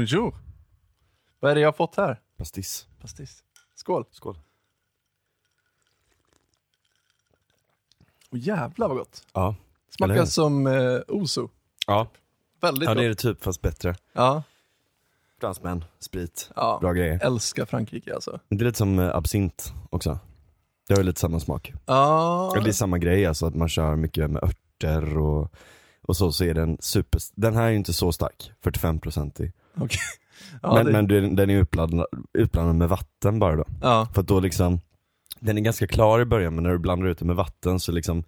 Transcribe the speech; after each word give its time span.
Bonjour. 0.00 0.34
Vad 1.40 1.50
är 1.50 1.54
det 1.54 1.60
jag 1.60 1.68
har 1.68 1.72
fått 1.72 1.96
här? 1.96 2.20
Pastis. 2.36 2.86
Pastis. 3.00 3.42
Skål. 3.74 4.04
Skål. 4.10 4.38
Och 8.30 8.38
jävlar 8.38 8.88
vad 8.88 8.96
gott. 8.96 9.26
Ja. 9.32 9.54
Smakar 9.96 10.24
som 10.24 10.66
eh, 10.66 11.00
Ozo. 11.08 11.48
Ja. 11.86 12.10
Väldigt 12.60 12.88
ja, 12.88 12.94
det 12.94 13.04
är 13.04 13.08
gott. 13.08 13.18
det 13.18 13.28
typ 13.28 13.44
fast 13.44 13.62
bättre. 13.62 13.94
Ja, 14.12 14.42
Fransmän, 15.40 15.84
sprit, 15.98 16.50
ja. 16.56 16.78
bra 16.80 16.92
grejer. 16.92 17.20
Älskar 17.22 17.64
Frankrike 17.64 18.14
alltså. 18.14 18.40
Det 18.48 18.62
är 18.62 18.64
lite 18.64 18.78
som 18.78 18.98
eh, 18.98 19.16
absint 19.16 19.72
också. 19.90 20.18
Det 20.88 20.94
har 20.94 20.98
ju 20.98 21.06
lite 21.06 21.20
samma 21.20 21.40
smak. 21.40 21.72
Ja, 21.86 22.52
Eller 22.52 22.64
Det 22.64 22.70
är 22.70 22.72
samma 22.72 22.98
grej, 22.98 23.26
alltså 23.26 23.46
att 23.46 23.54
man 23.54 23.68
kör 23.68 23.96
mycket 23.96 24.30
med 24.30 24.42
örter 24.44 25.18
och, 25.18 25.54
och 26.02 26.16
så, 26.16 26.32
så 26.32 26.44
är 26.44 26.54
den 26.54 26.76
super, 26.80 27.20
den 27.34 27.54
här 27.54 27.64
är 27.64 27.70
ju 27.70 27.76
inte 27.76 27.92
så 27.92 28.12
stark, 28.12 28.52
45% 28.62 29.42
i. 29.42 29.52
okej. 29.76 30.00
Ja, 30.62 30.74
men 30.74 30.86
det- 30.86 30.92
men 30.92 31.08
den 31.08 31.36
den 31.36 31.50
är 31.50 31.54
utblandad, 31.56 32.06
utblandad 32.32 32.76
med 32.76 32.88
vatten 32.88 33.38
bara 33.38 33.56
då. 33.56 33.64
ja. 33.82 34.08
För 34.14 34.22
då 34.22 34.40
liksom, 34.40 34.80
den 35.40 35.58
är 35.58 35.62
ganska 35.62 35.86
klar 35.86 36.20
i 36.20 36.24
början 36.24 36.54
men 36.54 36.64
när 36.64 36.70
du 36.70 36.78
blandar 36.78 37.06
ut 37.08 37.18
den 37.18 37.26
med 37.26 37.36
vatten 37.36 37.80
så 37.80 37.92
liksom 37.92 38.24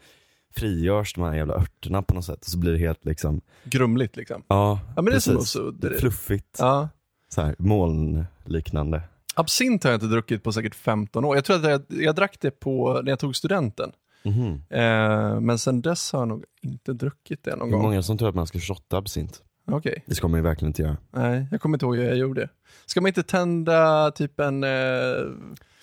frigörs 0.55 1.15
de 1.15 1.25
här 1.25 1.35
jävla 1.35 1.55
örterna 1.55 2.03
på 2.03 2.15
något 2.15 2.25
sätt 2.25 2.39
och 2.41 2.47
så 2.51 2.59
blir 2.59 2.73
det 2.73 2.79
helt 2.79 3.05
liksom, 3.05 3.41
grumligt 3.65 4.17
liksom. 4.17 4.43
ja, 4.49 4.81
Ja 4.97 5.03
men 5.03 5.05
det 5.05 5.15
är 5.17 5.19
som 5.21 5.37
precis. 5.37 5.61
Det 5.81 5.89
är. 5.89 5.99
Fluffigt, 5.99 6.57
Ja. 6.59 6.89
så 7.29 7.41
här, 7.43 7.55
molnliknande. 7.59 9.03
Absint 9.35 9.85
har 9.85 9.91
jag 9.91 9.97
inte 9.97 10.07
druckit 10.07 10.43
på 10.43 10.53
säkert 10.53 10.75
15 10.75 11.25
år. 11.25 11.35
Jag 11.37 11.45
tror 11.45 11.57
att 11.57 11.71
jag, 11.71 11.83
jag 11.89 12.15
drack 12.15 12.37
det 12.41 12.51
på, 12.51 13.01
när 13.05 13.13
jag 13.13 13.19
tog 13.19 13.37
studenten. 13.37 13.93
Mhm. 14.25 14.63
Eh, 14.71 15.41
men 15.41 15.59
sen 15.59 15.83
dess 15.83 16.13
har 16.13 16.19
jag 16.21 16.29
nog 16.29 16.45
inte 16.63 16.93
druckit 16.93 17.45
det 17.45 17.57
någon 17.57 17.69
Det 17.69 17.73
är 17.73 17.77
gång. 17.77 17.83
många 17.83 18.03
som 18.03 18.19
tror 18.19 18.29
att 18.29 18.35
man 18.35 18.47
ska 18.47 18.59
shotta 18.59 18.97
absint. 18.97 19.43
Okej, 19.67 20.03
Det 20.07 20.15
ska 20.15 20.29
man 20.29 20.39
ju 20.39 20.45
verkligen 20.45 20.69
inte 20.71 20.83
göra. 20.83 20.97
nej 21.11 21.47
jag 21.51 21.61
kommer 21.61 21.77
inte 21.77 21.87
ihåg 21.87 21.97
hur 21.97 22.05
jag 22.05 22.17
gjorde. 22.17 22.49
Ska 22.87 23.01
man 23.01 23.09
inte 23.09 23.23
tända 23.23 24.11
typ 24.11 24.41
en... 24.41 24.65
Eh... 24.65 24.71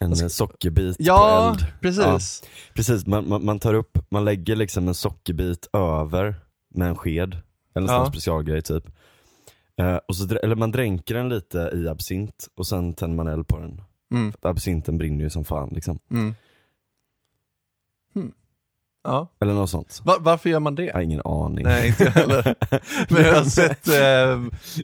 En 0.01 0.15
ska- 0.15 0.25
eh, 0.25 0.29
sockerbit 0.29 0.95
Ja, 0.99 1.53
på 1.57 1.61
eld. 1.61 1.71
precis. 1.81 2.43
Precis, 2.73 3.05
man, 3.07 3.29
man, 3.29 3.45
man 3.45 3.59
tar 3.59 3.73
upp, 3.73 3.97
man 4.11 4.25
lägger 4.25 4.55
liksom 4.55 4.87
en 4.87 4.93
sockerbit 4.93 5.69
över 5.73 6.35
med 6.75 6.87
en 6.89 6.95
sked, 6.95 7.37
eller 7.75 7.87
en 7.87 7.93
Ja. 7.93 8.03
sån 8.03 8.11
specialgrej 8.13 8.61
typ. 8.61 8.83
Eh, 9.79 9.95
och 10.07 10.15
så, 10.15 10.35
eller 10.35 10.55
man 10.55 10.71
dränker 10.71 11.15
den 11.15 11.29
lite 11.29 11.71
i 11.73 11.87
absint 11.87 12.47
och 12.55 12.67
sen 12.67 12.93
tänder 12.93 13.15
man 13.15 13.27
eld 13.27 13.47
på 13.47 13.59
den. 13.59 13.81
Mm, 14.13 14.31
För 14.41 14.49
absinten 14.49 14.97
brinner 14.97 15.23
ju 15.23 15.29
som 15.29 15.43
fan 15.45 15.69
liksom. 15.73 15.99
mm. 16.11 16.35
Ja. 19.09 19.27
Eller 19.39 19.53
något 19.53 19.69
sånt. 19.69 20.01
Va- 20.03 20.17
varför 20.19 20.49
gör 20.49 20.59
man 20.59 20.75
det? 20.75 20.83
Jag 20.85 20.93
har 20.93 21.01
ingen 21.01 21.21
aning. 21.25 21.63
Nej, 21.65 21.87
inte 21.87 22.03
jag 22.03 22.11
heller. 22.11 22.55
Men 23.13 23.23
jag 23.25 23.33
har 23.35 23.43
sett, 23.43 23.87
eh, 23.87 23.93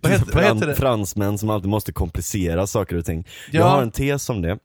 vad, 0.02 0.12
heter, 0.12 0.34
vad 0.34 0.44
heter 0.44 0.68
det? 0.68 0.76
Fransmän 0.76 1.38
som 1.38 1.50
alltid 1.50 1.70
måste 1.70 1.92
komplicera 1.94 2.68
saker 2.68 2.96
och 2.96 3.06
ting. 3.06 3.28
Ja. 3.52 3.60
Jag 3.60 3.66
har 3.68 3.82
en 3.82 3.92
tes 3.92 4.30
om 4.30 4.42
det. 4.42 4.60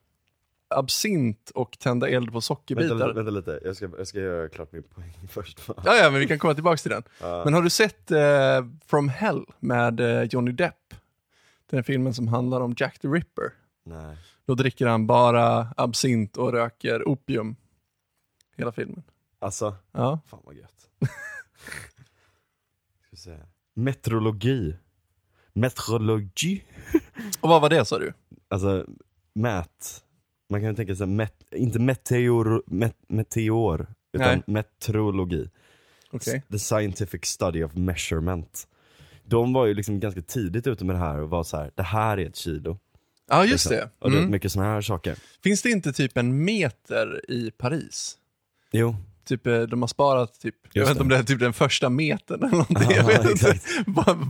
Absint 0.75 1.51
och 1.55 1.79
tända 1.79 2.09
eld 2.09 2.33
på 2.33 2.41
sockerbitar. 2.41 3.13
vänta 3.15 3.31
lite, 3.31 3.61
jag 3.65 3.77
ska, 3.77 3.89
jag 3.99 4.07
ska 4.07 4.19
göra 4.19 4.49
klart 4.49 4.73
min 4.73 4.83
poäng 4.83 5.13
först. 5.31 5.61
Ja, 5.67 5.97
ja, 5.97 6.11
men 6.11 6.21
vi 6.21 6.27
kan 6.27 6.39
komma 6.39 6.55
tillbaka 6.55 6.77
till 6.77 6.91
den. 6.91 7.03
Men 7.21 7.55
har 7.55 7.63
du 7.63 7.71
sett 7.71 8.11
eh, 8.11 8.21
From 8.87 9.09
Hell 9.09 9.45
med 9.61 10.01
eh, 10.01 10.23
Johnny 10.23 10.53
Depp? 10.53 10.75
Den 11.71 11.85
filmen 11.85 12.15
som 12.15 12.29
handlar 12.29 12.61
om 12.61 12.75
Jack 12.77 12.99
the 12.99 13.09
Ripper. 13.09 13.45
Nej. 13.85 14.17
Då 14.47 14.55
dricker 14.55 14.87
han 14.87 15.07
bara 15.07 15.69
absint 15.77 16.37
och 16.37 16.53
röker 16.53 17.09
opium. 17.09 17.57
Hela 18.57 18.73
filmen. 18.73 19.03
Alltså, 19.41 19.77
Ja. 19.93 20.21
fan 20.27 20.41
vad 20.45 20.55
gött. 20.55 20.89
ska 23.07 23.17
säga. 23.17 23.47
Metrologi. 23.75 24.77
Metrologi. 25.53 26.65
Och 27.41 27.49
vad 27.49 27.61
var 27.63 27.69
det 27.71 27.85
sa 27.85 27.99
du? 27.99 28.13
Alltså, 28.49 28.87
mät. 29.35 30.05
Man 30.49 30.61
kan 30.61 30.71
ju 30.71 30.77
tänka 30.77 30.97
sig, 30.97 31.07
met, 31.07 31.35
inte 31.55 31.79
meteor, 31.79 32.63
met, 32.67 32.97
meteor, 33.09 33.95
utan 34.13 34.29
Nej. 34.29 34.43
metrologi. 34.47 35.51
Okej. 36.11 36.43
The 36.51 36.59
scientific 36.59 37.25
study 37.25 37.65
of 37.65 37.75
measurement. 37.75 38.69
De 39.25 39.53
var 39.53 39.67
ju 39.67 39.75
liksom 39.75 40.01
ganska 40.01 40.23
tidigt 40.23 40.67
ute 40.67 40.85
med 40.85 40.95
det 40.95 41.01
här 41.01 41.19
och 41.21 41.31
var 41.31 41.45
så 41.45 41.57
här: 41.57 41.71
det 41.75 41.83
här 41.83 42.19
är 42.19 42.27
ett 42.27 42.37
kilo. 42.37 42.79
Ja, 43.29 43.45
just 43.45 43.71
liksom. 43.71 43.89
det. 43.89 43.91
Och 43.99 44.11
det 44.11 44.19
Mm. 44.19 44.31
mycket 44.31 44.53
sådana 44.53 44.71
här 44.71 44.81
saker. 44.81 45.17
Finns 45.43 45.63
det 45.63 45.71
inte 45.71 45.93
typ 45.93 46.17
en 46.17 46.45
meter 46.45 47.31
i 47.31 47.51
Paris? 47.51 48.19
Jo, 48.73 48.97
Typ, 49.31 49.47
eh, 49.47 49.61
de 49.61 49.83
har 49.83 49.87
sparat 49.89 50.41
typ, 50.41 50.55
jag 50.73 50.81
Just 50.81 50.91
vet 50.91 50.95
inte 50.95 51.03
om 51.03 51.09
det. 51.09 51.17
är 51.17 51.23
typ 51.23 51.41
den 51.41 51.53
första 51.53 51.89
metern 51.89 52.39
eller 52.43 52.51
någonting. 52.51 52.77
Ja, 52.91 52.97
jag 52.97 53.05
vet 53.05 53.31
inte. 53.31 53.51
exakt. 53.51 53.67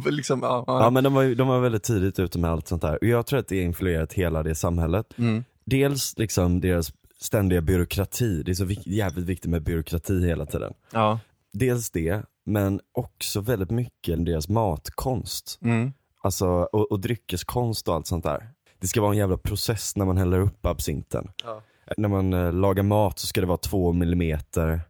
Liksom, 0.10 0.40
ja, 0.42 0.64
ja. 0.66 0.82
ja 0.84 0.90
men 0.90 1.04
de 1.04 1.14
var, 1.14 1.34
de 1.34 1.48
var 1.48 1.60
väldigt 1.60 1.82
tidigt 1.82 2.18
ute 2.18 2.38
med 2.38 2.50
allt 2.50 2.68
sånt 2.68 2.82
där. 2.82 2.98
Och 3.00 3.06
jag 3.06 3.26
tror 3.26 3.38
att 3.38 3.48
det 3.48 3.56
har 3.56 3.64
influerat 3.64 4.12
hela 4.12 4.42
det 4.42 4.54
samhället. 4.54 5.06
Mm. 5.18 5.44
Dels 5.64 6.18
liksom 6.18 6.60
deras 6.60 6.92
ständiga 7.20 7.60
byråkrati, 7.60 8.42
det 8.42 8.50
är 8.50 8.54
så 8.54 8.64
vik- 8.64 8.82
jävligt 8.86 9.24
viktigt 9.26 9.50
med 9.50 9.62
byråkrati 9.62 10.26
hela 10.26 10.46
tiden. 10.46 10.72
ja. 10.92 11.18
Dels 11.52 11.90
det, 11.90 12.22
men 12.46 12.80
också 12.92 13.40
väldigt 13.40 13.70
mycket 13.70 14.24
deras 14.26 14.48
matkonst. 14.48 15.58
Mm. 15.62 15.92
Alltså, 16.22 16.46
och, 16.48 16.92
och 16.92 17.00
dryckeskonst 17.00 17.88
och 17.88 17.94
allt 17.94 18.06
sånt 18.06 18.24
där. 18.24 18.48
Det 18.80 18.88
ska 18.88 19.00
vara 19.00 19.12
en 19.12 19.18
jävla 19.18 19.36
process 19.38 19.96
när 19.96 20.04
man 20.04 20.16
häller 20.16 20.38
upp 20.38 20.66
absinten. 20.66 21.28
Ja. 21.44 21.62
När 21.96 22.08
man 22.08 22.32
eh, 22.32 22.52
lagar 22.52 22.82
mat 22.82 23.18
så 23.18 23.26
ska 23.26 23.40
det 23.40 23.46
vara 23.46 23.58
två 23.58 23.92
millimeter. 23.92 24.80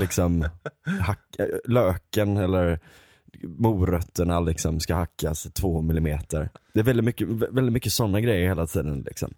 Liksom, 0.00 0.48
hack, 1.00 1.36
eh, 1.38 1.46
löken 1.64 2.36
eller 2.36 2.78
morötterna 3.58 4.40
liksom 4.40 4.80
ska 4.80 4.94
hackas 4.94 5.42
två 5.42 5.80
millimeter. 5.82 6.48
Det 6.74 6.80
är 6.80 6.84
väldigt 6.84 7.04
mycket, 7.04 7.28
vä- 7.28 7.54
väldigt 7.54 7.72
mycket 7.72 7.92
sådana 7.92 8.20
grejer 8.20 8.48
hela 8.48 8.66
tiden 8.66 9.00
liksom. 9.06 9.34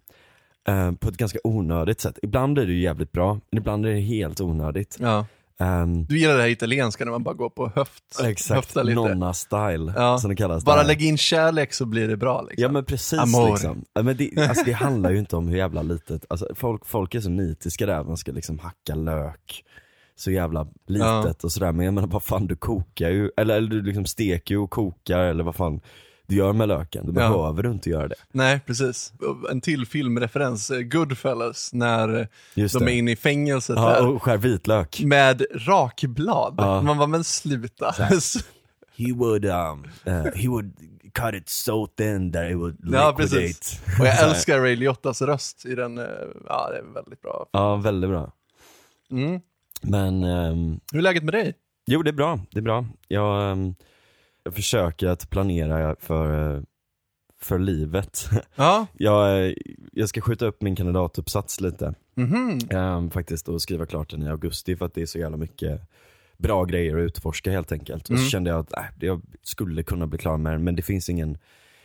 Eh, 0.67 0.91
på 0.91 1.09
ett 1.09 1.17
ganska 1.17 1.39
onödigt 1.43 1.99
sätt. 2.01 2.19
Ibland 2.21 2.59
är 2.59 2.65
det 2.65 2.73
ju 2.73 2.81
jävligt 2.81 3.11
bra, 3.11 3.33
men 3.51 3.57
ibland 3.61 3.85
är 3.85 3.89
det 3.89 3.99
helt 3.99 4.41
onödigt. 4.41 4.97
ja. 4.99 5.25
Ehm, 5.59 6.05
Du 6.05 6.19
gillar 6.19 6.35
det 6.35 6.41
här 6.41 6.49
italienska 6.49 7.05
när 7.05 7.11
man 7.11 7.23
bara 7.23 7.35
går 7.35 7.49
på 7.49 7.71
höft, 7.75 8.03
exakt, 8.23 8.55
höfta 8.55 8.83
lite. 8.83 8.95
nonna 8.95 9.33
style 9.33 9.93
Ja. 9.95 10.17
som 10.17 10.29
det 10.29 10.35
kallas. 10.35 10.65
Bara 10.65 10.81
där. 10.81 10.87
lägg 10.87 11.01
in 11.01 11.17
kärlek 11.17 11.73
så 11.73 11.85
blir 11.85 12.07
det 12.07 12.17
bra 12.17 12.41
liksom. 12.41 12.63
Ja 12.63 12.69
men 12.69 12.85
precis 12.85 13.19
Amore. 13.19 13.51
liksom. 13.51 13.85
Men 14.01 14.17
det, 14.17 14.37
alltså, 14.49 14.63
det 14.65 14.71
handlar 14.71 15.11
ju 15.11 15.19
inte 15.19 15.35
om 15.35 15.47
hur 15.47 15.57
jävla 15.57 15.81
litet, 15.81 16.25
alltså, 16.29 16.47
folk, 16.55 16.85
folk 16.85 17.15
är 17.15 17.19
så 17.19 17.29
nitiska 17.29 17.85
där, 17.85 18.03
man 18.03 18.17
ska 18.17 18.31
liksom 18.31 18.59
hacka 18.59 18.95
lök 18.95 19.63
så 20.15 20.31
jävla 20.31 20.63
litet 20.87 21.07
Ja. 21.07 21.33
och 21.43 21.51
sådär, 21.51 21.71
men 21.71 21.85
jag 21.85 21.93
menar 21.93 22.07
vad 22.07 22.23
fan 22.23 22.47
du 22.47 22.55
kokar 22.55 23.09
ju, 23.09 23.31
eller, 23.37 23.57
eller 23.57 23.69
du 23.69 23.81
liksom 23.81 24.05
steker 24.05 24.55
ju 24.55 24.59
och 24.61 24.69
kokar 24.69 25.19
eller 25.19 25.43
vad 25.43 25.55
fan 25.55 25.81
du 26.27 26.35
gör 26.35 26.53
med 26.53 26.67
löken, 26.67 27.13
då 27.13 27.21
Ja. 27.21 27.29
behöver 27.29 27.63
du 27.63 27.71
inte 27.71 27.89
göra 27.89 28.07
det. 28.07 28.15
Nej, 28.31 28.59
precis. 28.65 29.13
En 29.51 29.61
till 29.61 29.85
filmreferens, 29.85 30.71
Goodfellas, 30.83 31.73
när 31.73 32.27
Just 32.53 32.79
de 32.79 32.85
det. 32.85 32.91
är 32.91 32.95
inne 32.95 33.11
i 33.11 33.15
fängelset 33.15 33.75
Ja, 33.77 33.89
där. 33.89 34.07
och 34.07 34.23
skär 34.23 34.37
vitlök. 34.37 35.01
Med 35.05 35.41
rakblad. 35.55 36.55
Ja. 36.57 36.81
Man 36.81 36.97
bara, 36.97 37.07
men 37.07 37.23
sluta. 37.23 37.95
He 38.97 39.13
would, 39.13 39.45
um, 39.45 39.85
uh, 40.07 40.13
he 40.35 40.47
would 40.47 40.73
cut 41.13 41.33
it 41.35 41.49
so 41.49 41.87
thin 41.87 42.31
that 42.31 42.51
it 42.51 42.57
would 42.57 42.77
Ja, 42.93 43.13
precis. 43.17 43.81
Och 43.99 44.05
jag 44.05 44.23
älskar 44.29 44.59
Ray 44.59 44.75
Liottas 44.75 45.21
röst 45.21 45.65
i 45.65 45.75
den, 45.75 45.97
eh, 45.97 46.03
ja 46.47 46.69
det 46.71 46.77
är 46.77 46.93
väldigt 46.93 47.21
bra. 47.21 47.45
Ja, 47.51 47.75
väldigt 47.75 48.09
bra. 48.09 48.31
Mm. 49.11 49.41
Men, 49.83 50.23
ehm, 50.23 50.79
Hur 50.91 50.99
är 50.99 51.03
läget 51.03 51.23
med 51.23 51.33
dig? 51.33 51.53
Jo, 51.87 52.03
det 52.03 52.09
är 52.09 52.13
bra. 52.13 52.39
Det 52.51 52.59
är 52.59 52.63
bra. 52.63 52.85
Jag, 53.07 53.51
ehm, 53.51 53.75
jag 54.43 54.53
försöker 54.55 55.07
att 55.07 55.29
planera 55.29 55.95
för, 55.99 56.55
eh, 56.55 56.61
för 57.41 57.59
livet. 57.59 58.29
Ja, 58.55 58.87
jag, 58.97 59.45
eh, 59.47 59.53
jag 59.91 60.09
ska 60.09 60.21
skjuta 60.21 60.45
upp 60.45 60.61
min 60.61 60.75
kandidatuppsats 60.75 61.61
lite 61.61 61.93
mhm. 62.15 62.59
ehm, 62.69 63.09
faktiskt 63.09 63.49
och 63.49 63.61
skriva 63.61 63.85
klart 63.85 64.09
den 64.09 64.23
i 64.23 64.29
augusti 64.29 64.75
för 64.75 64.85
att 64.85 64.93
det 64.93 65.01
är 65.01 65.05
så 65.05 65.19
jävla 65.19 65.37
mycket 65.37 65.81
bra 66.37 66.65
grejer 66.65 66.97
att 66.97 67.01
utforska 67.01 67.51
helt 67.51 67.71
enkelt. 67.71 68.03
Och 68.03 68.09
Mm. 68.11 68.23
så 68.23 68.29
kände 68.29 68.49
jag 68.49 68.59
att 68.59 68.73
äh, 68.73 68.83
jag 68.99 69.21
skulle 69.41 69.83
kunna 69.83 70.07
bli 70.07 70.17
klar 70.19 70.37
med 70.37 70.53
den 70.53 70.63
men 70.63 70.75
det 70.75 70.81
finns 70.81 71.09
ingen 71.09 71.37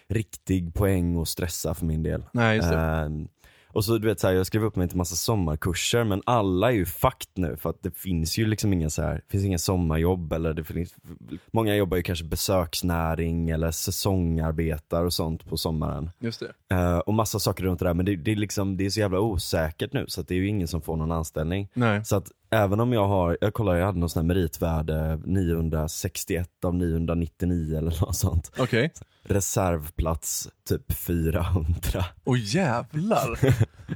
riktig 0.09 0.75
poäng 0.75 1.21
att 1.21 1.29
stressa 1.29 1.75
för 1.75 1.87
min 1.87 2.03
del. 2.03 2.25
Nej, 2.33 2.57
just 2.57 2.71
det. 2.71 2.77
Ehm, 2.79 3.29
och 3.73 3.85
så 3.85 3.99
du 3.99 4.09
vet 4.09 4.21
så 4.21 4.27
här, 4.27 4.35
jag 4.35 4.47
skrev 4.47 4.65
upp 4.65 4.77
mig 4.77 4.89
till 4.89 4.97
massa 4.97 5.17
sommarkurser 5.17 6.05
men 6.05 6.23
alla 6.27 6.69
är 6.69 6.75
ju 6.75 6.87
fucked 6.87 7.31
nu 7.35 7.57
för 7.57 7.71
att 7.71 7.83
det 7.83 7.91
finns 7.91 8.39
ju 8.39 8.47
liksom 8.47 8.73
inga 8.73 8.91
så 8.91 9.03
här, 9.03 9.23
finns 9.29 9.45
inga 9.45 9.59
sommarjobb 9.59 10.33
eller 10.33 10.55
det 10.55 10.65
finns, 10.65 10.95
många 11.51 11.77
jobbar 11.77 11.97
ju 11.97 12.03
kanske 12.03 12.25
besöksnäring 12.25 13.51
eller 13.51 13.71
säsongarbetar 13.71 15.05
och 15.05 15.13
sånt 15.13 15.49
på 15.49 15.57
sommaren. 15.57 16.11
Just 16.19 16.41
det. 16.41 16.77
Eh, 16.77 16.99
och 16.99 17.15
massa 17.15 17.39
saker 17.39 17.65
runt 17.65 17.79
det 17.79 17.85
där 17.85 17.95
men 17.95 18.07
det, 18.07 18.17
det, 18.17 18.33
är 18.33 18.37
liksom, 18.37 18.77
det 18.77 18.87
är 18.87 18.91
så 18.91 19.01
jävla 19.01 19.21
osäkert 19.21 19.93
nu 19.93 20.05
så 20.09 20.21
att 20.21 20.29
det 20.29 20.35
är 20.35 20.39
ju 20.39 20.49
ingen 20.49 20.69
som 20.69 20.83
får 20.83 20.97
någon 20.97 21.13
anställning. 21.13 21.69
Nej. 21.75 22.05
Så 22.05 22.17
att 22.17 22.33
även 22.51 22.81
om 22.81 22.93
jag 22.93 23.09
har, 23.09 23.39
jag 23.41 23.55
kollar 23.55 23.75
jag 23.75 23.87
hade 23.87 23.99
någon 23.99 24.11
sån 24.11 24.21
här 24.21 24.35
meritvärde 24.35 25.21
961 25.25 26.49
av 26.65 26.75
999 26.75 27.79
eller 27.79 28.01
något 28.01 28.17
sånt. 28.17 28.53
Okej. 28.59 28.93
Reservplats 29.23 30.49
typ 30.69 30.93
400. 30.93 32.05
Åh 32.25 32.39
jävlar. 32.41 33.39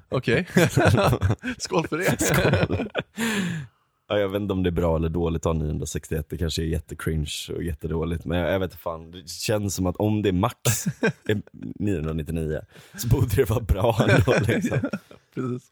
Okej. 0.08 0.46
Skål 1.58 1.86
för 1.88 1.98
det. 1.98 2.86
Ja, 4.08 4.18
jag 4.18 4.28
vet 4.28 4.40
inte 4.40 4.52
om 4.52 4.62
det 4.62 4.68
är 4.68 4.72
bra 4.72 4.96
eller 4.96 5.08
dåligt 5.08 5.46
att 5.46 5.52
ha 5.56 5.62
961, 5.62 6.26
det 6.30 6.38
kanske 6.38 6.62
är 6.62 6.66
jättecringe 6.66 7.26
och 7.56 7.62
jättedåligt. 7.62 8.24
Men 8.24 8.38
jag, 8.38 8.52
jag 8.52 8.60
vet 8.60 8.70
inte 8.70 8.82
fan, 8.82 9.10
det 9.10 9.28
känns 9.28 9.74
som 9.74 9.86
att 9.86 9.96
om 9.96 10.22
det 10.22 10.32
max 10.32 10.86
är 11.28 11.42
999 11.78 12.60
så 12.96 13.08
borde 13.08 13.36
det 13.36 13.50
vara 13.50 13.60
bra 13.60 14.06
ändå 14.08 14.34
liksom. 14.46 14.78
Precis. 15.34 15.70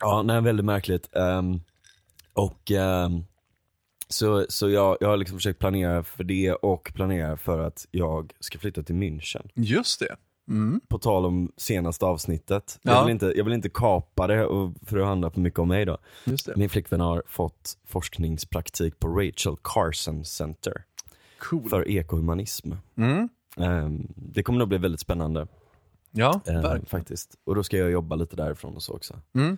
Ja, 0.00 0.22
nej 0.22 0.40
väldigt 0.40 0.66
märkligt. 0.66 1.16
Ehm, 1.16 1.60
och 2.32 2.70
ehm, 2.70 3.24
så, 4.08 4.46
så 4.48 4.70
jag, 4.70 4.96
jag 5.00 5.08
har 5.08 5.16
liksom 5.16 5.36
försökt 5.38 5.58
planera 5.58 6.02
för 6.04 6.24
det 6.24 6.52
och 6.52 6.92
planera 6.94 7.36
för 7.36 7.58
att 7.58 7.86
jag 7.90 8.32
ska 8.40 8.58
flytta 8.58 8.82
till 8.82 8.94
München. 8.94 9.50
Just 9.54 10.00
det. 10.00 10.16
Mm. 10.48 10.80
På 10.88 10.98
tal 10.98 11.26
om 11.26 11.52
senaste 11.56 12.04
avsnittet. 12.04 12.78
Ja. 12.82 12.92
Jag, 12.92 13.04
vill 13.04 13.12
inte, 13.12 13.32
jag 13.36 13.44
vill 13.44 13.54
inte 13.54 13.68
kapa 13.68 14.26
det 14.26 14.44
och, 14.46 14.72
för 14.86 14.98
att 14.98 15.06
handla 15.06 15.30
för 15.30 15.40
mycket 15.40 15.58
om 15.58 15.68
mig 15.68 15.84
då. 15.84 15.98
Just 16.24 16.46
det. 16.46 16.56
Min 16.56 16.68
flickvän 16.68 17.00
har 17.00 17.22
fått 17.26 17.78
forskningspraktik 17.86 18.98
på 18.98 19.08
Rachel 19.08 19.56
Carson 19.62 20.24
Center 20.24 20.84
Cool. 21.38 21.68
för 21.68 21.88
ekohumanism. 21.88 22.72
Mm. 22.96 23.28
Ehm, 23.56 24.06
det 24.16 24.42
kommer 24.42 24.58
nog 24.58 24.68
bli 24.68 24.78
väldigt 24.78 25.00
spännande 25.00 25.46
Ja, 26.10 26.40
verkligen. 26.46 26.86
faktiskt. 26.86 27.34
Och 27.44 27.54
då 27.54 27.62
ska 27.62 27.76
jag 27.76 27.90
jobba 27.90 28.16
lite 28.16 28.36
därifrån 28.36 28.74
och 28.76 28.82
så 28.82 28.92
också. 28.94 29.20
Mm. 29.34 29.56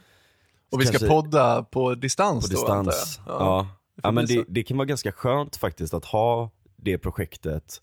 Och 0.72 0.81
vi 0.81 0.87
ska 0.87 0.99
Kanske- 0.99 1.08
podda 1.08 1.62
på 1.62 1.94
distans 1.94 2.49
På 2.50 2.55
då, 2.67 2.72
antar 2.72 2.90
distans. 2.93 3.20
jag. 3.26 3.34
Ja. 3.40 3.67
får 3.94 4.02
Ja, 4.02 4.11
men 4.11 4.26
det, 4.26 4.44
det 4.49 4.62
kan 4.62 4.76
vara 4.76 4.87
ganska 4.87 5.12
skönt 5.12 5.56
faktiskt 5.56 5.94
att 5.94 6.05
ha 6.05 6.50
det 6.76 6.99
projektet, 6.99 7.82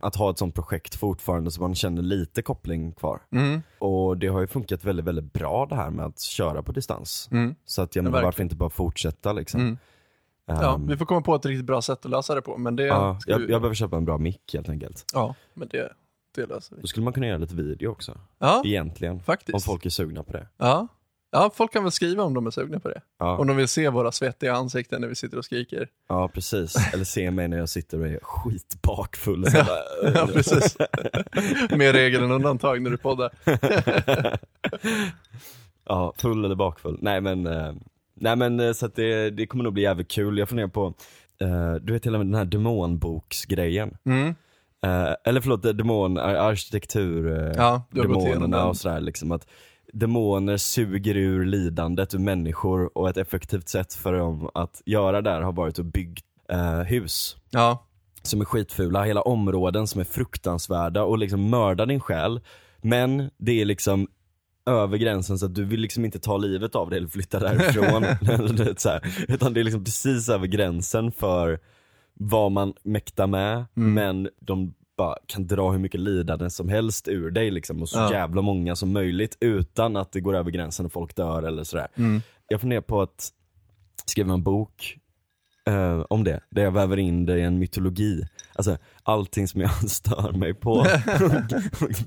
att 0.00 0.16
ha 0.16 0.30
ett 0.30 0.38
sånt 0.38 0.54
projekt 0.54 0.94
fortfarande 0.94 1.50
så 1.50 1.60
man 1.60 1.74
känner 1.74 2.02
lite 2.02 2.42
koppling 2.42 2.92
kvar. 2.92 3.20
Mm. 3.32 3.62
Och 3.78 4.18
det 4.18 4.26
har 4.26 4.40
ju 4.40 4.46
funkat 4.46 4.84
väldigt, 4.84 5.06
väldigt 5.06 5.32
bra 5.32 5.66
det 5.66 5.76
här 5.76 5.90
med 5.90 6.06
att 6.06 6.20
köra 6.20 6.62
på 6.62 6.72
distans. 6.72 7.28
Mm. 7.32 7.54
Så 7.64 7.82
att 7.82 7.96
jag 7.96 8.02
menar, 8.04 8.22
varför 8.22 8.42
inte 8.42 8.54
bara 8.56 8.70
fortsätta 8.70 9.32
liksom. 9.32 9.60
Mm. 9.60 9.78
Ja, 10.46 10.74
Ehm, 10.74 10.86
vi 10.86 10.96
får 10.96 11.06
komma 11.06 11.20
på 11.22 11.34
ett 11.34 11.46
riktigt 11.46 11.66
bra 11.66 11.82
sätt 11.82 12.04
att 12.04 12.10
lösa 12.10 12.34
det 12.34 12.42
på, 12.42 12.56
men 12.58 12.76
det 12.76 12.82
ja, 12.86 13.18
jag, 13.26 13.38
vi... 13.38 13.50
jag 13.52 13.60
behöver 13.60 13.74
köpa 13.74 13.96
en 13.96 14.04
bra 14.04 14.18
mick 14.18 14.54
helt 14.54 14.68
enkelt. 14.68 15.04
Ja, 15.14 15.34
men 15.54 15.68
det, 15.68 15.92
det 16.34 16.46
löser 16.46 16.76
vi. 16.76 16.82
Då 16.82 16.86
skulle 16.88 17.04
man 17.04 17.12
kunna 17.12 17.26
göra 17.26 17.38
lite 17.38 17.54
video 17.54 17.88
också, 17.90 18.18
Ja, 18.38 18.62
egentligen. 18.64 19.20
faktiskt. 19.20 19.54
Om 19.54 19.60
folk 19.60 19.86
är 19.86 19.90
sugna 19.90 20.22
på 20.22 20.32
det. 20.32 20.48
Ja. 20.56 20.88
Ja, 21.32 21.50
folk 21.54 21.72
kan 21.72 21.82
väl 21.82 21.92
skriva 21.92 22.22
om 22.22 22.34
de 22.34 22.46
är 22.46 22.50
sugna 22.50 22.80
på 22.80 22.88
det. 22.88 23.00
Ja, 23.18 23.38
Om 23.38 23.46
de 23.46 23.56
vill 23.56 23.68
se 23.68 23.88
våra 23.88 24.12
svettiga 24.12 24.54
ansikten 24.54 25.00
när 25.00 25.08
vi 25.08 25.14
sitter 25.14 25.38
och 25.38 25.44
skriker. 25.44 25.88
ja 26.08 26.28
precis. 26.28 26.94
Eller 26.94 27.04
se 27.04 27.30
mig 27.30 27.48
när 27.48 27.58
jag 27.58 27.68
sitter 27.68 28.00
och 28.00 28.06
är 28.06 28.18
skitbakfull. 28.22 29.42
Bara, 29.52 30.12
Ja, 30.14 30.28
precis. 30.32 30.76
Mer 31.76 31.92
regel 31.92 32.22
än 32.22 32.30
undantag 32.30 32.82
när 32.82 32.90
du 32.90 32.96
poddar. 32.96 33.30
Ja, 35.84 36.12
full 36.16 36.44
eller 36.44 36.54
bakfull. 36.54 36.98
Nej 37.00 37.20
men, 37.20 37.46
eh, 37.46 37.72
nej 38.14 38.36
men 38.36 38.60
eh, 38.60 38.72
så 38.72 38.86
det, 38.88 39.30
det 39.30 39.46
kommer 39.46 39.64
nog 39.64 39.72
bli 39.72 39.82
jävligt 39.82 40.10
kul. 40.10 40.38
Jag 40.38 40.48
funderar 40.48 40.68
på, 40.68 40.94
eh, 41.40 41.74
du 41.74 41.92
vet 41.92 42.06
hela 42.06 42.18
den 42.18 42.34
här 42.34 42.44
demonboksgrejen. 42.44 43.96
Mm. 44.04 44.34
Eller 45.24 45.40
förlåt, 45.40 45.62
demon, 45.62 46.18
ar- 46.18 46.34
arkitektur, 46.34 47.52
Ja, 47.56 47.82
demonerna 47.90 48.66
och 48.66 48.76
sådär 48.76 49.00
liksom 49.00 49.32
att 49.32 49.46
demoner 49.92 50.56
suger 50.56 51.16
ur 51.16 51.44
lidandet 51.44 52.14
ur 52.14 52.18
människor 52.18 52.98
och 52.98 53.08
ett 53.08 53.16
effektivt 53.16 53.68
sätt 53.68 53.94
för 53.94 54.12
dem 54.12 54.50
att 54.54 54.82
göra 54.86 55.22
det 55.22 55.30
här 55.30 55.40
har 55.40 55.52
varit 55.52 55.78
att 55.78 55.86
bygga 55.86 56.22
eh, 56.48 56.80
hus 56.80 57.36
Ja, 57.50 57.86
som 58.22 58.40
är 58.40 58.44
skitfula, 58.44 59.02
hela 59.04 59.22
områden 59.22 59.86
som 59.86 60.00
är 60.00 60.04
fruktansvärda 60.04 61.02
och 61.04 61.18
liksom 61.18 61.50
mörda 61.50 61.86
din 61.86 62.00
själ. 62.00 62.40
Men 62.82 63.30
det 63.38 63.60
är 63.60 63.64
liksom 63.64 64.08
över 64.66 64.98
gränsen 64.98 65.38
så 65.38 65.46
att 65.46 65.54
du 65.54 65.64
vill 65.64 65.80
liksom 65.80 66.04
inte 66.04 66.18
ta 66.18 66.36
livet 66.36 66.74
av 66.74 66.90
dig 66.90 66.96
eller 66.96 67.08
flytta 67.08 67.38
därifrån. 67.40 68.04
Så 68.76 68.88
här. 68.88 69.24
Utan 69.28 69.54
det 69.54 69.60
är 69.60 69.64
liksom 69.64 69.84
precis 69.84 70.28
över 70.28 70.46
gränsen 70.46 71.12
för 71.12 71.60
vad 72.14 72.52
man 72.52 72.74
mäktar 72.82 73.26
med, 73.26 73.64
Mm. 73.76 73.94
men 73.94 74.28
de 74.40 74.74
bara 74.96 75.16
kan 75.26 75.46
dra 75.46 75.70
hur 75.70 75.78
mycket 75.78 76.00
lidande 76.00 76.50
som 76.50 76.68
helst 76.68 77.08
ur 77.08 77.30
dig 77.30 77.50
liksom 77.50 77.82
och 77.82 77.88
så 77.88 77.98
Ja. 77.98 78.12
jävla 78.12 78.42
många 78.42 78.76
som 78.76 78.92
möjligt 78.92 79.36
utan 79.40 79.96
att 79.96 80.12
det 80.12 80.20
går 80.20 80.36
över 80.36 80.50
gränsen 80.50 80.86
och 80.86 80.92
folk 80.92 81.16
dör 81.16 81.42
eller 81.42 81.64
sådär. 81.64 81.88
mm. 81.94 82.22
Jag 82.48 82.60
funderar 82.60 82.80
på 82.80 83.02
att 83.02 83.30
skriva 84.06 84.32
en 84.34 84.42
bok 84.42 84.98
eh, 85.68 86.00
om 86.10 86.24
det, 86.24 86.40
där 86.50 86.62
jag 86.62 86.72
väver 86.72 86.96
in 86.96 87.26
det 87.26 87.38
i 87.38 87.42
en 87.42 87.58
mytologi. 87.58 88.22
Alltså 88.54 88.78
allting 89.02 89.48
som 89.48 89.60
jag 89.60 89.70
stör 89.90 90.32
mig 90.32 90.54
på 90.54 90.72
och 90.72 90.86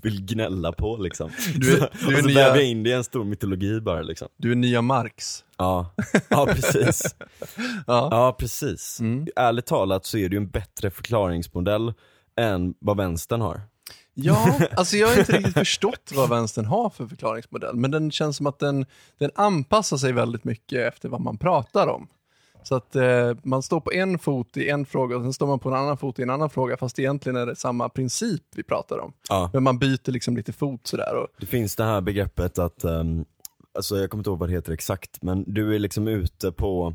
vill 0.02 0.26
gnälla 0.26 0.72
på 0.72 0.98
liksom. 0.98 1.30
Du 1.56 1.74
är- 1.78 1.90
du 2.08 2.14
är 2.14 2.18
och 2.18 2.20
så 2.24 2.28
nya- 2.28 2.34
väver 2.36 2.56
jag 2.56 2.66
in 2.66 2.84
det 2.84 2.90
i 2.90 2.94
en 2.94 3.04
stor 3.04 3.24
mytologi 3.24 3.82
bara 3.82 4.02
liksom. 4.02 4.28
du 4.38 4.52
är 4.52 4.56
nya 4.56 4.82
Marx. 4.82 5.44
Ja, 5.58 5.94
ja 6.30 6.46
precis. 6.46 7.16
Ja. 7.88 8.08
Ja 8.12 8.36
precis. 8.40 9.00
Mm. 9.00 9.28
Ärligt 9.36 9.66
talat 9.66 10.06
så 10.06 10.18
är 10.18 10.30
det 10.30 10.34
ju 10.36 10.38
en 10.42 10.50
bättre 10.50 10.90
förklaringsmodell 10.90 11.94
än 12.38 12.74
vad 12.80 12.98
vänstern 12.98 13.42
har. 13.42 13.62
Ja, 14.14 14.60
alltså 14.76 14.98
jag 14.98 15.08
har 15.08 15.20
inte 15.20 15.38
riktigt 15.38 15.54
förstått 15.54 16.12
vad 16.16 16.30
vänstern 16.30 16.66
har 16.66 16.90
för 16.90 17.08
förklaringsmodell, 17.08 17.76
men 17.76 17.92
den 17.92 18.12
känns 18.12 18.38
som 18.38 18.48
att 18.48 18.60
den, 18.60 18.86
den 19.18 19.32
anpassar 19.36 19.98
sig 19.98 20.12
väldigt 20.12 20.44
mycket 20.44 20.94
efter 20.94 21.10
vad 21.10 21.22
man 21.22 21.38
pratar 21.38 21.88
om. 21.88 22.08
Så 22.64 22.76
att 22.76 22.96
eh, 22.96 23.34
man 23.44 23.64
står 23.64 23.80
på 23.80 23.94
en 23.94 24.20
fot 24.20 24.58
i 24.58 24.70
en 24.70 24.86
fråga 24.86 25.18
och 25.18 25.24
sen 25.24 25.34
står 25.34 25.48
man 25.48 25.60
på 25.60 25.70
en 25.70 25.76
annan 25.76 25.98
fot 25.98 26.20
i 26.20 26.24
en 26.24 26.30
annan 26.30 26.50
fråga, 26.50 26.78
fast 26.78 27.00
egentligen 27.00 27.36
är 27.36 27.46
det 27.46 27.56
samma 27.56 27.90
princip 27.90 28.44
vi 28.56 28.64
pratar 28.64 29.00
om. 29.00 29.14
Ja. 29.30 29.50
Men 29.54 29.64
man 29.64 29.80
byter 29.80 30.12
liksom 30.12 30.38
lite 30.38 30.54
fot 30.54 30.88
sådär. 30.88 31.16
Och, 31.16 31.28
Det 31.40 31.46
finns 31.46 31.76
det 31.76 31.84
här 31.84 32.02
begreppet 32.02 32.60
att, 32.60 32.84
ehm, 32.84 33.26
alltså 33.76 33.98
jag 33.98 34.10
kommer 34.10 34.20
inte 34.20 34.30
ihåg 34.30 34.40
vad 34.40 34.50
det 34.50 34.54
heter 34.54 34.74
exakt, 34.74 35.22
men 35.22 35.54
du 35.54 35.76
är 35.76 35.80
liksom 35.80 36.08
ute 36.08 36.52
på 36.52 36.94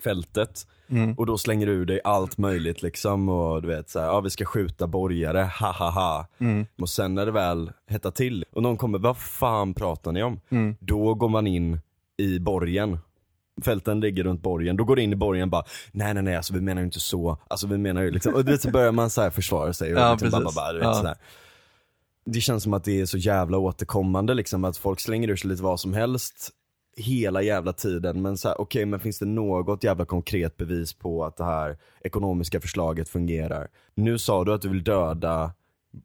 fältet 0.00 0.66
mm. 0.88 1.14
och 1.14 1.26
då 1.26 1.38
slänger 1.38 1.66
du 1.66 1.72
ur 1.72 1.86
dig 1.86 2.00
allt 2.04 2.38
möjligt 2.38 2.82
liksom 2.82 3.28
och 3.28 3.62
du 3.62 3.68
vet 3.68 3.90
såhär, 3.90 4.06
ja 4.06 4.20
vi 4.20 4.30
ska 4.30 4.44
skjuta 4.44 4.86
borgare, 4.86 5.50
ha 5.60 5.72
ha 5.72 5.90
ha. 5.90 6.26
Mm. 6.38 6.66
Och 6.80 6.88
sen 6.88 7.14
när 7.14 7.26
det 7.26 7.32
väl 7.32 7.72
hettar 7.86 8.10
till 8.10 8.44
och 8.52 8.62
någon 8.62 8.76
kommer, 8.76 8.98
vad 8.98 9.16
fan 9.16 9.74
pratar 9.74 10.12
ni 10.12 10.22
om? 10.22 10.40
Mm. 10.50 10.76
Då 10.80 11.14
går 11.14 11.28
man 11.28 11.46
in 11.46 11.80
i 12.16 12.38
borgen. 12.38 12.98
Fälten 13.64 14.00
ligger 14.00 14.24
runt 14.24 14.42
borgen, 14.42 14.76
då 14.76 14.84
går 14.84 14.96
du 14.96 15.02
in 15.02 15.12
i 15.12 15.16
borgen 15.16 15.42
och 15.42 15.48
bara 15.48 15.64
Nej 15.92 16.14
nej 16.14 16.22
nej, 16.22 16.36
alltså 16.36 16.54
vi 16.54 16.60
menar 16.60 16.82
ju 16.82 16.86
inte 16.86 17.00
så, 17.00 17.38
alltså 17.48 17.66
vi 17.66 17.78
menar 17.78 18.02
ju 18.02 18.10
liksom, 18.10 18.34
och 18.34 18.44
du 18.44 18.52
vet, 18.52 18.62
så 18.62 18.70
börjar 18.70 18.92
man 18.92 19.10
så 19.10 19.22
här 19.22 19.30
försvara 19.30 19.72
sig 19.72 19.94
och 19.94 20.00
Ja, 20.00 20.12
liksom 20.12 20.30
precis. 20.30 20.54
bara, 20.54 20.64
bara, 20.64 20.72
du 20.72 20.78
vet, 20.78 20.86
Ja. 20.88 20.94
sådär. 20.94 21.16
Det 22.24 22.40
känns 22.40 22.62
som 22.62 22.74
att 22.74 22.84
det 22.84 23.00
är 23.00 23.06
så 23.06 23.18
jävla 23.18 23.58
återkommande 23.58 24.34
liksom, 24.34 24.64
att 24.64 24.76
folk 24.76 25.00
slänger 25.00 25.28
ur 25.28 25.36
sig 25.36 25.50
lite 25.50 25.62
vad 25.62 25.80
som 25.80 25.94
helst 25.94 26.50
hela 26.96 27.42
jävla 27.42 27.72
tiden 27.72 28.22
men 28.22 28.36
så 28.36 28.48
här, 28.48 28.60
okej 28.60 28.86
men 28.86 29.00
finns 29.00 29.18
det 29.18 29.26
något 29.26 29.84
jävla 29.84 30.04
konkret 30.04 30.56
bevis 30.56 30.92
på 30.92 31.24
att 31.24 31.36
det 31.36 31.44
här 31.44 31.78
ekonomiska 32.00 32.60
förslaget 32.60 33.08
fungerar? 33.08 33.68
Nu 33.94 34.18
sa 34.18 34.44
du 34.44 34.52
att 34.54 34.62
du 34.62 34.68
vill 34.68 34.84
döda 34.84 35.52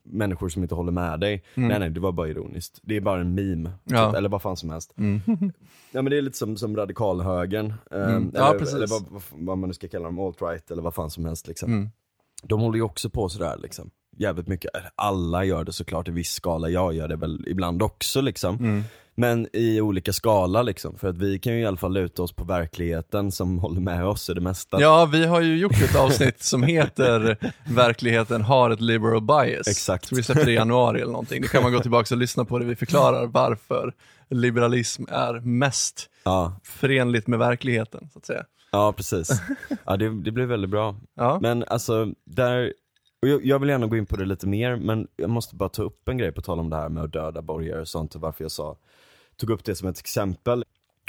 människor 0.04 0.50
som 0.50 0.64
inte 0.64 0.76
håller 0.76 0.92
med 0.92 1.20
dig. 1.20 1.44
Nej 1.56 1.80
nej, 1.80 1.90
det 1.90 2.00
var 2.00 2.12
bara 2.12 2.28
ironiskt. 2.28 2.80
Det 2.84 2.96
är 2.98 3.02
bara 3.02 3.22
en 3.22 3.36
meme, 3.36 3.72
Ja. 3.84 4.08
typ, 4.10 4.18
eller 4.18 4.30
vad 4.30 4.42
fan 4.42 4.58
som 4.58 4.70
helst. 4.70 4.94
Mm. 4.98 5.22
Ja 5.92 6.02
men 6.02 6.12
det 6.12 6.18
är 6.18 6.22
lite 6.22 6.38
som, 6.38 6.58
som 6.58 6.76
radikalhögern, 6.78 7.74
eh, 7.92 8.02
Mm. 8.16 8.32
Ja, 8.34 8.50
eller, 8.50 8.60
precis. 8.60 8.76
eller 8.76 8.88
vad, 8.88 9.06
vad, 9.10 9.22
vad 9.32 9.58
man 9.58 9.70
nu 9.70 9.74
ska 9.74 9.88
kalla 9.88 10.06
dem, 10.06 10.20
alt-right 10.20 10.72
eller 10.72 10.82
vad 10.82 10.94
fan 10.96 11.10
som 11.10 11.26
helst 11.26 11.48
liksom. 11.48 11.74
Mm. 11.74 11.90
De 12.44 12.62
håller 12.62 12.76
ju 12.78 12.82
också 12.84 13.10
på 13.10 13.30
sådär 13.30 13.58
liksom. 13.62 13.90
Jävligt 14.18 14.48
mycket, 14.48 14.72
alla 14.96 15.44
gör 15.44 15.64
det 15.64 15.74
såklart 15.74 16.08
i 16.08 16.12
viss 16.12 16.32
skala, 16.32 16.70
jag 16.70 16.94
gör 16.94 17.08
det 17.08 17.16
väl 17.16 17.44
ibland 17.48 17.82
också 17.84 18.22
liksom. 18.22 18.56
Mm. 18.56 18.84
Men 19.18 19.48
i 19.54 19.82
olika 19.82 20.14
skala 20.14 20.62
liksom, 20.62 20.98
för 20.98 21.08
att 21.08 21.18
vi 21.18 21.40
kan 21.40 21.54
ju 21.54 21.60
i 21.62 21.66
alla 21.66 21.78
fall 21.78 21.94
luta 21.94 22.24
oss 22.24 22.32
på 22.34 22.44
verkligheten 22.44 23.32
som 23.32 23.60
håller 23.66 23.82
med 23.82 24.06
oss 24.06 24.30
i 24.30 24.34
det 24.34 24.42
mesta. 24.42 24.82
Ja, 24.82 25.06
vi 25.06 25.26
har 25.26 25.42
ju 25.42 25.58
gjort 25.58 25.82
ett 25.82 25.96
avsnitt 25.96 26.44
som 26.44 26.64
heter 26.64 27.38
Verkligheten 27.68 28.42
har 28.42 28.70
ett 28.70 28.82
liberal 28.82 29.22
bias. 29.22 29.68
Exakt. 29.68 30.06
Så 30.08 30.16
vi 30.16 30.24
släpper 30.24 30.46
det 30.46 30.52
i 30.52 30.56
januari 30.56 31.02
eller 31.02 31.12
någonting. 31.12 31.42
Det 31.42 31.48
kan 31.48 31.64
man 31.64 31.72
gå 31.74 31.80
tillbaka 31.80 32.16
och 32.16 32.20
lyssna 32.20 32.46
på 32.46 32.60
det. 32.60 32.66
Vi 32.66 32.76
förklarar 32.76 33.26
varför 33.26 33.94
liberalism 34.30 35.04
är 35.10 35.34
mest 35.40 36.10
Ja, 36.24 36.60
förenligt 36.64 37.28
med 37.28 37.40
verkligheten, 37.40 38.10
så 38.14 38.20
att 38.20 38.26
säga. 38.26 38.44
ja 38.72 38.94
precis. 38.94 39.30
Ja 39.86 39.98
det, 39.98 40.22
det 40.24 40.32
blir 40.32 40.46
väldigt 40.46 40.70
bra. 40.70 40.96
Ja, 41.16 41.40
Men 41.42 41.64
alltså, 41.68 42.08
där, 42.26 42.74
och 43.26 43.30
jag, 43.30 43.46
jag 43.46 43.60
vill 43.60 43.70
gärna 43.70 43.88
gå 43.88 43.98
in 43.98 44.06
på 44.06 44.16
det 44.16 44.26
lite 44.26 44.48
mer, 44.48 44.76
men 44.76 45.08
jag 45.16 45.30
måste 45.30 45.56
bara 45.56 45.70
ta 45.70 45.84
upp 45.84 46.10
en 46.10 46.18
grej 46.18 46.32
på 46.32 46.42
tal 46.42 46.60
om 46.60 46.70
det 46.70 46.76
här 46.76 46.90
med 46.90 47.04
att 47.04 47.14
döda 47.14 47.42
borgare 47.42 47.82
och 47.82 47.88
sånt 47.88 48.16
och 48.16 48.22
varför 48.22 48.44
jag 48.44 48.52
sa, 48.52 48.78
tog 49.38 49.50
upp 49.50 49.64
det 49.64 49.76
som 49.76 49.88
ett 49.88 50.00
exempel. 50.00 50.64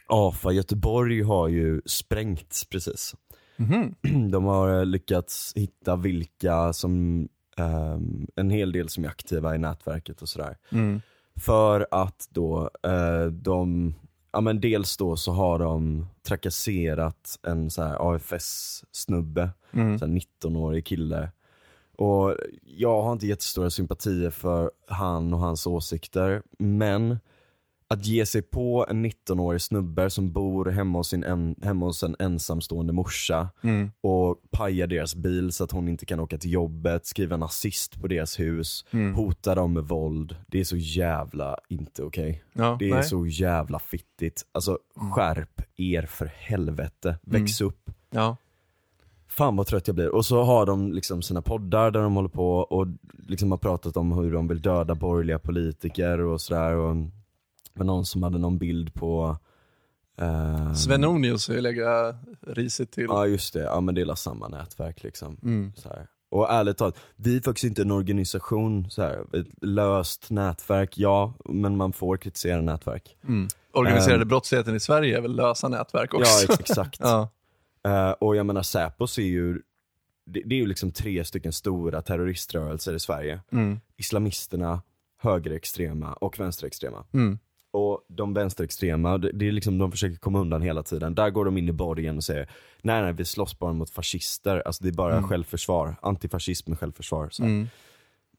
AFA 0.07 0.53
Göteborg 0.53 1.23
har 1.23 1.49
ju 1.49 1.83
sprängts 1.87 2.65
precis. 2.65 3.15
Mhm. 3.57 3.95
De 4.31 4.45
har 4.45 4.79
eh, 4.79 4.85
lyckats 4.87 5.53
hitta 5.57 5.97
vilka 5.97 6.73
som, 6.73 7.29
ehm, 7.57 8.27
en 8.37 8.51
hel 8.51 8.73
del 8.73 8.89
som 8.89 9.05
är 9.05 9.09
aktiva 9.09 9.55
i 9.55 9.59
nätverket 9.59 10.23
och 10.23 10.29
sådär. 10.29 10.57
mm. 10.71 11.01
För 11.41 11.87
att 11.91 12.29
då 12.31 12.71
eh, 12.83 13.27
de, 13.27 13.95
ja 14.33 14.41
men 14.41 14.61
dels 14.61 14.97
då 14.97 15.17
så 15.17 15.33
har 15.33 15.59
de 15.59 16.07
trakasserat 16.29 17.39
en 17.43 17.71
så 17.71 17.83
här 17.83 17.97
AFS-snubbe, 18.15 19.51
Mm. 19.73 19.99
så 19.99 20.07
här 20.07 20.13
19-årig 20.13 20.87
kille. 20.87 21.31
Och 21.99 22.37
jag 22.63 23.03
har 23.03 23.13
inte 23.13 23.27
jättestora 23.27 23.71
sympatier 23.71 24.31
för 24.31 24.71
han 24.89 25.35
och 25.35 25.41
hans 25.41 25.67
åsikter, 25.67 26.43
men 26.59 27.19
att 27.89 28.07
ge 28.07 28.27
sig 28.27 28.43
på 28.43 28.87
en 28.89 29.07
19-årig 29.07 29.61
snubbe 29.63 30.11
som 30.11 30.33
bor 30.33 30.65
hemma 30.67 30.99
hos, 30.99 31.09
sin 31.09 31.25
en, 31.25 31.57
hemma 31.63 31.87
hos 31.87 32.03
en 32.03 32.17
ensamstående 32.19 32.93
morsa 32.93 33.49
Mm. 33.63 33.91
och 34.01 34.37
paja 34.51 34.87
deras 34.87 35.15
bil 35.15 35.53
så 35.53 35.65
att 35.65 35.73
hon 35.73 35.89
inte 35.89 36.07
kan 36.07 36.21
åka 36.21 36.39
till 36.39 36.53
jobbet, 36.53 37.07
skriva 37.07 37.37
nazist 37.37 38.01
på 38.01 38.07
deras 38.09 38.41
hus, 38.41 38.85
Mm. 38.91 39.15
hota 39.15 39.55
dem 39.55 39.73
med 39.73 39.83
våld. 39.85 40.37
Det 40.47 40.61
är 40.61 40.65
så 40.65 40.77
jävla 40.77 41.57
inte 41.69 42.03
okej. 42.03 42.43
Ja, 42.53 42.77
Det 42.79 42.91
är 42.91 42.95
nej. 42.95 43.05
så 43.05 43.27
jävla 43.27 43.79
fittigt. 43.79 44.43
Alltså 44.53 44.79
skärp 45.15 45.63
er 45.77 46.03
för 46.03 46.27
helvete, 46.27 47.19
väx 47.23 47.61
upp. 47.61 47.91
Ja. 48.11 48.37
Fan 49.37 49.57
vad 49.57 49.67
trött 49.67 49.87
jag 49.87 49.95
blir. 49.95 50.15
Och 50.15 50.25
så 50.27 50.43
har 50.43 50.67
de 50.67 50.93
liksom 50.93 51.23
sina 51.23 51.43
poddar 51.43 51.91
där 51.91 52.01
de 52.03 52.15
håller 52.17 52.29
på 52.29 52.59
och 52.59 52.87
liksom 53.29 53.51
har 53.51 53.59
pratat 53.59 53.97
om 53.97 54.13
hur 54.13 54.33
de 54.33 54.49
vill 54.49 54.63
döda 54.63 54.95
borgerliga 54.95 55.39
politiker 55.39 56.21
och 56.21 56.41
sådär. 56.41 56.77
Och 56.77 56.97
det 56.97 57.11
var 57.79 57.85
någon 57.85 58.07
som 58.07 58.23
hade 58.23 58.39
någon 58.39 58.59
bild 58.59 58.95
på 58.95 59.39
eh, 60.21 60.73
Svenonius 60.73 61.49
ju 61.51 61.61
legat 61.61 62.17
risigt 62.47 62.93
till. 62.93 63.07
Ja 63.09 63.27
just 63.27 63.55
det, 63.55 63.61
ja 63.63 63.81
men 63.81 63.95
det 63.95 64.01
är 64.01 64.15
samma 64.15 64.49
nätverk 64.49 65.03
liksom. 65.03 65.37
Mm. 65.43 65.73
Och 66.31 66.51
ärligt 66.51 66.77
talat, 66.77 66.99
vi 67.17 67.37
är 67.37 67.41
faktiskt 67.41 67.65
inte 67.65 67.83
en 67.83 67.91
organisation, 67.91 68.91
så 68.91 69.03
här, 69.03 69.37
ett 69.37 69.47
löst 69.63 70.31
nätverk, 70.31 70.99
ja, 70.99 71.35
men 71.45 71.77
man 71.77 71.93
får 71.93 72.17
kritisera 72.17 72.61
nätverk. 72.61 73.17
Mm. 73.29 73.49
Organiserade 73.73 74.23
Ehm. 74.23 74.29
brottsligheten 74.29 74.77
i 74.77 74.81
Sverige 74.81 75.17
är 75.17 75.21
väl 75.21 75.37
lösa 75.37 75.69
nätverk 75.69 76.15
också? 76.15 76.31
Ja 76.31 76.55
ex- 76.55 76.61
exakt. 76.61 76.97
ja. 77.03 77.29
Eh, 77.87 78.11
och 78.11 78.37
jag 78.37 78.47
menar 78.47 78.63
Säpos 78.63 79.19
är 79.19 79.23
ju, 79.23 79.63
det, 80.27 80.43
det 80.45 80.55
är 80.55 80.59
ju 80.59 80.67
liksom 80.67 80.93
tre 80.93 81.25
stycken 81.25 81.53
stora 81.53 82.03
terroriströrelser 82.03 82.95
i 82.95 83.01
Sverige. 83.01 83.41
Mm. 83.53 83.81
Islamisterna, 83.97 84.83
högerextrema 85.19 86.13
och 86.13 86.41
vänsterextrema. 86.41 87.05
Mm. 87.13 87.39
Och 87.71 88.07
de 88.09 88.35
vänsterextrema, 88.35 89.19
det, 89.19 89.33
det 89.33 89.49
är 89.49 89.53
liksom, 89.53 89.79
de 89.79 89.91
försöker 89.91 90.17
komma 90.17 90.41
undan 90.41 90.63
hela 90.63 90.83
tiden. 90.83 91.15
Där 91.15 91.31
går 91.31 91.45
de 91.45 91.59
in 91.59 91.69
i 91.69 91.73
borgen 91.73 92.17
och 92.17 92.25
säger 92.25 92.49
nej 92.83 93.03
nej 93.03 93.13
vi 93.13 93.25
slåss 93.25 93.59
bara 93.59 93.73
mot 93.73 93.91
fascister, 93.91 94.63
alltså 94.67 94.85
det 94.85 94.91
är 94.91 94.93
bara 94.93 95.17
Mm. 95.17 95.29
självförsvar, 95.29 95.97
antifascism 96.03 96.71
med 96.71 96.79
självförsvar. 96.79 97.31
Mm. 97.41 97.69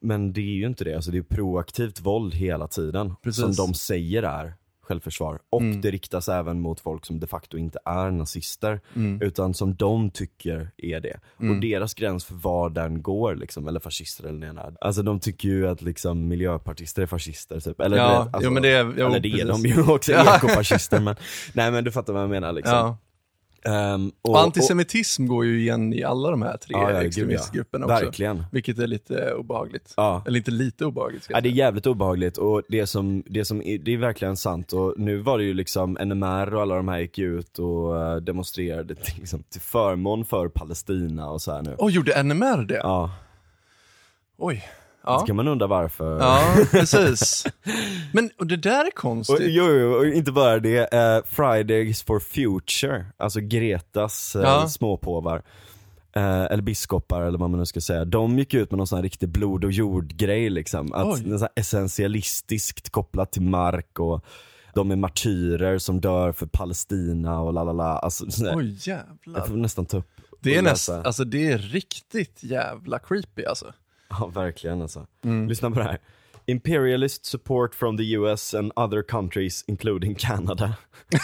Men 0.01 0.33
det 0.33 0.41
är 0.41 0.55
ju 0.55 0.67
inte 0.67 0.83
det, 0.83 0.95
alltså 0.95 1.11
det 1.11 1.17
är 1.17 1.21
proaktivt 1.21 2.01
våld 2.01 2.33
hela 2.33 2.67
tiden. 2.67 3.15
Precis. 3.23 3.41
Som 3.43 3.53
de 3.67 3.73
säger 3.73 4.23
är 4.23 4.53
självförsvar. 4.87 5.39
Och 5.49 5.61
Mm. 5.61 5.81
det 5.81 5.91
riktas 5.91 6.29
även 6.29 6.61
mot 6.61 6.79
folk 6.79 7.05
som 7.05 7.19
de 7.19 7.27
facto 7.27 7.57
inte 7.57 7.79
är 7.85 8.11
nazister, 8.11 8.81
Mm. 8.95 9.21
utan 9.21 9.53
som 9.53 9.75
de 9.75 10.11
tycker 10.11 10.71
är 10.77 10.99
det. 10.99 11.19
Mm. 11.39 11.55
Och 11.55 11.61
deras 11.61 11.93
gräns 11.93 12.25
för 12.25 12.35
var 12.35 12.69
den 12.69 13.01
går, 13.01 13.35
liksom, 13.35 13.67
eller 13.67 13.79
fascister 13.79 14.23
eller 14.27 14.47
ena. 14.47 14.71
Alltså 14.81 15.01
de 15.03 15.19
tycker 15.19 15.49
ju 15.49 15.67
att 15.67 15.81
liksom 15.81 16.27
miljöpartister 16.27 17.01
är 17.01 17.05
fascister 17.05 17.59
typ. 17.59 17.79
Eller, 17.81 17.97
Ja, 17.97 18.23
vet, 18.23 18.33
alltså, 18.33 18.47
jo, 18.49 18.51
men 18.53 18.63
det 18.63 18.69
jo, 18.79 18.91
eller 19.07 19.19
det 19.19 19.29
är 19.29 19.45
de 19.47 19.61
ju 19.61 19.81
också, 19.91 20.11
Ja. 20.25 20.35
ekofascister. 20.37 20.99
men, 20.99 21.15
nej 21.53 21.71
men 21.71 21.83
du 21.83 21.91
fattar 21.91 22.13
vad 22.13 22.21
jag 22.21 22.29
menar 22.29 22.51
liksom. 22.53 22.75
Ja. 22.75 22.97
Ehm, 23.65 24.11
Och, 24.21 24.39
antisemitism 24.39 25.27
går 25.27 25.45
ju 25.45 25.59
igen 25.59 25.93
i 25.93 26.03
alla 26.03 26.31
de 26.31 26.41
här 26.41 26.57
tre 26.57 26.73
Ja, 26.73 26.81
ja, 26.81 26.87
gud, 26.87 26.95
ja. 26.95 27.03
extremistgrupperna 27.03 27.85
också. 27.85 28.05
Verkligen. 28.05 28.45
Vilket 28.51 28.79
är 28.79 28.87
lite 28.87 29.33
obehagligt. 29.33 29.93
Ja. 29.97 30.23
Eller 30.27 30.37
inte 30.37 30.51
lite 30.51 30.85
obehagligt. 30.85 31.27
Ja, 31.29 31.41
det 31.41 31.49
är 31.49 31.51
jävligt 31.51 31.87
obehagligt 31.87 32.37
och 32.37 32.61
det 32.69 32.87
som, 32.87 33.23
det 33.25 33.45
som 33.45 33.59
det 33.59 33.93
är 33.93 33.97
verkligen 33.97 34.37
sant 34.37 34.73
och 34.73 34.93
nu 34.97 35.17
var 35.17 35.37
det 35.37 35.43
ju 35.43 35.53
liksom 35.53 35.97
NMR 36.05 36.53
och 36.55 36.61
alla 36.61 36.75
de 36.75 36.87
här 36.87 36.99
gick 36.99 37.19
ut 37.19 37.59
och 37.59 38.01
eh, 38.01 38.15
demonstrerade 38.15 38.95
till, 38.95 39.19
liksom, 39.19 39.43
till 39.43 39.61
förmån 39.61 40.25
för 40.25 40.47
Palestina 40.47 41.29
och 41.29 41.41
så 41.41 41.51
här 41.53 41.61
nu. 41.61 41.75
Åh, 41.77 41.91
gjorde 41.91 42.23
NMR 42.23 42.65
det? 42.65 42.77
Ja, 42.83 43.11
Oj. 44.37 44.63
Så 45.07 45.13
Ja. 45.13 45.25
kan 45.25 45.35
man 45.35 45.47
undra 45.47 45.67
varför. 45.67 46.19
ja, 46.19 46.55
precis. 46.71 47.45
Men 48.13 48.29
och 48.39 48.47
det 48.47 48.57
där 48.57 48.83
är 48.83 48.87
Och, 48.87 48.93
konstigt. 48.95 49.37
jo, 49.41 49.65
jo, 49.71 49.93
och 49.93 50.05
inte 50.05 50.31
bara 50.31 50.59
det, 50.59 50.93
eh, 50.93 51.19
Fridays 51.25 52.03
for 52.03 52.19
Future, 52.19 53.05
alltså 53.17 53.39
Gretas 53.39 54.35
eh, 54.35 54.41
Ja. 54.41 54.67
småpåvar, 54.69 55.41
eh, 56.15 56.43
eller 56.43 56.61
biskopar 56.61 57.21
eller 57.21 57.37
vad 57.39 57.49
man 57.49 57.59
nu 57.59 57.65
ska 57.65 57.81
säga, 57.81 58.05
de 58.05 58.39
gick 58.39 58.53
ut 58.53 58.71
med 58.71 58.77
någon 58.77 58.87
sån 58.87 58.95
här 58.95 59.03
riktig 59.03 59.29
blod 59.29 59.63
och 59.65 59.71
jord-grej 59.71 60.49
liksom. 60.49 60.93
Att, 60.93 61.17
sån 61.17 61.31
här 61.39 61.49
essentialistiskt 61.55 62.89
kopplat 62.89 63.31
till 63.31 63.41
mark 63.41 63.99
och 63.99 64.25
de 64.73 64.91
är 64.91 64.95
martyrer 64.95 65.77
som 65.77 66.01
dör 66.01 66.31
för 66.31 66.45
Palestina 66.45 67.39
och 67.41 67.53
la 67.53 67.63
la 67.63 67.71
la. 67.73 67.97
Alltså, 67.99 68.25
Oj 68.25 68.77
jag 68.85 68.97
jävlar. 69.25 69.47
får 69.47 69.53
nästan 69.57 69.85
ta 69.85 69.97
upp 69.97 70.05
Det 70.41 70.55
är, 70.55 70.57
och 70.57 70.63
näst, 70.63 70.89
alltså, 70.89 71.23
det 71.23 71.51
är 71.51 71.57
riktigt 71.57 72.43
jävla 72.43 72.99
creepy 72.99 73.45
alltså. 73.45 73.73
Ja, 74.19 74.27
verkligen 74.27 74.81
alltså. 74.81 75.07
Mm. 75.23 75.49
Lyssna 75.49 75.71
på 75.71 75.79
det 75.79 75.85
här. 75.85 75.97
Imperialist 76.45 77.25
support 77.25 77.75
from 77.75 77.97
the 77.97 78.03
US 78.13 78.53
and 78.53 78.71
other 78.75 79.01
countries 79.01 79.63
including 79.67 80.15
Canada. 80.15 80.73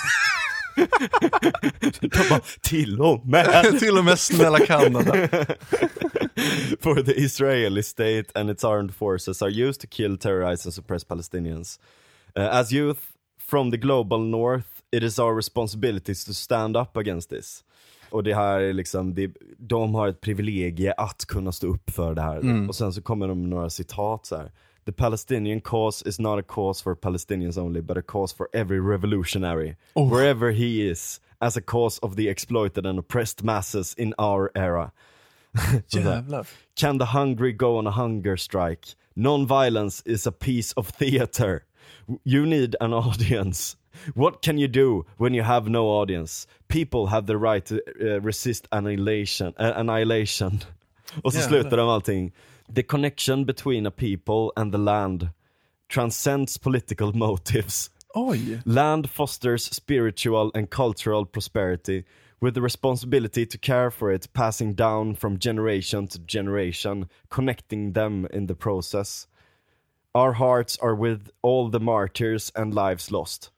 De 1.99 2.07
bara, 2.29 2.41
till 2.61 3.01
och 3.01 3.25
med! 3.25 3.79
Till 3.79 3.97
och 3.97 4.05
med 4.05 4.19
snälla 4.19 4.59
Kanada. 4.59 5.27
For 6.79 7.03
the 7.03 7.21
Israeli 7.21 7.83
state 7.83 8.25
and 8.35 8.49
its 8.49 8.63
armed 8.63 8.95
forces 8.95 9.41
are 9.41 9.49
used 9.49 9.81
to 9.81 9.87
kill, 9.87 10.17
terrorize 10.17 10.67
and 10.67 10.73
suppress 10.73 11.03
Palestinians. 11.03 11.79
Uh, 12.37 12.43
as 12.43 12.71
youth 12.71 12.99
from 13.39 13.71
the 13.71 13.77
global 13.77 14.19
north, 14.19 14.81
it 14.91 15.03
is 15.03 15.19
our 15.19 15.35
responsibilities 15.35 16.25
to 16.25 16.33
stand 16.33 16.75
up 16.75 16.97
against 16.97 17.29
this. 17.29 17.63
Och 18.13 18.23
det 18.23 18.35
här 18.35 18.59
är 18.59 18.73
liksom, 18.73 19.13
det, 19.13 19.31
de 19.57 19.95
har 19.95 20.07
ett 20.07 20.21
privilegie 20.21 20.93
att 20.93 21.25
kunna 21.25 21.51
stå 21.51 21.67
upp 21.67 21.89
för 21.89 22.15
det 22.15 22.21
här. 22.21 22.37
Mm. 22.37 22.69
Och 22.69 22.75
sen 22.75 22.93
så 22.93 23.01
kommer 23.01 23.27
de 23.27 23.41
med 23.41 23.49
några 23.49 23.69
citat 23.69 24.25
så 24.25 24.35
här. 24.37 24.51
The 24.85 24.91
Palestinian 24.91 25.61
cause 25.61 26.09
is 26.09 26.19
not 26.19 26.39
a 26.39 26.43
cause 26.47 26.83
for 26.83 26.95
Palestinians 26.95 27.57
only, 27.57 27.81
but 27.81 27.97
a 27.97 28.01
cause 28.01 28.35
for 28.35 28.47
every 28.53 28.79
revolutionary, 28.79 29.75
Oh. 29.93 30.13
wherever 30.13 30.51
he 30.51 30.89
is, 30.91 31.21
as 31.39 31.57
a 31.57 31.61
cause 31.61 31.99
of 32.01 32.15
the 32.15 32.29
exploited 32.29 32.85
and 32.85 32.99
oppressed 32.99 33.43
masses 33.43 33.93
in 33.93 34.13
our 34.17 34.51
era. 34.55 34.91
Jävlar. 35.87 36.47
Can 36.75 36.97
the 36.99 37.05
hungry 37.05 37.53
go 37.53 37.77
on 37.77 37.87
a 37.87 37.91
hunger 37.91 38.37
strike? 38.37 38.87
Non-violence 39.15 40.03
is 40.05 40.27
a 40.27 40.31
piece 40.31 40.73
of 40.73 40.89
theater. 40.89 41.59
You 42.23 42.45
need 42.45 42.75
an 42.79 42.93
audience. 42.93 43.77
What 44.15 44.41
can 44.41 44.57
you 44.57 44.67
do 44.67 45.05
when 45.17 45.33
you 45.33 45.43
have 45.43 45.69
no 45.69 45.87
audience? 45.87 46.47
People 46.67 47.07
have 47.07 47.25
the 47.27 47.37
right 47.37 47.65
to 47.65 47.75
uh, 47.75 48.21
resist 48.21 48.67
annihilation. 48.71 49.53
Uh, 49.57 49.73
annihilation. 49.75 50.59
Och 51.23 51.33
så 51.33 51.39
Jävlar. 51.39 51.61
slutar 51.61 51.77
de 51.77 51.89
allting. 51.89 52.31
The 52.75 52.83
connection 52.83 53.45
between 53.45 53.85
a 53.85 53.91
people 53.91 54.51
and 54.55 54.71
the 54.71 54.77
land 54.77 55.29
transcends 55.87 56.57
political 56.57 57.11
motives. 57.17 57.89
Oj. 58.15 58.61
Land 58.65 59.09
fosters 59.09 59.73
spiritual 59.75 60.51
and 60.53 60.69
cultural 60.69 61.25
prosperity, 61.25 62.03
with 62.39 62.53
the 62.53 62.61
responsibility 62.61 63.45
to 63.45 63.57
care 63.57 63.89
for 63.91 64.11
it 64.11 64.27
passing 64.33 64.75
down 64.75 65.15
from 65.15 65.37
generation 65.39 66.07
to 66.07 66.19
generation, 66.19 67.09
connecting 67.29 67.93
them 67.93 68.27
in 68.33 68.47
the 68.47 68.55
process. 68.55 69.27
Our 70.13 70.33
hearts 70.33 70.77
are 70.81 70.95
with 70.95 71.29
all 71.41 71.69
the 71.69 71.79
martyrs 71.79 72.51
and 72.55 72.73
lives 72.73 73.11
lost. 73.11 73.49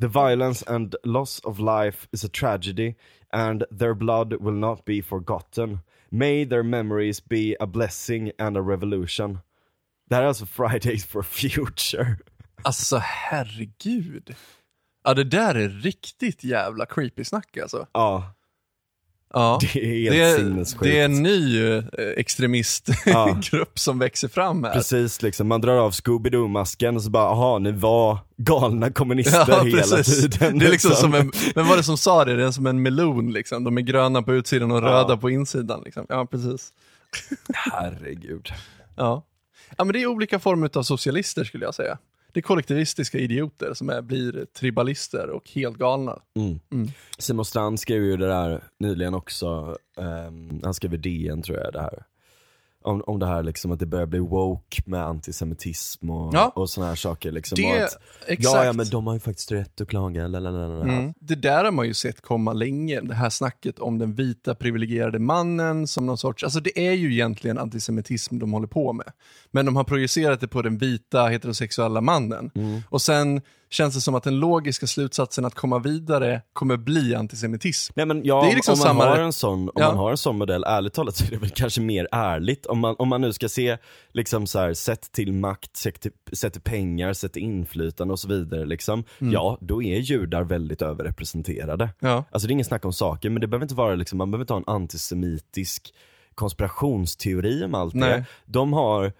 The 0.00 0.08
violence 0.08 0.62
and 0.66 0.94
loss 1.04 1.40
of 1.44 1.58
life 1.58 2.08
is 2.12 2.24
a 2.24 2.28
tragedy, 2.28 2.94
and 3.32 3.64
their 3.78 3.94
blood 3.94 4.32
will 4.32 4.54
not 4.54 4.84
be 4.84 5.02
forgotten. 5.02 5.78
May 6.10 6.44
their 6.44 6.62
memories 6.62 7.20
be 7.20 7.56
a 7.60 7.66
blessing 7.66 8.32
and 8.38 8.56
a 8.56 8.60
revolution. 8.60 9.38
Det 10.08 10.14
här 10.14 10.22
är 10.22 10.26
alltså 10.26 10.46
Fridays 10.46 11.04
for 11.04 11.22
Future. 11.22 12.16
Alltså 12.62 12.96
herregud. 13.02 14.34
Ja 15.04 15.14
det 15.14 15.24
där 15.24 15.54
är 15.54 15.68
riktigt 15.68 16.44
jävla 16.44 16.86
creepy 16.86 17.24
snack 17.24 17.56
alltså. 17.56 17.86
Ja, 17.92 18.34
Ja. 19.34 19.58
det 19.60 19.66
är 19.84 20.02
helt 20.02 20.16
Det 20.16 20.20
är, 20.22 20.36
sinnessjukt. 20.36 20.82
det 20.82 20.98
är 21.00 21.04
en 21.04 21.22
ny 21.22 21.68
eh, 21.76 21.84
extremistgrupp 22.16 23.78
som 23.78 23.98
växer 23.98 24.28
fram 24.28 24.64
här. 24.64 24.72
Precis 24.72 25.22
liksom, 25.22 25.48
man 25.48 25.60
drar 25.60 25.76
av 25.76 25.90
Scooby-Doo-masken 25.90 26.96
och 26.96 27.02
så 27.02 27.10
bara, 27.10 27.24
aha, 27.28 27.58
ni 27.58 27.72
var 27.72 28.18
galna 28.36 28.90
kommunister 28.90 29.44
Ja, 29.48 29.62
hela 29.62 29.82
precis. 29.82 30.20
tiden. 30.20 30.58
Det 30.58 30.66
är 30.66 30.70
liksom 30.70 30.90
som 30.90 31.14
en, 31.14 31.32
vem 31.54 31.66
var 31.68 31.76
det 31.76 31.82
som 31.82 31.98
sa 31.98 32.24
det? 32.24 32.36
Det 32.36 32.44
är 32.44 32.50
som 32.50 32.66
en 32.66 32.82
melon 32.82 33.32
liksom. 33.32 33.64
De 33.64 33.78
är 33.78 33.82
gröna 33.82 34.22
på 34.22 34.34
utsidan 34.34 34.70
och 34.72 34.78
Ja. 34.78 34.82
röda 34.82 35.16
på 35.16 35.30
insidan 35.30 35.82
liksom. 35.84 36.06
Ja, 36.08 36.26
precis. 36.26 36.68
Herregud. 37.54 38.48
Ja. 38.96 39.24
ja, 39.76 39.84
men 39.84 39.92
det 39.92 40.02
är 40.02 40.06
olika 40.06 40.38
former 40.38 40.70
av 40.74 40.82
socialister 40.82 41.44
skulle 41.44 41.64
jag 41.64 41.74
säga. 41.74 41.98
Det 42.34 42.40
är 42.40 42.42
kollektivistiska 42.42 43.18
idioter 43.18 43.74
som 43.74 43.90
är, 43.90 44.02
blir 44.02 44.46
tribalister 44.58 45.30
och 45.30 45.50
helt 45.50 45.78
galna. 45.78 46.18
Mm. 46.36 46.60
Mm. 46.72 46.88
Simon 47.18 47.44
Strand 47.44 47.80
skrev 47.80 48.02
ju 48.02 48.16
det 48.16 48.26
där 48.26 48.64
nyligen 48.78 49.14
också, 49.14 49.76
ehm, 49.96 50.60
han 50.64 50.74
skrev 50.74 50.94
i 50.94 50.96
DN 50.96 51.42
tror 51.42 51.58
jag 51.58 51.72
det 51.72 51.80
här. 51.80 52.04
Om, 52.84 53.02
om 53.06 53.18
det 53.18 53.26
här 53.26 53.42
liksom 53.42 53.72
att 53.72 53.78
det 53.78 53.86
börjar 53.86 54.06
bli 54.06 54.18
woke 54.18 54.82
med 54.86 55.02
antisemitism 55.04 56.10
och, 56.10 56.34
Ja. 56.34 56.52
och 56.54 56.70
såna 56.70 56.86
här 56.86 56.94
saker 56.94 57.32
liksom. 57.32 57.56
Det, 57.56 57.84
att, 57.84 57.98
exakt. 58.26 58.54
ja, 58.56 58.64
ja 58.64 58.72
men 58.72 58.88
de 58.88 59.06
har 59.06 59.14
ju 59.14 59.20
faktiskt 59.20 59.52
rätt 59.52 59.80
att 59.80 59.88
klaga. 59.88 60.24
Mm. 60.24 61.14
Det 61.20 61.34
där 61.34 61.64
har 61.64 61.70
man 61.70 61.86
ju 61.86 61.94
sett 61.94 62.20
komma 62.20 62.52
länge, 62.52 63.00
det 63.00 63.14
här 63.14 63.30
snacket 63.30 63.78
om 63.78 63.98
den 63.98 64.14
vita 64.14 64.54
privilegierade 64.54 65.18
mannen 65.18 65.86
som 65.86 66.06
någon 66.06 66.18
sorts, 66.18 66.44
alltså 66.44 66.60
det 66.60 66.88
är 66.88 66.92
ju 66.92 67.12
egentligen 67.12 67.58
antisemitism 67.58 68.38
de 68.38 68.52
håller 68.52 68.66
på 68.68 68.92
med. 68.92 69.12
Men 69.50 69.66
de 69.66 69.76
har 69.76 69.84
projicerat 69.84 70.40
det 70.40 70.48
på 70.48 70.62
den 70.62 70.78
vita 70.78 71.26
heterosexuella 71.26 72.00
mannen. 72.00 72.50
Mm. 72.54 72.80
Och 72.90 73.02
sen 73.02 73.40
känns 73.74 73.94
det 73.94 74.00
som 74.00 74.14
att 74.14 74.22
den 74.22 74.38
logiska 74.40 74.86
slutsatsen 74.86 75.44
att 75.44 75.54
komma 75.54 75.78
vidare 75.78 76.42
kommer 76.52 76.76
bli 76.76 77.14
antisemitism. 77.14 77.92
Nej 77.96 78.06
men 78.06 78.24
ja, 78.24 78.42
Det 78.44 78.50
är 78.50 78.54
liksom 78.54 78.72
om 78.72 78.78
man 78.78 78.86
samma- 78.86 79.04
har 79.04 79.16
en 79.18 79.32
sån, 79.32 79.58
om 79.68 79.70
Ja. 79.74 79.86
man 79.88 79.96
har 79.96 80.10
en 80.10 80.16
sån 80.16 80.38
modell, 80.38 80.64
ärligt 80.66 80.92
talat 80.94 81.16
så 81.16 81.24
är 81.24 81.30
det 81.30 81.36
väl 81.36 81.50
kanske 81.50 81.80
mer 81.80 82.08
ärligt 82.12 82.66
om 82.66 82.78
man, 82.78 82.94
om 82.98 83.08
man 83.08 83.20
nu 83.20 83.32
ska 83.32 83.48
se 83.48 83.76
liksom 84.12 84.46
så 84.46 84.58
här, 84.58 84.74
sett 84.74 85.12
till 85.12 85.32
makt, 85.32 85.76
sett 85.76 86.00
till, 86.00 86.10
sett 86.32 86.52
till 86.52 86.62
pengar, 86.62 87.12
sett 87.12 87.32
till 87.32 87.42
inflytande 87.42 88.12
och 88.12 88.20
så 88.20 88.28
vidare 88.28 88.64
liksom. 88.64 89.04
Mm. 89.20 89.32
Ja, 89.32 89.58
då 89.60 89.82
är 89.82 89.98
judar 89.98 90.42
väldigt 90.42 90.82
överrepresenterade. 90.82 91.88
Ja. 92.00 92.24
Alltså 92.30 92.46
det 92.48 92.50
är 92.50 92.54
ingen 92.54 92.64
snack 92.64 92.84
om 92.84 92.92
saker, 92.92 93.30
men 93.30 93.40
det 93.40 93.46
behöver 93.46 93.64
inte 93.64 93.74
vara 93.74 93.94
liksom, 93.94 94.18
man 94.18 94.30
behöver 94.30 94.42
inte 94.42 94.52
ha 94.52 94.58
en 94.58 94.74
antisemitisk 94.82 95.94
konspirationsteori 96.34 97.64
om 97.64 97.74
allt 97.74 97.94
Nej. 97.94 98.10
det. 98.10 98.24
De 98.46 98.72
har, 98.72 99.12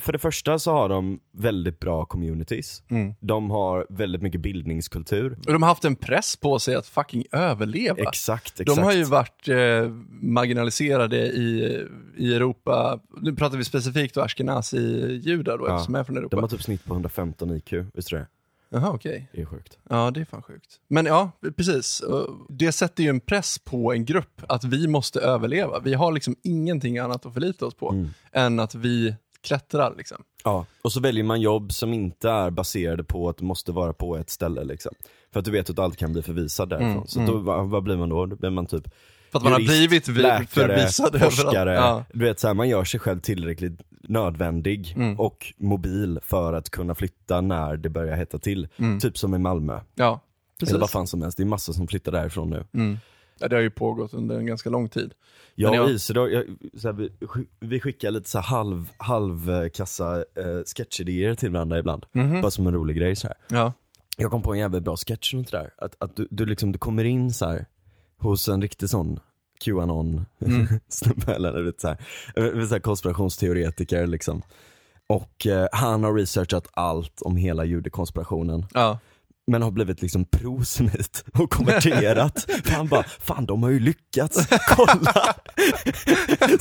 för 0.00 0.12
det 0.12 0.18
första 0.18 0.58
så 0.58 0.72
har 0.72 0.88
de 0.88 1.20
väldigt 1.32 1.80
bra 1.80 2.04
communities. 2.04 2.82
Mm. 2.90 3.14
De 3.20 3.50
har 3.50 3.86
väldigt 3.90 4.22
mycket 4.22 4.40
bildningskultur. 4.40 5.38
Och 5.46 5.52
de 5.52 5.62
har 5.62 5.68
haft 5.68 5.84
en 5.84 5.96
press 5.96 6.36
på 6.36 6.58
sig 6.58 6.74
att 6.74 6.86
fucking 6.86 7.24
överleva. 7.32 8.02
Exakt, 8.02 8.60
exakt. 8.60 8.76
De 8.76 8.82
har 8.84 8.92
ju 8.92 9.04
varit 9.04 9.48
eh, 9.48 9.90
marginaliserade 10.22 11.16
i, 11.26 11.86
i 12.16 12.34
Europa, 12.34 13.00
nu 13.20 13.34
pratar 13.36 13.56
vi 13.58 13.64
specifikt 13.64 14.16
om 14.16 14.22
Ashkenazi-judar 14.24 15.58
då, 15.58 15.64
Ja. 15.68 15.78
som 15.78 15.94
är 15.94 16.04
från 16.04 16.16
Europa. 16.16 16.36
De 16.36 16.40
har 16.42 16.48
typ 16.48 16.62
snitt 16.62 16.84
på 16.84 16.94
115 16.94 17.50
IQ, 17.56 17.72
visst 17.94 18.12
är 18.12 18.16
det? 18.16 18.26
Jaha, 18.70 18.90
okej. 18.94 19.28
Det 19.32 19.40
är 19.40 19.44
sjukt. 19.46 19.78
Ja, 19.90 20.10
det 20.10 20.20
är 20.20 20.24
fan 20.24 20.42
sjukt. 20.42 20.80
Men 20.88 21.06
ja, 21.06 21.30
precis. 21.56 22.02
Det 22.48 22.72
sätter 22.72 23.02
ju 23.02 23.08
en 23.10 23.20
press 23.20 23.58
på 23.58 23.92
en 23.92 24.04
grupp 24.04 24.42
att 24.48 24.64
vi 24.64 24.88
måste 24.88 25.20
överleva. 25.20 25.80
Vi 25.80 25.94
har 25.94 26.12
liksom 26.12 26.36
ingenting 26.42 26.98
annat 26.98 27.26
att 27.26 27.34
förlita 27.34 27.66
oss 27.66 27.74
på 27.74 27.90
Mm. 27.90 28.08
än 28.32 28.60
att 28.60 28.74
vi 28.74 29.14
klättrar 29.48 29.94
liksom. 29.96 30.22
Ja, 30.44 30.66
och 30.82 30.92
så 30.92 31.00
väljer 31.00 31.24
man 31.24 31.40
jobb 31.40 31.72
som 31.72 31.92
inte 31.92 32.30
är 32.30 32.50
baserade 32.50 33.04
på 33.04 33.28
att 33.28 33.36
du 33.36 33.44
måste 33.44 33.72
vara 33.72 33.92
på 33.92 34.16
ett 34.16 34.30
ställe 34.30 34.64
liksom. 34.64 34.92
För 35.32 35.38
att 35.40 35.44
du 35.44 35.50
vet 35.50 35.70
att 35.70 35.76
du 35.76 35.82
alltid 35.82 35.98
kan 35.98 36.12
bli 36.12 36.22
förvisad 36.22 36.68
därifrån. 36.68 36.90
Mm, 36.90 37.06
så 37.06 37.20
då, 37.20 37.38
vad, 37.38 37.68
vad 37.68 37.82
blir 37.82 37.96
man 37.96 38.08
då? 38.08 38.26
Då 38.26 38.36
blir 38.36 38.50
man 38.50 38.66
typ 38.66 38.84
För 39.32 39.38
att 39.38 39.44
man 39.44 39.52
har 39.52 39.60
jurist, 39.60 39.78
blivit 39.78 40.08
vi- 40.08 40.22
läkare, 40.22 40.46
förvisad 40.46 41.20
forskare. 41.20 41.74
Ja. 41.74 42.04
Du 42.12 42.24
vet 42.24 42.40
såhär, 42.40 42.54
man 42.54 42.68
gör 42.68 42.84
sig 42.84 43.00
själv 43.00 43.20
tillräckligt 43.20 43.80
nödvändig 44.02 44.92
Mm. 44.96 45.20
och 45.20 45.52
mobil 45.56 46.18
för 46.22 46.52
att 46.52 46.70
kunna 46.70 46.94
flytta 46.94 47.40
när 47.40 47.76
det 47.76 47.88
börjar 47.88 48.16
hetta 48.16 48.38
till. 48.38 48.68
Mm. 48.76 49.00
Typ 49.00 49.18
som 49.18 49.34
i 49.34 49.38
Malmö. 49.38 49.80
Ja. 49.94 50.20
Eller 50.68 50.78
vad 50.80 50.90
fan 50.90 51.06
som 51.06 51.22
helst, 51.22 51.36
det 51.36 51.42
är 51.42 51.46
massor 51.46 51.72
som 51.72 51.88
flyttar 51.88 52.12
därifrån 52.12 52.50
nu. 52.50 52.64
Mm. 52.74 52.98
Ja, 53.40 53.48
det 53.48 53.56
har 53.56 53.62
ju 53.62 53.70
pågått 53.70 54.14
under 54.14 54.38
en 54.38 54.46
ganska 54.46 54.70
lång 54.70 54.88
tid. 54.88 55.14
Jag 55.54 55.70
och 55.70 55.76
jag- 55.76 55.90
Isidor, 55.90 56.30
jag, 56.30 56.44
så 56.76 56.88
här, 56.88 56.92
vi, 56.92 57.10
vi 57.60 57.80
skickar 57.80 58.10
lite 58.10 58.30
så 58.30 58.38
halv, 58.38 58.90
halvkassa 58.96 60.16
eh, 60.16 60.62
sketchidéer 60.76 61.34
till 61.34 61.50
varandra 61.50 61.78
ibland. 61.78 62.06
Mhm. 62.12 62.40
Bara 62.40 62.50
som 62.50 62.66
en 62.66 62.74
rolig 62.74 62.96
grej 62.96 63.16
så 63.16 63.26
här. 63.26 63.36
Ja. 63.48 63.72
Jag 64.16 64.30
kom 64.30 64.42
på 64.42 64.52
en 64.52 64.58
jävligt 64.58 64.82
bra 64.82 64.96
sketch 64.96 65.34
runt 65.34 65.50
det 65.50 65.56
där. 65.58 65.70
Att, 65.78 65.96
att 65.98 66.16
du, 66.16 66.28
du 66.30 66.46
liksom, 66.46 66.72
du 66.72 66.78
kommer 66.78 67.04
in 67.04 67.32
så 67.32 67.46
här 67.46 67.66
hos 68.18 68.48
en 68.48 68.62
riktig 68.62 68.88
sån 68.90 69.20
Qanon 69.64 70.26
Mm. 70.46 70.66
snubbe 70.88 71.34
eller 71.34 71.62
vet 71.62 71.80
så 71.80 71.88
här, 71.88 71.96
eh, 72.36 72.66
så 72.66 72.74
här 72.74 72.78
konspirationsteoretiker 72.80 74.06
liksom. 74.06 74.42
Och 75.06 75.46
eh, 75.46 75.68
han 75.72 76.04
har 76.04 76.14
researchat 76.14 76.68
allt 76.72 77.22
om 77.22 77.36
hela 77.36 77.64
judekonspirationen. 77.64 78.66
Ja. 78.74 78.98
Men 79.48 79.62
har 79.62 79.70
blivit 79.70 80.02
liksom 80.02 80.24
prosemit 80.24 81.24
och 81.34 81.50
konverterat. 81.50 82.46
För 82.64 82.72
han 82.72 82.88
bara, 82.88 83.02
fan 83.02 83.46
de 83.46 83.62
har 83.62 83.70
ju 83.70 83.80
lyckats, 83.80 84.46
kolla! 84.68 85.12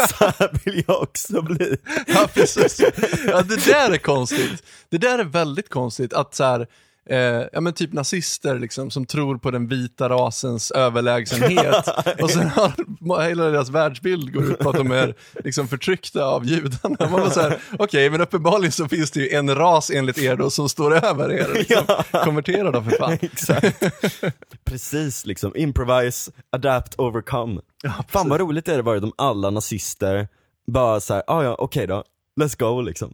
Så 0.10 0.25
här 0.25 0.65
vill 0.65 0.84
jag 0.88 1.01
också 1.01 1.41
bli. 1.41 1.77
Ja, 2.08 2.29
precis. 2.34 2.82
Ja, 3.27 3.41
det 3.41 3.65
där 3.65 3.91
är 3.91 3.98
konstigt. 3.98 4.63
Det 4.89 4.98
där 4.98 5.20
är 5.20 5.24
väldigt 5.24 5.70
konstigt 5.70 6.13
att 6.13 6.36
så 6.36 6.43
här, 6.43 6.67
eh, 7.10 7.43
ja 7.54 7.62
men 7.62 7.74
typ 7.74 7.93
nazister 7.93 8.60
liksom, 8.60 8.91
som 8.91 9.06
tror 9.06 9.38
på 9.38 9.52
den 9.52 9.67
vita 9.67 10.10
rasens 10.10 10.72
överlägsenhet. 10.72 11.88
och 12.22 12.32
sen 12.32 12.48
har 12.50 13.22
hela 13.22 13.43
deras 13.43 13.70
världsbild 13.70 14.34
går 14.34 14.52
ut 14.52 14.60
på 14.60 14.70
att 14.70 14.76
de 14.76 14.91
är 14.91 15.15
liksom 15.43 15.67
förtryckta 15.67 16.26
av 16.26 16.46
judarna. 16.46 16.96
Man 17.00 17.22
var 17.22 17.30
så 17.30 17.41
här, 17.41 17.58
okej, 17.80 18.10
men 18.10 18.22
uppenbarligen 18.22 18.72
så 18.72 18.88
finns 18.88 19.12
det 19.12 19.20
ju 19.20 19.30
en 19.30 19.56
ras 19.56 19.89
enligt 19.89 20.17
er 20.17 20.36
då 20.36 20.50
som 20.50 20.70
står 20.70 21.06
över 21.06 21.32
er. 21.32 21.48
Liksom. 21.54 21.84
Konvertera 22.24 22.72
då 22.72 22.84
för 22.84 22.91
fan. 22.91 23.13
Exakt. 23.22 23.84
Precis 24.65 25.26
liksom, 25.26 25.56
improvise, 25.56 26.32
adapt, 26.50 26.96
overcome. 26.98 27.62
Fan 28.08 28.30
vad 28.30 28.39
roligt 28.39 28.65
det 28.65 28.72
hade 28.72 28.84
varit 28.84 29.04
om 29.04 29.13
alla 29.17 29.50
nazister 29.50 30.28
bara 30.67 31.00
såhär, 31.00 31.24
ah, 31.28 31.43
ja 31.43 31.56
okej 31.60 31.88
då, 31.88 32.04
let's 32.41 32.60
go 32.60 32.82
liksom. 32.82 33.13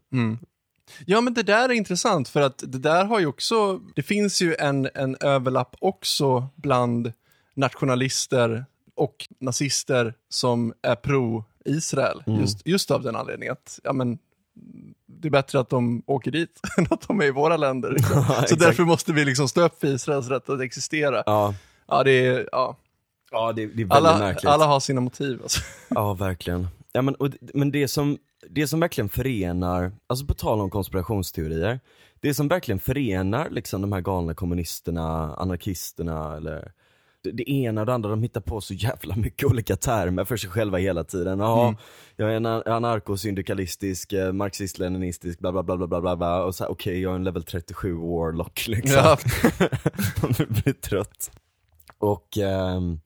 Ja, 1.06 1.22
men 1.22 1.34
det 1.34 1.44
där 1.44 1.70
är 1.70 1.74
intressant 1.74 2.30
för 2.30 2.42
att 2.42 2.58
det 2.58 2.78
där 2.80 3.06
har 3.06 3.20
ju 3.20 3.26
också, 3.26 3.80
det 3.96 4.04
finns 4.04 4.42
ju 4.42 4.56
en, 4.60 4.90
en 4.96 5.18
överlapp 5.20 5.76
också 5.80 6.48
bland 6.56 7.14
nationalister 7.56 8.66
och 8.96 9.28
nazister 9.40 10.14
som 10.30 10.74
är 10.82 10.96
pro-Israel. 10.96 12.24
Just, 12.26 12.68
just 12.68 12.92
av 12.92 13.04
den 13.04 13.16
anledningen 13.16 13.52
att, 13.54 13.80
ja 13.84 13.94
men, 13.94 14.18
det 15.06 15.28
är 15.28 15.32
bättre 15.32 15.60
att 15.60 15.70
de 15.70 16.04
åker 16.06 16.32
dit 16.32 16.60
än 16.78 16.88
att 16.90 17.08
de 17.08 17.22
är 17.22 17.26
i 17.26 17.32
våra 17.32 17.58
länder. 17.58 17.92
Liksom. 17.98 18.26
Ja, 18.30 18.46
Så 18.48 18.56
därför 18.56 18.84
måste 18.84 19.14
vi 19.14 19.26
liksom 19.26 19.48
stå 19.48 19.62
upp 19.62 19.80
för 19.80 19.88
Israels 19.88 20.28
rätt 20.28 20.50
att 20.50 20.62
existera. 20.62 21.24
Ja, 21.26 21.54
Ja, 21.88 22.04
det 22.04 22.12
är, 22.28 22.50
ja. 22.52 22.78
ja 23.32 23.54
det, 23.54 23.62
det 23.66 23.66
är 23.66 23.68
väldigt 23.68 23.92
Alla, 23.92 24.18
märkligt. 24.18 24.46
alla 24.52 24.66
har 24.66 24.80
sina 24.80 25.02
motiv. 25.02 25.40
Alltså. 25.44 25.62
Ja 25.88 26.14
verkligen. 26.14 26.68
Ja, 26.92 27.02
men, 27.02 27.16
och, 27.16 27.30
men 27.54 27.72
det, 27.72 27.88
som, 27.88 28.18
det 28.50 28.68
som 28.68 28.80
verkligen 28.80 29.10
förenar, 29.10 29.92
alltså 30.08 30.26
på 30.26 30.34
tal 30.34 30.62
om 30.62 30.70
konspirationsteorier, 30.70 31.80
det 32.20 32.34
som 32.34 32.48
verkligen 32.48 32.80
förenar 32.80 33.50
liksom 33.50 33.82
de 33.82 33.92
här 33.92 34.02
galna 34.02 34.34
kommunisterna, 34.34 35.36
anarkisterna 35.36 36.38
eller 36.38 36.72
det, 37.34 37.50
ena 37.50 37.82
och 37.82 37.88
det 37.88 37.94
andra, 37.94 38.10
de 38.10 38.24
hittar 38.24 38.42
på 38.42 38.62
så 38.62 38.74
jävla 38.74 39.16
mycket 39.16 39.50
olika 39.52 39.76
termer 39.76 40.26
för 40.26 40.38
sig 40.38 40.50
själva 40.50 40.78
hela 40.78 41.04
tiden. 41.04 41.40
Ja, 41.40 41.64
Mm. 41.68 41.78
jag 42.16 42.32
är 42.32 42.36
en 42.36 42.46
an- 42.46 42.64
anarkosyndikalistisk, 42.66 44.14
eh, 44.14 44.32
marxist-leninistisk, 44.32 45.40
bla 45.40 45.52
bla 45.52 45.64
bla 45.64 45.78
bla 45.88 46.02
bla 46.02 46.16
bla, 46.16 46.44
och 46.44 46.56
så 46.56 46.66
okej 46.66 47.02
jag 47.02 47.12
är 47.12 47.16
en 47.16 47.24
level 47.24 47.44
37 47.44 47.94
warlock 47.94 48.68
liksom. 48.68 48.96
Ja. 48.98 49.18
Man 50.22 50.34
blir 50.50 50.74
trött. 50.74 51.32
Och, 51.98 52.38
ehm, 52.38 53.00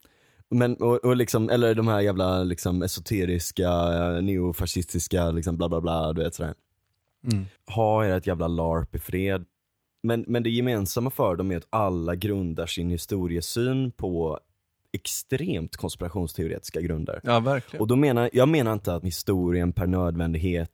men, 0.50 0.76
och, 0.76 1.06
och 1.06 1.16
liksom, 1.16 1.50
eller 1.50 1.76
de 1.76 1.88
här 1.88 2.02
jävla 2.02 2.44
liksom 2.44 2.82
esoteriska, 2.82 3.70
eh, 3.70 4.22
neofascistiska, 4.22 5.32
liksom 5.32 5.58
bla 5.58 5.70
bla 5.70 5.82
bla, 5.82 6.14
du 6.14 6.24
vet 6.24 6.36
sådär. 6.36 6.54
Mm. 7.32 7.46
Ha 7.68 8.06
ert 8.06 8.28
jävla 8.28 8.48
LARP 8.48 8.96
i 8.96 9.00
fred. 9.00 9.46
Men, 10.04 10.26
men 10.28 10.44
det 10.44 10.50
gemensamma 10.50 11.10
för 11.10 11.36
dem 11.36 11.52
är 11.52 11.58
att 11.58 11.68
alla 11.70 12.16
grundar 12.16 12.66
sin 12.66 12.90
historiesyn 12.90 13.92
på 13.92 14.40
extremt 14.94 15.78
konspirationsteoretiska 15.78 16.82
grunder. 16.82 17.22
Ja, 17.24 17.40
verkligen. 17.40 17.82
Och 17.82 17.88
då 17.88 17.96
menar, 17.96 18.30
jag 18.34 18.50
menar 18.50 18.74
inte 18.74 18.94
att 18.94 19.04
historien 19.04 19.74
per 19.74 19.88
nödvändighet 19.88 20.72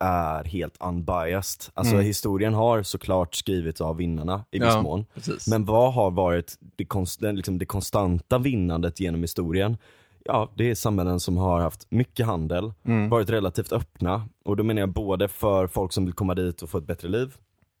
är 0.00 0.44
helt 0.44 0.76
unbiased. 0.82 1.70
Alltså 1.74 1.94
Mm. 1.94 2.06
historien 2.06 2.54
har 2.54 2.82
såklart 2.82 3.34
skrivits 3.34 3.80
av 3.80 3.96
vinnarna 3.96 4.44
i 4.50 4.58
viss 4.58 4.68
Ja, 4.68 4.82
mån. 4.82 5.06
Precis. 5.14 5.46
Men 5.48 5.64
vad 5.64 5.94
har 5.94 6.10
varit 6.10 6.54
det, 6.76 6.84
konst, 6.84 7.20
liksom 7.22 7.58
det 7.58 7.66
konstanta 7.66 8.38
vinnandet 8.38 9.00
genom 9.00 9.20
historien? 9.20 9.76
Ja, 10.24 10.52
det 10.56 10.70
är 10.70 10.74
samhällen 10.74 11.20
som 11.20 11.36
har 11.36 11.60
haft 11.60 11.86
mycket 11.90 12.26
handel, 12.26 12.72
Mm. 12.84 13.08
varit 13.08 13.30
relativt 13.30 13.72
öppna. 13.72 14.28
Och 14.44 14.56
då 14.56 14.62
menar 14.62 14.80
jag 14.82 14.92
både 14.92 15.28
för 15.28 15.66
folk 15.66 15.92
som 15.92 16.04
vill 16.04 16.14
komma 16.14 16.34
dit 16.34 16.62
och 16.62 16.70
få 16.70 16.78
ett 16.78 16.86
bättre 16.86 17.08
liv, 17.08 17.34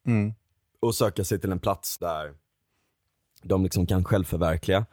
Mm. 0.06 0.34
och 0.80 0.94
söka 0.94 1.24
sig 1.24 1.40
till 1.40 1.52
en 1.52 1.58
plats 1.58 1.98
där 1.98 2.32
de 3.42 3.62
liksom 3.62 3.86
kan 3.86 4.04
självförverkliga. 4.04 4.86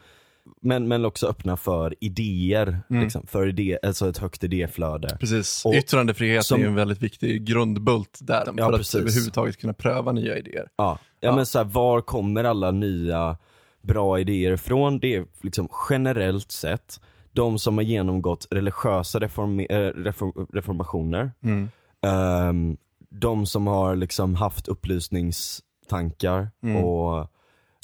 Men, 0.62 0.88
men 0.88 1.06
också 1.06 1.28
öppna 1.28 1.58
för 1.58 1.96
idéer, 2.00 2.80
Mm. 2.90 3.04
liksom, 3.04 3.28
för 3.28 3.48
idé, 3.48 3.80
alltså 3.84 4.10
ett 4.10 4.18
högt 4.18 4.44
idéflöde. 4.44 5.18
Precis, 5.20 5.66
Och 5.66 5.74
yttrandefrihet 5.74 6.46
som- 6.46 6.62
är 6.62 6.66
en 6.66 6.76
väldigt 6.76 7.02
viktig 7.02 7.44
grundbult 7.46 8.20
där, 8.22 8.44
Ja, 8.58 8.70
för 8.70 8.78
precis. 8.78 8.96
att 8.96 9.02
överhuvudtaget 9.02 9.58
kunna 9.58 9.74
pröva 9.74 10.12
nya 10.12 10.38
idéer. 10.38 10.68
Ja, 10.76 11.00
ja, 11.20 11.30
Ja. 11.30 11.36
men 11.36 11.46
så 11.46 11.58
här, 11.60 11.66
var 11.66 12.02
kommer 12.02 12.44
alla 12.44 12.72
nya 12.72 13.38
bra 13.82 14.20
idéer 14.20 14.52
ifrån? 14.52 15.00
Det 15.00 15.16
är 15.16 15.26
liksom 15.42 15.70
generellt 15.90 16.52
sett 16.52 17.00
de 17.34 17.60
som 17.60 17.78
har 17.78 17.84
genomgått 17.84 18.48
religiösa 18.52 19.20
reform, 19.20 19.60
eh, 19.60 19.66
reform, 19.80 20.48
reformationer. 20.54 21.32
Mm. 21.44 21.70
Ehm, 22.06 22.78
de 23.10 23.46
som 23.46 23.68
har 23.68 23.96
liksom 23.96 24.36
haft 24.36 24.68
upplysningstankar 24.68 26.50
Mm. 26.64 26.84
och 26.84 27.28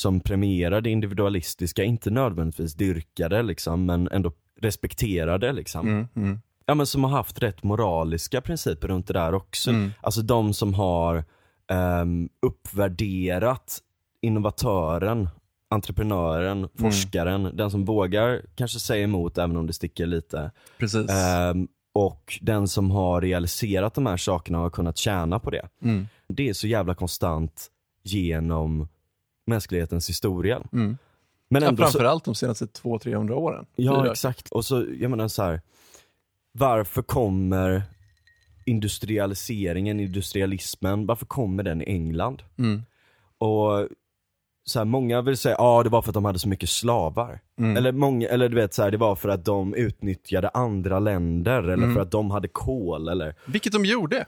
som 0.01 0.19
premierar 0.19 0.81
det 0.81 0.89
individualistiska, 0.89 1.84
inte 1.84 2.10
nödvändigtvis 2.10 2.73
dyrkade 2.73 3.43
liksom, 3.43 3.86
men 3.86 4.08
ändå 4.12 4.31
respekterade 4.62 5.53
liksom. 5.53 5.88
Mm. 5.88 6.08
Mm. 6.15 6.39
Ja 6.65 6.75
men 6.75 6.86
som 6.86 7.03
har 7.03 7.12
haft 7.12 7.43
rätt 7.43 7.63
moraliska 7.63 8.41
principer 8.41 8.88
runt 8.88 9.08
det 9.08 9.13
där 9.13 9.34
också. 9.34 9.69
Mm. 9.69 9.91
Alltså 10.01 10.21
de 10.21 10.53
som 10.53 10.73
har 10.73 11.23
um, 12.01 12.29
uppvärderat 12.41 13.79
innovatören, 14.21 15.29
entreprenören, 15.69 16.69
forskaren, 16.77 17.51
den 17.58 17.71
som 17.71 17.86
vågar 17.86 18.41
kanske 18.55 18.79
säga 18.79 19.03
emot 19.03 19.38
även 19.38 19.58
om 19.58 19.67
det 19.67 19.73
sticker 19.73 20.05
lite. 20.05 20.51
Precis. 20.77 21.12
Ehm, 21.12 21.67
och 21.93 22.39
den 22.41 22.67
som 22.67 22.91
har 22.91 23.21
realiserat 23.21 23.93
de 23.93 24.05
här 24.05 24.17
sakerna 24.17 24.58
och 24.58 24.63
har 24.63 24.69
kunnat 24.69 24.97
tjäna 24.97 25.39
på 25.39 25.49
det. 25.49 25.69
Mm. 25.81 26.08
Det 26.27 26.49
är 26.49 26.53
så 26.53 26.67
jävla 26.67 26.95
konstant 26.95 27.67
genom 28.03 28.88
mänsklighetens 29.45 30.10
historia. 30.10 30.62
Mm. 30.73 30.97
Men 31.49 31.62
Ja, 31.63 31.69
ändå 31.69 31.84
så, 31.86 31.91
framförallt 31.91 32.25
de 32.25 32.36
senaste 32.36 32.65
200-300 32.65 33.31
åren. 33.31 33.65
Ja 33.75 34.01
Fyra. 34.03 34.12
exakt, 34.12 34.49
och 34.49 34.65
så, 34.65 34.86
jag 34.99 35.12
menar 35.12 35.27
så 35.27 35.43
här. 35.43 35.62
varför 36.51 37.01
kommer 37.01 37.84
industrialiseringen, 38.65 39.99
industrialismen, 39.99 41.05
varför 41.05 41.25
kommer 41.25 41.63
den 41.63 41.81
i 41.81 41.86
England? 41.86 42.43
Mm. 42.58 42.81
Och 43.38 43.88
så 44.67 44.79
här, 44.79 44.86
många 44.86 45.21
vill 45.21 45.38
säga, 45.38 45.55
ja 45.58 45.63
ah, 45.63 45.84
det 45.84 45.89
var 45.89 46.01
för 46.01 46.10
att 46.10 46.13
de 46.13 46.25
hade 46.25 46.39
så 46.39 46.47
mycket 46.49 46.69
slavar. 46.69 47.39
Mm. 47.60 47.77
Eller, 47.77 47.91
många, 47.91 48.27
eller 48.27 48.49
du 48.49 48.55
vet 48.55 48.73
så 48.73 48.84
här, 48.84 48.91
det 48.91 48.97
var 48.97 49.15
för 49.15 49.29
att 49.29 49.45
de 49.45 49.73
utnyttjade 49.75 50.49
andra 50.49 50.99
länder, 50.99 51.63
eller 51.63 51.73
Mm. 51.73 51.93
för 51.93 52.01
att 52.01 52.12
de 52.12 52.31
hade 52.31 52.47
kol 52.47 53.08
eller 53.08 53.36
Vilket 53.45 53.73
de 53.73 53.86
gjorde. 53.86 54.25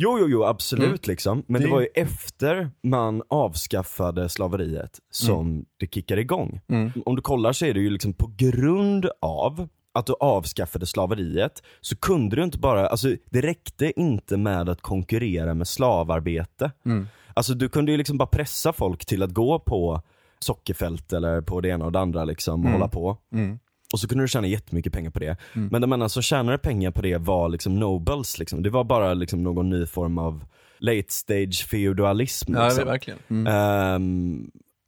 Jo, 0.00 0.18
jo, 0.20 0.26
jo, 0.28 0.44
absolut 0.44 0.86
Mm. 0.88 0.98
liksom. 1.04 1.42
Men 1.46 1.60
det... 1.60 1.66
Det- 1.68 1.72
var 1.72 1.80
ju 1.80 1.86
efter 1.94 2.70
man 2.82 3.22
avskaffade 3.28 4.28
slaveriet 4.28 4.98
som 5.10 5.64
det 5.76 5.94
kickade 5.94 6.20
igång. 6.20 6.60
Mm. 6.68 6.90
Om 7.06 7.16
du 7.16 7.22
kollar 7.22 7.52
så 7.52 7.66
är 7.66 7.74
det 7.74 7.80
ju 7.80 7.90
liksom 7.90 8.12
på 8.12 8.32
grund 8.36 9.06
av 9.20 9.68
att 9.92 10.06
du 10.06 10.14
avskaffade 10.20 10.86
slaveriet 10.86 11.62
så 11.80 11.96
kunde 11.96 12.36
du 12.36 12.44
inte 12.44 12.58
bara, 12.58 12.86
alltså 12.88 13.16
det 13.30 13.40
räckte 13.40 14.00
inte 14.00 14.36
med 14.36 14.68
att 14.68 14.80
konkurrera 14.82 15.54
med 15.54 15.68
slavarbete. 15.68 16.72
Mm. 16.86 17.06
Alltså 17.34 17.54
du 17.54 17.68
kunde 17.68 17.92
ju 17.92 17.98
liksom 17.98 18.18
bara 18.18 18.26
pressa 18.26 18.72
folk 18.72 19.06
till 19.06 19.22
att 19.22 19.30
gå 19.34 19.58
på 19.58 20.02
sockerfält 20.40 21.12
eller 21.12 21.40
på 21.40 21.60
det 21.60 21.68
ena 21.68 21.84
och 21.84 21.92
det 21.92 22.00
andra 22.00 22.24
liksom 22.24 22.54
och 22.60 22.66
Mm. 22.68 22.72
hålla 22.72 22.88
på. 22.88 23.16
Och 23.92 24.00
så 24.00 24.08
kunde 24.08 24.24
du 24.24 24.28
tjäna 24.28 24.46
jättemycket 24.46 24.92
pengar 24.92 25.10
på 25.10 25.18
det. 25.18 25.36
Mm. 25.54 25.68
Men 25.72 25.80
de 25.80 25.92
enda 25.92 26.08
som 26.08 26.22
tjänade 26.22 26.58
pengar 26.58 26.90
på 26.90 27.02
det 27.02 27.16
var 27.18 27.48
liksom 27.48 27.76
nobles 27.80 28.38
liksom. 28.38 28.62
Det 28.62 28.70
var 28.70 28.84
bara 28.84 29.14
liksom 29.14 29.42
någon 29.42 29.70
ny 29.70 29.86
form 29.86 30.18
av 30.18 30.44
late 30.78 31.04
stage 31.12 31.66
feudalism 31.70 32.54
Ja, 32.54 32.60
det 32.60 32.66
liksom. 32.68 32.86
verkligen. 32.86 33.18
Mm. 33.28 33.44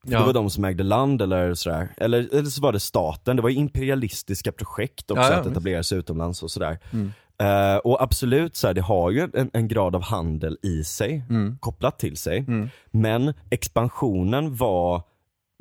För 0.04 0.12
Ja. 0.12 0.18
Det 0.18 0.26
var 0.26 0.32
de 0.32 0.50
som 0.50 0.64
ägde 0.64 0.82
land 0.82 1.22
eller 1.22 1.54
sådär. 1.54 1.88
Eller, 1.96 2.18
eller 2.34 2.50
så 2.50 2.62
var 2.62 2.72
det 2.72 2.80
staten, 2.80 3.36
det 3.36 3.42
var 3.42 3.50
imperialistiska 3.50 4.52
projekt 4.52 5.10
också 5.10 5.22
Ja, 5.22 5.30
ja, 5.32 5.36
att 5.40 5.46
etablera 5.46 5.82
sig 5.82 5.98
utomlands 5.98 6.42
och 6.42 6.50
sådär. 6.50 6.78
Mm. 6.92 7.12
Eh, 7.42 7.76
och 7.76 8.02
absolut, 8.02 8.56
så 8.56 8.66
här, 8.66 8.74
det 8.74 8.80
har 8.80 9.10
ju 9.10 9.28
en, 9.34 9.50
en 9.52 9.68
grad 9.68 9.96
av 9.96 10.02
handel 10.02 10.58
i 10.62 10.84
sig, 10.84 11.22
Mm. 11.30 11.58
kopplat 11.60 11.98
till 11.98 12.16
sig. 12.16 12.38
Mm. 12.38 12.68
Men 12.90 13.34
expansionen 13.50 14.54
var, 14.56 15.02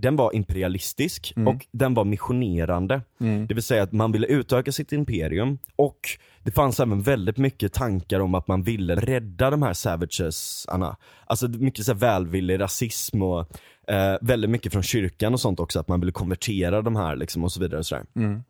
den 0.02 0.16
var 0.16 0.36
imperialistisk 0.36 1.34
Mm. 1.36 1.48
och 1.48 1.66
den 1.72 1.94
var 1.94 2.06
missionerande. 2.06 3.02
Mm. 3.20 3.48
Det 3.48 3.54
vill 3.54 3.64
säga 3.64 3.84
att 3.84 3.92
man 3.92 4.12
ville 4.12 4.28
utöka 4.28 4.72
sitt 4.72 4.92
imperium 4.92 5.58
och 5.76 6.00
det 6.44 6.52
fanns 6.52 6.80
även 6.80 7.02
väldigt 7.02 7.38
mycket 7.38 7.74
tankar 7.74 8.20
om 8.20 8.36
att 8.36 8.48
man 8.48 8.64
ville 8.64 8.96
rädda 8.96 9.50
de 9.50 9.64
här 9.64 9.74
savagesarna. 9.74 10.98
Alltså 11.26 11.48
mycket 11.48 11.86
så 11.86 11.92
här 11.94 12.00
välvillig 12.00 12.60
rasism 12.60 13.22
och 13.24 13.40
eh, 13.88 14.18
väldigt 14.22 14.50
mycket 14.50 14.74
från 14.74 14.84
kyrkan 14.84 15.34
och 15.34 15.40
sånt 15.40 15.60
också, 15.60 15.80
att 15.80 15.88
man 15.88 16.00
ville 16.00 16.12
konvertera 16.12 16.82
de 16.82 16.96
här 16.96 17.16
liksom 17.16 17.44
och 17.44 17.52
så 17.52 17.60
vidare. 17.60 17.80
Och 17.80 17.86
så. 17.86 17.98
Mm. 18.16 18.44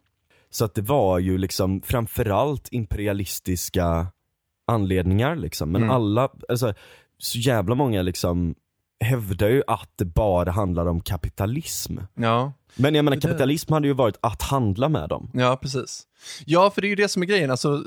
så 0.49 0.65
att 0.65 0.75
det 0.75 0.81
var 0.81 1.19
ju 1.19 1.37
liksom 1.37 1.81
framförallt 1.81 2.67
imperialistiska 2.71 4.07
anledningar 4.67 5.35
liksom. 5.35 5.71
Men 5.71 5.81
Mm. 5.83 5.95
alla, 5.95 6.29
alltså 6.49 6.73
så 7.17 7.37
jävla 7.39 7.75
många 7.75 8.01
liksom 8.01 8.55
hävdar 8.99 9.47
ju 9.47 9.63
att 9.67 9.89
det 9.95 10.05
bara 10.05 10.51
handlar 10.51 10.85
om 10.85 11.01
kapitalism. 11.01 11.97
Ja. 12.13 12.53
Men 12.75 12.95
jag 12.95 13.05
menar 13.05 13.15
Det 13.15 13.21
kapitalism 13.21 13.73
hade 13.73 13.87
ju 13.87 13.93
varit 13.93 14.17
att 14.21 14.41
handla 14.41 14.89
med 14.89 15.09
dem. 15.09 15.31
Ja, 15.33 15.59
precis. 15.61 16.03
Ja, 16.45 16.69
för 16.69 16.81
det 16.81 16.87
är 16.87 16.89
ju 16.89 16.95
det 16.95 17.07
som 17.07 17.21
är 17.21 17.27
grejen. 17.27 17.51
Alltså, 17.51 17.83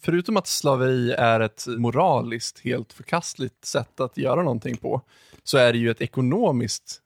förutom 0.00 0.36
att 0.36 0.46
slaveri 0.46 1.12
är 1.12 1.40
ett 1.40 1.66
moraliskt 1.66 2.60
helt 2.64 2.92
förkastligt 2.92 3.64
sätt 3.64 4.00
att 4.00 4.18
göra 4.18 4.42
någonting 4.42 4.76
på, 4.76 5.02
så 5.44 5.58
är 5.58 5.72
det 5.72 5.78
ju 5.78 5.90
ett 5.90 6.00
ekonomiskt 6.00 7.00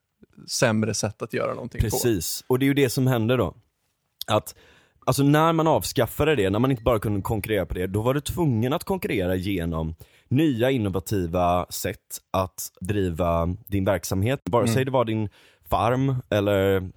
sämre 0.49 0.95
sätt 0.95 1.23
att 1.23 1.33
göra 1.33 1.55
någonting 1.55 1.81
på. 1.81 1.91
Precis, 1.91 2.45
och 2.47 2.59
det 2.59 2.65
är 2.65 2.69
ju 2.69 2.75
det 2.75 2.91
som 2.91 3.07
händer 3.07 3.39
då. 3.39 3.55
Att 4.27 4.55
Alltså 5.07 5.23
när 5.23 5.53
man 5.53 5.67
avskaffade 5.67 6.37
det, 6.37 6.51
när 6.51 6.59
man 6.59 6.71
inte 6.71 6.83
bara 6.83 6.99
kunde 6.99 7.23
konkurrera 7.23 7.67
på 7.67 7.75
det, 7.75 7.87
då 7.87 8.03
var 8.03 8.15
du 8.15 8.21
tvungen 8.21 8.73
att 8.73 8.85
konkurrera 8.85 9.35
genom 9.35 9.95
nya 10.31 10.71
innovativa 10.71 11.67
sätt 11.71 12.19
att 12.31 12.69
driva 12.81 13.57
din 13.67 13.85
verksamhet. 13.85 14.41
Vare 14.45 14.67
sig 14.67 14.77
Mm. 14.77 14.85
det 14.85 14.91
var 14.91 15.05
din 15.05 15.29
farm 15.69 16.17
eller 16.31 16.91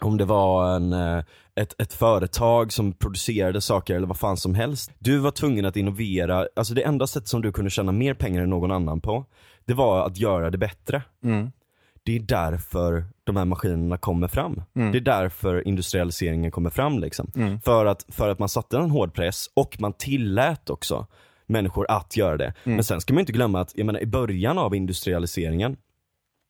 om 0.00 0.16
det 0.16 0.24
var 0.24 0.76
en, 0.76 0.92
eh, 0.92 1.24
ett, 1.54 1.80
ett 1.80 1.92
företag 1.92 2.72
som 2.72 2.92
producerade 2.92 3.60
saker 3.60 3.94
eller 3.94 4.06
vad 4.06 4.18
fan 4.18 4.36
som 4.36 4.54
helst. 4.54 4.90
Du 4.98 5.18
var 5.18 5.30
tvungen 5.30 5.64
att 5.64 5.76
innovera, 5.76 6.46
alltså 6.56 6.74
det 6.74 6.82
enda 6.82 7.06
sätt 7.06 7.28
som 7.28 7.42
du 7.42 7.52
kunde 7.52 7.70
tjäna 7.70 7.92
mer 7.92 8.14
pengar 8.14 8.42
än 8.42 8.50
någon 8.50 8.70
annan 8.70 9.00
på, 9.00 9.24
det 9.64 9.74
var 9.74 10.06
att 10.06 10.18
göra 10.18 10.50
det 10.50 10.58
bättre. 10.58 11.02
Mm. 11.24 11.50
Det 12.02 12.16
är 12.16 12.20
därför 12.20 13.04
de 13.24 13.36
här 13.36 13.44
maskinerna 13.44 13.98
kommer 13.98 14.28
fram. 14.28 14.62
Mm. 14.76 14.92
Det 14.92 14.98
är 14.98 15.00
därför 15.00 15.68
industrialiseringen 15.68 16.50
kommer 16.50 16.70
fram 16.70 16.98
liksom. 16.98 17.32
Mm. 17.36 17.60
För, 17.60 17.86
att, 17.86 18.06
för 18.08 18.28
att 18.28 18.38
man 18.38 18.48
satte 18.48 18.78
en 18.78 18.90
hård 18.90 19.14
press 19.14 19.46
och 19.54 19.76
man 19.80 19.92
tillät 19.92 20.70
också 20.70 21.06
människor 21.50 21.86
att 21.88 22.16
göra 22.16 22.36
det. 22.36 22.54
Mm. 22.64 22.76
Men 22.76 22.84
sen 22.84 23.00
ska 23.00 23.14
man 23.14 23.20
inte 23.20 23.32
glömma 23.32 23.60
att, 23.60 23.72
jag 23.76 23.86
menar 23.86 24.00
i 24.00 24.06
början 24.06 24.58
av 24.58 24.74
industrialiseringen, 24.74 25.76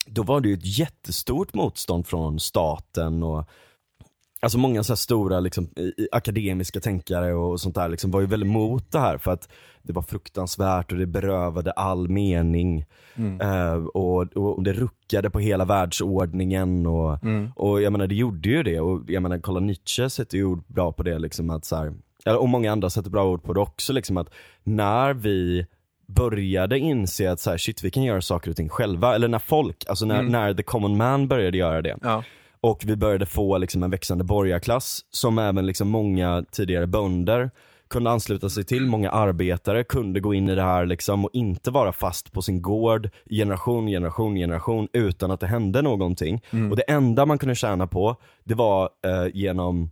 då 0.06 0.22
var 0.22 0.40
det 0.40 0.48
ju 0.48 0.54
ett 0.54 0.78
jättestort 0.78 1.54
motstånd 1.54 2.06
från 2.06 2.40
staten 2.40 3.22
och 3.22 3.48
Alltså 4.42 4.58
många 4.58 4.82
så 4.82 4.96
stora 4.96 5.40
liksom, 5.40 5.68
akademiska 6.12 6.80
tänkare 6.80 7.34
och 7.34 7.60
sånt 7.60 7.74
där 7.74 7.88
liksom, 7.88 8.10
var 8.10 8.20
ju 8.20 8.26
väldigt 8.26 8.48
emot 8.48 8.92
det 8.92 8.98
här 8.98 9.18
för 9.18 9.32
att 9.32 9.48
det 9.82 9.92
var 9.92 10.02
fruktansvärt 10.02 10.92
och 10.92 10.98
det 10.98 11.06
berövade 11.06 11.72
all 11.72 12.08
mening. 12.08 12.84
Mm. 13.14 13.40
Eh, 13.40 13.84
och, 13.86 14.22
och 14.36 14.62
det 14.62 14.72
ruckade 14.72 15.30
på 15.30 15.38
hela 15.38 15.64
världsordningen 15.64 16.86
och, 16.86 17.24
Mm. 17.24 17.52
och 17.56 17.82
jag 17.82 17.92
menar 17.92 18.06
det 18.06 18.14
gjorde 18.14 18.48
ju 18.48 18.62
det 18.62 18.80
och 18.80 19.02
jag 19.06 19.22
menar 19.22 19.38
kolla 19.38 19.60
Nietzsche 19.60 20.10
sätter 20.10 20.38
ju 20.38 20.44
ord 20.44 20.64
bra 20.66 20.92
på 20.92 21.02
det 21.02 21.18
liksom 21.18 21.50
att 21.50 21.64
så 21.64 21.76
här, 21.76 21.92
och 22.26 22.48
många 22.48 22.72
andra 22.72 22.90
sätter 22.90 23.10
bra 23.10 23.24
ord 23.24 23.42
på 23.42 23.52
det 23.52 23.60
också 23.60 23.92
liksom 23.92 24.16
att 24.16 24.30
när 24.64 25.14
vi 25.14 25.66
började 26.08 26.78
inse 26.78 27.32
att 27.32 27.40
så 27.40 27.50
här, 27.50 27.58
shit 27.58 27.84
vi 27.84 27.90
kan 27.90 28.02
göra 28.02 28.20
saker 28.22 28.50
och 28.50 28.56
ting 28.56 28.68
själva, 28.68 29.14
eller 29.14 29.28
när 29.28 29.38
folk, 29.38 29.84
alltså 29.88 30.04
när, 30.06 30.18
Mm. 30.20 30.32
när 30.32 30.54
the 30.54 30.62
common 30.62 30.96
man 30.96 31.28
började 31.28 31.58
göra 31.58 31.82
det 31.82 31.96
Ja. 32.02 32.24
och 32.60 32.82
vi 32.86 32.96
började 32.96 33.26
få 33.26 33.58
liksom 33.58 33.82
en 33.82 33.90
växande 33.90 34.24
borgarklass 34.24 35.00
som 35.10 35.38
även 35.38 35.66
liksom 35.66 35.88
många 35.88 36.44
tidigare 36.52 36.86
bönder 36.86 37.50
kunde 37.88 38.10
ansluta 38.10 38.48
sig 38.50 38.64
till. 38.64 38.86
Många 38.86 39.10
arbetare 39.10 39.84
kunde 39.84 40.20
gå 40.20 40.34
in 40.34 40.48
i 40.48 40.54
det 40.54 40.62
här 40.62 40.86
liksom 40.86 41.24
och 41.24 41.30
inte 41.32 41.70
vara 41.70 41.92
fast 41.92 42.32
på 42.32 42.42
sin 42.42 42.62
gård 42.62 43.10
generation, 43.30 43.86
generation, 43.86 44.34
generation 44.34 44.88
utan 44.92 45.30
att 45.30 45.40
det 45.40 45.46
hände 45.46 45.82
någonting. 45.82 46.42
Mm. 46.50 46.70
Och 46.70 46.76
det 46.76 46.82
enda 46.82 47.26
man 47.26 47.38
kunde 47.38 47.54
tjäna 47.54 47.86
på, 47.86 48.16
det 48.44 48.54
var 48.54 48.82
eh, 49.06 49.26
genom 49.34 49.90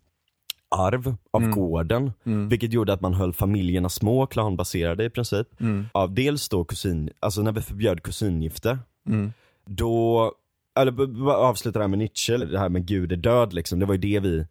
arv 0.71 1.15
av 1.31 1.43
Mm. 1.43 1.55
gården. 1.55 2.13
Mm. 2.25 2.49
Vilket 2.49 2.73
gjorde 2.73 2.93
att 2.93 3.01
man 3.01 3.15
höll 3.15 3.33
familjerna 3.33 3.89
små, 3.89 4.27
klanbaserade 4.27 5.05
i 5.05 5.11
princip. 5.11 5.61
Mm. 5.61 5.87
Av 5.93 6.15
dels 6.15 6.49
då 6.49 6.65
kusin, 6.65 7.11
alltså 7.21 7.43
när 7.43 7.53
vi 7.53 7.61
förbjöd 7.61 8.03
kusingifte, 8.03 8.79
Mm. 9.09 9.33
då, 9.67 10.33
eller 10.81 11.29
avsluta 11.31 11.79
det 11.79 11.83
här 11.83 11.89
med 11.89 11.99
Nietzsche, 11.99 12.37
det 12.37 12.59
här 12.59 12.69
med 12.69 12.87
Gud 12.87 13.13
är 13.13 13.17
död 13.17 13.53
liksom, 13.53 13.79
det 13.79 13.87
var 13.87 13.95
ju 13.95 14.01
det 14.01 14.21
vi 14.21 14.47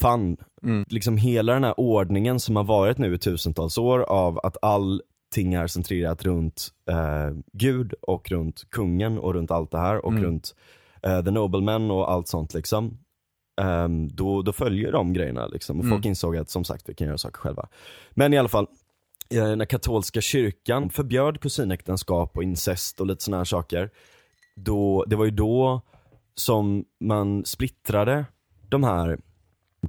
fann. 0.00 0.36
Mm. 0.62 0.84
Liksom 0.88 1.16
hela 1.16 1.52
den 1.52 1.64
här 1.64 1.80
ordningen 1.80 2.40
som 2.40 2.56
har 2.56 2.64
varit 2.64 2.98
nu 2.98 3.14
i 3.14 3.18
tusentals 3.18 3.78
år 3.78 4.00
av 4.00 4.38
att 4.42 4.56
allting 4.62 5.54
är 5.54 5.66
centrerat 5.66 6.24
runt 6.24 6.68
eh, 6.90 7.36
Gud 7.52 7.92
och 8.02 8.30
runt 8.30 8.64
kungen 8.70 9.18
och 9.18 9.34
runt 9.34 9.50
allt 9.50 9.70
det 9.70 9.78
här 9.78 10.04
och 10.04 10.12
Mm. 10.12 10.24
runt 10.24 10.54
eh, 11.02 11.24
the 11.24 11.30
noblemen 11.30 11.90
och 11.90 12.12
allt 12.12 12.28
sånt 12.28 12.54
liksom. 12.54 12.98
Ehm, 13.60 14.08
då, 14.08 14.42
då 14.42 14.52
följer 14.52 14.92
de 14.92 15.12
grejerna 15.12 15.46
liksom 15.46 15.78
och 15.78 15.84
Mm. 15.84 15.96
folk 15.96 16.06
insåg 16.06 16.36
att 16.36 16.50
som 16.50 16.64
sagt 16.64 16.88
vi 16.88 16.94
kan 16.94 17.06
göra 17.06 17.18
saker 17.18 17.38
själva. 17.38 17.68
Men 18.10 18.32
i 18.32 18.38
alla 18.38 18.48
fall, 18.48 18.66
när 19.30 19.64
katolska 19.64 20.20
kyrkan 20.20 20.90
förbjöd 20.90 21.40
kusinäktenskap 21.40 22.36
och 22.36 22.42
incest 22.42 23.00
och 23.00 23.06
lite 23.06 23.22
sådana 23.24 23.38
här 23.38 23.44
saker, 23.44 23.90
då, 24.54 25.04
det 25.06 25.16
var 25.16 25.24
ju 25.24 25.30
då 25.30 25.80
som 26.34 26.84
man 27.00 27.44
splittrade 27.44 28.24
de 28.68 28.84
här 28.84 29.18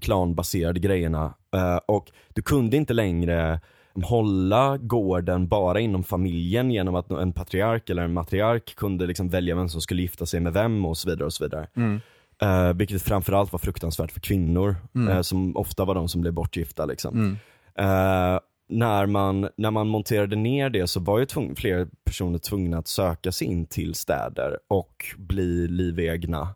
klanbaserade 0.01 0.79
grejerna 0.79 1.33
eh, 1.55 1.79
och 1.85 2.11
du 2.33 2.41
kunde 2.41 2.77
inte 2.77 2.93
längre 2.93 3.61
hålla 4.03 4.77
gården 4.77 5.47
bara 5.47 5.79
inom 5.79 6.03
familjen 6.03 6.71
genom 6.71 6.95
att 6.95 7.11
en 7.11 7.33
patriark 7.33 7.89
eller 7.89 8.03
en 8.03 8.13
matriark 8.13 8.75
kunde 8.75 9.07
liksom 9.07 9.29
välja 9.29 9.55
vem 9.55 9.69
som 9.69 9.81
skulle 9.81 10.01
gifta 10.01 10.25
sig 10.25 10.39
med 10.39 10.53
vem 10.53 10.85
och 10.85 10.97
så 10.97 11.09
vidare. 11.09 11.25
och 11.25 11.33
så 11.33 11.43
vidare. 11.43 11.67
Mm. 11.75 12.01
Eh, 12.43 12.73
vilket 12.73 13.01
framförallt 13.01 13.51
var 13.51 13.59
fruktansvärt 13.59 14.11
för 14.11 14.19
kvinnor, 14.19 14.75
Mm. 14.95 15.09
eh, 15.09 15.21
som 15.21 15.57
ofta 15.57 15.85
var 15.85 15.95
de 15.95 16.07
som 16.09 16.21
blev 16.21 16.33
bortgifta. 16.33 16.85
Liksom. 16.85 17.13
Mm. 17.15 17.31
Eh, 17.75 18.39
när, 18.69 19.05
man, 19.05 19.49
när 19.57 19.71
man 19.71 19.87
monterade 19.87 20.35
ner 20.35 20.69
det 20.69 20.87
så 20.87 20.99
var 20.99 21.19
ju 21.19 21.25
tvung, 21.25 21.55
fler 21.55 21.87
personer 22.05 22.37
tvungna 22.39 22.77
att 22.77 22.87
söka 22.87 23.31
sig 23.31 23.47
in 23.47 23.65
till 23.65 23.93
städer 23.95 24.57
och 24.67 25.05
bli 25.17 25.67
livegna. 25.67 26.47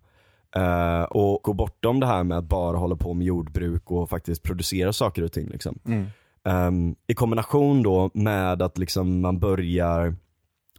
Eh, 0.56 1.02
och 1.04 1.44
gå 1.44 1.54
bortom 1.54 2.00
det 2.00 2.06
här 2.08 2.24
med 2.24 2.38
att 2.38 2.44
bara 2.44 2.78
hålla 2.78 2.96
på 2.96 3.14
med 3.14 3.28
jordbruk 3.28 3.92
och 3.92 4.10
faktiskt 4.10 4.44
producera 4.44 4.94
saker 4.94 5.24
och 5.24 5.32
ting. 5.32 5.50
Liksom. 5.50 5.80
Mm. 5.86 6.06
Ehm, 6.46 6.96
I 7.08 7.14
kombination 7.14 7.84
då 7.84 8.12
med 8.14 8.62
att 8.62 8.78
liksom 8.78 9.22
man 9.22 9.40
börjar 9.40 10.16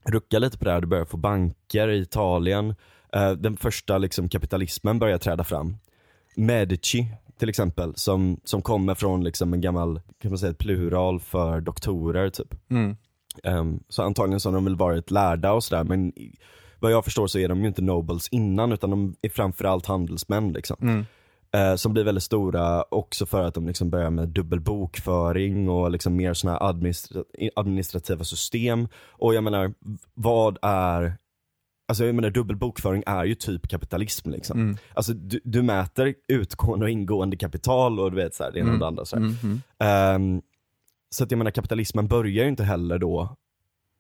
rucka 0.05 0.39
lite 0.39 0.59
på 0.59 0.65
det 0.65 0.71
här, 0.73 0.81
du 0.81 0.87
börjar 0.87 1.05
få 1.05 1.17
banker 1.17 1.89
i 1.89 1.99
Italien 2.01 2.75
Eh, 3.13 3.33
den 3.33 3.57
första 3.57 3.99
liksom, 3.99 4.29
kapitalismen 4.29 4.99
börjar 4.99 5.19
träda 5.19 5.45
fram. 5.45 5.77
Medici 6.37 7.07
till 7.39 7.49
exempel, 7.49 7.93
som, 7.97 8.41
som 8.45 8.63
kommer 8.63 8.95
från 8.95 9.25
liksom, 9.25 9.55
en 9.55 9.61
gammal, 9.61 10.01
kan 10.23 10.31
man 10.31 10.39
säga 10.39 10.55
plural 10.55 11.21
för 11.21 11.61
doktorer 11.61 12.31
typ. 12.31 12.55
Mm. 12.71 12.97
Um, 13.45 13.81
så 13.89 14.03
antagligen 14.03 14.41
så 14.41 14.49
har 14.49 14.55
de 14.55 14.65
väl 14.65 14.77
varit 14.77 15.11
lärda 15.11 15.53
och 15.53 15.65
sådär 15.65 15.85
men 15.85 16.13
vad 16.79 16.93
jag 16.93 17.05
förstår 17.05 17.27
så 17.27 17.39
är 17.39 17.49
de 17.49 17.61
ju 17.61 17.69
inte 17.69 17.83
nobles 17.83 18.29
innan 18.29 18.73
utan 18.73 18.91
de 18.91 19.15
är 19.23 19.29
framförallt 19.29 19.87
handelsmän 19.87 20.53
liksom. 20.53 20.77
Mm. 20.81 21.07
Eh, 21.53 21.77
som 21.77 21.93
blir 21.93 22.05
väldigt 22.05 22.25
stora 22.25 22.85
också 22.91 23.27
för 23.27 23.43
att 23.43 23.55
de 23.55 23.67
liksom 23.67 23.91
börjar 23.91 24.11
med 24.11 24.29
dubbel 24.29 24.61
bokföring 24.61 25.69
och 25.69 25.91
liksom 25.91 26.17
mer 26.17 26.35
sådana 26.35 26.59
här 26.59 26.69
administra 26.69 27.23
administrativa 27.57 28.25
system. 28.25 28.89
Och 29.07 29.35
jag 29.35 29.45
menar, 29.45 29.75
vad 30.15 30.59
är 30.63 31.17
Alltså 31.89 32.05
jag 32.05 32.15
menar 32.15 32.31
dubbel 32.31 32.57
bokföring 32.57 33.03
är 33.07 33.25
ju 33.25 33.35
typ 33.35 33.69
kapitalism 33.69 34.31
liksom. 34.31 34.61
Mm. 34.61 34.77
Alltså 34.95 35.13
du, 35.13 35.41
du 35.45 35.63
mäter 35.63 36.15
utgående 36.29 36.85
och 36.85 36.91
ingående 36.91 37.37
kapital 37.37 38.01
och 38.01 38.11
du 38.11 38.17
vet 38.17 38.35
såhär, 38.35 38.53
det 38.53 38.59
ena 38.59 38.73
och 38.73 38.79
det 38.79 38.87
andra. 38.87 39.05
Så, 39.05 39.17
Mm. 39.17 39.35
Mm. 39.43 39.61
Ehm, 39.79 40.43
så 41.11 41.25
att 41.25 41.31
jag 41.31 41.39
menar 41.39 41.51
kapitalismen 41.51 42.09
börjar 42.09 42.43
ju 42.45 42.49
inte 42.49 42.65
heller 42.65 42.99
då 42.99 43.37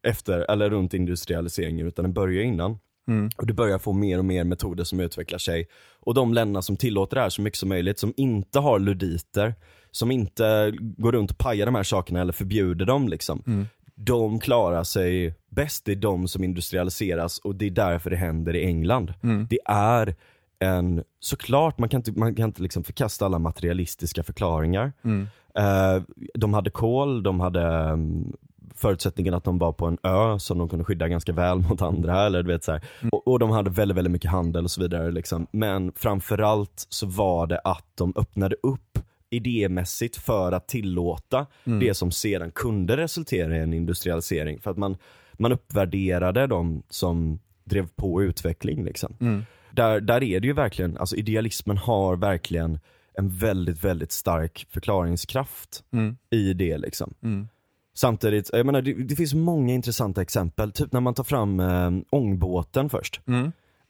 efter, 0.07 0.51
eller 0.51 0.70
runt 0.70 0.94
industrialiseringen 0.94 1.87
utan 1.87 2.03
den 2.03 2.12
börjar 2.12 2.42
innan. 2.42 2.79
Mm. 3.09 3.31
Och 3.37 3.46
du 3.46 3.55
börjar 3.55 3.79
få 3.79 3.92
mer 3.92 4.18
och 4.18 4.24
mer 4.24 4.44
metoder 4.44 4.85
som 4.85 5.01
utvecklar 5.01 5.38
sig. 5.38 5.68
Och 6.01 6.14
de 6.14 6.35
länderna 6.35 6.62
som 6.62 6.77
tillåter 6.77 7.16
det 7.16 7.22
här 7.22 7.29
så 7.29 7.42
mycket 7.42 7.59
som 7.59 7.68
möjligt, 7.68 7.98
som 7.98 8.14
inte 8.16 8.59
har 8.59 8.79
luditer, 8.79 9.55
som 9.90 10.11
inte 10.11 10.72
går 10.81 11.12
runt 11.12 11.31
och 11.31 11.38
pajar 11.38 11.66
de 11.66 11.74
här 11.74 11.83
sakerna 11.83 12.20
eller 12.20 12.33
förbjuder 12.33 12.87
dem 12.87 13.09
liksom. 13.09 13.42
Mm. 13.46 13.66
De 14.01 14.41
klarar 14.41 14.85
sig 14.85 15.35
bäst, 15.49 15.85
det 15.85 15.93
är 15.93 15.97
de 15.97 16.29
som 16.29 16.45
industrialiseras 16.45 17.39
och 17.39 17.55
det 17.55 17.67
är 17.67 17.71
därför 17.71 18.11
det 18.11 18.17
händer 18.17 18.57
i 18.57 18.65
England. 18.65 19.15
Mm. 19.23 19.47
Det 19.51 19.59
är 19.65 20.15
en, 20.59 21.05
såklart 21.21 21.79
man 21.79 21.89
kan 21.89 21.99
inte, 21.99 22.13
man 22.13 22.35
kan 22.35 22.45
inte 22.45 22.63
liksom 22.63 22.85
förkasta 22.85 23.27
alla 23.27 23.39
materialistiska 23.39 24.23
förklaringar. 24.23 24.93
Mm. 25.05 25.29
Eh, 25.55 26.03
de 26.35 26.55
hade 26.55 26.71
kol, 26.71 27.23
de 27.23 27.41
hade 27.41 27.93
um, 27.93 28.37
förutsättningen 28.75 29.35
att 29.35 29.45
de 29.45 29.59
var 29.59 29.73
på 29.73 29.87
en 29.87 29.99
ö 30.03 30.39
som 30.39 30.59
de 30.59 30.69
kunde 30.69 30.85
skydda 30.85 31.09
ganska 31.09 31.33
väl 31.33 31.59
mot 31.69 31.83
andra. 31.83 32.27
Eller, 32.27 32.43
du 32.43 32.53
vet, 32.53 32.65
så 32.65 32.73
här. 32.73 32.83
Och, 33.13 33.29
och 33.29 33.39
de 33.39 33.51
hade 33.51 33.71
väldigt, 33.71 33.97
väldigt 33.97 34.13
mycket 34.13 34.31
handel 34.31 34.65
och 34.65 34.71
så 34.71 34.81
vidare. 34.81 35.11
Liksom. 35.11 35.47
Men 35.51 35.93
framförallt 35.97 36.87
så 36.89 37.07
var 37.07 37.47
det 37.47 37.59
att 37.59 37.87
de 37.95 38.13
öppnade 38.17 38.57
upp 38.63 38.99
idémässigt 39.31 40.17
för 40.17 40.53
att 40.53 40.69
tillåta 40.69 41.47
det 41.81 41.95
som 41.95 42.11
sedan 42.11 42.51
kunde 42.51 42.97
resultera 42.97 43.57
i 43.57 43.61
en 43.61 43.73
industrialisering. 43.73 44.61
För 44.61 44.71
att 44.71 44.77
man, 44.77 44.97
man 45.33 45.53
uppvärderade 45.53 46.47
de 46.47 46.83
som 46.88 47.38
drev 47.64 47.88
på 47.97 48.23
utveckling. 48.23 48.85
Liksom. 48.85 49.17
Mm. 49.21 49.45
Där, 49.71 50.01
där 50.01 50.23
är 50.23 50.41
det 50.41 50.47
ju 50.47 50.53
verkligen, 50.53 50.97
alltså 50.97 51.17
idealismen 51.17 51.77
har 51.77 52.17
verkligen 52.17 52.79
en 53.14 53.29
väldigt, 53.29 53.85
väldigt 53.85 54.12
stark 54.12 54.67
förklaringskraft 54.71 55.85
Mm. 55.93 56.17
i 56.31 56.53
det 56.53 56.79
liksom. 56.79 57.14
Mm. 57.23 57.49
Samtidigt, 57.95 58.51
jag 58.53 58.67
menar 58.67 58.83
det, 58.83 58.93
det 58.93 59.17
finns 59.17 59.35
många 59.35 59.75
intressanta 59.75 60.23
exempel, 60.23 60.73
typ 60.73 60.93
när 60.93 61.01
man 61.01 61.14
tar 61.14 61.25
fram 61.25 61.61
eh, 61.61 61.91
ångbåten 62.11 62.91
först. 62.91 63.21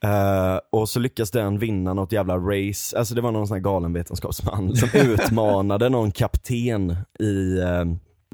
Mm. 0.01 0.55
Eh, 0.55 0.61
och 0.71 0.89
så 0.89 1.01
lyckas 1.01 1.31
den 1.31 1.59
vinna 1.59 1.95
något 1.95 2.13
jävla 2.13 2.37
race, 2.37 2.99
alltså 2.99 3.15
det 3.15 3.21
var 3.21 3.33
någon 3.33 3.47
sån 3.47 3.55
här 3.55 3.63
galen 3.63 3.93
vetenskapsman 3.93 4.77
som 4.77 4.89
utmanade 5.01 5.89
någon 5.89 6.11
kapten 6.11 6.97
i 7.19 7.59
eh, 7.59 7.85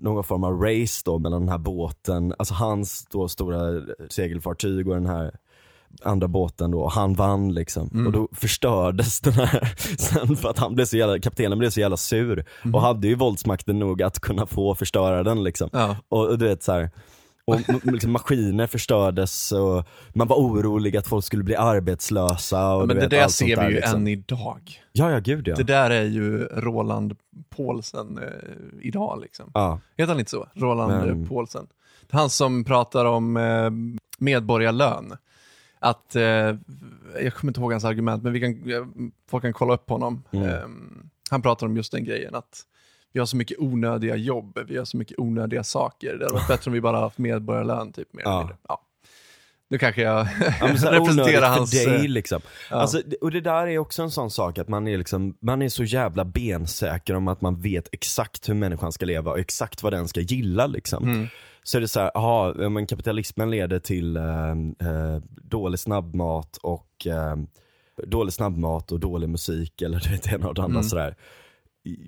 någon 0.00 0.24
form 0.24 0.44
av 0.44 0.62
race 0.62 1.02
då 1.04 1.18
mellan 1.18 1.40
den 1.40 1.48
här 1.48 1.58
båten, 1.58 2.34
alltså 2.38 2.54
hans 2.54 3.06
då 3.10 3.28
stora 3.28 3.82
segelfartyg 4.08 4.88
och 4.88 4.94
den 4.94 5.06
här 5.06 5.34
andra 6.02 6.28
båten 6.28 6.70
då, 6.70 6.88
han 6.88 7.14
vann 7.14 7.54
liksom. 7.54 8.06
Och 8.06 8.12
då 8.12 8.28
förstördes 8.32 9.20
den 9.20 9.32
här 9.32 9.74
sen 9.98 10.36
för 10.36 10.48
att 10.48 10.58
han 10.58 10.74
blev 10.74 10.84
så 10.84 10.96
jävla, 10.96 11.18
kaptenen 11.18 11.58
blev 11.58 11.70
så 11.70 11.80
jävla 11.80 11.96
sur 11.96 12.44
och 12.72 12.80
hade 12.80 13.08
ju 13.08 13.14
våldsmakten 13.14 13.78
nog 13.78 14.02
att 14.02 14.20
kunna 14.20 14.46
få 14.46 14.74
förstöra 14.74 15.22
den 15.22 15.44
liksom. 15.44 15.70
Ja. 15.72 15.96
Och, 16.08 16.28
och 16.28 16.38
du 16.38 16.48
vet 16.48 16.62
så 16.62 16.72
här. 16.72 16.90
Och 17.46 17.60
liksom 17.92 18.12
maskiner 18.12 18.66
förstördes 18.66 19.52
och 19.52 19.84
man 20.14 20.28
var 20.28 20.36
orolig 20.36 20.96
att 20.96 21.06
folk 21.06 21.24
skulle 21.24 21.42
bli 21.44 21.56
arbetslösa. 21.56 22.74
Och 22.74 22.82
Ja, 22.82 22.86
men 22.86 22.96
det 22.96 23.02
vet, 23.02 23.10
där 23.10 23.28
ser 23.28 23.46
vi 23.46 23.54
där, 23.54 23.68
ju 23.68 23.74
liksom. 23.76 24.00
än 24.00 24.08
idag. 24.08 24.82
Ja, 24.92 25.10
ja 25.10 25.18
gud 25.18 25.48
ja. 25.48 25.54
Det 25.54 25.62
där 25.62 25.90
är 25.90 26.02
ju 26.04 26.38
Roland 26.44 27.16
Paulsen 27.56 28.18
eh, 28.18 28.24
idag 28.82 29.20
liksom. 29.22 29.50
ja. 29.54 29.80
Heter 29.96 30.08
han 30.12 30.18
inte 30.18 30.30
så? 30.30 30.48
Roland 30.54 30.92
Men- 31.06 31.28
Paulsen. 31.28 31.66
Han 32.10 32.30
som 32.30 32.64
pratar 32.64 33.04
om 33.04 33.36
eh, 33.36 33.70
medborgarlön. 34.18 35.16
Att, 35.78 36.16
eh, 36.16 36.22
jag 36.22 37.34
kommer 37.34 37.50
inte 37.50 37.60
ihåg 37.60 37.72
hans 37.72 37.84
argument, 37.84 38.22
men 38.22 38.32
vi 38.32 38.40
kan, 38.40 38.70
eh, 38.72 38.84
folk 39.30 39.42
kan 39.42 39.52
kolla 39.52 39.74
upp 39.74 39.88
honom. 39.90 40.22
Mm. 40.30 40.48
Eh, 40.48 40.60
han 41.30 41.42
pratar 41.42 41.66
om 41.66 41.76
just 41.76 41.92
den 41.92 42.04
grejen, 42.04 42.34
att 42.34 42.62
vi 43.14 43.20
har 43.20 43.26
så 43.26 43.36
mycket 43.36 43.58
onödiga 43.58 44.16
jobb, 44.16 44.58
vi 44.68 44.76
har 44.76 44.84
så 44.84 44.96
mycket 44.96 45.18
onödiga 45.18 45.64
saker. 45.64 46.16
Det 46.16 46.24
hade 46.24 46.34
varit 46.34 46.48
bättre 46.48 46.68
om 46.68 46.72
vi 46.72 46.80
bara 46.80 46.98
haft 47.00 47.18
medborgarlön, 47.18 47.92
typ. 47.92 48.12
Mer 48.12 48.22
Ja. 48.24 48.50
Ja. 48.68 48.80
Nu 49.70 49.78
kanske 49.78 50.02
jag 50.02 50.26
Ja, 50.60 50.76
så 50.76 50.86
här 50.86 51.00
onödigt 51.00 51.08
representerar 51.08 51.40
för 51.40 51.58
hans... 51.58 51.70
dig 51.70 51.96
eh, 51.96 52.08
liksom. 52.08 52.40
ja. 52.70 52.76
Alltså, 52.76 53.02
och 53.20 53.30
det 53.30 53.40
där 53.40 53.66
är 53.66 53.78
också 53.78 54.02
en 54.02 54.10
sån 54.10 54.30
sak 54.30 54.58
att 54.58 54.68
man 54.68 54.88
är, 54.88 54.98
liksom, 54.98 55.36
man 55.40 55.62
är 55.62 55.68
så 55.68 55.84
jävla 55.84 56.24
bensäker 56.24 57.14
om 57.16 57.28
att 57.28 57.40
man 57.40 57.60
vet 57.60 57.88
exakt 57.92 58.48
hur 58.48 58.54
människan 58.54 58.92
ska 58.92 59.06
leva 59.06 59.30
och 59.30 59.38
exakt 59.38 59.82
vad 59.82 59.92
den 59.92 60.08
ska 60.08 60.20
gilla 60.20 60.66
liksom. 60.66 61.04
Mm. 61.04 61.26
Så 61.62 61.76
är 61.76 61.80
det 61.80 61.88
så 61.88 62.00
här, 62.00 62.10
aha, 62.14 62.54
men 62.54 62.86
kapitalismen 62.86 63.50
leder 63.50 63.78
till 63.78 64.16
eh, 64.16 64.50
eh, 64.50 65.22
dålig 65.42 65.80
snabbmat 65.80 66.56
och 66.56 67.06
eh, 67.06 67.36
dålig 68.06 68.32
snabbmat 68.32 68.92
och 68.92 69.00
dålig 69.00 69.28
musik 69.28 69.82
eller 69.82 69.98
det 70.22 70.32
ena 70.32 70.48
och 70.48 70.54
det 70.54 70.62
andra 70.62 70.78
Mm. 70.78 70.88
sådär. 70.88 71.16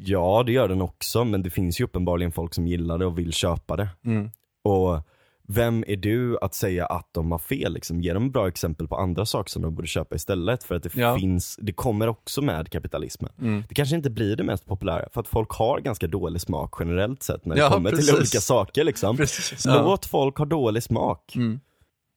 Ja, 0.05 0.43
det 0.47 0.53
gör 0.53 0.69
den 0.69 0.83
också, 0.83 1.25
men 1.25 1.43
det 1.43 1.51
finns 1.51 1.81
ju 1.81 1.85
uppenbarligen 1.85 2.33
folk 2.33 2.55
som 2.55 2.67
gillar 2.67 2.99
det 2.99 3.07
och 3.07 3.19
vill 3.19 3.33
köpa 3.33 3.77
det. 3.77 3.89
Mm. 4.05 4.31
Och 4.65 5.01
vem 5.49 5.85
är 5.87 5.97
du 5.97 6.39
att 6.39 6.55
säga 6.55 6.87
att 6.87 7.09
de 7.13 7.33
har 7.33 7.39
fel? 7.39 7.73
Liksom? 7.73 8.01
Ge 8.01 8.13
dem 8.13 8.31
bra 8.31 8.49
exempel 8.49 8.89
på 8.89 8.97
andra 8.97 9.27
saker 9.27 9.51
som 9.51 9.63
de 9.63 9.75
borde 9.75 9.89
köpa 9.89 10.15
istället. 10.15 10.65
För 10.65 10.75
att 10.75 10.83
det 10.83 10.95
Ja. 10.97 11.19
finns, 11.19 11.59
det 11.63 11.73
kommer 11.73 12.09
också 12.09 12.43
med 12.43 12.71
kapitalismen. 12.71 13.33
Mm. 13.41 13.65
Det 13.69 13.75
kanske 13.75 13.97
inte 13.97 14.11
blir 14.11 14.37
det 14.37 14.45
mest 14.45 14.67
populära, 14.67 15.09
för 15.13 15.21
att 15.21 15.29
folk 15.29 15.51
har 15.51 15.81
ganska 15.81 16.07
dålig 16.07 16.41
smak 16.41 16.75
generellt 16.79 17.23
sett 17.23 17.45
när 17.45 17.55
det 17.55 17.61
Ja, 17.61 17.71
kommer 17.71 17.91
precis. 17.91 18.07
till 18.07 18.17
olika 18.17 18.41
saker. 18.41 18.85
Liksom. 18.85 19.17
Precis. 19.17 19.67
Ja. 19.67 19.83
Låt 19.83 20.07
folk 20.07 20.39
ha 20.39 20.45
dålig 20.45 20.83
smak. 20.83 21.37
Mm. 21.37 21.61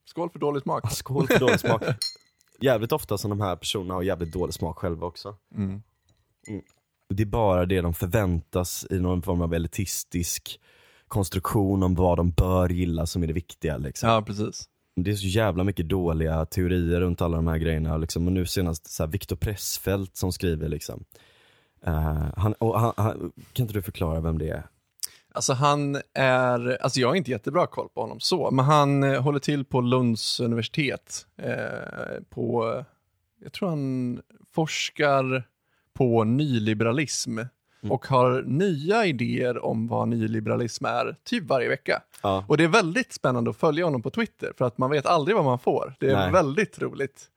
Skål 0.06 0.30
för 0.30 0.40
dålig 0.40 0.62
smak. 0.64 0.92
Skål 0.92 1.28
för 1.28 1.40
dålig 1.40 1.60
smak. 1.60 1.84
Jävligt 2.62 2.92
ofta 2.92 3.18
som 3.18 3.30
de 3.30 3.42
här 3.42 3.56
personerna 3.56 3.94
har 3.94 4.02
jävligt 4.04 4.34
dålig 4.34 4.54
smak 4.54 4.78
själva 4.78 5.08
också. 5.08 5.36
Mm. 5.56 5.82
Det 7.14 7.24
är 7.24 7.28
bara 7.28 7.66
det 7.66 7.82
de 7.82 7.94
förväntas 7.94 8.86
i 8.90 9.00
någon 9.00 9.22
form 9.22 9.42
av 9.42 9.54
elitistisk 9.54 10.60
konstruktion 11.08 11.84
om 11.84 11.96
vad 11.96 12.18
de 12.18 12.32
bör 12.32 12.70
gilla 12.70 13.06
som 13.06 13.24
är 13.24 13.28
det 13.28 13.34
viktiga. 13.34 13.78
Liksom. 13.78 14.10
Ja, 14.10 14.22
precis. 14.22 14.70
Det 14.96 15.12
är 15.12 15.16
så 15.16 15.28
jävla 15.28 15.64
mycket 15.64 15.90
dåliga 15.90 16.46
teorier 16.46 17.00
runt 17.00 17.22
alla 17.22 17.36
de 17.36 17.48
här 17.48 17.58
grejerna. 17.58 17.98
Liksom. 17.98 18.28
Och 18.28 18.34
nu 18.34 18.46
senast 18.46 18.88
så 18.88 19.04
här, 19.04 19.12
Viktor 19.12 19.36
Pressfeldt 19.36 20.18
som 20.18 20.32
skriver 20.32 20.70
liksom. 20.70 21.04
Eh, 21.86 22.28
han, 22.38 22.54
och 22.54 22.80
han, 22.80 22.94
han, 22.98 23.32
kan 23.54 23.64
inte 23.64 23.74
du 23.74 23.82
förklara 23.82 24.22
vem 24.22 24.38
det 24.38 24.50
är? 24.50 24.64
Alltså 25.34 25.54
han 25.54 26.02
är, 26.14 26.78
alltså 26.82 27.00
jag 27.00 27.08
har 27.08 27.16
inte 27.16 27.32
jättebra 27.32 27.68
koll 27.68 27.90
på 27.90 28.02
honom 28.02 28.20
så, 28.20 28.52
men 28.52 28.66
han 28.66 29.04
eh, 29.04 29.22
håller 29.22 29.40
till 29.40 29.66
på 29.66 29.82
Lunds 29.82 30.40
universitet. 30.40 31.26
Eh, 31.38 32.24
på, 32.30 32.84
jag 33.44 33.54
tror 33.54 33.70
han 33.70 34.22
forskar 34.52 35.48
på 36.00 36.24
nyliberalism 36.24 37.40
och 37.90 38.06
har 38.06 38.42
nya 38.42 39.06
idéer 39.06 39.66
om 39.66 39.88
vad 39.88 40.08
nyliberalism 40.08 40.86
är, 40.86 41.16
typ 41.24 41.44
varje 41.44 41.70
vecka. 41.70 42.02
Ja. 42.24 42.46
Och 42.48 42.58
det 42.58 42.64
är 42.64 42.68
väldigt 42.68 43.14
spännande 43.14 43.50
att 43.50 43.58
följa 43.58 43.86
honom 43.86 44.02
på 44.02 44.10
Twitter, 44.10 44.54
för 44.58 44.66
att 44.66 44.78
man 44.78 44.92
vet 44.92 45.06
aldrig 45.06 45.36
vad 45.36 45.46
man 45.46 45.60
får. 45.60 45.96
Det 46.00 46.10
är 46.10 46.16
Nej. 46.16 46.32
väldigt 46.32 46.82
roligt. 46.82 47.30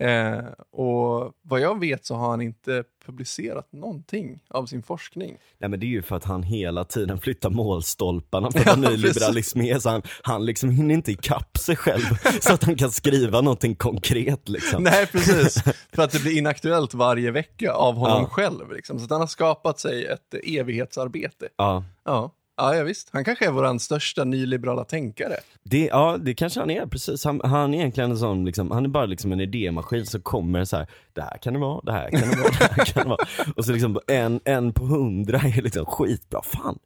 Eh, 0.00 0.44
och 0.72 1.32
vad 1.42 1.60
jag 1.60 1.80
vet 1.80 2.04
så 2.06 2.14
har 2.14 2.30
han 2.30 2.40
inte 2.40 2.84
publicerat 3.06 3.72
någonting 3.72 4.38
av 4.48 4.66
sin 4.66 4.82
forskning. 4.82 5.36
Nej 5.58 5.70
men 5.70 5.80
det 5.80 5.86
är 5.86 5.88
ju 5.88 6.02
för 6.02 6.16
att 6.16 6.24
han 6.24 6.42
hela 6.42 6.84
tiden 6.84 7.20
flyttar 7.20 7.50
målstolparna 7.50 8.50
för 8.52 8.58
Ja, 8.58 8.64
vad 8.66 8.78
nyliberalism 8.78 9.60
är. 9.60 9.78
Så 9.78 9.88
han, 9.90 10.02
han 10.22 10.46
liksom 10.46 10.70
hinner 10.70 10.94
inte 10.94 11.12
ikapp 11.12 11.58
sig 11.58 11.76
själv 11.76 12.02
så 12.40 12.52
att 12.52 12.64
han 12.64 12.76
kan 12.76 12.90
skriva 12.90 13.40
någonting 13.40 13.74
konkret 13.74 14.48
liksom. 14.48 14.82
Nej, 14.82 15.06
precis. 15.06 15.62
För 15.92 16.02
att 16.02 16.10
det 16.12 16.22
blir 16.22 16.38
inaktuellt 16.38 16.94
varje 16.94 17.30
vecka 17.30 17.72
av 17.72 17.94
honom 17.94 18.22
Ja. 18.22 18.28
själv. 18.28 18.72
Liksom. 18.72 18.98
Så 18.98 19.04
att 19.04 19.10
han 19.10 19.20
har 19.20 19.26
skapat 19.28 19.78
sig 19.78 20.06
ett 20.06 20.34
evighetsarbete. 20.46 21.48
Ja. 21.56 21.84
Ja. 22.04 22.30
Ja, 22.60 22.74
ja, 22.76 22.82
visst. 22.84 23.08
Han 23.12 23.24
kanske 23.24 23.46
är 23.46 23.50
vår 23.50 23.78
största 23.78 24.24
nyliberala 24.24 24.84
tänkare. 24.84 25.36
Det, 25.62 25.86
ja, 25.86 26.16
det 26.20 26.34
kanske 26.34 26.60
han 26.60 26.70
är, 26.70 26.86
precis. 26.86 27.24
Han, 27.24 27.40
han 27.44 27.74
är 27.74 27.78
egentligen 27.78 28.10
en 28.10 28.18
sån, 28.18 28.44
liksom, 28.44 28.70
han 28.70 28.84
är 28.84 28.88
bara 28.88 29.06
liksom 29.06 29.32
en 29.32 29.40
idémaskin 29.40 30.06
som 30.06 30.20
kommer 30.20 30.64
så 30.64 30.76
här. 30.76 30.86
det 31.12 31.22
här 31.22 31.38
kan 31.38 31.52
det 31.52 31.58
vara, 31.58 31.80
det 31.84 31.92
här 31.92 32.10
kan 32.10 32.20
det 32.20 32.36
vara, 32.36 32.48
det 32.58 32.64
här 32.76 32.84
kan 32.84 33.02
det 33.02 33.08
vara. 33.08 33.26
Och 33.56 33.64
så 33.64 33.72
liksom 33.72 33.98
en, 34.06 34.40
en 34.44 34.72
på 34.72 34.84
hundra 34.84 35.38
är 35.38 35.62
liksom 35.62 35.86
skitbra, 35.86 36.42
fan. 36.42 36.78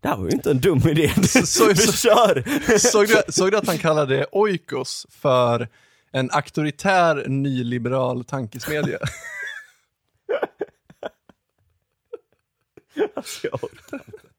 Det 0.00 0.08
här 0.08 0.16
var 0.16 0.24
ju 0.24 0.30
inte 0.30 0.50
en 0.50 0.60
dum 0.60 0.78
idé, 0.88 1.08
så- 1.44 1.68
vi 1.68 1.74
kör! 1.76 2.44
Såg 2.78 3.06
du, 3.08 3.32
såg 3.32 3.50
du 3.50 3.56
att 3.56 3.66
han 3.66 3.78
kallade 3.78 4.26
oikos 4.32 5.06
för 5.10 5.68
en 6.12 6.30
auktoritär 6.32 7.24
nyliberal 7.28 8.24
tankesmedja. 8.24 8.98
Alltså, 13.16 13.46
jag 13.46 13.64
orkar 13.64 13.96
inte. 14.06 14.29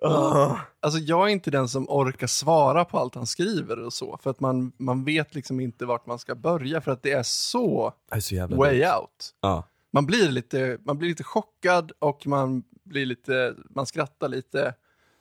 Ja. 0.00 0.60
Alltså 0.80 0.98
jag 0.98 1.28
är 1.28 1.32
inte 1.32 1.50
den 1.50 1.68
som 1.68 1.86
orkar 1.88 2.26
svara 2.26 2.84
på 2.84 2.98
allt 2.98 3.14
han 3.14 3.26
skriver 3.26 3.78
och 3.78 3.92
så, 3.92 4.18
för 4.22 4.30
att 4.30 4.40
man, 4.40 4.72
man 4.76 5.04
vet 5.04 5.34
liksom 5.34 5.60
inte 5.60 5.86
vart 5.86 6.06
man 6.06 6.18
ska 6.18 6.34
börja, 6.34 6.80
för 6.80 6.92
att 6.92 7.02
det 7.02 7.12
är 7.12 7.22
så 7.22 7.92
är 8.10 8.20
så 8.20 8.46
way 8.46 8.80
dumt. 8.80 8.90
out. 9.00 9.34
Ja. 9.40 9.68
Man 9.92 10.06
blir, 10.06 10.28
lite, 10.28 10.78
man 10.84 10.98
blir 10.98 11.08
lite 11.08 11.24
chockad 11.24 11.92
och 11.98 12.26
man 12.26 12.62
blir 12.84 13.06
lite, 13.06 13.54
man 13.70 13.86
skrattar 13.86 14.28
lite 14.28 14.74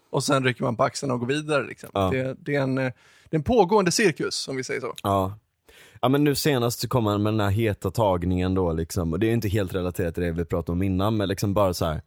och 0.10 0.24
sen 0.24 0.44
rycker 0.44 0.64
man 0.64 0.76
på 0.76 0.84
axlarna 0.84 1.14
och 1.14 1.20
går 1.20 1.28
vidare. 1.28 1.68
Liksom. 1.68 1.90
Ja. 1.94 2.10
Det, 2.12 2.36
det, 2.40 2.56
är 2.56 2.62
en, 2.62 2.76
det 2.76 2.92
är 3.30 3.36
en 3.36 3.44
pågående 3.44 3.92
cirkus, 3.92 4.48
om 4.48 4.56
vi 4.56 4.64
säger 4.64 4.82
så. 4.82 4.94
Ja. 5.04 5.38
Ja 6.02 6.10
men 6.10 6.24
nu 6.24 6.36
senast 6.36 6.80
så 6.80 6.88
kom 6.88 7.06
han 7.06 7.24
med 7.24 7.34
den 7.34 7.40
här 7.40 7.50
heta 7.50 7.92
tagningen 7.92 8.54
då 8.54 8.74
liksom, 8.74 9.14
och 9.14 9.20
det 9.20 9.28
är 9.28 9.34
inte 9.34 9.50
helt 9.50 9.74
relaterat 9.74 10.14
till 10.14 10.24
det 10.24 10.32
vi 10.32 10.46
pratade 10.46 10.72
om 10.72 10.84
innan, 10.84 11.18
men 11.18 11.30
liksom 11.30 11.54
bara 11.54 11.74
så 11.74 11.86
här. 11.86 12.02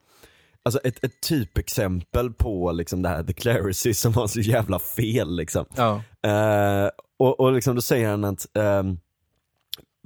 Alltså 0.66 0.80
ett, 0.84 1.04
ett 1.04 1.20
typexempel 1.20 2.30
på 2.32 2.72
liksom 2.72 3.02
det 3.02 3.08
här 3.08 3.22
the 3.22 3.32
clerisy 3.32 3.94
som 3.94 4.12
var 4.12 4.26
så 4.26 4.40
jävla 4.40 4.78
fel 4.78 5.36
liksom. 5.36 5.64
Ja. 5.76 6.02
Eh, 6.30 6.90
och, 7.18 7.40
och 7.40 7.52
liksom 7.52 7.74
då 7.74 7.82
säger 7.82 8.08
han 8.08 8.24
att 8.24 8.46
ehm, 8.58 8.98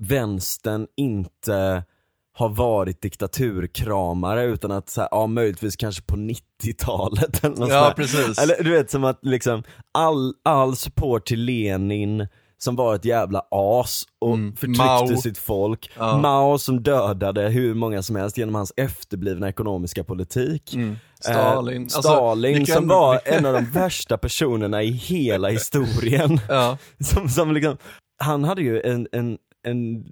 vänstern 0.02 0.86
inte 0.96 1.84
har 2.32 2.48
varit 2.48 3.00
diktaturkramare 3.02 4.44
utan 4.44 4.70
att, 4.70 4.88
så 4.88 5.00
här, 5.00 5.08
ja 5.10 5.26
möjligtvis 5.26 5.76
kanske 5.76 6.02
på 6.02 6.16
90-talet 6.16 7.44
eller 7.44 7.56
något 7.56 7.68
Ja, 7.70 7.84
sånt 7.84 7.96
där. 7.96 8.02
precis. 8.02 8.38
Eller 8.38 8.64
du 8.64 8.70
vet 8.70 8.90
som 8.90 9.04
att 9.04 9.18
liksom 9.22 9.62
all, 9.92 10.34
all 10.42 10.76
support 10.76 11.26
till 11.26 11.44
Lenin 11.44 12.28
som 12.64 12.76
var 12.76 12.94
ett 12.94 13.04
jävla 13.04 13.42
as 13.50 14.04
och 14.20 14.34
Mm. 14.34 14.56
förtryckte 14.56 14.84
Mao. 14.84 15.16
sitt 15.16 15.38
folk. 15.38 15.90
Ja. 15.98 16.18
Mao 16.18 16.58
som 16.58 16.82
dödade 16.82 17.48
hur 17.48 17.74
många 17.74 18.02
som 18.02 18.16
helst 18.16 18.38
genom 18.38 18.54
hans 18.54 18.72
efterblivna 18.76 19.48
ekonomiska 19.48 20.04
politik. 20.04 20.74
Mm. 20.74 20.96
Stalin. 21.20 21.76
Eh, 21.76 21.82
Alltså, 21.82 22.02
Stalin 22.02 22.54
vilken- 22.54 22.74
som 22.76 22.88
var 22.88 23.14
vilken- 23.14 23.34
en 23.34 23.46
av 23.46 23.52
de 23.62 23.64
värsta 23.70 24.18
personerna 24.18 24.82
i 24.82 24.90
hela 24.90 25.48
historien. 25.58 26.40
Ja. 26.48 26.78
Som, 27.00 27.28
som 27.28 27.52
liksom, 27.52 27.76
han 28.22 28.44
hade 28.44 28.62
ju 28.62 28.80
en, 28.80 29.08
en, 29.12 29.38
en, 29.66 30.04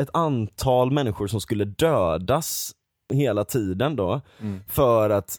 ett 0.00 0.08
antal 0.12 0.90
människor 0.90 1.26
som 1.26 1.40
skulle 1.40 1.64
dödas 1.64 2.72
hela 3.12 3.44
tiden 3.44 3.96
då, 3.96 4.20
Mm. 4.40 4.60
för 4.68 5.10
att 5.10 5.36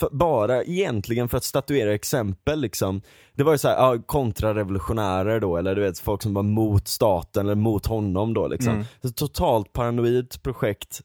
för, 0.00 0.08
bara 0.12 0.62
egentligen 0.64 1.28
för 1.28 1.36
att 1.36 1.44
statuera 1.44 1.94
exempel 1.94 2.60
liksom. 2.60 3.02
Det 3.34 3.42
var 3.42 3.52
ju 3.52 3.58
såhär, 3.58 3.76
ja, 3.76 3.98
kontrarevolutionärer 4.06 5.40
då, 5.40 5.56
eller 5.56 5.74
du 5.74 5.80
vet 5.80 5.98
folk 5.98 6.22
som 6.22 6.34
var 6.34 6.42
mot 6.42 6.88
staten 6.88 7.46
eller 7.46 7.54
mot 7.54 7.86
honom 7.86 8.34
då 8.34 8.48
liksom. 8.48 8.72
Mm. 8.72 8.84
Ett 9.02 9.16
totalt 9.16 9.72
paranoid 9.72 10.42
projekt. 10.42 11.00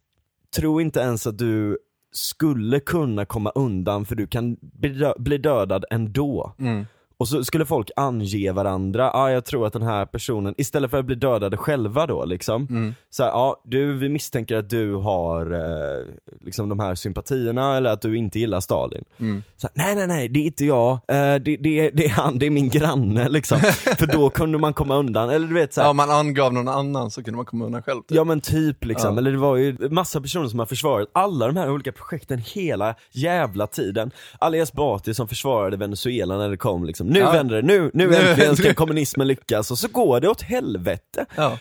Tro 0.56 0.82
inte 0.82 1.00
ens 1.00 1.28
att 1.28 1.38
du 1.38 1.78
skulle 2.12 2.80
kunna 2.80 3.26
komma 3.26 3.50
undan 3.56 4.06
för 4.06 4.16
du 4.16 4.28
kan 4.28 4.58
bli 4.62 4.90
dö- 4.90 5.20
bli 5.20 5.38
dödad 5.38 5.86
ändå. 5.92 6.54
Mm. 6.60 6.86
Och 7.18 7.28
så 7.28 7.44
skulle 7.44 7.66
folk 7.66 7.92
ange 7.96 8.52
varandra, 8.52 9.12
ah, 9.14 9.32
jag 9.32 9.46
tror 9.46 9.68
att 9.68 9.74
den 9.74 9.82
här 9.82 10.06
personen, 10.06 10.54
istället 10.58 10.92
för 10.92 10.98
att 11.00 11.06
bli 11.06 11.16
dödade 11.16 11.58
själva 11.58 12.06
då 12.06 12.26
liksom. 12.26 12.68
Mm. 12.70 12.96
Så 13.10 13.24
ja 13.24 13.62
du, 13.66 13.94
vi 13.98 14.10
misstänker 14.10 14.58
att 14.58 14.70
du 14.70 14.94
har 14.94 15.52
eh, 15.52 16.06
liksom 16.42 16.70
de 16.70 16.80
här 16.80 16.96
sympatierna 16.96 17.78
eller 17.78 17.90
att 17.90 18.02
du 18.02 18.18
inte 18.18 18.40
gillar 18.40 18.60
Stalin. 18.60 19.04
Mm. 19.20 19.44
Så 19.58 19.68
nej 19.74 19.96
nej 19.96 20.08
nej, 20.08 20.30
det 20.30 20.40
är 20.40 20.46
inte 20.46 20.66
jag, 20.66 20.92
eh, 20.92 21.36
det, 21.36 21.58
det, 21.58 21.80
är, 21.80 21.92
det 21.94 22.06
är 22.06 22.10
han, 22.10 22.40
det 22.40 22.46
är 22.46 22.50
min 22.50 22.70
granne 22.70 23.30
liksom. 23.30 23.60
för 24.00 24.08
då 24.08 24.30
kunde 24.30 24.58
man 24.58 24.74
komma 24.74 24.96
undan, 24.96 25.30
eller 25.30 25.48
du 25.48 25.54
vet 25.54 25.74
så 25.74 25.82
här, 25.82 25.88
Ja, 25.88 25.94
man 25.94 26.12
angav 26.12 26.54
någon 26.54 26.68
annan 26.68 27.12
så 27.12 27.24
kunde 27.24 27.36
man 27.38 27.46
komma 27.46 27.66
undan 27.66 27.84
själv. 27.84 28.02
Typ. 28.02 28.18
Ja 28.18 28.24
men 28.24 28.42
typ 28.42 28.86
liksom, 28.86 29.14
Ja. 29.14 29.18
eller 29.18 29.32
det 29.32 29.38
var 29.38 29.56
ju 29.56 29.90
massa 29.90 30.22
personer 30.22 30.48
som 30.48 30.60
har 30.60 30.66
försvarat 30.66 31.10
alla 31.14 31.48
de 31.48 31.58
här 31.58 31.72
olika 31.72 31.92
projekten 31.92 32.40
hela 32.40 32.96
jävla 33.12 33.68
tiden. 33.68 34.12
Ali 34.40 34.60
Esbati 34.60 35.14
som 35.14 35.28
försvarade 35.28 35.78
Venezuela 35.78 36.38
när 36.38 36.50
det 36.50 36.58
kom 36.58 36.84
liksom, 36.86 37.05
nu 37.06 37.20
Ja. 37.20 37.32
vänder 37.32 37.56
det, 37.56 37.62
nu, 37.62 37.92
nu 37.94 38.08
Nu- 38.08 38.16
äntligen 38.16 38.56
ska 38.56 38.74
kommunismen 38.74 39.28
lyckas 39.28 39.72
och 39.72 39.78
så 39.80 39.88
går 39.88 40.20
det 40.22 40.28
åt 40.30 40.42
helvete. 40.42 41.26
Ja. 41.36 41.58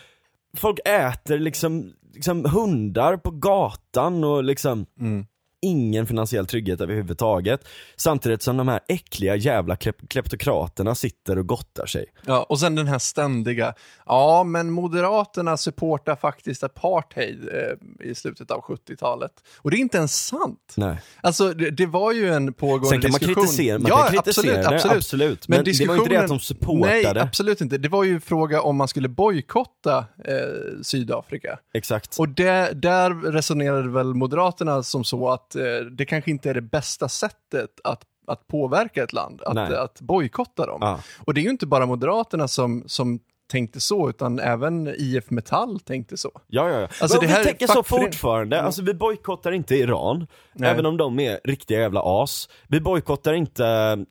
Folk 0.57 0.79
äter 0.85 1.39
liksom, 1.39 1.93
liksom 2.13 2.45
hundar 2.45 3.17
på 3.17 3.31
gatan 3.31 4.23
och 4.23 4.43
liksom 4.43 4.85
Mm. 4.99 5.25
Ingen 5.65 6.07
finansiell 6.07 6.45
trygghet 6.45 6.81
överhuvudtaget. 6.81 7.67
Samtidigt 7.95 8.41
som 8.41 8.57
de 8.57 8.67
här 8.67 8.79
äckliga 8.87 9.35
jävla 9.35 9.75
klep- 9.75 10.07
kleptokraterna 10.07 10.95
sitter 10.95 11.37
och 11.37 11.47
gottar 11.47 11.85
sig. 11.85 12.05
Ja, 12.25 12.43
och 12.43 12.59
sen 12.59 12.75
den 12.75 12.87
här 12.87 12.99
ständiga, 12.99 13.73
ja 14.05 14.43
men 14.43 14.71
Moderaterna 14.71 15.57
supportar 15.57 16.15
faktiskt 16.15 16.63
apartheid 16.63 17.49
eh, 17.53 18.07
i 18.09 18.15
slutet 18.15 18.51
av 18.51 18.61
70-talet. 18.61 19.31
Och 19.57 19.71
det 19.71 19.77
är 19.77 19.79
inte 19.79 19.97
ens 19.97 20.25
sant. 20.25 20.73
Nej. 20.77 20.97
Alltså 21.21 21.53
det, 21.53 21.71
det 21.71 21.85
var 21.85 22.11
ju 22.11 22.33
en 22.33 22.53
pågående 22.53 22.87
Sen 22.89 23.01
kan 23.01 23.11
man 23.11 23.19
diskussion. 23.19 23.43
kritisera, 23.43 23.79
man 23.79 23.89
ja, 23.89 23.97
kan 23.97 24.11
kritisera 24.15 24.59
absolut, 24.59 24.75
absolut. 24.75 24.97
absolut. 24.97 25.47
Men, 25.47 25.63
det 25.63 25.87
var 25.87 25.95
inte 25.95 26.09
det 26.09 26.17
att 26.17 26.27
de 26.27 26.39
supportade. 26.39 27.13
Nej, 27.13 27.19
absolut 27.19 27.61
inte. 27.61 27.77
Det 27.77 27.89
var 27.89 28.03
ju 28.03 28.19
fråga 28.19 28.61
om 28.61 28.75
man 28.75 28.87
skulle 28.87 29.09
bojkotta 29.09 29.97
eh, 29.97 30.35
Sydafrika. 30.83 31.59
Exakt. 31.73 32.19
Och 32.19 32.29
det, 32.29 32.71
där 32.73 33.31
resonerade 33.31 33.89
väl 33.89 34.13
Moderaterna 34.13 34.83
som 34.83 35.03
så 35.03 35.29
att 35.29 35.54
eh, 35.55 35.79
det 35.91 36.05
kanske 36.05 36.31
inte 36.31 36.49
är 36.49 36.53
det 36.53 36.61
bästa 36.61 37.09
sättet 37.09 37.79
att, 37.83 38.01
att 38.27 38.47
påverka 38.47 39.03
ett 39.03 39.13
land, 39.13 39.41
att, 39.41 39.71
att 39.71 40.01
bojkotta 40.01 40.65
dem. 40.65 40.79
Ja. 40.81 40.99
Och 41.25 41.33
det 41.33 41.41
är 41.41 41.43
ju 41.43 41.49
inte 41.49 41.67
bara 41.67 41.85
Moderaterna 41.85 42.47
som, 42.47 42.83
som 42.87 43.19
tänkte 43.47 43.79
så, 43.81 44.09
utan 44.09 44.39
även 44.39 44.87
IF 44.97 45.29
Metall 45.29 45.79
tänkte 45.79 46.17
så. 46.17 46.31
Ja, 46.47 46.69
ja, 46.69 46.79
ja. 46.79 46.87
Alltså, 47.01 47.21
Men 47.21 47.29
det 47.29 47.37
vi 47.39 47.43
tänker 47.45 47.67
så 47.67 47.83
fortfarande, 47.83 48.61
alltså 48.61 48.81
vi 48.81 48.93
bojkottar 48.93 49.51
inte 49.51 49.75
Iran, 49.75 50.27
Nej. 50.53 50.69
även 50.69 50.85
om 50.85 50.97
de 50.97 51.19
är 51.19 51.39
riktiga 51.43 51.79
jävla 51.79 52.01
as. 52.03 52.49
Vi 52.67 52.79
bojkottar 52.81 53.33
inte 53.33 53.65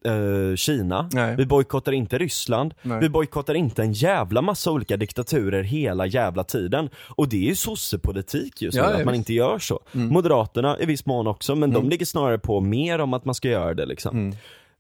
eh, 0.05 0.57
Kina, 0.57 1.09
Nej. 1.13 1.37
vi 1.37 1.47
bojkottar 1.47 1.93
inte 1.93 2.19
Ryssland, 2.19 2.75
Nej. 2.83 3.01
vi 3.01 3.09
bojkottar 3.09 3.55
inte 3.55 3.83
en 3.83 3.93
jävla 3.93 4.43
massa 4.43 4.71
olika 4.71 4.97
diktaturer 4.97 5.63
hela 5.63 6.07
jävla 6.07 6.45
tiden. 6.45 6.91
Och 7.09 7.29
det 7.29 7.37
är 7.37 7.49
ju 7.49 7.55
sossepolitik 7.55 8.63
just 8.63 8.77
nu, 8.77 8.83
Ja, 8.83 8.87
att 8.93 8.99
ja, 8.99 9.05
man 9.05 9.13
visst. 9.13 9.19
inte 9.19 9.33
gör 9.33 9.59
så. 9.59 9.81
Mm. 9.95 10.09
Moderaterna 10.09 10.79
i 10.81 10.87
viss 10.87 11.07
mån 11.07 11.27
också, 11.27 11.55
men 11.55 11.71
de 11.73 11.89
ligger 11.89 12.07
snarare 12.07 12.39
på 12.39 12.61
mer 12.61 12.99
om 12.99 13.15
att 13.15 13.25
man 13.25 13.35
ska 13.35 13.49
göra 13.49 13.75
det 13.75 13.87
liksom. 13.87 14.17
Mm. 14.19 14.37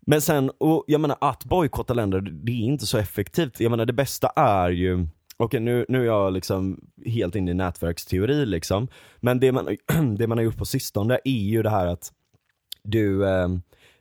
Men 0.06 0.20
sen, 0.20 0.50
och 0.58 0.84
jag 0.86 1.00
menar 1.00 1.16
att 1.20 1.44
bojkotta 1.44 1.94
länder, 1.94 2.20
det 2.20 2.52
är 2.52 2.56
inte 2.56 2.86
så 2.86 2.98
effektivt. 2.98 3.60
Jag 3.60 3.70
menar 3.70 3.86
det 3.86 3.92
bästa 3.92 4.28
är 4.36 4.70
ju, 4.70 5.06
okej 5.36 5.60
nu, 5.60 5.86
nu 5.88 6.00
är 6.00 6.04
jag 6.04 6.32
liksom 6.32 6.80
helt 7.06 7.36
inne 7.36 7.50
i 7.50 7.54
nätverksteori 7.54 8.46
liksom. 8.46 8.88
Men 9.20 9.40
det 9.40 9.52
man, 9.52 9.76
det 10.18 10.26
man 10.26 10.38
har 10.38 10.44
gjort 10.44 10.56
på 10.58 10.64
sistone 10.64 11.18
är 11.24 11.30
ju 11.30 11.62
det 11.62 11.70
här 11.70 11.86
att 11.86 12.12
du, 12.82 13.28
eh, 13.28 13.48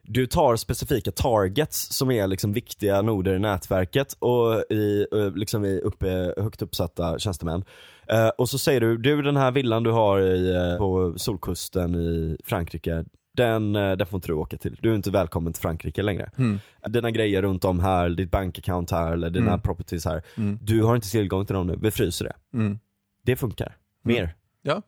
du 0.01 0.27
tar 0.27 0.55
specifika 0.55 1.11
targets 1.11 1.93
som 1.93 2.11
är 2.11 2.27
liksom 2.27 2.53
viktiga 2.53 3.01
noder 3.01 3.35
i 3.35 3.39
nätverket 3.39 4.13
och 4.19 4.71
i, 4.71 5.07
eh, 5.11 5.31
liksom 5.35 5.65
i 5.65 5.79
uppe, 5.79 6.33
högt 6.37 6.61
uppsatta 6.61 7.19
tjänstemän. 7.19 7.63
Eh, 8.07 8.27
och 8.27 8.49
så 8.49 8.57
säger 8.57 8.81
du, 8.81 8.97
du 8.97 9.21
den 9.21 9.37
här 9.37 9.51
villan 9.51 9.83
du 9.83 9.91
har 9.91 10.19
i, 10.19 10.55
eh, 10.55 10.77
på 10.77 11.13
solkusten 11.17 11.95
i 11.95 12.37
Frankrike, 12.45 13.05
den, 13.37 13.75
eh, 13.75 13.91
den 13.91 14.07
får 14.07 14.17
inte 14.17 14.27
du 14.27 14.33
åka 14.33 14.57
till. 14.57 14.77
Du 14.81 14.91
är 14.91 14.95
inte 14.95 15.11
välkommen 15.11 15.53
till 15.53 15.61
Frankrike 15.61 16.01
längre. 16.03 16.31
Mm. 16.37 16.59
Dina 16.87 17.11
grejer 17.11 17.41
runt 17.41 17.65
om 17.65 17.79
här, 17.79 18.09
ditt 18.09 18.31
bankaccount 18.31 18.91
här 18.91 19.11
eller 19.13 19.29
dina 19.29 19.47
Mm. 19.47 19.59
properties 19.61 20.05
här. 20.05 20.21
Mm. 20.37 20.59
Du 20.61 20.83
har 20.83 20.95
inte 20.95 21.09
tillgång 21.11 21.45
till 21.45 21.55
dem 21.55 21.67
nu, 21.67 21.77
vi 21.81 21.91
fryser 21.91 22.25
det. 22.25 22.57
Mm. 22.57 22.79
Det 23.25 23.35
funkar. 23.35 23.77
Mer. 24.03 24.35
Ja. 24.61 24.81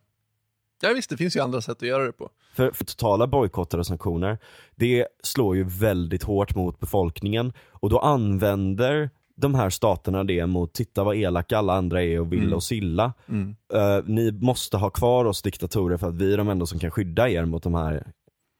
ja, 0.81 0.93
visst, 0.95 1.09
det 1.09 1.17
finns 1.17 1.35
ju 1.35 1.39
andra 1.39 1.61
sätt 1.61 1.77
att 1.77 1.87
göra 1.87 2.03
det 2.05 2.11
på. 2.11 2.29
För, 2.53 2.71
för 2.71 2.85
totala 2.85 3.27
bojkottar 3.27 3.77
och 3.77 3.87
sanktioner, 3.87 4.37
det 4.75 5.07
slår 5.23 5.55
ju 5.55 5.63
väldigt 5.63 6.23
hårt 6.23 6.55
mot 6.55 6.79
befolkningen 6.79 7.53
och 7.71 7.89
då 7.89 7.99
använder 7.99 9.09
de 9.37 9.55
här 9.55 9.69
staterna 9.69 10.23
det 10.23 10.45
mot, 10.45 10.73
titta 10.73 11.03
vad 11.03 11.15
elaka 11.15 11.57
alla 11.57 11.73
andra 11.73 12.03
är 12.03 12.19
och 12.19 12.33
vill 12.33 12.43
Mm. 12.43 12.53
oss 12.53 12.71
illa. 12.71 13.13
Mm. 13.29 13.55
Eh, 13.73 14.03
ni 14.05 14.31
måste 14.31 14.77
ha 14.77 14.89
kvar 14.89 15.25
oss 15.25 15.41
diktatorer 15.41 15.97
för 15.97 16.07
att 16.09 16.15
vi 16.15 16.33
är 16.33 16.37
de 16.37 16.49
enda 16.49 16.65
som 16.65 16.79
kan 16.79 16.91
skydda 16.91 17.29
er 17.29 17.45
mot 17.45 17.63
de 17.63 17.73
här. 17.73 18.07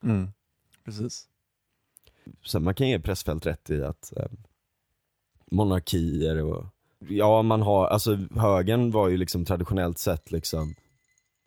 Mm. 0.06 0.28
Precis. 0.84 1.28
Så 2.42 2.60
man 2.60 2.76
kan 2.76 2.88
ge 2.88 3.00
pressfält 3.00 3.46
rätt 3.46 3.70
i 3.70 3.84
att 3.84 4.14
eh, 4.18 4.26
monarkier 5.52 6.44
och, 6.44 6.66
ja 7.00 7.42
man 7.42 7.62
har, 7.62 7.88
alltså 7.88 8.16
högern 8.36 8.92
var 8.92 9.10
ju 9.10 9.18
liksom 9.18 9.46
traditionellt 9.46 9.98
sett 9.98 10.32
liksom 10.32 10.76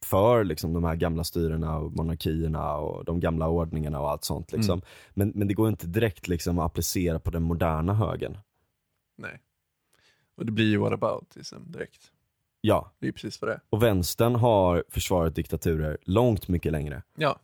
för 0.05 0.45
liksom 0.45 0.73
de 0.73 0.85
här 0.85 0.97
gamla 0.97 1.25
styrena 1.25 1.79
och 1.79 1.93
monarkierna 1.93 2.75
och 2.77 3.05
de 3.05 3.21
gamla 3.21 3.49
ordningarna 3.49 4.01
och 4.01 4.11
allt 4.11 4.25
sånt 4.25 4.53
liksom. 4.53 4.73
Mm. 4.79 4.85
Men, 5.15 5.33
men 5.35 5.49
det 5.49 5.55
går 5.55 5.69
inte 5.69 5.87
direkt 5.87 6.29
liksom 6.29 6.59
att 6.59 6.67
applicera 6.67 7.19
på 7.21 7.31
den 7.31 7.43
moderna 7.43 7.95
högern. 7.95 8.39
Nej. 9.17 9.43
Och 10.37 10.47
det 10.47 10.53
blir 10.53 10.67
ju 10.71 10.77
whataboutism 10.79 11.57
direkt. 11.67 12.13
Ja, 12.61 12.93
Det 12.99 13.09
är 13.09 13.13
precis 13.13 13.41
vad 13.41 13.51
det 13.51 13.55
är. 13.55 13.61
och 13.71 13.83
vänstern 13.83 14.35
har 14.35 14.85
försvarat 14.89 15.35
diktaturer 15.35 15.99
långt 16.03 16.49
mycket 16.49 16.73
längre. 16.73 17.03
Ja. 17.17 17.41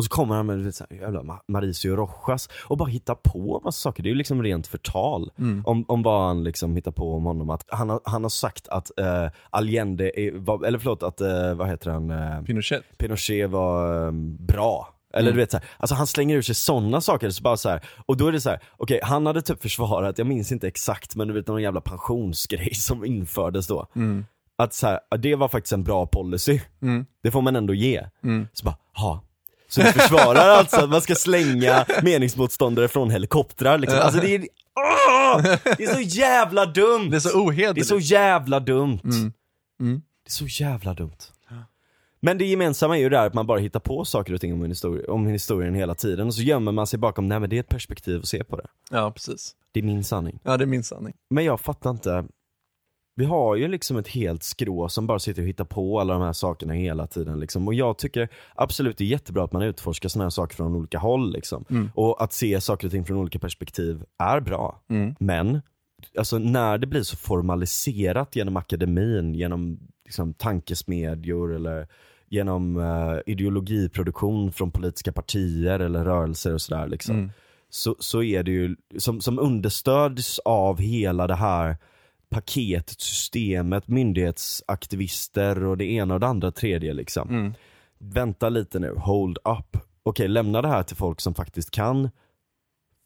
Och 0.00 0.04
så 0.04 0.10
kommer 0.10 0.34
han 0.34 0.46
med 0.46 0.58
du 0.58 0.64
vet, 0.64 0.74
så 0.74 0.84
här, 0.90 1.00
jävla 1.00 1.20
Ma- 1.22 1.40
Mauricio 1.48 1.96
Rojas 1.96 2.48
och 2.64 2.76
bara 2.76 2.88
hittar 2.88 3.14
på 3.14 3.60
massa 3.64 3.78
saker. 3.80 4.02
Det 4.02 4.06
är 4.08 4.10
ju 4.10 4.16
liksom 4.16 4.42
rent 4.42 4.66
förtal 4.66 5.30
om, 5.64 5.84
om 5.88 6.02
vad 6.02 6.26
han 6.26 6.44
liksom 6.44 6.76
hittar 6.76 6.90
på 6.90 7.14
om 7.14 7.24
honom. 7.24 7.50
Att 7.50 7.64
han, 7.68 7.88
har, 7.90 8.00
han 8.04 8.22
har 8.22 8.30
sagt 8.30 8.68
att 8.68 8.98
eh, 8.98 9.26
Allende, 9.50 10.20
är, 10.20 10.32
var, 10.32 10.64
eller 10.66 10.78
förlåt, 10.78 11.02
att 11.02 11.20
eh, 11.20 11.54
vad 11.54 11.68
heter 11.68 11.90
han, 11.90 12.10
eh, 12.10 12.42
Pinochet. 12.42 12.82
Pinochet 12.98 13.50
var 13.50 14.06
eh, 14.06 14.12
bra. 14.38 14.88
Eller 15.14 15.28
Mm. 15.28 15.34
du 15.36 15.40
vet 15.42 15.50
så 15.50 15.56
här, 15.56 15.66
alltså 15.78 15.94
han 15.94 16.06
slänger 16.06 16.36
ur 16.36 16.42
sig 16.42 16.54
sådana 16.54 17.00
saker, 17.00 17.30
så 17.30 17.42
bara 17.42 17.56
så 17.56 17.68
här, 17.68 17.80
och 18.06 18.16
då 18.16 18.26
är 18.26 18.32
det 18.32 18.40
så 18.40 18.50
här, 18.50 18.60
okej 18.76 19.00
han 19.02 19.26
hade 19.26 19.42
typ 19.42 19.62
försvarat, 19.62 20.18
jag 20.18 20.26
minns 20.26 20.52
inte 20.52 20.68
exakt 20.68 21.16
men 21.16 21.28
du 21.28 21.34
vet 21.34 21.46
någon 21.46 21.62
jävla 21.62 21.80
pensionsgrej 21.80 22.74
som 22.74 23.04
infördes 23.04 23.66
då. 23.66 23.86
Mm. 23.96 24.24
Att 24.58 24.74
så 24.74 24.86
här, 24.86 25.00
det 25.18 25.34
var 25.34 25.48
faktiskt 25.48 25.72
en 25.72 25.84
bra 25.84 26.06
policy, 26.06 26.60
Mm. 26.82 27.06
det 27.22 27.30
får 27.30 27.42
man 27.42 27.56
ändå 27.56 27.74
ge. 27.74 28.06
Mm. 28.24 28.48
Så 28.52 28.64
bara, 28.64 28.76
ha. 28.96 29.20
Så 29.70 29.80
du 29.80 29.92
försvarar 29.92 30.48
alltså 30.48 30.76
att 30.76 30.90
man 30.90 31.00
ska 31.02 31.14
slänga 31.14 31.86
meningsmotståndare 32.02 32.88
från 32.88 33.10
helikoptrar 33.10 33.78
liksom. 33.78 33.98
Alltså 34.00 34.20
det 34.20 34.34
är, 34.34 34.40
åh! 34.76 35.42
det 35.78 35.84
är 35.84 35.94
så 35.94 36.00
jävla 36.00 36.66
dumt! 36.66 37.10
Det 37.10 37.16
är 37.16 37.20
så 37.20 37.28
Det 37.28 37.34
är 37.34 37.46
ohederligt. 37.48 37.86
så 37.86 37.98
jävla 37.98 38.60
dumt. 38.60 38.98
Mm. 39.04 39.32
Mm. 39.80 40.02
Det 40.24 40.28
är 40.28 40.30
så 40.30 40.46
jävla 40.46 40.94
dumt. 40.94 41.16
Men 42.22 42.38
det 42.38 42.44
gemensamma 42.44 42.96
är 42.98 43.00
ju 43.02 43.08
det 43.08 43.18
här 43.18 43.26
att 43.26 43.34
man 43.34 43.46
bara 43.46 43.58
hittar 43.58 43.80
på 43.80 44.04
saker 44.04 44.34
och 44.34 44.40
ting 44.40 44.52
om, 44.52 44.62
en 44.62 44.70
historia, 44.70 45.12
om 45.12 45.26
historien 45.26 45.74
hela 45.74 45.94
tiden 45.94 46.26
och 46.26 46.34
så 46.34 46.42
gömmer 46.42 46.72
man 46.72 46.86
sig 46.86 46.98
bakom, 46.98 47.28
nej 47.28 47.40
men 47.40 47.50
det 47.50 47.56
är 47.56 47.60
ett 47.60 47.68
perspektiv 47.68 48.18
att 48.18 48.28
se 48.28 48.44
på 48.44 48.56
det. 48.56 48.66
Ja, 48.90 49.10
precis. 49.10 49.54
Det 49.72 49.80
är 49.80 49.84
min 49.84 50.04
sanning. 50.04 50.38
Ja, 50.42 50.56
det 50.56 50.64
är 50.64 50.66
min 50.66 50.82
sanning. 50.84 51.14
Men 51.30 51.44
jag 51.44 51.60
fattar 51.60 51.90
inte, 51.90 52.24
vi 53.20 53.26
har 53.26 53.56
ju 53.56 53.68
liksom 53.68 53.96
ett 53.96 54.08
helt 54.08 54.42
skrå 54.42 54.88
som 54.88 55.06
bara 55.06 55.18
sitter 55.18 55.42
och 55.42 55.48
hittar 55.48 55.64
på 55.64 56.00
alla 56.00 56.12
de 56.12 56.22
här 56.22 56.32
sakerna 56.32 56.72
hela 56.72 57.06
tiden 57.06 57.40
liksom. 57.40 57.68
Och 57.68 57.74
jag 57.74 57.98
tycker 57.98 58.28
absolut 58.54 58.98
det 58.98 59.04
är 59.04 59.08
jättebra 59.08 59.44
att 59.44 59.52
man 59.52 59.62
utforskar 59.62 60.08
sådana 60.08 60.24
här 60.24 60.30
saker 60.30 60.56
från 60.56 60.74
olika 60.74 60.98
håll 60.98 61.32
liksom. 61.32 61.64
Mm. 61.70 61.90
Och 61.94 62.22
att 62.22 62.32
se 62.32 62.60
saker 62.60 62.86
och 62.86 62.92
ting 62.92 63.04
från 63.04 63.16
olika 63.16 63.38
perspektiv 63.38 64.04
är 64.18 64.40
bra. 64.40 64.82
Mm. 64.90 65.14
Men, 65.18 65.60
alltså 66.18 66.38
när 66.38 66.78
det 66.78 66.86
blir 66.86 67.02
så 67.02 67.16
formaliserat 67.16 68.36
genom 68.36 68.56
akademin, 68.56 69.34
genom 69.34 69.78
liksom, 70.04 70.34
tankesmedjor 70.34 71.54
eller 71.54 71.88
genom 72.28 72.76
eh, 72.76 73.32
ideologiproduktion 73.32 74.52
från 74.52 74.70
politiska 74.70 75.12
partier 75.12 75.80
eller 75.80 76.04
rörelser 76.04 76.54
och 76.54 76.62
sådär 76.62 76.86
liksom. 76.88 77.16
Mm. 77.16 77.30
Så, 77.70 77.96
så 77.98 78.22
är 78.22 78.42
det 78.42 78.50
ju, 78.50 78.76
som, 78.98 79.20
som 79.20 79.38
understöds 79.38 80.38
av 80.38 80.78
hela 80.78 81.26
det 81.26 81.34
här 81.34 81.76
paketet, 82.30 83.00
systemet, 83.00 83.88
myndighetsaktivister 83.88 85.64
och 85.64 85.76
det 85.76 85.84
ena 85.84 86.14
och 86.14 86.20
det 86.20 86.26
andra 86.26 86.50
tredje 86.50 86.92
liksom. 86.94 87.28
Mm. 87.28 87.54
Vänta 87.98 88.48
lite 88.48 88.78
nu, 88.78 88.94
hold 88.96 89.38
up. 89.38 89.76
Okej, 90.02 90.28
lämna 90.28 90.62
det 90.62 90.68
här 90.68 90.82
till 90.82 90.96
folk 90.96 91.20
som 91.20 91.34
faktiskt 91.34 91.70
kan 91.70 92.10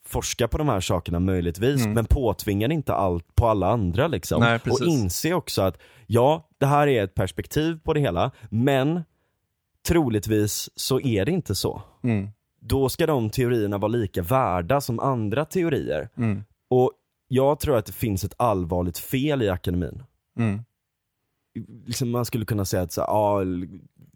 forska 0.06 0.48
på 0.48 0.58
de 0.58 0.68
här 0.68 0.80
sakerna 0.80 1.20
möjligtvis, 1.20 1.80
Mm. 1.80 1.92
men 1.92 2.04
påtvinga 2.04 2.66
inte 2.72 2.94
allt 2.94 3.34
på 3.34 3.48
alla 3.48 3.68
andra 3.68 4.08
liksom. 4.08 4.40
Nej, 4.40 4.60
och 4.70 4.86
inse 4.86 5.34
också 5.34 5.62
att, 5.62 5.78
ja, 6.06 6.48
det 6.58 6.66
här 6.66 6.86
är 6.86 7.04
ett 7.04 7.14
perspektiv 7.14 7.78
på 7.84 7.94
det 7.94 8.00
hela, 8.00 8.30
men 8.50 9.04
troligtvis 9.88 10.70
så 10.74 11.00
är 11.00 11.24
det 11.24 11.32
inte 11.32 11.54
så. 11.54 11.82
Mm. 12.02 12.28
Då 12.60 12.88
ska 12.88 13.06
de 13.06 13.30
teorierna 13.30 13.78
vara 13.78 13.88
lika 13.92 14.22
värda 14.22 14.80
som 14.80 15.00
andra 15.00 15.44
teorier. 15.44 16.08
Mm. 16.16 16.44
Och 16.70 16.92
jag 17.28 17.60
tror 17.60 17.76
att 17.76 17.86
det 17.86 17.92
finns 17.92 18.24
ett 18.24 18.34
allvarligt 18.36 18.98
fel 18.98 19.42
i 19.42 19.48
akademin. 19.48 20.02
Mm. 20.38 20.60
Liksom 21.86 22.10
man 22.10 22.24
skulle 22.24 22.44
kunna 22.44 22.64
säga 22.64 22.82
att 22.82 22.92
så 22.92 23.00
ja, 23.00 23.40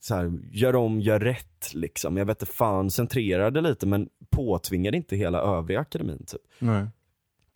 så 0.01 0.15
här, 0.15 0.33
gör 0.53 0.77
om, 0.77 1.01
gör 1.01 1.21
rätt 1.21 1.75
liksom. 1.75 2.17
Jag 2.17 2.27
vet 2.27 2.43
inte 2.43 2.53
fan, 2.53 2.91
centrera 2.91 3.51
det 3.51 3.61
lite 3.61 3.87
men 3.87 4.09
påtvingar 4.31 4.95
inte 4.95 5.17
hela 5.17 5.41
övriga 5.41 5.81
akademin 5.81 6.25
typ. 6.27 6.41
Nej. 6.59 6.87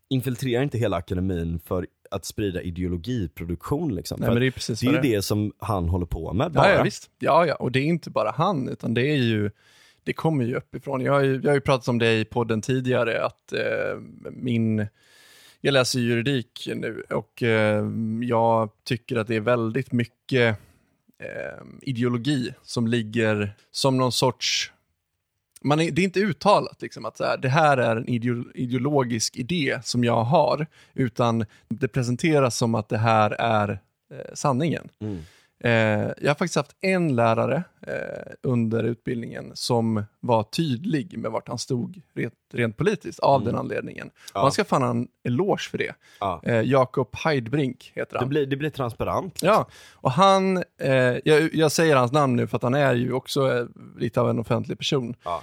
Infiltrera 0.09 0.63
inte 0.63 0.79
hela 0.79 0.97
akademin 0.97 1.61
för 1.65 1.87
att 2.11 2.25
sprida 2.25 2.63
ideologiproduktion 2.63 3.95
liksom. 3.95 4.21
Nej, 4.21 4.31
men 4.31 4.41
det 4.41 4.47
är 4.47 4.51
precis 4.51 4.81
det 4.81 4.87
är 4.87 4.93
det 4.93 5.01
det 5.01 5.23
som 5.23 5.53
han 5.59 5.89
håller 5.89 6.07
på 6.07 6.33
med 6.33 6.53
bara. 6.53 6.69
Ja, 6.69 6.77
ja, 6.77 6.83
visst. 6.83 7.11
Ja, 7.19 7.47
ja, 7.47 7.55
och 7.55 7.73
det 7.73 7.79
är 7.79 7.85
inte 7.85 8.11
bara 8.11 8.31
han, 8.31 8.69
utan 8.69 8.95
det 8.95 9.03
är 9.03 9.17
ju, 9.17 9.51
det 10.05 10.13
kommer 10.13 10.45
ju 10.45 10.57
uppifrån. 10.57 11.01
Jag 11.01 11.13
har 11.13 11.21
ju, 11.21 11.41
jag 11.43 11.51
har 11.51 11.55
ju 11.55 11.61
pratat 11.61 11.89
om 11.89 11.99
det 11.99 12.21
i 12.21 12.25
podden 12.25 12.63
tidigare, 12.63 13.25
att 13.25 13.53
eh, 13.53 14.01
min, 14.31 14.87
jag 15.65 15.73
läser 15.73 16.01
juridik 16.01 16.69
nu 16.75 17.05
och 17.11 17.43
eh, 17.43 17.85
jag 18.23 18.71
tycker 18.85 19.17
att 19.17 19.27
det 19.27 19.37
är 19.37 19.41
väldigt 19.41 19.93
mycket 19.93 20.59
eh, 21.19 21.65
ideologi 21.81 22.55
som 22.63 22.87
ligger 22.87 23.55
som 23.71 23.97
någon 23.97 24.13
sorts 24.13 24.73
man 25.65 25.81
är, 25.81 25.91
det 25.91 26.03
är 26.03 26.05
inte 26.05 26.21
uttalat 26.21 26.83
liksom, 26.83 27.05
att 27.05 27.17
så 27.17 27.25
här, 27.25 27.37
det 27.37 27.49
här 27.49 27.77
är 27.77 27.97
en 27.97 28.09
ideologisk 28.55 29.37
idé 29.37 29.79
som 29.85 30.05
jag 30.05 30.25
har, 30.25 30.67
utan 30.95 31.45
det 31.69 31.89
presenteras 31.89 32.57
som 32.57 32.75
att 32.75 32.89
det 32.89 32.99
här 32.99 33.31
är 33.31 33.71
eh, 34.11 34.35
sanningen. 34.35 34.89
Mm. 35.01 35.23
Eh, 35.65 35.71
jag 36.21 36.29
har 36.31 36.35
faktiskt 36.35 36.57
haft 36.57 36.77
en 36.81 37.17
lärare 37.17 37.65
eh, 37.87 38.33
under 38.43 38.85
utbildningen 38.85 39.51
som 39.55 40.05
var 40.21 40.43
tydlig 40.43 41.19
med 41.19 41.31
vart 41.31 41.49
han 41.49 41.59
stod 41.59 42.01
rent, 42.15 42.35
rent 42.53 42.77
politiskt 42.77 43.19
av 43.21 43.41
Mm. 43.41 43.47
den 43.53 43.61
anledningen. 43.61 44.11
Ja. 44.35 44.41
Och 44.41 44.43
han 44.47 44.53
ska 44.53 44.65
fan 44.65 44.83
ha 44.83 44.91
en 44.91 45.09
eloge 45.25 45.71
för 45.71 45.79
det. 45.79 45.95
Ja. 46.21 46.41
Eh, 46.45 46.61
Jakob 46.61 47.09
Heidbrink 47.25 47.93
heter 47.95 48.13
Det, 48.13 48.19
han. 48.19 48.29
blir, 48.29 48.47
det 48.47 48.57
blir 48.57 48.71
transparent. 48.71 49.39
Ja, 49.43 49.67
och 49.93 50.11
han, 50.13 50.65
jag, 51.25 51.55
jag 51.55 51.73
säger 51.73 51.97
hans 51.97 52.13
namn 52.13 52.37
nu 52.37 52.47
för 52.47 52.57
att 52.57 52.63
han 52.63 52.75
är 52.75 52.95
ju 52.95 53.13
också 53.13 53.69
lite 53.99 54.21
av 54.21 54.31
en 54.31 54.39
offentlig 54.39 54.79
person. 54.79 55.15
Ja. 55.25 55.43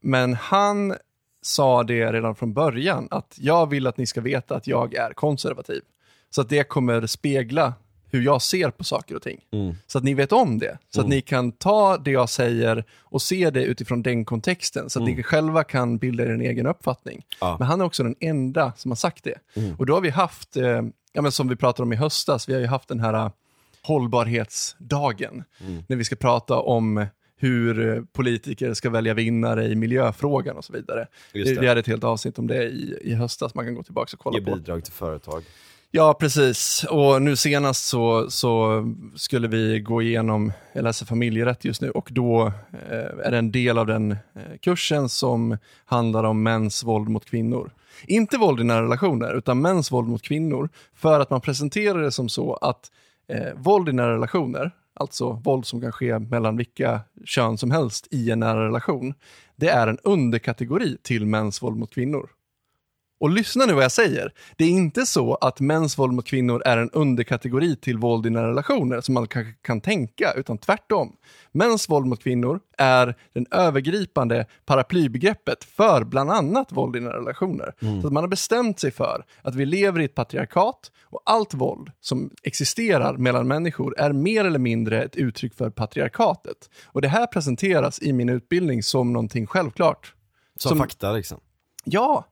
Men 0.00 0.34
han 0.34 0.94
sa 1.42 1.82
det 1.82 2.12
redan 2.12 2.34
från 2.34 2.52
början, 2.52 3.08
att 3.10 3.34
jag 3.38 3.70
vill 3.70 3.86
att 3.86 3.96
ni 3.96 4.06
ska 4.06 4.20
veta 4.20 4.56
att 4.56 4.66
jag 4.66 4.94
är 4.94 5.12
konservativ. 5.12 5.82
Så 6.30 6.40
att 6.40 6.48
det 6.48 6.64
kommer 6.68 7.06
spegla 7.06 7.74
hur 8.10 8.22
jag 8.22 8.42
ser 8.42 8.70
på 8.70 8.84
saker 8.84 9.14
och 9.14 9.22
ting. 9.22 9.40
Mm. 9.52 9.74
Så 9.86 9.98
att 9.98 10.04
ni 10.04 10.14
vet 10.14 10.32
om 10.32 10.58
det. 10.58 10.78
Så 10.88 11.00
att 11.00 11.08
ni 11.08 11.20
kan 11.20 11.52
ta 11.52 11.98
det 11.98 12.10
jag 12.10 12.28
säger 12.28 12.84
och 13.00 13.22
se 13.22 13.50
det 13.50 13.64
utifrån 13.64 14.02
den 14.02 14.24
kontexten. 14.24 14.90
Så 14.90 14.98
att 14.98 15.04
ni 15.04 15.22
själva 15.22 15.64
kan 15.64 15.98
bilda 15.98 16.24
er 16.24 16.30
en 16.30 16.40
egen 16.40 16.66
uppfattning. 16.66 17.26
Ja. 17.40 17.56
Men 17.58 17.68
han 17.68 17.80
är 17.80 17.84
också 17.84 18.02
den 18.02 18.16
enda 18.20 18.72
som 18.76 18.90
har 18.90 18.96
sagt 18.96 19.24
det. 19.24 19.38
Mm. 19.54 19.74
Och 19.74 19.86
då 19.86 19.94
har 19.94 20.00
vi 20.00 20.10
haft, 20.10 20.56
eh, 20.56 20.82
ja, 21.12 21.22
men 21.22 21.32
som 21.32 21.48
vi 21.48 21.56
pratade 21.56 21.82
om 21.82 21.92
i 21.92 21.96
höstas, 21.96 22.48
vi 22.48 22.52
har 22.52 22.60
ju 22.60 22.66
haft 22.66 22.88
den 22.88 23.00
här 23.00 23.14
eh, 23.14 23.30
hållbarhetsdagen. 23.82 25.44
Mm. 25.60 25.82
När 25.88 25.96
vi 25.96 26.04
ska 26.04 26.16
prata 26.16 26.58
om 26.58 27.06
hur 27.36 27.96
eh, 27.96 28.02
politiker 28.12 28.74
ska 28.74 28.90
välja 28.90 29.14
vinnare 29.14 29.64
i 29.64 29.74
miljöfrågan 29.74 30.56
och 30.56 30.64
så 30.64 30.72
vidare. 30.72 31.06
Vi 31.32 31.66
hade 31.66 31.80
ett 31.80 31.86
helt 31.86 32.04
avsnitt 32.04 32.38
om 32.38 32.46
det 32.46 32.64
i, 32.64 32.98
i 33.02 33.14
höstas, 33.14 33.54
man 33.54 33.64
kan 33.64 33.74
gå 33.74 33.82
tillbaka 33.82 34.10
och 34.12 34.18
kolla 34.18 34.38
Ge 34.38 34.44
på. 34.44 34.56
bidrag 34.56 34.84
till 34.84 34.92
företag. 34.92 35.44
Ja, 35.90 36.14
precis. 36.14 36.86
Och 36.90 37.22
nu 37.22 37.36
senast 37.36 37.86
så, 37.86 38.30
så 38.30 38.82
skulle 39.16 39.48
vi 39.48 39.80
gå 39.80 40.02
igenom, 40.02 40.52
jag 40.72 40.84
läser 40.84 41.06
familjerätt 41.06 41.64
just 41.64 41.80
nu, 41.80 41.90
och 41.90 42.08
då 42.12 42.52
eh, 42.90 43.26
är 43.26 43.30
det 43.30 43.38
en 43.38 43.52
del 43.52 43.78
av 43.78 43.86
den 43.86 44.12
eh, 44.12 44.58
kursen 44.62 45.08
som 45.08 45.58
handlar 45.84 46.24
om 46.24 46.42
mäns 46.42 46.84
våld 46.84 47.08
mot 47.08 47.24
kvinnor. 47.24 47.70
Inte 48.06 48.38
våld 48.38 48.60
i 48.60 48.64
nära 48.64 48.82
relationer, 48.82 49.34
utan 49.34 49.60
mäns 49.60 49.92
våld 49.92 50.08
mot 50.08 50.22
kvinnor, 50.22 50.68
för 50.94 51.20
att 51.20 51.30
man 51.30 51.40
presenterar 51.40 52.02
det 52.02 52.12
som 52.12 52.28
så 52.28 52.54
att 52.54 52.90
eh, 53.28 53.54
våld 53.56 53.88
i 53.88 53.92
nära 53.92 54.14
relationer, 54.14 54.70
alltså 54.94 55.30
våld 55.30 55.66
som 55.66 55.80
kan 55.80 55.92
ske 55.92 56.18
mellan 56.18 56.56
vilka 56.56 57.00
kön 57.24 57.58
som 57.58 57.70
helst 57.70 58.08
i 58.10 58.30
en 58.30 58.40
nära 58.40 58.66
relation, 58.66 59.14
det 59.56 59.68
är 59.68 59.86
en 59.86 59.98
underkategori 60.04 60.96
till 61.02 61.26
mäns 61.26 61.62
våld 61.62 61.76
mot 61.76 61.94
kvinnor. 61.94 62.28
Och 63.20 63.30
lyssna 63.30 63.66
nu 63.66 63.72
vad 63.72 63.84
jag 63.84 63.92
säger. 63.92 64.32
Det 64.56 64.64
är 64.64 64.68
inte 64.68 65.06
så 65.06 65.34
att 65.34 65.60
mäns 65.60 65.98
våld 65.98 66.12
mot 66.12 66.26
kvinnor 66.26 66.62
är 66.64 66.76
en 66.76 66.90
underkategori 66.90 67.76
till 67.76 67.98
våld 67.98 68.26
i 68.26 68.30
nära 68.30 68.48
relationer 68.50 69.00
som 69.00 69.14
man 69.14 69.26
kanske 69.26 69.52
kan 69.52 69.80
tänka, 69.80 70.32
utan 70.36 70.58
tvärtom. 70.58 71.16
Mäns 71.52 71.88
våld 71.88 72.06
mot 72.06 72.22
kvinnor 72.22 72.60
är 72.78 73.14
den 73.32 73.46
övergripande 73.50 74.46
paraplybegreppet 74.66 75.64
för 75.64 76.04
bland 76.04 76.30
annat 76.30 76.72
våld 76.72 76.96
i 76.96 77.00
nära 77.00 77.16
relationer. 77.16 77.74
Så 78.00 78.06
att 78.06 78.12
man 78.12 78.22
har 78.22 78.28
bestämt 78.28 78.80
sig 78.80 78.90
för 78.90 79.24
att 79.42 79.54
vi 79.54 79.66
lever 79.66 80.00
i 80.00 80.04
ett 80.04 80.14
patriarkat 80.14 80.92
och 81.02 81.22
allt 81.24 81.54
våld 81.54 81.90
som 82.00 82.30
existerar 82.42 83.16
mellan 83.16 83.48
människor 83.48 83.98
är 83.98 84.12
mer 84.12 84.44
eller 84.44 84.58
mindre 84.58 85.02
ett 85.02 85.16
uttryck 85.16 85.54
för 85.54 85.70
patriarkatet. 85.70 86.70
Och 86.86 87.02
det 87.02 87.08
här 87.08 87.26
presenteras 87.26 88.02
i 88.02 88.12
min 88.12 88.28
utbildning 88.28 88.82
som 88.82 89.12
någonting 89.12 89.46
självklart. 89.46 90.14
Som, 90.56 90.68
Som- 90.68 90.78
fakta 90.78 91.12
liksom. 91.12 91.40
Ja, 91.84 92.24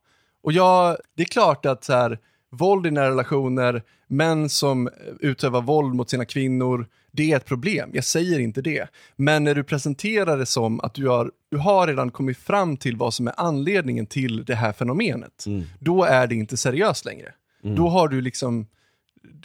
och 0.47 0.53
jag, 0.53 0.97
det 1.17 1.23
är 1.23 1.27
klart 1.27 1.67
att 1.67 1.85
så 1.85 1.93
här, 1.93 2.19
våld 2.51 2.87
i 2.87 2.91
nära 2.91 3.11
relationer, 3.11 3.83
män 4.09 4.49
som 4.49 4.89
utövar 5.21 5.63
våld 5.63 5.95
mot 5.95 6.11
sina 6.11 6.25
kvinnor, 6.25 6.87
det 7.11 7.33
är 7.33 7.37
ett 7.37 7.45
problem. 7.45 7.91
Jag 7.93 8.05
säger 8.05 8.39
inte 8.39 8.63
det. 8.63 8.89
Men 9.17 9.45
när 9.45 9.55
du 9.55 9.65
presenterar 9.65 10.39
det 10.39 10.47
som 10.47 10.81
att 10.81 10.95
du 10.95 11.09
har, 11.09 11.31
du 11.51 11.57
har 11.57 11.87
redan 11.87 12.11
kommit 12.11 12.39
fram 12.39 12.77
till 12.77 12.97
vad 12.97 13.15
som 13.15 13.29
är 13.29 13.35
anledningen 13.37 14.07
till 14.07 14.45
det 14.45 14.55
här 14.55 14.73
fenomenet, 14.73 15.45
Mm. 15.47 15.65
då 15.81 16.05
är 16.05 16.27
det 16.27 16.35
inte 16.35 16.57
seriöst 16.57 17.05
längre. 17.05 17.33
Då 17.63 17.89
har 17.89 18.09
du 18.09 18.21
liksom, 18.21 18.67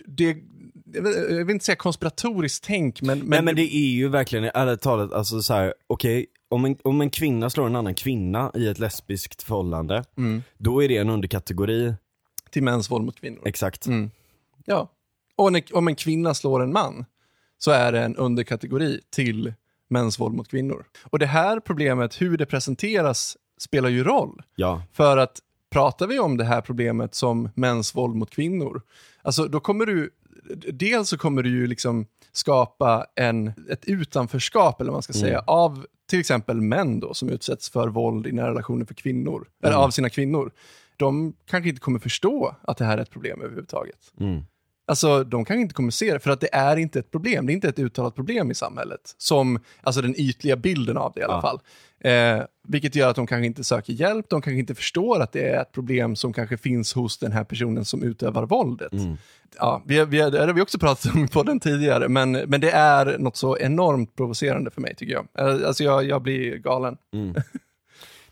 det, 0.05 0.37
jag 0.93 1.45
vill, 1.45 1.49
inte 1.49 1.65
säga 1.65 1.75
konspiratoriskt 1.75 2.65
tänk, 2.65 3.01
men, 3.01 3.19
men, 3.19 3.27
Nej 3.27 3.41
men 3.41 3.55
det 3.55 3.75
är 3.75 3.91
ju 3.91 4.07
verkligen, 4.07 4.45
ärligt 4.53 4.81
talat, 4.81 5.13
alltså 5.13 5.41
så 5.41 5.53
här, 5.53 5.73
okej, 5.87 6.25
om 6.51 6.65
en, 6.65 6.77
om 6.83 7.01
en 7.01 7.09
kvinna 7.09 7.49
slår 7.49 7.65
en 7.65 7.75
annan 7.75 7.95
kvinna 7.95 8.51
i 8.55 8.67
ett 8.67 8.79
lesbiskt 8.79 9.43
förhållande, 9.43 10.03
Mm. 10.17 10.43
då 10.57 10.83
är 10.83 10.87
det 10.87 10.97
en 10.97 11.09
underkategori. 11.09 11.93
Till 12.49 12.63
mäns 12.63 12.91
våld 12.91 13.05
mot 13.05 13.19
kvinnor. 13.19 13.41
Exakt. 13.45 13.85
Mm. 13.87 14.11
Ja. 14.65 14.91
Och 15.35 15.51
när, 15.51 15.75
om 15.75 15.87
en 15.87 15.95
kvinna 15.95 16.33
slår 16.33 16.63
en 16.63 16.73
man 16.73 17.05
så 17.57 17.71
är 17.71 17.91
det 17.91 17.99
en 17.99 18.15
underkategori 18.15 19.01
till 19.09 19.53
mäns 19.89 20.19
våld 20.19 20.35
mot 20.35 20.47
kvinnor. 20.47 20.85
Och 21.03 21.19
det 21.19 21.25
här 21.25 21.59
problemet, 21.59 22.21
hur 22.21 22.37
det 22.37 22.45
presenteras, 22.45 23.37
spelar 23.59 23.89
ju 23.89 24.03
roll. 24.03 24.41
Ja. 24.55 24.83
För 24.93 25.17
att 25.17 25.39
pratar 25.69 26.07
vi 26.07 26.19
om 26.19 26.37
det 26.37 26.43
här 26.45 26.61
problemet 26.61 27.15
som 27.15 27.49
mäns 27.55 27.95
våld 27.95 28.15
mot 28.15 28.29
kvinnor, 28.29 28.81
alltså 29.21 29.45
då 29.47 29.59
kommer 29.59 29.85
du, 29.85 30.09
dels 30.73 31.09
så 31.09 31.17
kommer 31.17 31.43
du 31.43 31.49
ju 31.49 31.67
liksom 31.67 32.05
skapa 32.31 33.05
en, 33.15 33.53
ett 33.69 33.85
utanförskap, 33.85 34.81
eller 34.81 34.91
vad 34.91 34.95
man 34.95 35.03
ska 35.03 35.13
säga, 35.13 35.39
av 35.47 35.85
till 36.12 36.20
exempel 36.20 36.62
män 36.62 36.99
då 36.99 37.14
som 37.14 37.30
utsätts 37.30 37.70
för 37.70 37.88
våld 37.88 38.28
i 38.28 38.32
nära 38.32 38.49
relationer 38.49 38.86
för 38.86 38.93
kvinnor, 38.93 39.47
eller 39.64 39.76
av 39.76 39.89
sina 39.89 40.09
kvinnor. 40.09 40.51
De 40.97 41.34
kanske 41.45 41.70
inte 41.70 41.82
kommer 41.82 41.99
förstå 41.99 42.55
att 42.62 42.78
det 42.78 42.86
här 42.86 42.97
är 42.97 43.01
ett 43.01 43.09
problem 43.09 43.41
överhuvudtaget. 43.41 44.14
Mm. 44.20 44.41
Alltså 44.91 45.23
de 45.23 45.45
kanske 45.45 45.61
inte 45.61 45.73
kommer 45.73 45.91
se 45.91 46.13
det, 46.13 46.19
för 46.19 46.31
att 46.31 46.41
det 46.41 46.49
är 46.55 46.77
inte 46.77 46.99
ett 46.99 47.11
problem. 47.11 47.45
Det 47.45 47.51
är 47.51 47.55
inte 47.55 47.69
ett 47.69 47.79
uttalat 47.79 48.15
problem 48.15 48.51
i 48.51 48.55
samhället. 48.55 49.15
Som, 49.17 49.59
alltså 49.81 50.01
den 50.01 50.15
ytliga 50.19 50.55
bilden 50.55 50.97
av 50.97 51.11
det 51.15 51.21
i 51.21 51.23
alla 51.23 51.33
Ja. 51.33 51.41
fall. 51.41 51.59
Eh, 52.03 52.43
vilket 52.67 52.95
gör 52.95 53.09
att 53.09 53.15
de 53.15 53.27
kanske 53.27 53.45
inte 53.45 53.63
söker 53.63 53.93
hjälp, 53.93 54.25
de 54.29 54.41
kanske 54.41 54.59
inte 54.59 54.75
förstår 54.75 55.19
att 55.21 55.31
det 55.31 55.49
är 55.49 55.61
ett 55.61 55.71
problem 55.71 56.15
som 56.15 56.33
kanske 56.33 56.57
finns 56.57 56.93
hos 56.93 57.17
den 57.17 57.31
här 57.31 57.43
personen 57.43 57.85
som 57.85 58.03
utövar 58.03 58.45
våldet. 58.45 58.93
Mm. 58.93 59.17
Ja, 59.57 59.83
vi, 59.85 60.05
vi, 60.05 60.17
det 60.17 60.39
har 60.39 60.53
vi 60.53 60.61
också 60.61 60.79
pratat 60.79 61.15
om 61.15 61.27
på 61.27 61.43
den 61.43 61.59
tidigare, 61.59 62.09
men, 62.09 62.31
men 62.31 62.61
det 62.61 62.71
är 62.71 63.17
något 63.17 63.37
så 63.37 63.57
enormt 63.57 64.15
provocerande 64.15 64.71
för 64.71 64.81
mig 64.81 64.95
tycker 64.95 65.13
jag. 65.13 65.27
Eh, 65.37 65.67
Alltså 65.67 65.83
jag, 65.83 66.03
jag 66.03 66.21
blir 66.21 66.57
galen. 66.57 66.97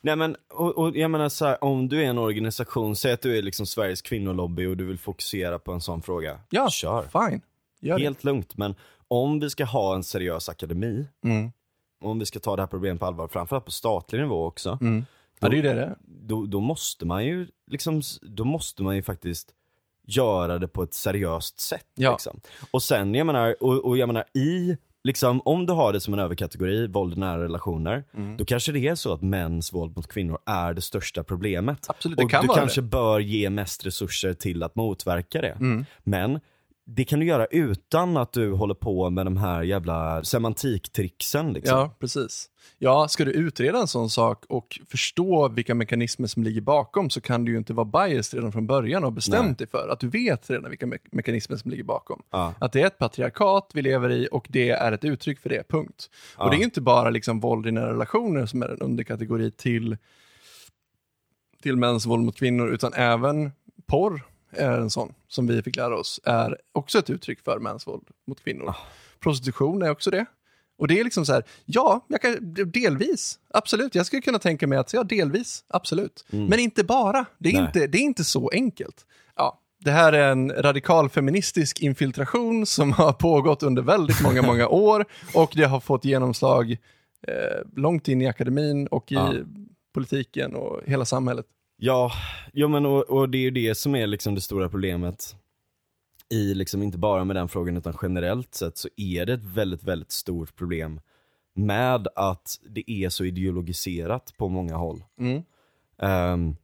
Nej 0.02 0.16
men, 0.16 0.36
och, 0.50 0.78
och 0.78 0.98
jag 0.98 1.12
menar 1.12 1.30
så 1.30 1.46
här, 1.46 1.64
om 1.64 1.90
du 1.90 2.02
är 2.04 2.06
en 2.10 2.18
organisation, 2.18 2.96
säg 2.96 3.12
att 3.14 3.22
du 3.22 3.38
är 3.38 3.42
liksom 3.42 3.66
Sveriges 3.66 4.02
kvinnolobby 4.02 4.66
och 4.66 4.78
du 4.78 4.86
vill 4.86 5.00
fokusera 5.00 5.60
på 5.60 5.72
en 5.72 5.82
sån 5.82 6.02
fråga. 6.02 6.40
Ja, 6.50 6.70
Kör. 6.70 7.02
fine. 7.30 7.42
Gör 7.82 7.98
det. 7.98 8.04
Helt 8.04 8.24
lugnt, 8.24 8.58
men 8.58 8.76
om 9.08 9.40
vi 9.40 9.50
ska 9.50 9.66
ha 9.66 9.96
en 9.96 10.04
seriös 10.04 10.50
akademi, 10.50 11.08
Mm. 11.24 11.52
om 12.02 12.20
vi 12.20 12.26
ska 12.26 12.40
ta 12.40 12.56
det 12.56 12.62
här 12.62 12.68
problemet 12.68 13.00
på 13.00 13.06
allvar, 13.06 13.28
framförallt 13.28 13.66
på 13.66 13.72
statlig 13.72 14.20
nivå 14.22 14.46
också, 14.46 14.78
Mm. 14.82 15.06
Ja, 15.40 15.50
det 15.50 15.58
är 15.58 15.64
det 15.64 15.74
det 15.74 15.96
då, 16.06 16.46
då 16.46 16.60
måste 16.60 17.06
man 17.06 17.26
ju 17.26 17.48
liksom, 17.68 18.02
då 18.22 18.44
måste 18.46 18.84
man 18.84 18.96
ju 18.96 19.02
faktiskt 19.04 19.54
göra 20.08 20.60
det 20.60 20.68
på 20.68 20.84
ett 20.84 20.94
seriöst 20.94 21.60
sätt. 21.60 21.86
Ja. 21.96 22.12
Liksom. 22.12 22.42
Och 22.72 22.84
sen, 22.84 23.16
jag 23.16 23.26
menar, 23.28 23.56
och, 23.64 23.86
och 23.86 23.98
jag 23.98 24.08
menar 24.08 24.24
i, 24.34 24.78
liksom, 25.10 25.42
om 25.46 25.66
du 25.66 25.74
har 25.74 25.94
det 25.94 26.00
som 26.00 26.14
en 26.14 26.20
överkategori, 26.20 26.88
våld 26.88 27.18
i 27.18 27.20
nära 27.20 27.44
relationer, 27.44 28.04
Mm. 28.14 28.38
då 28.38 28.46
kanske 28.46 28.72
det 28.72 28.88
är 28.88 28.96
så 28.96 29.14
att 29.14 29.22
mäns 29.22 29.74
våld 29.74 29.96
mot 29.98 30.08
kvinnor 30.08 30.38
är 30.46 30.74
det 30.74 30.82
största 30.82 31.24
problemet. 31.24 31.86
Absolut, 31.90 32.18
det 32.18 32.24
och 32.24 32.32
kan 32.32 32.42
du 32.42 32.48
vara 32.48 32.60
kanske 32.60 32.82
det. 32.82 32.88
bör 32.88 33.20
ge 33.20 33.50
mest 33.50 33.86
resurser 33.86 34.34
till 34.34 34.64
att 34.64 34.76
motverka 34.76 35.42
det. 35.42 35.52
Mm. 35.60 35.86
Men 36.04 36.40
det 36.96 37.06
kan 37.06 37.20
du 37.20 37.26
göra 37.26 37.46
utan 37.46 38.18
att 38.18 38.34
du 38.34 38.52
håller 38.52 38.74
på 38.74 39.10
med 39.10 39.26
de 39.26 39.38
här 39.38 39.64
jävla 39.64 40.24
semantiktricksen. 40.24 41.54
Liksom. 41.54 41.78
Ja, 41.78 41.96
precis. 42.00 42.50
Ja, 42.78 43.08
ska 43.08 43.26
du 43.26 43.32
utreda 43.32 43.80
en 43.80 43.88
sån 43.88 44.10
sak 44.10 44.46
och 44.50 44.80
förstå 44.88 45.48
vilka 45.48 45.76
mekanismer 45.76 46.28
som 46.28 46.44
ligger 46.44 46.62
bakom 46.62 47.10
så 47.10 47.22
kan 47.22 47.46
du 47.46 47.52
ju 47.52 47.58
inte 47.58 47.74
vara 47.74 47.86
biased 47.86 48.38
redan 48.38 48.52
från 48.52 48.68
början 48.68 49.04
och 49.04 49.14
bestämt 49.14 49.46
Nej. 49.46 49.56
dig 49.56 49.68
för 49.68 49.90
att 49.90 50.00
du 50.00 50.08
vet 50.10 50.50
redan 50.50 50.70
vilka 50.70 50.86
me- 50.86 51.08
mekanismer 51.12 51.58
som 51.58 51.72
ligger 51.72 51.84
bakom. 51.84 52.22
Ja. 52.32 52.54
Att 52.60 52.72
det 52.72 52.82
är 52.82 52.88
ett 52.88 52.98
patriarkat 52.98 53.72
vi 53.74 53.82
lever 53.82 54.10
i 54.10 54.28
och 54.32 54.48
det 54.50 54.70
är 54.70 54.92
ett 54.92 55.04
uttryck 55.06 55.40
för 55.40 55.50
det, 55.50 55.68
punkt. 55.70 56.10
Ja. 56.38 56.44
Och 56.44 56.52
det 56.52 56.58
är 56.58 56.64
inte 56.64 56.82
bara 56.82 57.10
liksom 57.10 57.40
våld 57.40 57.68
i 57.68 57.72
nära 57.72 57.92
relationer 57.92 58.46
som 58.46 58.64
är 58.64 58.68
en 58.70 58.82
underkategori 58.82 59.52
till, 59.52 59.98
till 61.62 61.76
mäns 61.76 62.06
våld 62.06 62.24
mot 62.26 62.36
kvinnor, 62.38 62.70
utan 62.70 62.94
även 62.94 63.52
porr 63.88 64.29
är 64.52 64.72
en 64.72 64.90
sån 64.90 65.14
som 65.28 65.48
vi 65.48 65.62
fick 65.62 65.76
lära 65.76 65.98
oss 65.98 66.20
är 66.24 66.58
också 66.72 67.00
ett 67.00 67.10
uttryck 67.10 67.40
för 67.44 67.60
mäns 67.60 67.88
våld 67.88 68.08
mot 68.28 68.44
kvinnor. 68.44 68.70
Ah. 68.70 68.76
Prostitution 69.20 69.82
är 69.82 69.90
också 69.90 70.12
det. 70.12 70.26
Och 70.78 70.88
det 70.88 71.00
är 71.00 71.04
liksom 71.04 71.26
så 71.26 71.34
här, 71.34 71.44
ja, 71.66 72.06
jag 72.08 72.22
kan, 72.22 72.38
delvis, 72.72 73.40
absolut. 73.54 73.96
Jag 73.96 74.06
skulle 74.06 74.22
kunna 74.22 74.40
tänka 74.40 74.68
mig 74.68 74.78
att, 74.78 74.94
ja, 74.94 75.04
delvis, 75.04 75.64
absolut. 75.68 76.26
Men 76.30 76.60
inte 76.60 76.84
bara. 76.84 77.26
Det 77.38 77.50
är 77.50 77.54
Nej. 77.54 77.66
inte, 77.66 77.88
det 77.88 77.98
är 77.98 78.02
inte 78.02 78.24
så 78.24 78.50
enkelt. 78.54 79.06
Ja, 79.36 79.60
det 79.80 79.92
här 79.92 80.14
är 80.14 80.32
en 80.32 80.52
radikal 80.52 81.10
feministisk 81.10 81.80
infiltration 81.82 82.66
som 82.66 82.92
har 82.94 83.14
pågått 83.14 83.64
under 83.64 83.82
väldigt 83.82 84.22
många, 84.22 84.42
många 84.42 84.68
år 84.70 85.06
och 85.34 85.52
det 85.56 85.64
har 85.64 85.80
fått 85.80 86.06
genomslag 86.06 86.72
eh, 87.28 87.34
långt 87.76 88.08
in 88.08 88.22
i 88.22 88.28
akademin 88.28 88.88
och 88.88 89.12
i 89.12 89.16
Ja. 89.16 89.34
politiken 89.94 90.56
och 90.56 90.82
hela 90.86 91.06
samhället. 91.06 91.46
Ja, 91.82 92.12
jo, 92.54 92.68
men 92.68 92.86
och, 92.86 93.10
och 93.10 93.30
det 93.30 93.38
är 93.38 93.42
ju 93.42 93.52
det 93.52 93.76
som 93.76 93.96
är 93.96 94.08
liksom 94.08 94.36
det 94.36 94.42
stora 94.42 94.70
problemet 94.70 95.36
i 96.30 96.54
liksom 96.54 96.84
inte 96.84 96.98
bara 96.98 97.24
med 97.24 97.36
den 97.36 97.50
frågan 97.50 97.78
utan 97.78 97.98
generellt 98.02 98.56
sett 98.56 98.78
så 98.78 98.90
är 98.98 99.26
det 99.26 99.34
ett 99.34 99.44
väldigt, 99.44 99.84
väldigt 99.84 100.12
stort 100.12 100.56
problem 100.56 101.02
med 101.54 102.08
att 102.16 102.60
det 102.70 102.92
är 102.92 103.10
så 103.10 103.26
ideologiserat 103.26 104.34
på 104.38 104.50
många 104.50 104.76
håll. 104.76 105.04
Mm. 105.20 105.44
Ehm, 105.98 106.56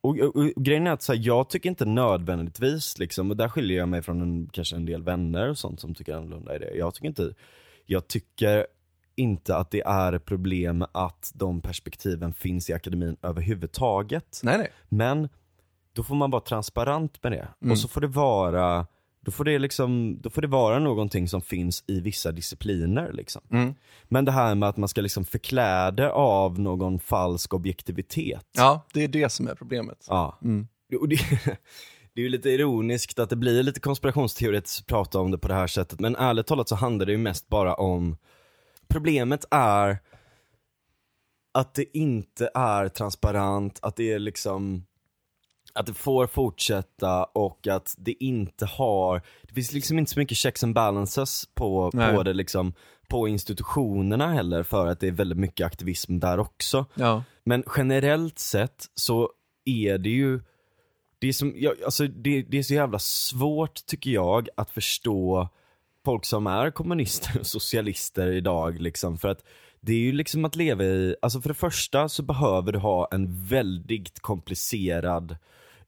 och, 0.00 0.18
och, 0.18 0.36
och 0.36 0.52
grejen 0.56 0.86
är 0.86 0.90
att 0.90 1.02
så 1.02 1.12
här, 1.12 1.20
jag 1.24 1.50
tycker 1.50 1.68
inte 1.68 1.84
nödvändigtvis, 1.84 2.98
liksom, 2.98 3.30
och 3.30 3.36
där 3.36 3.48
skiljer 3.48 3.78
jag 3.78 3.88
mig 3.88 4.02
från 4.02 4.22
en, 4.22 4.48
kanske 4.52 4.76
en 4.76 4.86
del 4.86 5.02
vänner 5.02 5.48
och 5.48 5.58
sånt 5.58 5.80
som 5.80 5.94
tycker 5.94 6.14
annorlunda 6.14 6.56
i 6.56 6.58
det. 6.58 6.74
Jag 6.74 6.94
tycker 6.94 7.08
inte, 7.08 7.34
jag 7.86 8.08
tycker 8.08 8.66
inte 9.18 9.56
att 9.56 9.70
det 9.70 9.80
är 9.80 10.18
problem 10.18 10.84
att 10.92 11.32
de 11.34 11.60
perspektiven 11.60 12.34
finns 12.34 12.70
i 12.70 12.72
akademin 12.72 13.16
överhuvudtaget. 13.22 14.40
Nej, 14.42 14.58
nej. 14.58 14.72
Men 14.88 15.28
då 15.92 16.02
får 16.02 16.14
man 16.14 16.30
vara 16.30 16.42
transparent 16.42 17.22
med 17.22 17.32
det. 17.32 17.48
Mm. 17.62 17.72
Och 17.72 17.78
så 17.78 17.88
får 17.88 18.00
det 18.00 18.06
vara 18.06 18.86
då 19.20 19.32
får, 19.32 19.44
det 19.44 19.58
liksom, 19.58 20.18
då 20.20 20.30
får 20.30 20.42
det 20.42 20.48
vara 20.48 20.78
någonting 20.78 21.28
som 21.28 21.42
finns 21.42 21.84
i 21.86 22.00
vissa 22.00 22.32
discipliner. 22.32 23.12
Liksom. 23.12 23.42
Mm. 23.50 23.74
Men 24.04 24.24
det 24.24 24.32
här 24.32 24.54
med 24.54 24.68
att 24.68 24.76
man 24.76 24.88
ska 24.88 25.00
liksom 25.00 25.24
förklä 25.24 25.90
det 25.90 26.10
av 26.10 26.60
någon 26.60 26.98
falsk 26.98 27.54
objektivitet. 27.54 28.46
Ja, 28.56 28.86
det 28.92 29.04
är 29.04 29.08
det 29.08 29.28
som 29.28 29.48
är 29.48 29.54
problemet. 29.54 30.06
Ja. 30.08 30.38
Mm. 30.42 30.68
Och 31.00 31.08
det, 31.08 31.16
det 32.14 32.20
är 32.20 32.22
ju 32.22 32.28
lite 32.28 32.50
ironiskt 32.50 33.18
att 33.18 33.30
det 33.30 33.36
blir 33.36 33.62
lite 33.62 33.80
konspirationsteoretiskt 33.80 34.80
att 34.80 34.86
prata 34.86 35.20
om 35.20 35.30
det 35.30 35.38
på 35.38 35.48
det 35.48 35.54
här 35.54 35.66
sättet. 35.66 36.00
Men 36.00 36.16
ärligt 36.16 36.46
talat 36.46 36.68
så 36.68 36.74
handlar 36.74 37.06
det 37.06 37.12
ju 37.12 37.18
mest 37.18 37.48
bara 37.48 37.74
om 37.74 38.16
Problemet 38.88 39.44
är 39.50 39.98
att 41.54 41.74
det 41.74 41.96
inte 41.96 42.50
är 42.54 42.88
transparent, 42.88 43.78
att 43.82 43.96
det 43.96 44.12
är 44.12 44.18
liksom 44.18 44.84
att 45.72 45.86
det 45.86 45.94
får 45.94 46.26
fortsätta 46.26 47.24
och 47.24 47.66
att 47.66 47.94
det 47.98 48.12
inte 48.12 48.66
har, 48.66 49.22
det 49.42 49.54
finns 49.54 49.72
liksom 49.72 49.98
inte 49.98 50.12
så 50.12 50.18
mycket 50.18 50.38
checks 50.38 50.64
and 50.64 50.74
balances 50.74 51.48
på, 51.54 51.90
Nej. 51.94 52.16
på 52.16 52.22
det 52.22 52.32
liksom, 52.32 52.74
på 53.08 53.28
institutionerna 53.28 54.32
heller 54.32 54.62
för 54.62 54.86
att 54.86 55.00
det 55.00 55.06
är 55.06 55.12
väldigt 55.12 55.38
mycket 55.38 55.66
aktivism 55.66 56.18
där 56.18 56.38
också. 56.38 56.86
Ja. 56.94 57.24
Men 57.44 57.64
generellt 57.76 58.38
sett 58.38 58.84
så 58.94 59.30
är 59.64 59.98
det 59.98 60.10
ju, 60.10 60.40
det 61.18 61.28
är, 61.28 61.32
som, 61.32 61.54
alltså 61.84 62.06
det, 62.06 62.42
det 62.42 62.58
är 62.58 62.62
så 62.62 62.74
jävla 62.74 62.98
svårt 62.98 63.86
tycker 63.86 64.10
jag 64.10 64.48
att 64.56 64.70
förstå 64.70 65.48
folk 66.04 66.24
som 66.24 66.46
är 66.46 66.70
kommunister 66.70 67.40
och 67.40 67.46
socialister 67.46 68.26
idag 68.26 68.80
liksom. 68.80 69.18
För 69.18 69.28
att 69.28 69.44
det 69.80 69.92
är 69.92 69.98
ju 69.98 70.12
liksom 70.12 70.44
att 70.44 70.56
leva 70.56 70.84
i, 70.84 71.16
alltså 71.22 71.40
för 71.40 71.48
det 71.48 71.54
första 71.54 72.08
så 72.08 72.22
behöver 72.22 72.72
du 72.72 72.78
ha 72.78 73.08
en 73.10 73.44
väldigt 73.44 74.20
komplicerad 74.20 75.36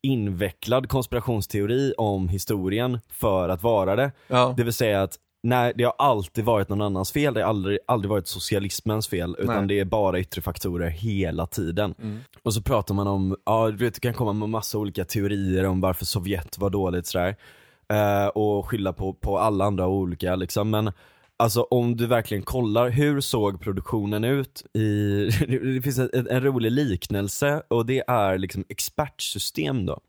invecklad 0.03 0.89
konspirationsteori 0.89 1.95
om 1.99 2.29
historien 2.29 2.99
för 3.09 3.49
att 3.49 3.63
vara 3.63 3.97
det. 3.97 4.13
Ja. 4.27 4.55
Det 4.57 4.65
vill 4.65 4.73
säga 4.73 5.03
att 5.03 5.19
nej, 5.43 5.73
det 5.77 5.85
har 5.85 5.95
alltid 5.99 6.45
varit 6.45 6.69
någon 6.69 6.83
annans 6.83 7.13
fel, 7.13 7.35
det 7.35 7.43
har 7.43 7.49
aldrig, 7.49 7.79
aldrig 7.87 8.11
varit 8.11 8.29
socialismens 8.29 9.09
fel, 9.09 9.37
utan 9.39 9.57
Nej. 9.57 9.67
det 9.67 9.81
är 9.81 9.85
bara 9.85 10.21
yttre 10.21 10.43
faktorer 10.43 10.89
hela 10.89 11.47
tiden. 11.47 11.95
Mm. 12.03 12.19
Och 12.43 12.55
så 12.55 12.63
pratar 12.63 12.95
man 12.95 13.07
om, 13.07 13.37
ja 13.47 13.71
du 13.71 13.77
vet 13.77 13.95
det 13.95 14.01
kan 14.01 14.15
komma 14.15 14.33
med 14.33 14.49
massa 14.49 14.79
olika 14.79 15.05
teorier 15.05 15.65
om 15.65 15.81
varför 15.81 16.05
Sovjet 16.05 16.59
var 16.59 16.71
dåligt 16.71 17.07
sådär. 17.07 17.37
Eh, 17.91 18.27
och 18.27 18.69
skylla 18.69 18.93
på, 18.93 19.15
på 19.15 19.39
alla 19.39 19.65
andra 19.65 19.87
olika 19.87 20.37
liksom, 20.37 20.71
men 20.71 20.93
Alltså 21.37 21.63
om 21.63 21.97
du 21.97 22.07
verkligen 22.07 22.43
kollar, 22.43 22.91
hur 22.91 23.21
såg 23.21 23.61
produktionen 23.61 24.25
ut 24.25 24.65
i, 24.75 25.25
det 25.49 25.83
finns 25.83 25.99
en, 25.99 26.27
en 26.31 26.41
rolig 26.43 26.73
liknelse 26.73 27.63
och 27.69 27.87
det 27.87 28.05
är 28.07 28.39
liksom 28.39 28.65
expertsystem 28.69 29.87
då. 29.87 30.01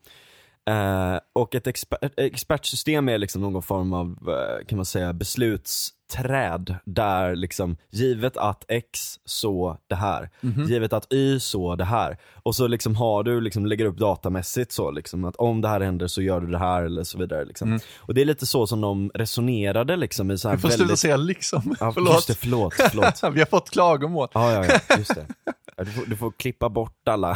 Eh, 0.72 1.20
och 1.34 1.56
ett, 1.56 1.68
exper 1.68 1.98
expertsystem 2.18 3.10
är 3.10 3.18
liksom 3.18 3.42
någon 3.42 3.64
form 3.64 3.94
av, 3.94 4.08
eh, 4.30 4.66
kan 4.68 4.76
man 4.76 4.86
säga, 4.86 5.14
beslutsträd 5.14 6.76
där 6.86 7.36
liksom, 7.36 7.78
givet 7.90 8.38
att 8.38 8.66
X 8.68 9.20
så 9.26 9.78
det 9.88 9.96
här, 9.96 10.30
Mhm. 10.42 10.64
givet 10.64 10.94
att 10.94 11.14
Y 11.14 11.40
så 11.40 11.76
det 11.76 11.86
här. 11.86 12.18
Och 12.44 12.56
så 12.56 12.68
liksom 12.68 12.96
har 12.96 13.24
du, 13.24 13.42
liksom, 13.42 13.66
lägger 13.66 13.86
upp 13.86 13.98
datamässigt 13.98 14.72
så 14.72 14.92
liksom, 14.92 15.26
att 15.26 15.36
om 15.36 15.62
det 15.62 15.68
här 15.68 15.82
händer 15.82 16.08
så 16.08 16.22
gör 16.22 16.40
du 16.42 16.48
det 16.48 16.58
här 16.58 16.84
eller 16.84 17.04
så 17.04 17.18
vidare. 17.18 17.46
Liksom. 17.46 17.68
Mm. 17.68 17.80
Och 18.00 18.14
det 18.14 18.22
är 18.22 18.26
lite 18.26 18.46
så 18.46 18.68
som 18.68 18.82
de 18.82 19.12
resonerade 19.14 19.96
liksom 19.96 20.32
i 20.32 20.38
så 20.38 20.50
här 20.50 20.56
Du 20.56 20.62
får 20.62 20.70
sluta 20.70 20.84
väldigt... 20.84 21.00
säga 21.00 21.18
liksom. 21.18 21.76
Ja, 21.80 21.92
förlåt. 21.92 22.14
Just 22.14 22.28
det, 22.28 22.36
förlåt, 22.36 22.74
förlåt. 22.74 23.24
Vi 23.34 23.40
har 23.40 23.46
fått 23.48 23.70
klagomål. 23.70 24.28
Ja, 24.34 24.52
ja, 24.52 24.66
ja, 24.90 24.98
just 24.98 25.16
det. 25.16 25.26
Du 25.78 25.86
får, 25.92 26.06
du 26.06 26.16
får 26.16 26.32
klippa 26.32 26.70
bort 26.70 27.08
alla. 27.08 27.36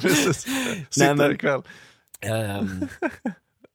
Precis. 0.00 0.46
Sitter 0.90 1.14
men- 1.14 1.32
ikväll. 1.32 1.62
Ehm, 2.24 2.88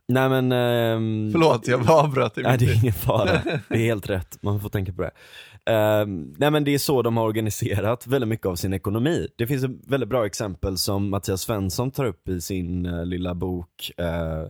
nej 0.07 0.29
men... 0.29 0.51
ehm, 0.51 1.29
Förlåt, 1.31 1.67
jag 1.67 1.89
avbröt 1.89 2.37
i 2.37 2.41
Nej 2.41 2.57
det 2.57 2.65
är 2.65 2.75
ingen 2.83 2.93
fara, 2.93 3.41
det 3.69 3.75
är 3.75 3.85
helt 3.85 4.09
rätt, 4.09 4.37
man 4.41 4.61
får 4.61 4.69
tänka 4.69 4.93
på 4.93 5.01
det. 5.01 5.11
Ehm, 5.65 6.33
nej 6.37 6.51
men 6.51 6.63
det 6.63 6.73
är 6.73 6.77
så 6.77 7.01
de 7.01 7.17
har 7.17 7.23
organiserat 7.23 8.07
väldigt 8.07 8.27
mycket 8.27 8.45
av 8.45 8.55
sin 8.55 8.73
ekonomi. 8.73 9.27
Det 9.35 9.47
finns 9.47 9.63
ett 9.63 9.71
väldigt 9.87 10.09
bra 10.09 10.25
exempel 10.25 10.77
som 10.77 11.09
Mattias 11.09 11.41
Svensson 11.41 11.91
tar 11.91 12.05
upp 12.05 12.29
i 12.29 12.41
sin 12.41 12.85
eh, 12.85 13.05
lilla 13.05 13.33
bok, 13.35 13.91
uh, 14.01 14.49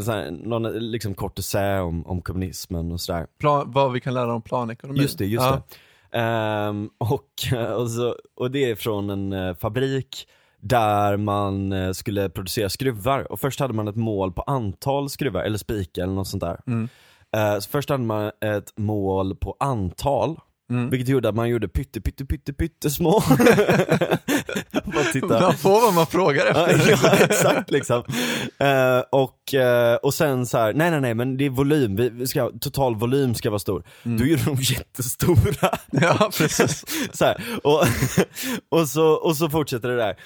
så 0.00 0.12
här, 0.12 0.30
någon 0.30 0.62
liksom 0.72 1.14
kort 1.14 1.38
essä 1.38 1.80
om, 1.80 2.06
om 2.06 2.22
kommunismen 2.22 2.92
och 2.92 3.00
sådär. 3.00 3.26
Plan, 3.38 3.70
vad 3.70 3.92
vi 3.92 4.00
kan 4.00 4.14
lära 4.14 4.34
om 4.34 4.42
planekonomi. 4.42 5.00
Just 5.00 5.18
det, 5.18 5.26
just 5.26 5.44
ja. 5.44 5.62
det. 6.10 6.18
Ehm, 6.18 6.90
och, 6.98 7.30
och, 7.76 7.90
så, 7.90 8.16
och 8.34 8.50
det 8.50 8.70
är 8.70 8.74
från 8.74 9.10
en 9.10 9.56
fabrik 9.56 10.28
där 10.68 11.16
man 11.16 11.72
eh, 11.72 11.92
skulle 11.92 12.28
producera 12.28 12.68
skruvar. 12.68 13.32
Och 13.32 13.40
först 13.40 13.60
hade 13.60 13.74
man 13.74 13.88
ett 13.88 13.96
mål 13.96 14.32
på 14.32 14.42
antal 14.42 15.10
skruvar, 15.10 15.42
eller 15.42 15.58
spikar 15.58 16.02
eller 16.02 16.14
något 16.14 16.28
sånt 16.28 16.42
där. 16.42 16.60
Mm. 16.66 16.88
Eh, 17.36 17.58
så 17.58 17.70
först 17.70 17.90
hade 17.90 18.04
man 18.04 18.26
ett 18.44 18.72
mål 18.76 19.36
på 19.36 19.56
antal, 19.60 20.40
Mm. 20.70 20.90
vilket 20.90 21.08
gjorde 21.08 21.28
att 21.28 21.34
man 21.34 21.48
gjorde 21.48 21.68
pytte 21.68 22.00
pytte 22.00 22.24
pytte 22.24 22.52
pytte 22.52 22.90
små. 22.90 23.22
Man 25.40 25.54
får 25.54 25.80
vad 25.80 25.94
man 25.94 26.06
frågar 26.06 26.46
efter. 26.46 26.90
ja 27.02 27.16
exakt 27.24 27.70
liksom. 27.70 28.02
Eh, 28.58 28.98
och, 29.12 29.54
och 30.02 30.14
sen 30.14 30.46
så 30.46 30.58
här, 30.58 30.72
nej 30.72 30.90
nej 30.90 31.00
nej 31.00 31.14
men 31.14 31.36
det 31.36 31.44
är 31.46 31.50
volym, 31.50 31.96
vi 31.96 32.26
ska, 32.26 32.50
total 32.60 32.96
volym 32.96 33.34
ska 33.34 33.50
vara 33.50 33.58
stor. 33.58 33.84
Mm. 34.04 34.18
Då 34.18 34.24
gjorde 34.24 34.44
de 34.44 34.56
jättestora. 34.56 35.78
Ja, 35.90 36.30
precis. 36.38 36.84
så 37.12 37.24
här, 37.24 37.44
och, 37.64 37.82
och, 38.68 38.88
så, 38.88 39.06
och 39.12 39.36
så 39.36 39.50
fortsätter 39.50 39.88
det 39.88 39.96
där. 39.96 40.16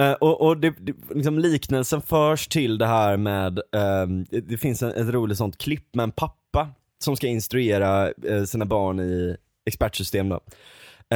Eh, 0.00 0.12
och 0.12 0.40
och 0.46 0.56
det, 0.56 0.74
det, 0.78 0.94
liksom 1.14 1.38
liknelsen 1.38 2.02
förs 2.02 2.48
till 2.48 2.78
det 2.78 2.86
här 2.86 3.16
med, 3.16 3.60
ehm, 3.72 4.24
det, 4.30 4.58
finns 4.58 4.82
en, 4.82 4.90
ett 4.90 5.14
roligt 5.14 5.38
sånt 5.38 5.58
klipp 5.58 5.94
med 5.94 6.02
en 6.04 6.12
pappa 6.12 6.68
som 6.98 7.16
ska 7.16 7.26
instruera 7.26 8.10
eh, 8.10 8.44
sina 8.44 8.64
barn 8.64 9.00
i 9.00 9.36
expertsystem 9.66 10.28
då. 10.28 10.40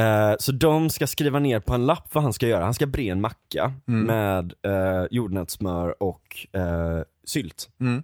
Eh, 0.01 0.35
så 0.39 0.51
de 0.51 0.89
ska 0.89 1.07
skriva 1.07 1.39
ner 1.39 1.59
på 1.59 1.73
en 1.73 1.85
lapp 1.85 2.09
vad 2.13 2.23
han 2.23 2.33
ska 2.33 2.47
göra. 2.47 2.63
Han 2.63 2.73
ska 2.73 2.85
bre 2.85 3.09
en 3.09 3.21
macka 3.21 3.73
Mm. 3.87 4.05
med 4.05 4.53
jordnötssmör 5.11 6.03
och 6.03 6.47
sylt. 7.25 7.69
Mm. 7.79 8.03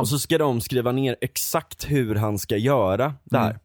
Och 0.00 0.08
så 0.08 0.18
ska 0.18 0.38
de 0.38 0.60
skriva 0.60 0.92
ner 0.92 1.16
exakt 1.20 1.90
hur 1.90 2.14
han 2.14 2.38
ska 2.38 2.56
göra 2.56 3.14
det 3.24 3.38
här. 3.38 3.50
Mm. 3.50 3.61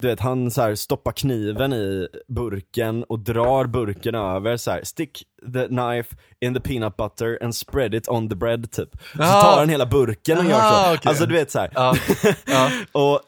Du 0.00 0.08
vet, 0.08 0.20
han 0.20 0.50
så 0.50 0.62
här 0.62 0.74
stoppar 0.74 1.12
kniven 1.12 1.72
i 1.72 2.08
burken 2.28 3.04
och 3.04 3.18
drar 3.18 3.64
burken 3.64 4.14
över 4.14 4.56
så 4.56 4.70
här, 4.70 4.80
stick 4.84 5.22
the 5.54 5.66
knife 5.66 6.16
in 6.40 6.54
the 6.54 6.60
peanut 6.60 6.96
butter 6.96 7.38
and 7.42 7.54
spread 7.54 7.94
it 7.94 8.08
on 8.08 8.28
the 8.28 8.36
bread 8.36 8.70
typ. 8.70 8.88
Så 9.16 9.22
Ah. 9.22 9.42
tar 9.42 9.58
han 9.58 9.68
hela 9.68 9.86
burken 9.86 10.38
och 10.38 10.44
gör 10.44 10.50
så. 10.60 10.66
Ah, 10.66 10.94
okej. 10.94 11.08
Alltså 11.08 11.26
du 11.26 11.34
vet 11.34 11.50
så 11.50 11.58
här. 11.58 11.70
Ja. 12.46 12.70
Och 12.92 13.20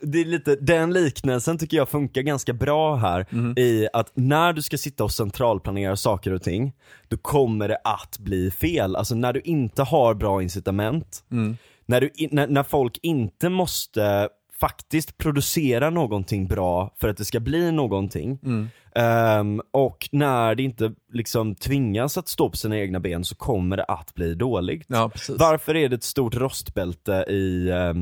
det 0.00 0.20
är 0.20 0.24
lite, 0.24 0.56
den 0.56 0.92
liknelsen 0.92 1.58
tycker 1.58 1.76
jag 1.76 1.88
funkar 1.88 2.22
ganska 2.22 2.52
bra 2.52 2.96
här 2.96 3.26
Mm. 3.32 3.54
i 3.58 3.88
att 3.92 4.10
när 4.14 4.52
du 4.52 4.62
ska 4.62 4.78
sitta 4.78 5.04
och 5.04 5.12
centralplanera 5.12 5.96
saker 5.96 6.32
och 6.32 6.42
ting, 6.42 6.72
då 7.08 7.16
kommer 7.16 7.68
det 7.68 7.78
att 7.84 8.18
bli 8.18 8.50
fel. 8.50 8.96
Alltså 8.96 9.14
när 9.14 9.32
du 9.32 9.40
inte 9.40 9.82
har 9.82 10.14
bra 10.14 10.42
incitament, 10.42 11.24
Mm. 11.32 11.56
när, 11.86 12.00
du, 12.00 12.10
när, 12.30 12.46
när 12.46 12.62
folk 12.62 12.98
inte 13.02 13.48
måste 13.48 14.28
faktiskt 14.60 15.18
producera 15.18 15.90
någonting 15.90 16.46
bra 16.46 16.94
för 17.00 17.08
att 17.08 17.16
det 17.16 17.24
ska 17.24 17.40
bli 17.40 17.72
någonting. 17.72 18.38
Mm. 18.44 18.68
Ehm, 18.94 19.62
och 19.70 20.08
när 20.12 20.54
det 20.54 20.62
inte 20.62 20.92
liksom 21.12 21.54
tvingas 21.54 22.18
att 22.18 22.28
stå 22.28 22.50
på 22.50 22.56
sina 22.56 22.78
egna 22.78 23.00
ben 23.00 23.24
så 23.24 23.34
kommer 23.36 23.76
det 23.76 23.84
att 23.84 24.14
bli 24.14 24.34
dåligt. 24.34 24.86
ja. 24.88 25.10
Varför 25.38 25.76
är 25.76 25.88
det 25.88 25.96
ett 25.96 26.02
stort 26.04 26.34
rostbälte 26.36 27.12
i, 27.28 27.68
eh, 27.70 27.94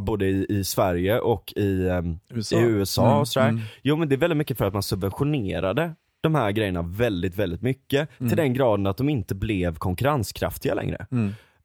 både 0.00 0.26
i, 0.26 0.46
i 0.48 0.64
Sverige 0.64 1.20
och 1.20 1.52
i, 1.56 1.88
ehm, 1.88 2.18
USA. 2.30 2.56
i 2.56 2.62
USA 2.62 3.06
Mm, 3.06 3.18
och 3.18 3.28
sådär? 3.28 3.48
mm. 3.48 3.60
Jo 3.82 3.96
men 3.96 4.08
det 4.08 4.14
är 4.14 4.16
väldigt 4.18 4.36
mycket 4.36 4.58
för 4.58 4.64
att 4.64 4.72
man 4.72 4.82
subventionerade 4.82 5.94
de 6.20 6.34
här 6.34 6.50
grejerna 6.52 6.82
väldigt, 6.82 7.36
väldigt 7.36 7.62
mycket. 7.62 8.08
Till 8.18 8.36
den 8.36 8.54
graden 8.54 8.86
att 8.86 8.96
de 8.96 9.08
inte 9.08 9.34
blev 9.34 9.74
konkurrenskraftiga 9.76 10.74
längre. 10.74 11.06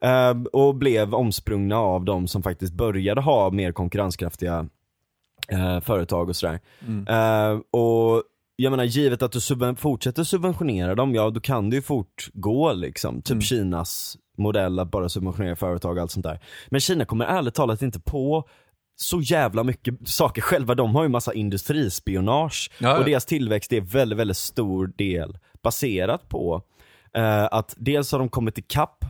Ehm, 0.01 0.45
och 0.53 0.75
blev 0.75 1.15
omsprungna 1.15 1.77
av 1.77 2.05
de 2.05 2.27
som 2.27 2.43
faktiskt 2.43 2.73
började 2.73 3.21
ha 3.21 3.49
mer 3.49 3.71
konkurrenskraftiga 3.71 4.67
eh, 5.47 5.79
företag 5.81 6.29
och 6.29 6.35
sådär. 6.35 6.59
Mm. 6.87 7.07
Ehm, 7.09 7.61
och 7.71 8.23
jag 8.55 8.71
menar 8.71 8.83
givet 8.83 9.21
att 9.21 9.31
du 9.31 9.39
subven- 9.39 9.75
fortsätter 9.75 10.23
subventionera 10.23 10.95
dem, 10.95 11.15
ja 11.15 11.29
då 11.29 11.39
kan 11.39 11.69
det 11.69 11.75
ju 11.75 11.81
fortgå 11.81 12.73
liksom. 12.73 13.21
Typ 13.21 13.31
Mm. 13.31 13.41
Kinas 13.41 14.17
modell 14.37 14.79
att 14.79 14.91
bara 14.91 15.09
subventionera 15.09 15.55
företag 15.55 15.95
och 15.97 16.01
allt 16.01 16.11
sånt 16.11 16.25
där. 16.25 16.39
Men 16.69 16.79
Kina 16.81 17.05
kommer 17.05 17.25
ärligt 17.25 17.53
talat 17.53 17.81
inte 17.81 17.99
på 17.99 18.47
så 18.95 19.21
jävla 19.21 19.63
mycket 19.63 20.07
saker 20.07 20.41
själva. 20.41 20.75
De 20.75 20.95
har 20.95 21.03
ju 21.03 21.09
massa 21.09 21.33
industrispionage 21.33 22.71
Ja, 22.79 22.89
ja. 22.89 22.99
och 22.99 23.05
deras 23.05 23.25
tillväxt 23.25 23.73
är 23.73 23.81
väldigt, 23.81 24.19
väldigt 24.19 24.37
stor 24.37 24.87
del 24.97 25.37
baserat 25.63 26.29
på 26.29 26.61
eh, 27.13 27.43
att 27.51 27.75
dels 27.77 28.11
har 28.11 28.19
de 28.19 28.29
kommit 28.29 28.57
ikapp 28.57 29.05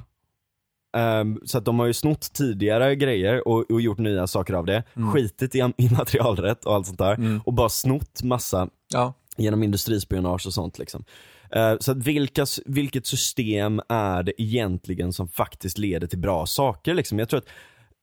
Um, 0.98 1.42
så 1.46 1.58
att 1.58 1.66
de 1.66 1.80
har 1.80 1.86
ju 1.86 1.94
snott 1.94 2.34
tidigare 2.34 2.96
grejer 2.96 3.48
och, 3.48 3.72
och 3.72 3.82
gjort 3.82 3.98
nya 3.98 4.28
saker 4.28 4.54
av 4.54 4.66
det, 4.66 4.84
skitit 5.14 5.56
i 5.56 5.72
immaterialrätt 5.78 6.66
och 6.66 6.74
allt 6.76 6.86
sånt 6.88 7.00
där 7.00 7.14
Mm. 7.14 7.42
och 7.46 7.54
bara 7.54 7.70
snott 7.70 8.24
massa 8.24 8.70
Ja. 8.94 9.14
genom 9.38 9.64
industrispionage 9.64 10.48
och 10.48 10.54
sånt 10.54 10.80
liksom. 10.80 11.04
Eh, 11.52 11.76
så 11.80 11.92
att 11.92 11.98
vilka, 11.98 12.46
vilket 12.66 13.08
system 13.08 13.82
är 13.90 14.24
det 14.24 14.42
egentligen 14.42 15.14
som 15.14 15.28
faktiskt 15.28 15.78
leder 15.78 16.08
till 16.08 16.20
bra 16.20 16.46
saker 16.46 16.94
liksom? 16.94 17.20
Jag 17.20 17.30
tror 17.30 17.38
att, 17.38 17.48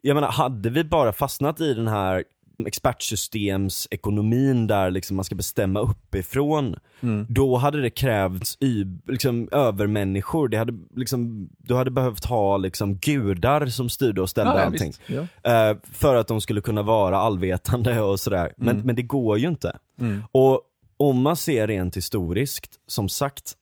jag 0.02 0.14
menar 0.14 0.28
hade 0.32 0.70
vi 0.70 0.84
bara 0.84 1.12
fastnat 1.12 1.60
i 1.60 1.74
den 1.74 1.88
här 1.88 2.24
expertsystemsekonomin 2.66 4.66
där 4.66 4.90
liksom 4.90 5.16
man 5.16 5.24
ska 5.24 5.34
bestämma 5.34 5.80
uppifrån, 5.80 6.76
Mm. 7.00 7.26
då 7.28 7.56
hade 7.56 7.82
det 7.82 7.90
krävts 7.90 8.56
y, 8.60 8.84
liksom, 9.06 9.48
övermänniskor. 9.52 10.48
Det 10.48 10.56
hade, 10.56 10.72
liksom, 10.96 11.48
du 11.58 11.74
hade 11.74 11.90
behövt 11.90 12.24
ha 12.24 12.56
liksom, 12.56 12.96
gudar 12.96 13.66
som 13.66 13.88
styrde 13.88 14.20
och 14.22 14.30
ställde 14.30 14.52
Ja, 14.52 14.58
ja, 14.58 14.64
allting. 14.66 14.88
visst. 14.88 15.00
Ja. 15.42 15.70
Eh, 15.70 15.76
för 15.92 16.16
att 16.16 16.28
de 16.28 16.40
skulle 16.40 16.60
kunna 16.60 16.82
vara 16.82 17.18
allvetande 17.18 18.00
och 18.00 18.20
sådär. 18.20 18.52
Men, 18.56 18.74
Mm. 18.74 18.86
men 18.86 18.96
det 18.96 19.02
går 19.02 19.38
ju 19.38 19.48
inte. 19.48 19.78
Mm. 20.00 20.22
Och 20.32 20.60
om 20.96 21.22
man 21.22 21.36
ser 21.36 21.66
rent 21.66 21.96
historiskt, 21.96 22.70
som 22.86 23.08
sagt, 23.08 23.54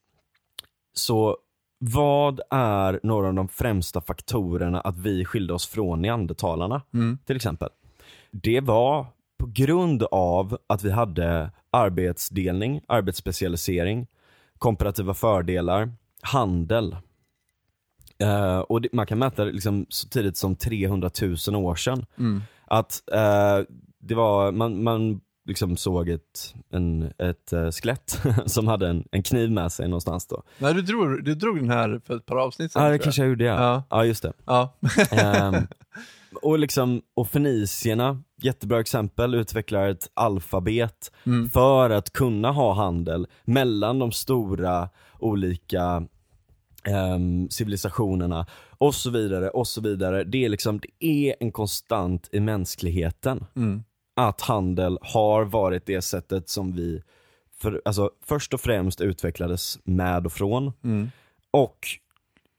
så 0.95 1.36
vad 1.78 2.40
är 2.51 3.01
några 3.03 3.28
av 3.28 3.34
de 3.34 3.49
främsta 3.49 4.01
faktorerna 4.01 4.80
att 4.80 4.99
vi 4.99 5.24
skilde 5.24 5.55
oss 5.55 5.66
från 5.66 6.03
neandertalarna 6.03 6.82
Mm. 6.95 7.18
till 7.26 7.36
exempel? 7.36 7.68
Det 8.43 8.61
var 8.61 9.07
på 9.39 9.47
grund 9.47 10.03
av 10.03 10.59
att 10.66 10.85
vi 10.85 10.91
hade 10.91 11.51
arbetsdelning, 11.70 12.80
arbetsspecialisering, 12.89 14.07
komparativa 14.59 15.14
fördelar, 15.14 15.93
handel. 16.22 16.97
Eh, 18.18 18.59
och 18.59 18.80
det, 18.80 18.89
man 18.93 19.07
kan 19.07 19.18
mäta 19.18 19.45
det 19.45 19.53
liksom 19.53 19.87
så 19.89 20.09
tidigt 20.09 20.37
som 20.37 20.57
300 20.57 21.11
000 21.49 21.57
år 21.57 21.74
sedan. 21.74 22.07
Mm. 22.18 22.43
Att 22.66 23.03
eh, 23.12 23.61
det 23.99 24.14
var, 24.14 24.53
man, 24.53 24.82
man 24.82 25.20
liksom 25.47 25.76
såg 25.76 26.09
ett, 26.09 26.55
en, 26.70 27.12
ett 27.18 27.53
eh, 27.53 27.70
skelett 27.70 28.22
som 28.47 28.68
hade 28.68 28.89
en, 28.89 29.09
en 29.11 29.22
kniv 29.22 29.51
med 29.51 29.72
sig 29.72 29.89
någonstans 29.89 30.26
då. 30.26 30.43
Nej, 30.59 30.74
du 30.74 30.82
drog, 30.82 31.24
du 31.24 31.35
drog 31.35 31.57
den 31.57 31.70
här 31.70 32.01
för 32.07 32.16
ett 32.16 32.26
par 32.26 32.37
avsnitt 32.37 32.72
sedan. 32.72 32.82
Ja 32.82 32.89
det 32.89 32.99
tror 32.99 32.99
jag. 32.99 33.03
kanske 33.05 33.22
jag 33.22 33.28
gjorde 33.28 33.45
ja. 33.45 33.62
Ja. 33.62 33.82
Ja, 33.91 34.05
just 34.05 34.22
det. 34.22 34.32
Ja. 34.45 34.74
Ehm, 35.11 35.55
och 36.43 36.59
liksom, 36.59 37.03
och 37.14 37.28
fenicierna, 37.28 38.22
jättebra 38.43 38.80
exempel, 38.80 39.35
utvecklar 39.35 39.89
ett 39.89 40.11
alfabet 40.14 41.12
Mm. 41.26 41.51
för 41.51 41.91
att 41.91 42.12
kunna 42.12 42.51
ha 42.53 42.72
handel 42.74 43.26
mellan 43.45 43.99
de 43.99 44.12
stora 44.12 44.89
olika 45.18 46.07
ehm, 46.85 47.49
civilisationerna 47.51 48.47
och 48.78 48.95
så 48.95 49.11
vidare 49.11 49.51
och 49.51 49.66
så 49.68 49.80
vidare. 49.80 50.24
Det 50.24 50.45
är 50.45 50.49
liksom, 50.49 50.80
det 50.80 51.07
är 51.07 51.35
en 51.41 51.53
konstant 51.53 52.28
i 52.32 52.41
mänskligheten 52.41 53.45
Mm. 53.57 53.82
att 54.16 54.41
handel 54.41 54.99
har 55.03 55.45
varit 55.45 55.87
det 55.87 56.03
sättet 56.03 56.49
som 56.49 56.72
vi 56.72 57.03
för, 57.61 57.82
alltså, 57.85 58.11
först 58.26 58.55
och 58.55 58.61
främst 58.61 59.01
utvecklades 59.01 59.78
med 59.85 60.26
och 60.26 60.32
från 60.32 60.72
Mm. 60.85 61.11
och 61.51 61.78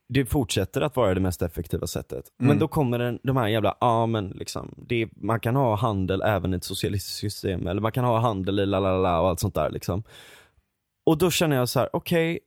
det 0.08 0.26
fortsätter 0.26 0.80
att 0.80 0.96
vara 0.96 1.14
det 1.14 1.20
mest 1.20 1.42
effektiva 1.42 1.86
sättet. 1.86 2.24
Mm. 2.40 2.48
Men 2.48 2.58
då 2.58 2.68
kommer 2.68 2.98
den, 2.98 3.18
de 3.22 3.36
här 3.36 3.48
jävla, 3.48 3.76
ja 3.80 4.06
men 4.06 4.28
liksom, 4.28 4.74
det, 4.76 5.08
man 5.16 5.40
kan 5.40 5.56
ha 5.56 5.76
handel 5.76 6.22
även 6.22 6.54
i 6.54 6.56
ett 6.56 6.64
socialistiskt 6.64 7.18
system, 7.18 7.66
eller 7.66 7.80
man 7.80 7.92
kan 7.92 8.04
ha 8.04 8.18
handel 8.18 8.60
i 8.60 8.66
la 8.66 8.80
la 8.80 8.98
la 8.98 9.20
och 9.20 9.28
allt 9.28 9.40
sånt 9.40 9.54
där 9.54 9.70
liksom. 9.70 10.02
Och 11.06 11.18
då 11.18 11.30
känner 11.30 11.56
jag 11.56 11.68
så 11.68 11.80
här: 11.80 11.88
okej, 11.92 12.38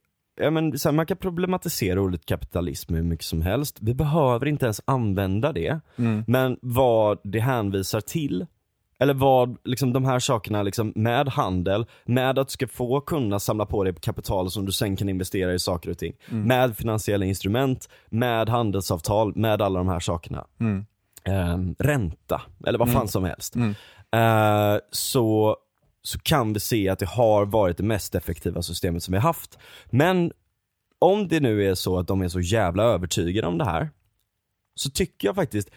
ja, 0.41 0.51
men, 0.51 0.79
så 0.79 0.89
här, 0.89 0.95
man 0.95 1.05
kan 1.05 1.17
problematisera 1.17 2.01
ordet 2.01 2.25
kapitalism 2.25 2.93
hur 2.93 3.03
mycket 3.03 3.25
som 3.25 3.41
helst. 3.41 3.77
Vi 3.81 3.93
behöver 3.93 4.45
inte 4.45 4.65
ens 4.65 4.81
använda 4.85 5.51
det. 5.51 5.79
Mm. 5.95 6.23
Men 6.27 6.57
vad 6.61 7.19
det 7.23 7.39
hänvisar 7.39 8.01
till, 8.01 8.45
eller 8.99 9.13
vad 9.13 9.57
liksom, 9.63 9.93
de 9.93 10.05
här 10.05 10.19
sakerna 10.19 10.63
liksom, 10.63 10.93
med 10.95 11.27
handel, 11.29 11.85
med 12.05 12.39
att 12.39 12.47
du 12.47 12.51
ska 12.51 12.67
få 12.67 13.01
kunna 13.01 13.39
samla 13.39 13.65
på 13.65 13.83
dig 13.83 13.93
kapital 14.01 14.51
som 14.51 14.65
du 14.65 14.71
sen 14.71 14.95
kan 14.95 15.09
investera 15.09 15.53
i 15.53 15.59
saker 15.59 15.89
och 15.89 15.97
ting. 15.97 16.13
Mm. 16.31 16.43
Med 16.47 16.77
finansiella 16.77 17.25
instrument, 17.25 17.89
med 18.09 18.49
handelsavtal, 18.49 19.35
med 19.35 19.61
alla 19.61 19.79
de 19.79 19.87
här 19.87 19.99
sakerna. 19.99 20.45
Mm. 20.59 20.85
Ehm, 21.23 21.75
ränta, 21.79 22.41
eller 22.67 22.79
vad 22.79 22.87
fan 22.87 22.95
Mm. 22.97 23.07
som 23.07 23.23
helst. 23.23 23.55
Eh, 24.11 24.77
så, 24.91 25.57
så 26.01 26.19
kan 26.19 26.53
vi 26.53 26.59
se 26.59 26.89
att 26.89 26.99
det 26.99 27.09
har 27.09 27.45
varit 27.45 27.77
det 27.77 27.83
mest 27.83 28.15
effektiva 28.15 28.61
systemet 28.61 29.03
som 29.03 29.11
vi 29.11 29.17
har 29.17 29.23
haft. 29.23 29.57
Men 29.85 30.31
om 30.99 31.27
det 31.27 31.39
nu 31.39 31.65
är 31.69 31.75
så 31.75 31.99
att 31.99 32.07
de 32.07 32.21
är 32.21 32.27
så 32.27 32.39
jävla 32.39 32.83
övertygade 32.83 33.47
om 33.47 33.57
det 33.57 33.65
här, 33.65 33.89
så 34.75 34.89
tycker 34.89 35.27
jag 35.27 35.35
faktiskt 35.35 35.69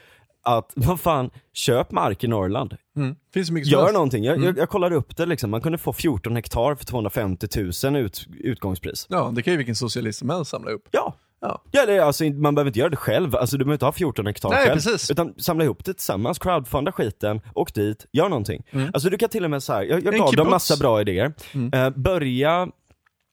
att, 0.44 0.72
vad 0.76 1.00
fan, 1.00 1.30
köp 1.52 1.90
mark 1.90 2.24
i 2.24 2.28
Norrland. 2.28 2.76
Mm. 2.96 3.16
Finns 3.34 3.46
så 3.46 3.52
mycket 3.52 3.72
Gör 3.72 3.92
någonting. 3.92 4.24
Jag, 4.24 4.34
Mm. 4.36 4.46
jag, 4.46 4.58
jag 4.58 4.68
kollade 4.68 4.96
upp 4.96 5.16
det 5.16 5.26
liksom, 5.26 5.50
man 5.50 5.60
kunde 5.60 5.78
få 5.78 5.92
14 5.92 6.36
hektar 6.36 6.74
för 6.74 6.84
250 6.84 7.46
000 7.84 7.96
ut, 7.96 8.26
utgångspris. 8.38 9.06
Ja, 9.10 9.32
det 9.34 9.42
kan 9.42 9.52
ju 9.52 9.56
vilken 9.56 9.76
socialist 9.76 10.18
som 10.18 10.30
helst 10.30 10.50
samla 10.50 10.70
upp. 10.70 10.88
Ja. 10.90 11.14
Ja. 11.40 11.62
Ja, 11.70 11.86
det, 11.86 11.92
är 11.96 12.00
alltså, 12.00 12.24
man 12.24 12.54
behöver 12.54 12.68
inte 12.68 12.78
göra 12.78 12.88
det 12.88 12.96
själv, 12.96 13.36
alltså, 13.36 13.56
du 13.58 13.64
behöver 13.64 13.74
inte 13.74 13.84
ha 13.84 13.92
14 13.92 14.26
hektar 14.26 14.48
Nej, 14.50 14.58
själv. 14.66 14.74
precis. 14.74 15.10
Utan 15.10 15.34
samla 15.38 15.64
ihop 15.64 15.84
det 15.84 15.94
tillsammans, 15.94 16.38
crowdfunda 16.38 16.92
skiten, 16.92 17.40
åk 17.54 17.74
dit, 17.74 18.06
gör 18.12 18.28
någonting. 18.28 18.62
Mm. 18.70 18.90
Alltså 18.94 19.10
du 19.10 19.18
kan 19.18 19.28
till 19.28 19.44
och 19.44 19.50
med 19.50 19.62
så 19.62 19.72
här, 19.72 19.82
jag, 19.82 20.04
jag 20.04 20.14
gav 20.14 20.32
dem 20.36 20.50
massa 20.50 20.76
bra 20.76 21.00
idéer. 21.00 21.32
Mm. 21.54 21.72
Eh, 21.74 21.90
börja, 21.90 22.68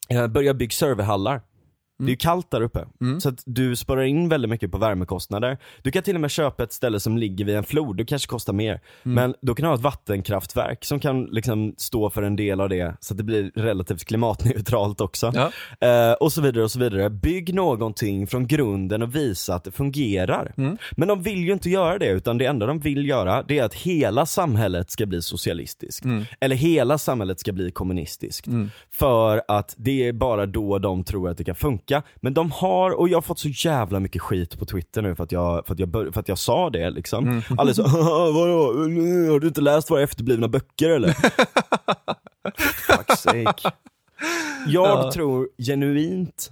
eh, 0.10 0.28
börja 0.28 0.54
bygga 0.54 0.72
serverhallar. 0.72 1.42
Det 2.00 2.06
är 2.06 2.10
ju 2.10 2.16
kallt 2.16 2.52
där 2.52 2.62
uppe, 2.62 2.86
Mm. 3.02 3.22
så 3.22 3.30
att 3.30 3.44
du 3.46 3.76
sparar 3.76 4.04
in 4.04 4.30
väldigt 4.30 4.50
mycket 4.50 4.72
på 4.72 4.78
värmekostnader. 4.78 5.58
Du 5.82 5.92
kan 5.92 6.04
till 6.04 6.16
och 6.16 6.22
med 6.22 6.32
köpa 6.32 6.64
ett 6.64 6.74
ställe 6.74 7.00
som 7.00 7.18
ligger 7.18 7.46
vid 7.46 7.56
en 7.56 7.64
flod, 7.64 7.98
det 7.98 8.06
kanske 8.06 8.28
kostar 8.28 8.54
mer. 8.54 8.82
Mm. 9.06 9.16
Men 9.16 9.36
då 9.42 9.56
kan 9.56 9.64
du 9.64 9.68
ha 9.68 9.76
ett 9.76 9.82
vattenkraftverk 9.82 10.86
som 10.86 11.00
kan 11.00 11.24
liksom 11.24 11.74
stå 11.78 12.10
för 12.10 12.24
en 12.24 12.36
del 12.36 12.62
av 12.62 12.70
det, 12.70 12.98
så 13.00 13.14
att 13.14 13.18
det 13.18 13.24
blir 13.24 13.52
relativt 13.56 14.06
klimatneutralt 14.06 15.02
också. 15.02 15.32
Ja. 15.36 15.52
Eh, 15.88 16.14
och 16.14 16.32
så 16.32 16.42
vidare 16.42 16.64
och 16.64 16.72
så 16.72 16.80
vidare. 16.80 17.10
Bygg 17.10 17.54
någonting 17.54 18.28
från 18.28 18.48
grunden 18.48 19.02
och 19.02 19.16
visa 19.16 19.56
att 19.56 19.64
det 19.64 19.72
fungerar. 19.72 20.54
Mm. 20.58 20.78
Men 20.92 21.08
de 21.08 21.22
vill 21.24 21.40
ju 21.44 21.54
inte 21.54 21.70
göra 21.70 21.98
det, 21.98 22.10
utan 22.10 22.38
det 22.38 22.46
enda 22.46 22.66
de 22.66 22.80
vill 22.80 23.10
göra 23.10 23.44
det 23.48 23.60
är 23.60 23.64
att 23.64 23.74
hela 23.74 24.26
samhället 24.26 24.92
ska 24.92 25.06
bli 25.06 25.22
socialistiskt. 25.22 26.06
Mm. 26.06 26.26
Eller 26.40 26.56
hela 26.56 26.98
samhället 26.98 27.40
ska 27.40 27.52
bli 27.52 27.72
kommunistiskt. 27.72 28.48
Mm. 28.48 28.72
För 28.92 29.42
att 29.48 29.76
det 29.78 30.08
är 30.08 30.14
bara 30.14 30.46
då 30.46 30.80
de 30.80 31.04
tror 31.04 31.30
att 31.30 31.38
det 31.38 31.44
kan 31.44 31.56
funka. 31.56 31.89
Men 32.16 32.34
de 32.34 32.52
har, 32.52 32.92
och 32.92 33.10
jag 33.10 33.18
har 33.18 33.22
fått 33.22 33.40
så 33.40 33.48
jävla 33.50 34.00
mycket 34.00 34.22
skit 34.22 34.60
på 34.60 34.66
Twitter 34.66 35.02
nu 35.02 35.16
för 35.16 35.24
att 35.24 35.32
jag, 35.32 35.66
för 35.68 35.74
att 35.74 35.80
jag, 35.80 35.92
för 36.14 36.20
att 36.20 36.28
jag 36.28 36.38
sa 36.38 36.70
det 36.70 36.90
liksom. 36.90 37.28
Mm. 37.28 37.42
Alla 37.58 37.74
så, 37.74 37.84
vadå, 38.34 38.74
har 39.32 39.40
du 39.40 39.48
inte 39.48 39.62
läst 39.62 39.92
våra 39.92 40.02
efterblivna 40.02 40.48
böcker 40.48 40.90
eller? 40.90 41.10
Fuck's 42.88 43.16
sake. 43.16 43.72
Jag 44.68 44.88
Ja. 45.06 45.12
tror 45.12 45.50
genuint, 45.58 46.52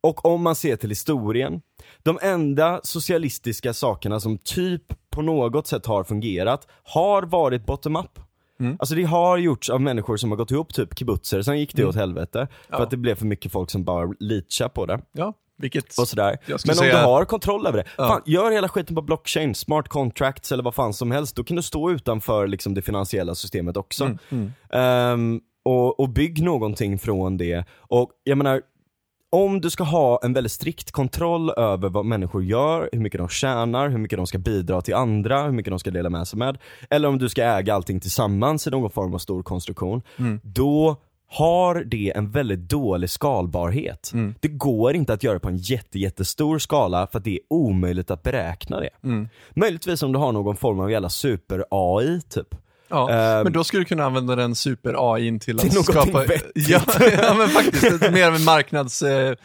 och 0.00 0.24
om 0.24 0.42
man 0.42 0.54
ser 0.54 0.76
till 0.76 0.88
historien, 0.88 1.60
de 2.02 2.18
enda 2.22 2.80
socialistiska 2.82 3.74
sakerna 3.74 4.20
som 4.20 4.38
typ 4.38 4.82
på 5.10 5.22
något 5.22 5.66
sätt 5.66 5.86
har 5.86 6.04
fungerat, 6.04 6.68
har 6.82 7.22
varit 7.22 7.66
bottom-up. 7.66 8.18
Mm. 8.64 8.76
Alltså 8.80 8.94
det 8.94 9.02
har 9.04 9.38
gjorts 9.38 9.70
av 9.70 9.80
människor 9.80 10.16
som 10.16 10.30
har 10.30 10.36
gått 10.36 10.50
ihop 10.50 10.74
typ 10.74 10.98
kibbutzer, 10.98 11.42
sen 11.42 11.58
gick 11.58 11.74
det 11.74 11.82
Mm. 11.82 11.90
åt 11.90 11.96
helvete. 11.96 12.48
För 12.68 12.76
Ja. 12.78 12.82
att 12.82 12.90
det 12.90 12.96
blev 12.96 13.14
för 13.14 13.26
mycket 13.26 13.52
folk 13.52 13.70
som 13.70 13.84
bara 13.84 14.08
leachade 14.20 14.70
på 14.70 14.86
det. 14.86 15.00
Ja, 15.12 15.32
vilket... 15.58 15.98
Och 15.98 16.08
sådär. 16.08 16.36
Men 16.46 16.54
om 16.54 16.58
säga- 16.58 16.98
du 17.00 17.04
har 17.04 17.24
kontroll 17.24 17.66
över 17.66 17.78
det, 17.78 17.84
Ja. 17.98 18.08
fan, 18.08 18.22
gör 18.26 18.50
hela 18.50 18.68
skiten 18.68 18.96
på 18.96 19.02
blockchain, 19.02 19.54
smart 19.54 19.88
contracts 19.88 20.52
eller 20.52 20.62
vad 20.62 20.74
fan 20.74 20.94
som 20.94 21.10
helst. 21.10 21.36
Då 21.36 21.44
kan 21.44 21.56
du 21.56 21.62
stå 21.62 21.90
utanför 21.90 22.46
liksom, 22.46 22.74
det 22.74 22.82
finansiella 22.82 23.34
systemet 23.34 23.76
också. 23.76 24.04
Mm. 24.04 24.18
Mm. 24.30 24.52
Ehm, 24.70 25.40
och, 25.64 26.00
och 26.00 26.08
bygg 26.08 26.42
någonting 26.42 26.98
från 26.98 27.36
det. 27.36 27.64
Och 27.78 28.10
jag 28.24 28.38
menar, 28.38 28.60
om 29.34 29.60
du 29.60 29.70
ska 29.70 29.84
ha 29.84 30.20
en 30.22 30.32
väldigt 30.32 30.52
strikt 30.52 30.92
kontroll 30.92 31.50
över 31.50 31.88
vad 31.88 32.04
människor 32.04 32.44
gör, 32.44 32.88
hur 32.92 33.00
mycket 33.00 33.18
de 33.18 33.28
tjänar, 33.28 33.88
hur 33.88 33.98
mycket 33.98 34.18
de 34.18 34.26
ska 34.26 34.38
bidra 34.38 34.82
till 34.82 34.94
andra, 34.94 35.42
hur 35.42 35.52
mycket 35.52 35.70
de 35.70 35.78
ska 35.78 35.90
dela 35.90 36.10
med 36.10 36.28
sig 36.28 36.38
med. 36.38 36.58
Eller 36.90 37.08
om 37.08 37.18
du 37.18 37.28
ska 37.28 37.44
äga 37.44 37.74
allting 37.74 38.00
tillsammans 38.00 38.66
i 38.66 38.70
någon 38.70 38.90
form 38.90 39.14
av 39.14 39.18
stor 39.18 39.42
konstruktion. 39.42 40.02
Mm. 40.18 40.40
Då 40.42 40.96
har 41.30 41.84
det 41.84 42.12
en 42.16 42.30
väldigt 42.30 42.68
dålig 42.68 43.10
skalbarhet. 43.10 44.10
Mm. 44.14 44.34
Det 44.40 44.48
går 44.48 44.96
inte 44.96 45.12
att 45.12 45.22
göra 45.22 45.38
på 45.38 45.48
en 45.48 45.56
jätte, 45.56 45.98
jättestor 45.98 46.58
skala 46.58 47.06
för 47.06 47.18
att 47.18 47.24
det 47.24 47.34
är 47.34 47.40
omöjligt 47.50 48.10
att 48.10 48.22
beräkna 48.22 48.80
det. 48.80 48.90
Mm. 49.04 49.28
Möjligtvis 49.54 50.02
om 50.02 50.12
du 50.12 50.18
har 50.18 50.32
någon 50.32 50.56
form 50.56 50.80
av 50.80 50.90
jävla 50.90 51.08
super-AI 51.08 52.20
typ. 52.20 52.54
Ja, 52.88 53.10
Ehm. 53.10 53.42
men 53.44 53.52
då 53.52 53.64
skulle 53.64 53.80
du 53.80 53.84
kunna 53.84 54.04
använda 54.04 54.36
den 54.36 54.54
super-AI 54.54 55.38
till 55.38 55.56
att 55.56 55.62
Till 55.62 55.72
någonting 55.74 55.94
skapa... 55.94 56.24
vettigt. 56.24 56.68
Ja, 56.68 56.80
ja, 57.22 57.34
men 57.34 57.48
faktiskt. 57.48 58.10
Mer 58.12 58.26
av 58.28 58.34
en 58.34 58.44
marknadsekonomi 58.44 59.36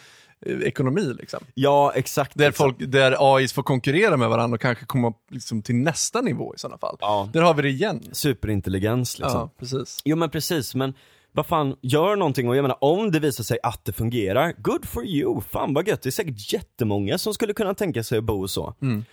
eh, 0.45 0.57
ekonomi, 0.61 1.13
liksom. 1.19 1.39
Ja, 1.53 1.91
exakt. 1.95 2.31
Där, 2.37 2.45
liksom. 2.47 2.63
folk, 2.63 2.91
där 2.91 3.35
AI 3.35 3.47
får 3.47 3.63
konkurrera 3.63 4.17
med 4.17 4.29
varandra 4.29 4.55
och 4.55 4.61
kanske 4.61 4.85
komma 4.85 5.13
liksom, 5.31 5.61
till 5.61 5.75
nästa 5.75 6.21
nivå 6.21 6.55
i 6.55 6.59
sådana 6.59 6.77
fall. 6.77 6.97
Ja. 6.99 7.29
Där 7.33 7.41
har 7.41 7.53
vi 7.53 7.61
det 7.61 7.69
igen. 7.69 8.03
Superintelligens 8.11 9.19
liksom. 9.19 9.39
Ja, 9.39 9.49
precis. 9.59 10.01
Jo 10.05 10.17
men 10.17 10.29
precis, 10.29 10.75
men 10.75 10.93
vad 11.31 11.45
fan, 11.45 11.75
gör 11.81 12.15
någonting 12.15 12.49
och 12.49 12.55
jag 12.55 12.61
menar 12.61 12.77
om 12.83 13.11
det 13.11 13.19
visar 13.19 13.43
sig 13.43 13.57
att 13.63 13.85
det 13.85 13.93
fungerar, 13.93 14.53
good 14.57 14.85
for 14.85 15.05
you, 15.05 15.41
fan 15.41 15.73
vad 15.73 15.87
gött. 15.87 16.01
Det 16.01 16.09
är 16.09 16.11
säkert 16.11 16.53
jättemånga 16.53 17.17
som 17.17 17.33
skulle 17.33 17.53
kunna 17.53 17.73
tänka 17.73 18.03
sig 18.03 18.17
att 18.17 18.23
bo 18.23 18.47
så. 18.47 18.75
Mm. 18.81 19.05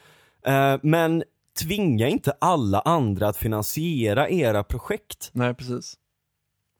Eh, 0.47 0.81
men 0.83 1.23
tvinga 1.57 2.09
inte 2.09 2.33
alla 2.41 2.81
andra 2.81 3.29
att 3.29 3.37
finansiera 3.37 4.29
era 4.31 4.65
projekt. 4.65 5.31
Nej, 5.33 5.55
precis. 5.55 5.95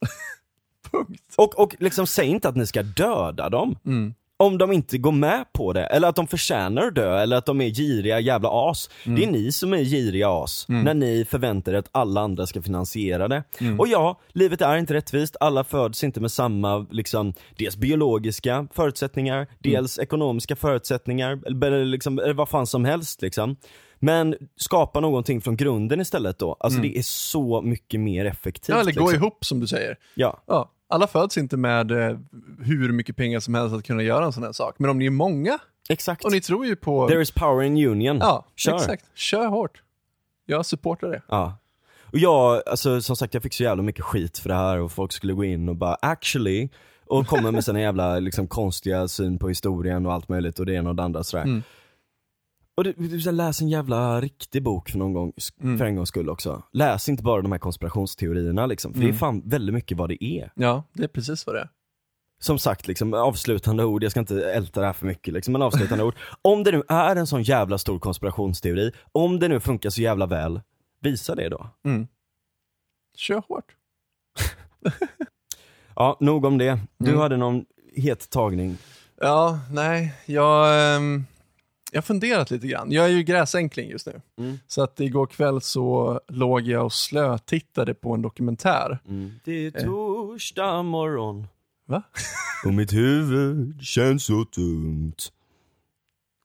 Punkt. 0.91 1.33
Och, 1.37 1.59
och 1.59 1.75
liksom 1.79 2.07
säg 2.07 2.27
inte 2.27 2.49
att 2.49 2.55
ni 2.55 2.65
ska 2.67 2.83
döda 2.83 3.49
dem. 3.49 3.75
Mm. 3.85 4.13
Om 4.39 4.57
de 4.57 4.71
inte 4.71 4.97
går 4.97 5.11
med 5.11 5.45
på 5.53 5.73
det, 5.73 5.85
eller 5.85 6.07
att 6.07 6.15
de 6.15 6.27
förtjänar 6.27 6.87
att 6.87 6.95
dö, 6.95 7.19
eller 7.19 7.37
att 7.37 7.45
de 7.45 7.61
är 7.61 7.69
giriga 7.69 8.19
jävla 8.19 8.49
as. 8.69 8.89
Det 9.03 9.23
är 9.23 9.31
ni 9.31 9.51
som 9.51 9.73
är 9.73 9.77
giriga 9.83 10.29
as, 10.29 10.65
Mm. 10.69 10.83
när 10.83 10.93
ni 10.93 11.25
förväntar 11.25 11.73
er 11.73 11.77
att 11.77 11.89
alla 11.91 12.21
andra 12.21 12.47
ska 12.47 12.61
finansiera 12.61 13.27
det. 13.27 13.43
Mm. 13.59 13.79
Och 13.79 13.87
ja, 13.87 14.19
livet 14.33 14.61
är 14.61 14.77
inte 14.77 14.93
rättvist, 14.93 15.35
alla 15.39 15.63
föds 15.63 16.03
inte 16.03 16.19
med 16.21 16.31
samma, 16.31 16.85
liksom, 16.91 17.33
dels 17.57 17.77
biologiska 17.77 18.67
förutsättningar, 18.73 19.47
dels 19.59 19.99
ekonomiska 19.99 20.55
förutsättningar, 20.55 21.39
eller, 21.45 21.85
liksom, 21.85 22.19
eller 22.19 22.33
vad 22.33 22.49
fan 22.49 22.67
som 22.67 22.85
helst 22.85 23.21
liksom. 23.21 23.55
Men 23.99 24.35
skapa 24.55 24.99
någonting 24.99 25.41
från 25.41 25.57
grunden 25.57 26.01
istället 26.01 26.39
då. 26.39 26.57
Alltså 26.59 26.79
det 26.79 26.97
är 26.97 27.01
så 27.01 27.61
mycket 27.61 27.99
mer 27.99 28.25
effektivt. 28.25 28.75
Ja, 28.75 28.81
eller 28.81 28.91
gå 28.91 28.99
liksom. 28.99 29.15
ihop 29.15 29.45
som 29.45 29.59
du 29.59 29.67
säger. 29.67 29.97
Ja, 30.13 30.43
Ja, 30.45 30.71
alla 30.89 31.07
föds 31.07 31.37
inte 31.37 31.57
med 31.57 31.91
eh, 31.91 32.17
hur 32.59 32.91
mycket 32.91 33.15
pengar 33.15 33.39
som 33.39 33.53
helst 33.53 33.75
att 33.75 33.85
kunna 33.85 34.03
göra 34.03 34.25
en 34.25 34.33
sån 34.33 34.43
här 34.43 34.51
sak. 34.51 34.75
Men 34.77 34.89
om 34.89 34.99
ni 34.99 35.05
är 35.05 35.09
många 35.09 35.59
exakt. 35.89 36.25
och 36.25 36.31
ni 36.31 36.41
tror 36.41 36.65
ju 36.65 36.75
på... 36.75 37.07
There 37.07 37.21
is 37.21 37.31
power 37.31 37.63
in 37.63 37.87
union. 37.87 38.17
ja, 38.17 38.45
Kör. 38.55 38.75
exakt. 38.75 39.05
Kör 39.17 39.47
hårt. 39.47 39.81
Jag 40.45 40.65
supportar 40.65 41.07
det. 41.07 41.21
Ja. 41.27 41.57
Och 42.11 42.17
jag, 42.17 42.61
alltså 42.65 43.01
som 43.01 43.15
sagt 43.15 43.33
jag 43.33 43.43
fick 43.43 43.53
så 43.53 43.63
jävla 43.63 43.83
mycket 43.83 44.03
skit 44.03 44.37
för 44.37 44.49
det 44.49 44.55
här 44.55 44.79
och 44.79 44.91
folk 44.91 45.11
skulle 45.11 45.33
gå 45.33 45.43
in 45.43 45.69
och 45.69 45.75
bara 45.75 45.97
actually 46.01 46.69
och 47.05 47.27
komma 47.27 47.51
med 47.51 47.63
sina 47.65 47.81
jävla 47.81 48.19
liksom, 48.19 48.47
konstiga 48.47 49.07
syn 49.07 49.39
på 49.39 49.49
historien 49.49 50.05
och 50.05 50.13
allt 50.13 50.29
möjligt 50.29 50.59
och 50.59 50.65
det 50.65 50.73
ena 50.73 50.89
och 50.89 50.95
det 50.95 51.03
andra 51.03 51.23
sådär. 51.23 51.43
Mm. 51.43 51.63
Och 52.77 52.83
du, 52.83 52.93
du 52.97 53.21
så 53.21 53.29
här, 53.29 53.35
läs 53.35 53.61
en 53.61 53.69
jävla 53.69 54.21
riktig 54.21 54.63
bok 54.63 54.89
för 54.89 54.97
någon 54.97 55.13
gång, 55.13 55.33
Mm. 55.61 55.77
för 55.77 55.85
en 55.85 55.95
gångs 55.95 56.09
skull 56.09 56.29
också. 56.29 56.63
Läs 56.73 57.09
inte 57.09 57.23
bara 57.23 57.41
de 57.41 57.51
här 57.51 57.59
konspirationsteorierna 57.59 58.65
liksom, 58.65 58.93
för 58.93 58.99
det 58.99 59.05
är 59.05 59.09
Mm. 59.09 59.19
fan 59.19 59.41
väldigt 59.45 59.73
mycket 59.75 59.97
vad 59.97 60.09
det 60.09 60.23
är. 60.23 60.51
Ja, 60.55 60.83
det 60.93 61.03
är 61.03 61.07
precis 61.07 61.45
vad 61.47 61.55
det 61.55 61.59
är. 61.61 61.69
Som 62.39 62.59
sagt, 62.59 62.87
liksom, 62.87 63.13
avslutande 63.13 63.83
ord, 63.85 64.03
jag 64.03 64.11
ska 64.11 64.19
inte 64.19 64.51
älta 64.51 64.79
det 64.79 64.85
här 64.85 64.93
för 64.93 65.05
mycket, 65.05 65.33
liksom, 65.33 65.51
men 65.51 65.61
avslutande 65.61 66.03
ord. 66.03 66.15
Om 66.41 66.63
det 66.63 66.71
nu 66.71 66.83
är 66.87 67.15
en 67.15 67.27
sån 67.27 67.43
jävla 67.43 67.77
stor 67.77 67.99
konspirationsteori, 67.99 68.91
om 69.11 69.39
det 69.39 69.47
nu 69.47 69.59
funkar 69.59 69.89
så 69.89 70.01
jävla 70.01 70.25
väl, 70.25 70.61
visa 71.01 71.35
det 71.35 71.49
då. 71.49 71.69
Mm. 71.85 72.07
Kör 73.17 73.41
hårt. 73.47 73.75
Ja, 75.95 76.17
nog 76.19 76.45
om 76.45 76.57
det. 76.57 76.79
Du 76.97 77.09
Mm. 77.09 77.19
hade 77.21 77.37
någon 77.37 77.65
het 77.95 78.29
tagning. 78.29 78.77
Ja, 79.21 79.59
nej, 79.71 80.13
jag, 80.25 80.95
ehm, 80.95 81.25
jag 81.91 81.97
har 81.97 82.01
funderat 82.03 82.51
lite 82.51 82.67
grann. 82.67 82.91
Jag 82.91 83.05
är 83.05 83.09
ju 83.09 83.23
gräsänkling 83.23 83.89
just 83.89 84.05
nu. 84.07 84.21
Mm. 84.37 84.59
Så 84.67 84.81
att 84.83 84.99
igår 84.99 85.27
kväll 85.27 85.61
så 85.61 86.19
låg 86.27 86.61
jag 86.61 86.85
och 86.85 86.93
slötittade 86.93 87.93
på 87.93 88.13
en 88.13 88.21
dokumentär. 88.21 88.99
Det 89.43 89.51
är 89.67 89.71
torsdag 89.71 90.81
morgon 90.83 91.47
Va? 91.85 92.03
och 92.65 92.73
mitt 92.73 92.93
huvud 92.93 93.81
känns 93.81 94.25
så 94.25 94.45
tungt. 94.45 95.31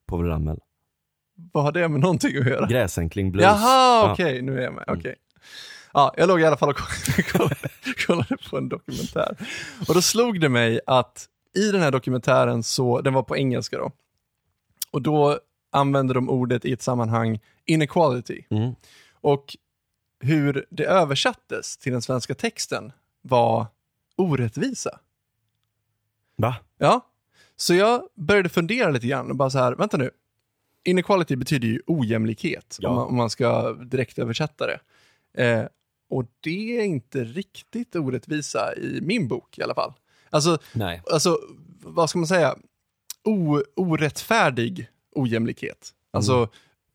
Povel 0.09 0.27
Ramel. 0.27 0.59
Vad 1.53 1.65
har 1.65 1.73
det 1.73 1.89
med 1.89 2.01
någonting 2.01 2.37
att 2.39 2.47
göra? 2.47 2.67
Gräsänkling 2.67 3.33
blues. 3.33 3.45
Jaha, 3.45 4.07
Ja. 4.07 4.13
okej, 4.13 4.43
nu 4.43 4.59
är 4.59 4.63
jag 4.63 4.75
med. 4.75 4.85
Mm. 4.89 4.99
Okej. 5.01 5.15
Ja, 5.93 6.15
jag 6.17 6.29
låg 6.29 6.41
i 6.41 6.45
alla 6.45 6.57
fall 6.57 6.69
och 6.69 6.77
kollade, 7.33 7.57
kollade 8.07 8.37
på 8.51 8.59
en 8.59 8.69
dokumentär. 8.69 9.37
Och 9.89 9.95
då 9.95 10.03
slog 10.03 10.41
det 10.41 10.49
mig 10.49 10.81
att 10.87 11.29
i 11.57 11.71
den 11.73 11.81
här 11.83 11.91
dokumentären, 11.91 12.63
så, 12.63 13.01
den 13.01 13.15
var 13.15 13.23
på 13.23 13.37
engelska 13.37 13.79
då, 13.79 13.93
och 14.93 15.03
då 15.03 15.39
använder 15.71 16.15
de 16.15 16.31
ordet 16.31 16.65
i 16.65 16.73
ett 16.73 16.83
sammanhang 16.83 17.41
inequality. 17.65 18.45
Mm. 18.51 18.73
Och 19.13 19.57
hur 20.21 20.67
det 20.71 20.85
översattes 20.85 21.77
till 21.77 21.93
den 21.93 22.03
svenska 22.03 22.35
texten 22.35 22.93
var 23.23 23.67
orättvisa. 24.17 24.99
Va? 26.37 26.57
Ja, 26.79 27.01
så 27.57 27.75
jag 27.75 28.09
började 28.15 28.49
fundera 28.49 28.91
lite 28.91 29.07
grann 29.07 29.31
och 29.31 29.37
bara 29.37 29.51
så 29.51 29.59
här, 29.59 29.73
vänta 29.73 29.97
nu. 29.97 30.11
Inequality 30.85 31.37
betyder 31.37 31.69
ju 31.69 31.81
ojämlikhet 31.87 32.77
Ja. 32.81 32.89
om, 32.89 32.95
man, 32.95 33.07
om 33.09 33.17
man 33.17 33.31
ska 33.31 33.73
direkt 33.73 34.19
översätta 34.19 34.67
det. 34.67 34.81
Eh, 35.45 35.67
och 36.11 36.25
det 36.41 36.79
är 36.79 36.85
inte 36.85 37.25
riktigt 37.25 37.97
orättvisa 37.97 38.75
i 38.77 38.99
min 39.03 39.29
bok 39.29 39.59
i 39.59 39.63
alla 39.63 39.75
fall. 39.75 39.93
Alltså, 40.31 40.59
Nej. 40.75 41.03
alltså 41.11 41.39
vad 41.81 42.11
ska 42.11 42.19
man 42.19 42.27
säga? 42.29 42.57
O, 43.25 43.63
orättfärdig 43.77 44.89
ojämlikhet. 45.15 45.91
Alltså 46.11 46.49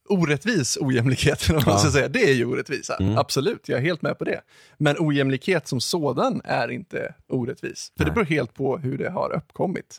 orättvis 0.09 0.77
ojämlikhet, 0.81 1.49
om 1.49 1.55
man 1.55 1.63
Ja. 1.67 1.77
ska 1.77 1.91
säga. 1.91 2.07
Det 2.07 2.29
är 2.29 2.33
ju 2.33 2.45
orättvisa. 2.45 2.95
Mm. 2.95 3.17
Absolut, 3.17 3.69
jag 3.69 3.77
är 3.79 3.83
helt 3.83 4.01
med 4.01 4.17
på 4.17 4.23
det. 4.23 4.41
Men 4.77 4.95
ojämlikhet 4.99 5.67
som 5.67 5.81
sådan 5.81 6.41
är 6.43 6.71
inte 6.71 7.13
orättvis. 7.27 7.91
För 7.97 8.03
det 8.05 8.09
Nej. 8.11 8.15
beror 8.15 8.25
helt 8.25 8.53
på 8.53 8.77
hur 8.77 8.97
det 8.97 9.09
har 9.09 9.35
uppkommit. 9.35 9.97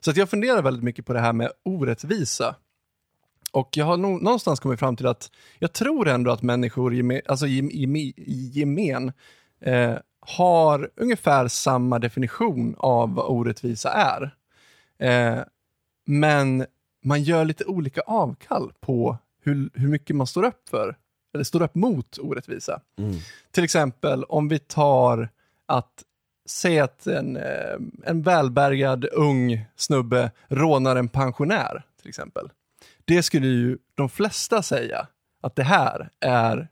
Så 0.00 0.10
att 0.10 0.16
jag 0.16 0.30
funderar 0.30 0.62
väldigt 0.62 0.84
mycket 0.84 1.06
på 1.06 1.12
det 1.12 1.20
här 1.20 1.32
med 1.32 1.50
orättvisa. 1.64 2.56
Och 3.52 3.68
jag 3.76 3.84
har 3.84 3.96
nog 3.96 4.22
någonstans 4.22 4.60
kommit 4.60 4.78
fram 4.78 4.96
till 4.96 5.06
att 5.06 5.30
jag 5.58 5.72
tror 5.72 6.08
ändå 6.08 6.30
att 6.30 6.42
människor 6.42 6.94
i 6.94 6.96
gemen, 6.96 7.20
alltså 7.26 7.46
i 7.46 8.50
gemen 8.54 9.12
eh, 9.60 9.94
har 10.20 10.90
ungefär 10.96 11.48
samma 11.48 11.98
definition 11.98 12.74
av 12.78 13.14
vad 13.14 13.26
orättvisa 13.26 13.90
är. 13.92 14.34
Eh, 14.98 15.42
men 16.06 16.66
man 17.04 17.22
gör 17.22 17.44
lite 17.44 17.64
olika 17.64 18.00
avkall 18.00 18.72
på 18.80 19.18
hur, 19.42 19.70
hur 19.74 19.88
mycket 19.88 20.16
man 20.16 20.26
står 20.26 20.42
upp 20.42 20.68
för, 20.68 20.96
eller 21.34 21.44
står 21.44 21.62
upp 21.62 21.74
mot 21.74 22.18
orättvisa. 22.18 22.80
Mm. 22.98 23.14
Till 23.50 23.64
exempel 23.64 24.24
om 24.24 24.48
vi 24.48 24.58
tar 24.58 25.28
att 25.66 26.02
säga 26.48 26.84
att 26.84 27.06
en, 27.06 27.36
eh, 27.36 27.76
en 28.04 28.22
välbärgad 28.22 29.04
ung 29.04 29.66
snubbe 29.76 30.30
rånar 30.48 30.96
en 30.96 31.08
pensionär, 31.08 31.82
till 32.00 32.08
exempel. 32.08 32.50
Det 33.04 33.22
skulle 33.22 33.46
ju 33.46 33.78
de 33.94 34.08
flesta 34.08 34.62
säga 34.62 35.06
att 35.42 35.56
det 35.56 35.62
här 35.62 36.10
är 36.20 36.68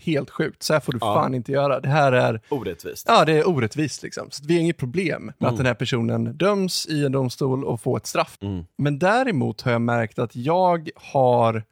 helt 0.00 0.30
sjukt, 0.30 0.62
så 0.62 0.72
här 0.72 0.80
får 0.80 0.92
du 0.92 0.98
Ja. 1.00 1.14
fan 1.14 1.34
inte 1.34 1.52
göra. 1.52 1.80
Det 1.80 1.88
här 1.88 2.12
är 2.12 2.40
Orättvist. 2.48 3.06
Ja, 3.08 3.24
det 3.24 3.32
är 3.32 3.48
orättvist 3.48 4.02
liksom. 4.02 4.30
Så 4.30 4.44
vi 4.46 4.54
har 4.54 4.60
inget 4.60 4.76
problem 4.76 5.24
med 5.24 5.34
Mm. 5.40 5.50
att 5.52 5.56
den 5.56 5.66
här 5.66 5.74
personen 5.74 6.24
döms 6.36 6.86
i 6.86 7.04
en 7.04 7.12
domstol 7.12 7.64
och 7.64 7.80
får 7.80 7.96
ett 7.96 8.06
straff. 8.06 8.38
Mm. 8.40 8.64
Men 8.78 8.98
däremot 8.98 9.60
har 9.62 9.72
jag 9.72 9.80
märkt 9.80 10.18
att 10.18 10.36
jag 10.36 10.90
har, 10.96 11.64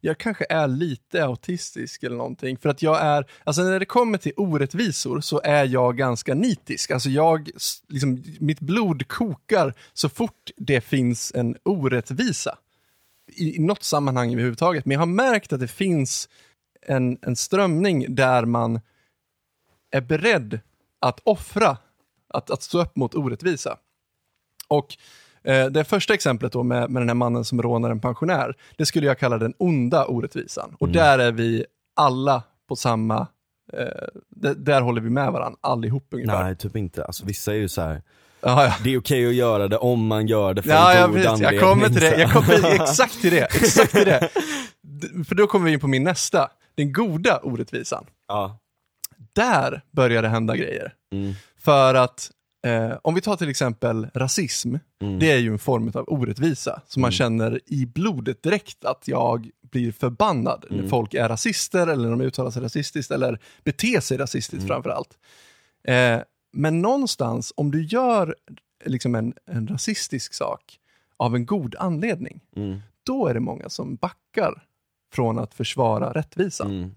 jag 0.00 0.18
kanske 0.18 0.44
är 0.50 0.66
lite 0.68 1.24
autistisk 1.24 2.02
eller 2.02 2.16
någonting. 2.16 2.56
För 2.56 2.68
att 2.68 2.82
jag 2.82 3.00
är, 3.00 3.24
alltså 3.44 3.62
när 3.62 3.78
det 3.80 3.84
kommer 3.86 4.18
till 4.18 4.32
orättvisor 4.36 5.20
så 5.20 5.40
är 5.44 5.64
jag 5.64 5.96
ganska 5.96 6.34
nitisk. 6.34 6.90
Alltså 6.90 7.08
jag, 7.08 7.50
liksom, 7.88 8.22
mitt 8.40 8.60
blod 8.60 9.08
kokar 9.08 9.74
så 9.92 10.08
fort 10.08 10.50
det 10.56 10.80
finns 10.80 11.32
en 11.34 11.56
orättvisa. 11.62 12.58
I, 13.36 13.56
i 13.56 13.58
något 13.58 13.82
sammanhang 13.82 14.32
överhuvudtaget. 14.32 14.84
Men 14.86 14.92
jag 14.92 15.00
har 15.00 15.06
märkt 15.06 15.52
att 15.52 15.60
det 15.60 15.68
finns 15.68 16.28
en, 16.86 17.18
en 17.22 17.36
strömning 17.36 18.14
där 18.14 18.44
man 18.44 18.80
är 19.90 20.00
beredd 20.00 20.60
att 21.00 21.20
offra, 21.24 21.76
att, 22.28 22.50
att 22.50 22.62
stå 22.62 22.82
upp 22.82 22.96
mot 22.96 23.14
orättvisa. 23.14 23.76
Och 24.68 24.96
eh, 25.44 25.66
det 25.66 25.84
första 25.84 26.14
exemplet 26.14 26.52
då 26.52 26.62
med, 26.62 26.90
med 26.90 27.02
den 27.02 27.08
här 27.08 27.14
mannen 27.14 27.44
som 27.44 27.62
rånar 27.62 27.90
en 27.90 28.00
pensionär, 28.00 28.56
det 28.76 28.86
skulle 28.86 29.06
jag 29.06 29.18
kalla 29.18 29.38
den 29.38 29.54
onda 29.58 30.06
orättvisan. 30.06 30.76
Och 30.80 30.88
där 30.88 31.18
är 31.18 31.32
vi 31.32 31.64
alla 31.96 32.42
på 32.68 32.76
samma, 32.76 33.26
eh, 33.72 33.86
där 34.56 34.80
håller 34.80 35.00
vi 35.00 35.10
med 35.10 35.32
varandra 35.32 35.58
allihop 35.60 36.06
ungefär. 36.10 36.44
Nej, 36.44 36.56
typ 36.56 36.76
inte. 36.76 37.04
Alltså 37.04 37.26
vissa 37.26 37.52
är 37.52 37.56
ju 37.56 37.68
så 37.68 37.82
här. 37.82 38.02
Ja, 38.40 38.64
ja. 38.64 38.74
det 38.84 38.94
är 38.94 38.98
okej 38.98 39.28
att 39.28 39.34
göra 39.34 39.68
det 39.68 39.76
om 39.76 40.06
man 40.06 40.26
gör 40.26 40.54
det 40.54 40.62
för 40.62 40.70
Ja, 40.70 40.92
en 40.92 40.98
ja, 40.98 41.06
god 41.06 41.14
precis. 41.14 41.30
anledning. 41.30 41.60
Jag 41.60 41.68
kommer 41.70 41.88
till 41.88 42.00
det. 42.00 42.20
Jag 42.20 42.32
kommer 42.32 42.74
exakt 42.82 43.20
till 43.20 43.30
det. 43.30 43.44
Exakt 43.44 43.92
till 43.92 44.04
det. 44.04 44.28
För 45.28 45.34
då 45.34 45.46
kommer 45.46 45.66
vi 45.66 45.72
in 45.72 45.80
på 45.80 45.88
min 45.88 46.04
nästa. 46.04 46.48
Den 46.74 46.92
goda 46.92 47.38
orättvisan. 47.42 48.04
Ja. 48.28 48.58
Där 49.32 49.82
börjar 49.90 50.22
det 50.22 50.28
hända 50.28 50.56
grejer. 50.56 50.94
Mm. 51.12 51.32
För 51.56 51.94
att 51.94 52.30
eh, 52.66 52.92
om 53.02 53.14
vi 53.14 53.20
tar 53.20 53.36
till 53.36 53.48
exempel 53.48 54.06
rasism, 54.14 54.74
Mm. 55.02 55.18
det 55.18 55.30
är 55.32 55.38
ju 55.38 55.52
en 55.52 55.58
form 55.58 55.88
av 55.94 56.04
orättvisa. 56.08 56.82
Så 56.88 57.00
man 57.00 57.12
känner 57.12 57.60
i 57.66 57.86
blodet 57.86 58.42
direkt 58.42 58.84
att 58.84 59.08
jag 59.08 59.50
blir 59.70 59.92
förbannad 59.92 60.64
Mm. 60.70 60.82
när 60.82 60.88
folk 60.90 61.14
är 61.14 61.28
rasister 61.28 61.86
eller 61.86 62.02
när 62.02 62.10
de 62.10 62.20
uttalar 62.20 62.50
sig 62.50 62.62
rasistiskt 62.62 63.10
eller 63.12 63.38
beter 63.64 64.00
sig 64.00 64.16
rasistiskt 64.18 64.64
Mm. 64.64 64.68
framför 64.68 64.90
allt. 64.90 65.18
Eh, 65.88 66.20
men 66.52 66.82
någonstans, 66.82 67.52
om 67.56 67.70
du 67.70 67.82
gör 67.84 68.36
liksom 68.84 69.14
en, 69.14 69.34
en 69.46 69.66
rasistisk 69.68 70.34
sak 70.34 70.78
av 71.16 71.34
en 71.34 71.46
god 71.46 71.74
anledning, 71.78 72.40
Mm. 72.56 72.80
då 73.02 73.26
är 73.26 73.34
det 73.34 73.40
många 73.40 73.68
som 73.68 73.96
backar 73.96 74.64
från 75.12 75.38
att 75.38 75.54
försvara 75.54 76.12
rättvisan. 76.12 76.70
Mm. 76.70 76.94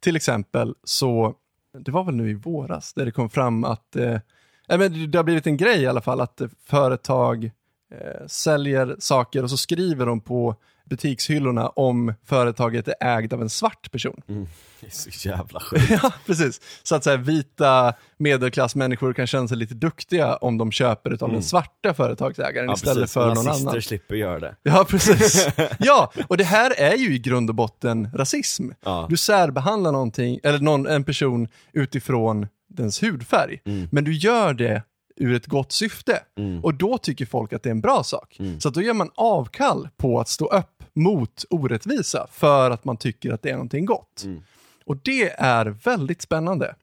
Till 0.00 0.16
exempel 0.16 0.74
så, 0.84 1.34
det 1.78 1.90
var 1.90 2.04
väl 2.04 2.14
nu 2.14 2.30
i 2.30 2.34
våras, 2.34 2.92
där 2.92 3.04
det 3.04 3.10
kom 3.10 3.30
fram 3.30 3.64
att, 3.64 3.96
eh, 3.96 4.18
det- 4.66 5.16
har 5.18 5.22
blivit 5.22 5.46
en 5.46 5.56
grej 5.56 5.82
i 5.82 5.86
alla 5.86 6.00
fall, 6.00 6.20
att 6.20 6.40
företag 6.66 7.50
eh, 7.90 8.26
säljer 8.26 8.96
saker 8.98 9.42
och 9.42 9.50
så 9.50 9.56
skriver 9.56 10.06
de 10.06 10.20
på 10.20 10.54
butikshyllorna 10.88 11.68
om 11.68 12.14
företaget 12.24 12.88
är 12.88 12.94
ägd 13.18 13.32
av 13.32 13.42
en 13.42 13.50
svart 13.50 13.92
person. 13.92 14.20
Mm. 14.28 14.46
Det 14.80 14.86
är 14.86 14.90
så 14.90 15.28
jävla 15.28 15.60
sjukt. 15.70 15.90
ja, 16.02 16.12
precis. 16.26 16.60
Så 16.82 16.94
att 16.94 17.04
så 17.04 17.10
här, 17.10 17.16
vita 17.16 17.94
medelklassmänniskor 18.16 19.12
kan 19.12 19.26
känna 19.26 19.48
sig 19.48 19.56
lite 19.56 19.74
duktiga 19.74 20.36
om 20.36 20.58
de 20.58 20.72
köper 20.72 21.10
utav 21.10 21.32
den 21.32 21.42
svarta 21.42 21.94
företagsägaren 21.94 22.58
Mm. 22.58 22.68
Ja, 22.68 22.74
istället 22.74 22.96
precis. 23.02 23.14
för 23.14 23.26
någon 23.34 23.44
Nazister 23.44 23.68
annan. 23.70 23.82
slipper 23.82 24.14
göra 24.14 24.38
det. 24.40 24.56
Ja, 24.62 24.84
precis. 24.88 25.48
Ja, 25.78 26.12
och 26.28 26.36
det 26.36 26.44
här 26.44 26.72
är 26.80 26.96
ju 26.96 27.14
i 27.14 27.18
grund 27.18 27.50
och 27.50 27.54
botten 27.56 28.08
rasism. 28.14 28.70
Ja. 28.84 29.06
Du 29.10 29.16
särbehandlar 29.16 29.92
någonting, 29.92 30.40
eller 30.42 30.58
någon, 30.58 30.86
en 30.86 31.04
person 31.04 31.48
utifrån 31.72 32.46
dens 32.68 33.02
hudfärg. 33.02 33.60
Mm. 33.64 33.88
Men 33.92 34.04
du 34.04 34.12
gör 34.12 34.54
det 34.54 34.82
ur 35.16 35.34
ett 35.34 35.46
gott 35.46 35.72
syfte. 35.72 36.20
Mm. 36.38 36.64
Och 36.64 36.74
då 36.74 36.98
tycker 36.98 37.26
folk 37.26 37.52
att 37.52 37.62
det 37.62 37.68
är 37.68 37.70
en 37.70 37.80
bra 37.80 38.04
sak. 38.04 38.36
Mm. 38.40 38.60
Så 38.60 38.68
att 38.68 38.74
då 38.74 38.82
gör 38.82 38.94
man 38.94 39.10
avkall 39.14 39.88
på 39.96 40.20
att 40.20 40.28
stå 40.28 40.46
upp 40.46 40.77
mot 40.94 41.44
orättvisa 41.50 42.26
för 42.32 42.70
att 42.70 42.84
man 42.84 42.96
tycker 42.96 43.32
att 43.32 43.42
det 43.42 43.50
är 43.50 43.54
någonting 43.54 43.84
gott. 43.84 44.22
Mm. 44.24 44.42
Och 44.84 44.96
det 44.96 45.30
är 45.30 45.66
väldigt 45.66 46.22
spännande. 46.22 46.74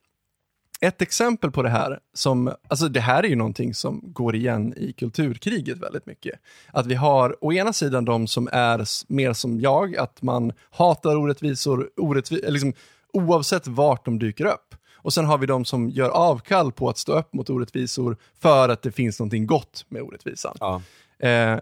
Ett 0.81 1.01
exempel 1.01 1.51
på 1.51 1.63
det 1.63 1.69
här, 1.69 1.99
som, 2.13 2.53
alltså 2.67 2.87
det 2.87 2.99
här 2.99 3.23
är 3.23 3.27
ju 3.27 3.35
någonting 3.35 3.73
som 3.73 4.01
går 4.03 4.35
igen 4.35 4.73
i 4.77 4.93
kulturkriget 4.93 5.77
väldigt 5.77 6.05
mycket. 6.05 6.39
Att 6.71 6.85
vi 6.85 6.95
har 6.95 7.45
å 7.45 7.53
ena 7.53 7.73
sidan 7.73 8.05
de 8.05 8.27
som 8.27 8.49
är 8.51 8.85
mer 9.13 9.33
som 9.33 9.59
jag, 9.59 9.97
att 9.97 10.21
man 10.21 10.53
hatar 10.69 11.15
orättvisor 11.15 11.89
orättvi 11.97 12.41
liksom, 12.47 12.73
oavsett 13.13 13.67
vart 13.67 14.05
de 14.05 14.19
dyker 14.19 14.45
upp. 14.45 14.75
Och 14.93 15.13
sen 15.13 15.25
har 15.25 15.37
vi 15.37 15.45
de 15.45 15.65
som 15.65 15.89
gör 15.89 16.09
avkall 16.09 16.71
på 16.71 16.89
att 16.89 16.97
stå 16.97 17.19
upp 17.19 17.33
mot 17.33 17.49
orättvisor 17.49 18.17
för 18.39 18.69
att 18.69 18.81
det 18.81 18.91
finns 18.91 19.19
någonting 19.19 19.47
gott 19.47 19.85
med 19.89 20.01
orättvisan. 20.01 20.57
Ja. 20.59 20.81
Eh, 21.19 21.59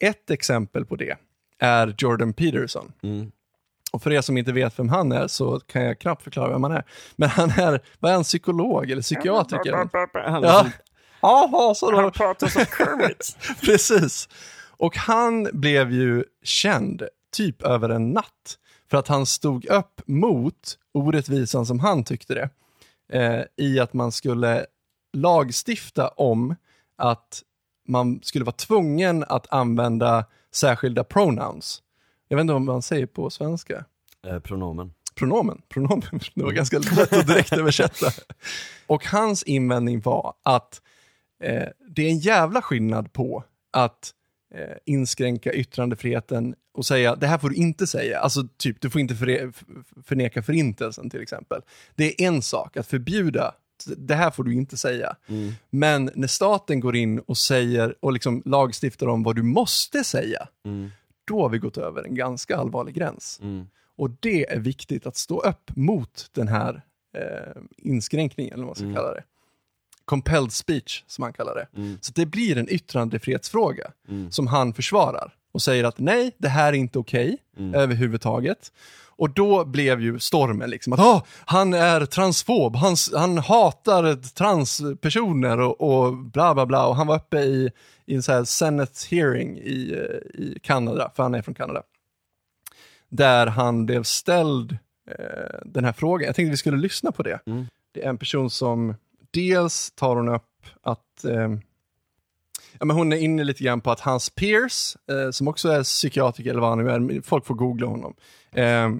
ett 0.00 0.30
exempel 0.30 0.84
på 0.84 0.96
det 0.96 1.16
är 1.62 1.94
Jordan 1.98 2.32
Peterson. 2.32 2.92
Mm. 3.02 3.32
Och 3.92 4.02
för 4.02 4.12
er 4.12 4.20
som 4.20 4.38
inte 4.38 4.52
vet 4.52 4.78
vem 4.78 4.88
han 4.88 5.12
är 5.12 5.28
så 5.28 5.60
kan 5.60 5.82
jag 5.82 5.98
knappt 5.98 6.22
förklara 6.22 6.48
vem 6.52 6.62
han 6.62 6.72
är. 6.72 6.84
Men 7.16 7.28
han 7.28 7.50
är, 7.50 7.80
vad 7.98 8.10
är 8.10 8.14
han, 8.14 8.24
psykolog 8.24 8.90
eller 8.90 9.02
psykiatriker? 9.02 9.72
Han, 9.72 10.42
Ja, 10.42 10.66
Jaha, 11.20 11.74
så 11.74 11.90
då. 11.90 12.10
pratar 12.10 12.46
som 12.48 12.64
Kermit. 12.64 13.36
Precis. 13.60 14.28
Och 14.70 14.96
han 14.96 15.48
blev 15.52 15.92
ju 15.92 16.24
känd 16.42 17.02
typ 17.32 17.62
över 17.62 17.88
en 17.88 18.10
natt 18.10 18.58
för 18.90 18.98
att 18.98 19.08
han 19.08 19.26
stod 19.26 19.66
upp 19.66 20.00
mot 20.06 20.78
orättvisan 20.94 21.66
som 21.66 21.80
han 21.80 22.04
tyckte 22.04 22.34
det. 22.34 22.50
Eh, 23.18 23.44
I 23.56 23.80
att 23.80 23.92
man 23.92 24.12
skulle 24.12 24.66
lagstifta 25.12 26.08
om 26.08 26.56
att 26.96 27.42
man 27.88 28.20
skulle 28.22 28.44
vara 28.44 28.56
tvungen 28.56 29.24
att 29.28 29.52
använda 29.52 30.24
särskilda 30.52 31.04
pronouns. 31.04 31.82
Jag 32.28 32.36
vet 32.36 32.40
inte 32.42 32.52
vad 32.52 32.62
man 32.62 32.82
säger 32.82 33.06
på 33.06 33.30
svenska. 33.30 33.84
eh, 34.26 34.38
pronomen. 34.38 34.94
Pronomen. 35.14 35.62
Pronomen. 35.68 36.20
Det 36.34 36.42
var 36.44 36.52
ganska 36.52 36.78
lätt 36.78 37.12
att 37.12 37.26
direkt 37.26 37.52
översätta. 37.52 38.06
Och 38.86 39.06
hans 39.06 39.42
invändning 39.42 40.00
var 40.00 40.34
att 40.42 40.82
eh, 41.44 41.68
det 41.88 42.02
är 42.02 42.10
en 42.10 42.18
jävla 42.18 42.62
skillnad 42.62 43.12
på 43.12 43.44
att 43.72 44.10
eh, 44.54 44.76
inskränka 44.84 45.52
yttrandefriheten 45.52 46.54
och 46.74 46.86
säga 46.86 47.16
det 47.16 47.26
här 47.26 47.38
får 47.38 47.48
du 47.50 47.56
inte 47.56 47.86
säga. 47.86 48.18
Alltså 48.18 48.48
typ, 48.56 48.80
du 48.80 48.90
får 48.90 49.00
inte 49.00 49.14
för, 49.14 49.52
förneka 50.02 50.42
förintelsen 50.42 51.10
till 51.10 51.22
exempel. 51.22 51.62
Det 51.94 52.22
är 52.22 52.26
en 52.26 52.42
sak 52.42 52.76
att 52.76 52.86
förbjuda 52.86 53.54
det 53.86 54.14
här 54.14 54.30
får 54.30 54.44
du 54.44 54.54
inte 54.54 54.76
säga. 54.76 55.16
Mm. 55.26 55.52
Men 55.70 56.10
när 56.14 56.26
staten 56.28 56.80
går 56.80 56.96
in 56.96 57.18
och 57.18 57.38
säger 57.38 57.94
och 58.00 58.12
liksom 58.12 58.42
lagstiftar 58.44 59.06
om 59.06 59.22
vad 59.22 59.36
du 59.36 59.42
måste 59.42 60.04
säga, 60.04 60.48
Mm. 60.64 60.90
då 61.24 61.42
har 61.42 61.48
vi 61.48 61.58
gått 61.58 61.76
över 61.78 62.02
en 62.04 62.14
ganska 62.14 62.56
allvarlig 62.56 62.94
gräns. 62.94 63.38
Mm. 63.42 63.66
Och 63.96 64.10
det 64.20 64.50
är 64.52 64.58
viktigt 64.58 65.06
att 65.06 65.16
stå 65.16 65.40
upp 65.40 65.76
mot 65.76 66.26
den 66.32 66.48
här 66.48 66.82
eh, 67.16 67.62
inskränkningen, 67.76 68.52
eller 68.54 68.62
vad 68.64 68.68
man 68.68 68.74
ska 68.74 68.84
Mm. 68.84 68.96
kalla 68.96 69.14
det. 69.14 69.24
Compelled 70.04 70.52
speech, 70.52 71.04
som 71.06 71.22
han 71.24 71.32
kallar 71.32 71.54
det. 71.54 71.66
Mm. 71.80 71.98
Så 72.00 72.12
det 72.14 72.26
blir 72.26 72.58
en 72.58 72.68
yttrandefrihetsfråga 72.68 73.92
Mm. 74.08 74.30
som 74.30 74.46
han 74.46 74.74
försvarar 74.74 75.34
och 75.52 75.62
säger 75.62 75.84
att 75.84 75.98
nej, 75.98 76.32
det 76.38 76.48
här 76.48 76.68
är 76.72 76.76
inte 76.76 76.98
okej 76.98 77.38
Mm. 77.58 77.74
överhuvudtaget. 77.74 78.72
Och 79.16 79.30
då 79.30 79.64
blev 79.64 80.00
ju 80.00 80.18
stormen 80.18 80.70
liksom 80.70 80.92
att 80.92 81.00
"Åh, 81.00 81.22
han 81.44 81.74
är 81.74 82.06
transfob, 82.06 82.76
han, 82.76 82.96
han 83.14 83.38
hatar 83.38 84.14
transpersoner 84.34 85.60
och, 85.60 85.80
och 85.80 86.16
bla 86.16 86.54
bla 86.54 86.66
bla. 86.66 86.86
Och 86.86 86.96
han 86.96 87.06
var 87.06 87.16
uppe 87.16 87.38
i, 87.38 87.70
i 88.06 88.14
en 88.14 88.22
så 88.22 88.32
här 88.32 88.44
Senate 88.44 88.92
hearing 89.10 89.58
i, 89.58 90.08
i 90.34 90.58
Kanada, 90.62 91.12
för 91.16 91.22
han 91.22 91.34
är 91.34 91.42
från 91.42 91.54
Kanada. 91.54 91.82
Där 93.08 93.46
han 93.46 93.86
blev 93.86 94.02
ställd 94.02 94.72
eh, 95.10 95.58
den 95.64 95.84
här 95.84 95.92
frågan. 95.92 96.26
Jag 96.26 96.36
tänkte 96.36 96.50
vi 96.50 96.56
skulle 96.56 96.76
lyssna 96.76 97.12
på 97.12 97.22
det. 97.22 97.40
Mm. 97.46 97.66
Det 97.94 98.04
är 98.04 98.08
en 98.08 98.18
person 98.18 98.50
som 98.50 98.94
dels 99.30 99.90
tar 99.90 100.16
hon 100.16 100.28
upp 100.28 100.66
att 100.82 101.24
eh, 101.24 101.48
men 102.84 102.96
hon 102.96 103.12
är 103.12 103.16
inne 103.16 103.44
lite 103.44 103.64
grann 103.64 103.80
på 103.80 103.90
att 103.90 104.00
hans 104.00 104.30
peers, 104.30 104.96
eh, 105.10 105.30
som 105.30 105.48
också 105.48 105.68
är 105.68 105.82
psykiatriker 105.82 106.50
eller 106.50 106.60
vad 106.60 106.70
han 106.70 107.06
nu 107.06 107.14
är, 107.16 107.20
folk 107.22 107.46
får 107.46 107.54
googla 107.54 107.86
honom, 107.86 108.14
eh, 108.52 108.90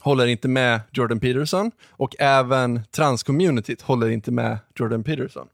håller 0.00 0.26
inte 0.26 0.48
med 0.48 0.80
Jordan 0.92 1.20
Peterson 1.20 1.70
och 1.90 2.16
även 2.18 2.80
transcommunityt 2.90 3.82
håller 3.82 4.10
inte 4.10 4.30
med 4.30 4.58
Jordan 4.76 5.04
Peterson. 5.04 5.48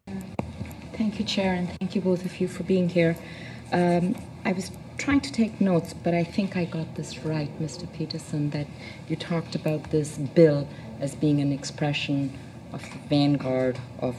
Thank 0.96 1.20
you, 1.20 1.28
Chair, 1.28 1.58
and 1.58 1.68
thank 1.78 1.96
you 1.96 2.04
both 2.04 2.26
of 2.26 2.40
you 2.40 2.48
for 2.48 2.64
being 2.64 2.88
here. 2.88 3.14
Um, 3.72 4.14
I 4.44 4.52
was 4.52 4.72
trying 4.96 5.20
to 5.20 5.30
take 5.34 5.52
notes, 5.58 5.94
but 6.04 6.14
I 6.14 6.24
think 6.24 6.56
I 6.56 6.64
got 6.64 6.94
this 6.96 7.24
right, 7.24 7.50
Mr. 7.58 7.86
Peterson, 7.98 8.50
that 8.50 8.66
you 9.08 9.16
talked 9.16 9.54
about 9.54 9.90
this 9.90 10.18
bill 10.34 10.66
as 11.00 11.14
being 11.14 11.40
an 11.42 11.52
expression 11.52 12.30
of 12.72 12.82
the 12.82 12.98
vanguard 13.08 13.78
of 13.98 14.16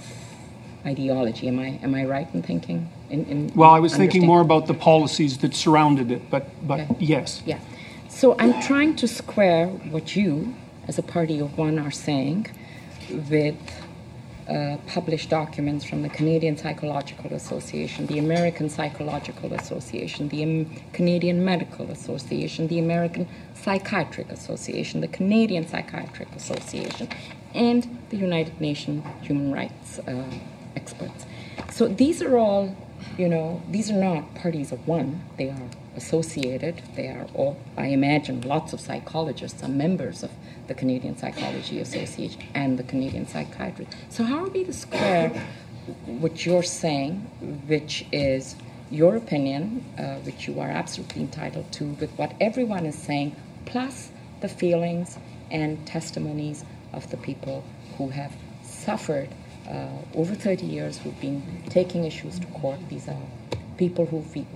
ideology. 0.86 1.48
Am 1.48 1.60
I 1.60 1.80
am 1.84 1.96
I 1.96 2.06
right 2.06 2.28
in 2.34 2.44
thinking? 2.44 2.90
In, 3.10 3.26
in 3.26 3.52
Well, 3.56 3.70
I 3.70 3.80
was 3.80 3.96
thinking 3.96 4.26
more 4.26 4.42
about 4.42 4.68
the 4.68 4.74
policies 4.74 5.38
that 5.40 5.54
surrounded 5.56 6.12
it, 6.12 6.30
but, 6.30 6.46
but 6.68 7.02
yes. 7.02 7.42
Yeah. 7.46 7.60
So 8.10 8.36
I'm 8.40 8.62
trying 8.62 8.96
to 8.98 9.08
square 9.08 9.68
what 9.68 10.16
you, 10.16 10.56
as 10.88 10.98
a 10.98 11.04
party 11.04 11.40
of 11.40 11.58
one, 11.58 11.80
are 11.80 11.92
saying 11.92 12.48
with 13.30 13.56
uh, 14.50 14.78
published 14.88 15.30
documents 15.30 15.84
from 15.84 16.02
the 16.02 16.10
Canadian 16.10 16.58
Psychological 16.58 17.34
Association, 17.34 18.08
the 18.08 18.18
American 18.18 18.70
Psychological 18.70 19.54
Association, 19.54 20.30
the 20.30 20.66
Canadian 20.94 21.44
Medical 21.44 21.92
Association, 21.92 22.68
the 22.68 22.80
American 22.80 23.28
Psychiatric 23.56 24.30
Association, 24.32 25.02
the 25.02 25.08
Canadian 25.10 25.68
Psychiatric 25.68 26.34
Association, 26.36 27.10
and 27.54 28.00
the 28.10 28.18
United 28.18 28.60
Nations 28.62 29.04
human 29.22 29.52
rights 29.52 30.00
uh, 30.00 30.24
experts. 30.76 31.26
So 31.72 31.88
these 31.88 32.22
are 32.22 32.38
all, 32.38 32.76
you 33.18 33.28
know, 33.28 33.62
these 33.70 33.90
are 33.90 33.96
not 33.96 34.36
parties 34.36 34.72
of 34.72 34.88
one. 34.88 35.24
They 35.38 35.50
are 35.50 35.70
associated. 35.96 36.82
They 36.96 37.08
are 37.08 37.28
all, 37.34 37.58
I 37.76 37.88
imagine, 37.88 38.42
lots 38.42 38.74
of 38.74 38.80
psychologists 38.80 39.64
are 39.64 39.68
members 39.68 40.24
of 40.24 40.32
the 40.68 40.76
Canadian 40.76 41.18
Psychology 41.18 41.80
Association 41.80 42.44
and 42.54 42.78
the 42.78 42.84
Canadian 42.84 43.28
Psychiatry. 43.28 43.88
So 44.10 44.24
how 44.24 44.46
are 44.46 44.50
we 44.50 44.64
to 44.66 44.74
square 44.74 45.30
what 46.06 46.46
you're 46.46 46.64
saying, 46.64 47.22
which 47.68 48.06
is 48.12 48.56
your 48.92 49.16
opinion, 49.16 49.84
uh, 49.98 50.16
which 50.18 50.48
you 50.48 50.60
are 50.60 50.70
absolutely 50.70 51.22
entitled 51.22 51.72
to, 51.74 51.86
with 52.00 52.12
what 52.12 52.34
everyone 52.40 52.86
is 52.86 52.96
saying, 52.96 53.36
plus 53.66 54.12
the 54.42 54.48
feelings 54.48 55.18
and 55.50 55.86
testimonies 55.88 56.64
of 56.94 57.10
the 57.10 57.18
people 57.18 57.64
who 57.98 58.10
have 58.10 58.34
suffered 58.64 59.30
Uh, 59.68 59.88
over 60.16 60.34
30 60.34 60.66
years, 60.66 60.98
who've 60.98 61.20
been 61.20 61.44
taking 61.70 62.06
issues 62.06 62.40
to 62.40 62.48
court. 62.48 62.80
These 62.90 63.10
are 63.10 63.18
people 63.78 64.06
who've, 64.06 64.34
we- 64.34 64.48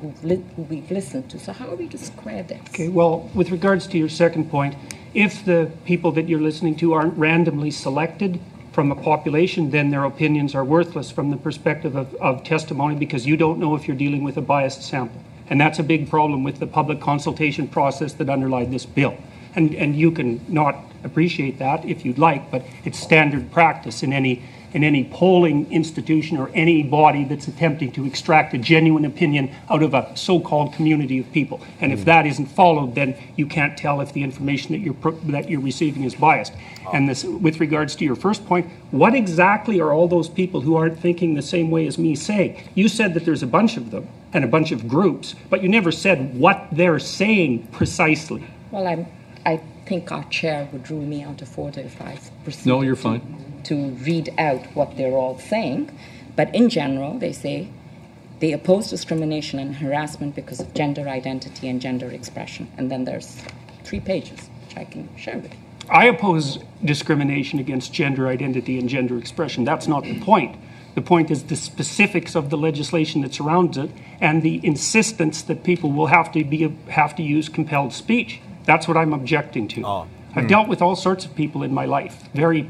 who 0.56 0.62
we've 0.70 0.90
listened 0.90 1.30
to. 1.32 1.40
So 1.40 1.52
how 1.52 1.68
are 1.68 1.76
we 1.76 1.88
to 1.90 1.98
square 1.98 2.44
this? 2.44 2.62
Okay, 2.70 2.88
well, 2.88 3.30
with 3.34 3.52
regards 3.52 3.88
to 3.88 3.98
your 3.98 4.08
second 4.08 4.50
point, 4.50 4.76
if 5.14 5.44
the 5.44 5.70
people 5.84 6.14
that 6.14 6.30
you're 6.30 6.40
listening 6.40 6.78
to 6.78 6.94
aren't 6.94 7.18
randomly 7.18 7.72
selected 7.72 8.40
from 8.72 8.90
a 8.90 8.96
population, 8.96 9.70
then 9.72 9.90
their 9.92 10.06
opinions 10.06 10.56
are 10.56 10.64
worthless 10.64 11.12
from 11.12 11.30
the 11.30 11.36
perspective 11.36 11.98
of, 11.98 12.16
of 12.16 12.46
testimony 12.46 12.96
because 12.96 13.28
you 13.28 13.36
don't 13.36 13.60
know 13.60 13.76
if 13.76 13.90
you're 13.90 13.98
dealing 13.98 14.24
with 14.24 14.38
a 14.38 14.42
biased 14.42 14.82
sample. 14.82 15.22
And 15.50 15.60
that's 15.60 15.80
a 15.80 15.84
big 15.84 16.10
problem 16.10 16.46
with 16.46 16.60
the 16.60 16.68
public 16.68 17.02
consultation 17.02 17.68
process 17.68 18.14
that 18.14 18.30
underlied 18.30 18.72
this 18.72 18.86
bill. 18.86 19.18
And, 19.56 19.76
and 19.76 19.94
you 19.94 20.12
can 20.12 20.40
not 20.48 20.78
appreciate 21.04 21.60
that 21.60 21.84
if 21.84 22.06
you'd 22.06 22.18
like, 22.18 22.50
but 22.50 22.64
it's 22.86 22.98
standard 22.98 23.52
practice 23.52 24.04
in 24.04 24.14
any 24.14 24.42
in 24.74 24.84
any 24.84 25.04
polling 25.06 25.72
institution 25.72 26.38
or 26.38 26.50
any 26.54 26.84
body 26.84 27.24
that's 27.24 27.48
attempting 27.48 27.92
to 27.92 28.06
extract 28.06 28.54
a 28.54 28.58
genuine 28.58 29.06
opinion 29.06 29.54
out 29.70 29.84
of 29.84 29.94
a 29.94 30.12
so-called 30.16 30.74
community 30.74 31.20
of 31.20 31.32
people. 31.32 31.62
And 31.80 31.92
if 31.92 32.00
hmm. 32.00 32.06
that 32.06 32.26
isn't 32.26 32.48
followed, 32.48 32.96
then 32.96 33.16
you 33.36 33.46
can't 33.46 33.78
tell 33.78 34.02
if 34.02 34.14
the 34.14 34.24
information 34.24 34.72
that 34.72 34.80
you're 34.80 34.94
pro- 34.94 35.12
that 35.32 35.50
you're 35.50 35.62
receiving 35.62 36.04
is 36.04 36.16
biased. 36.16 36.54
And 36.94 37.08
this, 37.08 37.24
with 37.24 37.60
regards 37.60 37.96
to 37.98 38.06
your 38.06 38.16
first 38.16 38.46
point, 38.46 38.70
what 38.92 39.16
exactly 39.16 39.80
are 39.80 39.94
all 39.94 40.08
those 40.08 40.30
people 40.30 40.62
who 40.62 40.76
aren't 40.76 41.00
thinking 41.00 41.34
the 41.34 41.42
same 41.42 41.72
way 41.72 41.88
as 41.88 41.98
me 41.98 42.16
saying? 42.16 42.62
You 42.76 42.88
said 42.88 43.14
that 43.14 43.26
there's 43.26 43.44
a 43.44 43.48
bunch 43.48 43.78
of 43.78 43.92
them 43.92 44.08
and 44.34 44.44
a 44.44 44.48
bunch 44.48 44.72
of 44.72 44.88
groups, 44.88 45.36
but 45.50 45.62
you 45.62 45.70
never 45.70 45.92
said 45.92 46.38
what 46.38 46.68
they're 46.72 47.00
saying 47.00 47.68
precisely. 47.68 48.44
Well, 48.72 48.88
I'm, 48.88 49.06
I 49.46 49.62
think 49.86 50.12
our 50.12 50.24
chair 50.26 50.68
would 50.72 50.90
rule 50.90 51.06
me 51.06 51.24
out 51.24 51.42
of 51.42 51.60
order 51.60 51.82
if 51.82 52.02
I 52.02 52.18
proceeded 52.44 52.68
No, 52.68 52.82
you're 52.82 52.96
to- 52.96 53.02
fine. 53.02 53.51
To 53.66 53.90
read 54.06 54.34
out 54.38 54.66
what 54.76 54.98
they're 54.98 55.18
all 55.18 55.38
saying. 55.38 55.98
But 56.36 56.54
in 56.56 56.70
general, 56.70 57.20
they 57.20 57.34
say 57.34 57.70
they 58.40 58.52
oppose 58.54 58.90
discrimination 58.90 59.60
and 59.60 59.76
harassment 59.76 60.36
because 60.36 60.60
of 60.60 60.74
gender 60.74 61.08
identity 61.08 61.68
and 61.68 61.80
gender 61.80 62.10
expression. 62.10 62.72
And 62.78 62.92
then 62.92 63.06
there's 63.06 63.42
three 63.84 64.00
pages, 64.00 64.50
which 64.66 64.78
I 64.78 64.86
can 64.86 65.10
share 65.16 65.38
with 65.38 65.52
you. 65.52 65.60
I 65.90 66.06
oppose 66.06 66.60
discrimination 66.84 67.60
against 67.60 67.94
gender 67.94 68.28
identity 68.28 68.80
and 68.80 68.88
gender 68.88 69.18
expression. 69.18 69.64
That's 69.64 69.88
not 69.88 70.04
the 70.04 70.20
point. 70.22 70.56
The 70.96 71.02
point 71.02 71.32
is 71.32 71.44
the 71.44 71.56
specifics 71.56 72.36
of 72.36 72.50
the 72.50 72.58
legislation 72.58 73.22
that 73.22 73.34
surrounds 73.34 73.78
it 73.78 73.92
and 74.20 74.42
the 74.42 74.60
insistence 74.66 75.42
that 75.44 75.64
people 75.64 75.92
will 75.92 76.08
have 76.08 76.32
to 76.34 76.44
be 76.44 76.76
have 76.90 77.16
to 77.16 77.24
use 77.24 77.48
compelled 77.48 77.94
speech. 77.94 78.42
That's 78.66 78.88
what 78.88 78.98
I'm 78.98 79.14
objecting 79.14 79.68
to. 79.70 79.86
Ah. 79.86 80.08
I've 80.36 80.48
dealt 80.48 80.68
with 80.70 80.82
all 80.82 80.96
sorts 80.96 81.26
of 81.26 81.36
people 81.36 81.62
in 81.64 81.74
my 81.74 81.86
life, 81.86 82.30
very 82.34 82.70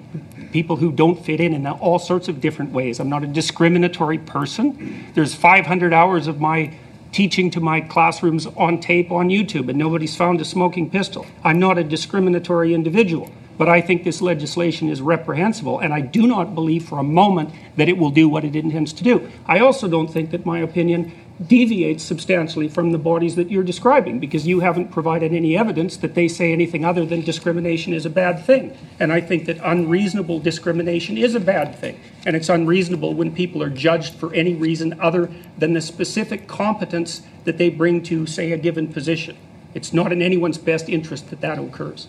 people 0.51 0.75
who 0.77 0.91
don't 0.91 1.23
fit 1.23 1.39
in 1.39 1.53
in 1.53 1.65
all 1.67 1.99
sorts 1.99 2.27
of 2.27 2.41
different 2.41 2.71
ways. 2.71 2.99
I'm 2.99 3.09
not 3.09 3.23
a 3.23 3.27
discriminatory 3.27 4.17
person. 4.17 5.11
There's 5.13 5.33
500 5.33 5.93
hours 5.93 6.27
of 6.27 6.39
my 6.39 6.77
teaching 7.11 7.51
to 7.51 7.59
my 7.59 7.81
classrooms 7.81 8.45
on 8.45 8.79
tape 8.79 9.11
on 9.11 9.29
YouTube, 9.29 9.69
and 9.69 9.77
nobody's 9.77 10.15
found 10.15 10.39
a 10.41 10.45
smoking 10.45 10.89
pistol. 10.89 11.25
I'm 11.43 11.59
not 11.59 11.77
a 11.77 11.83
discriminatory 11.83 12.73
individual, 12.73 13.31
but 13.57 13.67
I 13.67 13.81
think 13.81 14.03
this 14.03 14.21
legislation 14.21 14.89
is 14.89 15.01
reprehensible, 15.01 15.79
and 15.79 15.93
I 15.93 16.01
do 16.01 16.25
not 16.25 16.55
believe 16.55 16.85
for 16.85 16.99
a 16.99 17.03
moment 17.03 17.53
that 17.75 17.89
it 17.89 17.97
will 17.97 18.11
do 18.11 18.29
what 18.29 18.45
it 18.45 18.55
intends 18.55 18.93
to 18.93 19.03
do. 19.03 19.29
I 19.45 19.59
also 19.59 19.87
don't 19.87 20.07
think 20.07 20.31
that 20.31 20.45
my 20.45 20.59
opinion 20.59 21.11
deviates 21.47 22.03
substantially 22.03 22.67
from 22.67 22.91
the 22.91 22.97
bodies 22.97 23.35
that 23.35 23.49
you're 23.49 23.63
describing 23.63 24.19
because 24.19 24.45
you 24.45 24.59
haven't 24.59 24.91
provided 24.91 25.33
any 25.33 25.57
evidence 25.57 25.97
that 25.97 26.13
they 26.13 26.27
say 26.27 26.51
anything 26.51 26.85
other 26.85 27.05
than 27.05 27.21
discrimination 27.21 27.93
is 27.93 28.05
a 28.05 28.09
bad 28.09 28.45
thing. 28.45 28.77
And 28.99 29.11
I 29.11 29.21
think 29.21 29.45
that 29.45 29.57
unreasonable 29.63 30.39
discrimination 30.39 31.17
is 31.17 31.33
a 31.33 31.39
bad 31.39 31.75
thing. 31.75 31.99
And 32.25 32.35
it's 32.35 32.49
unreasonable 32.49 33.13
when 33.13 33.33
people 33.33 33.63
are 33.63 33.69
judged 33.69 34.13
for 34.15 34.33
any 34.33 34.53
reason 34.53 34.99
other 34.99 35.31
than 35.57 35.73
the 35.73 35.81
specific 35.81 36.47
competence 36.47 37.21
that 37.45 37.57
they 37.57 37.69
bring 37.69 38.03
to, 38.03 38.27
say, 38.27 38.51
a 38.51 38.57
given 38.57 38.91
position. 38.91 39.37
It's 39.73 39.93
not 39.93 40.11
in 40.11 40.21
anyone's 40.21 40.57
best 40.57 40.89
interest 40.89 41.29
that 41.29 41.41
that 41.41 41.57
occurs. 41.57 42.07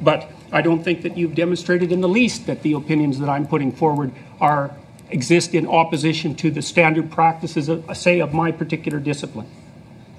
But 0.00 0.30
I 0.52 0.60
don't 0.60 0.82
think 0.82 1.02
that 1.02 1.16
you've 1.16 1.34
demonstrated 1.34 1.92
in 1.92 2.00
the 2.00 2.08
least 2.08 2.46
that 2.46 2.62
the 2.62 2.74
opinions 2.74 3.18
that 3.20 3.28
I'm 3.28 3.46
putting 3.46 3.72
forward 3.72 4.12
are 4.40 4.76
exist 5.10 5.54
in 5.54 5.66
opposition 5.66 6.34
to 6.34 6.50
the 6.50 6.62
standard 6.62 7.10
practices, 7.14 7.68
of, 7.68 7.96
say, 7.96 8.22
of 8.22 8.32
my 8.32 8.52
particular 8.52 9.00
discipline. 9.00 9.46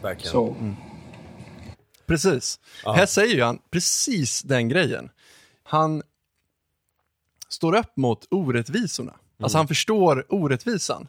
Verkligen. 0.01 0.31
So, 0.31 0.55
Precis. 2.05 2.59
Här 2.85 3.05
säger 3.05 3.35
ju 3.35 3.43
han 3.43 3.59
precis 3.71 4.41
den 4.41 4.69
grejen. 4.69 5.09
Han 5.63 6.01
står 7.49 7.75
upp 7.75 7.97
mot 7.97 8.27
orättvisorna. 8.31 9.13
Alltså 9.39 9.57
han 9.57 9.67
förstår 9.67 10.25
orättvisan. 10.29 11.07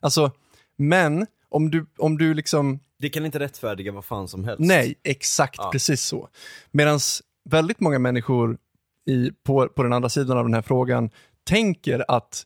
Alltså, 0.00 0.32
men 0.76 1.26
om 1.48 1.70
du, 1.70 1.86
om 1.98 2.18
du 2.18 2.34
liksom 2.34 2.80
Det 2.98 3.08
kan 3.08 3.26
inte 3.26 3.38
rättfärdiga 3.38 3.92
vad 3.92 4.04
fan 4.04 4.28
som 4.28 4.44
helst. 4.44 4.60
Nej, 4.60 4.94
exakt 5.02 5.58
Ja. 5.58 5.70
precis 5.72 6.02
så. 6.02 6.28
Medan 6.70 6.98
väldigt 7.44 7.80
många 7.80 7.98
människor 7.98 8.58
i, 9.06 9.30
på, 9.42 9.68
på 9.68 9.82
den 9.82 9.92
andra 9.92 10.08
sidan 10.08 10.38
av 10.38 10.44
den 10.44 10.54
här 10.54 10.62
frågan 10.62 11.10
tänker 11.44 12.04
att 12.08 12.44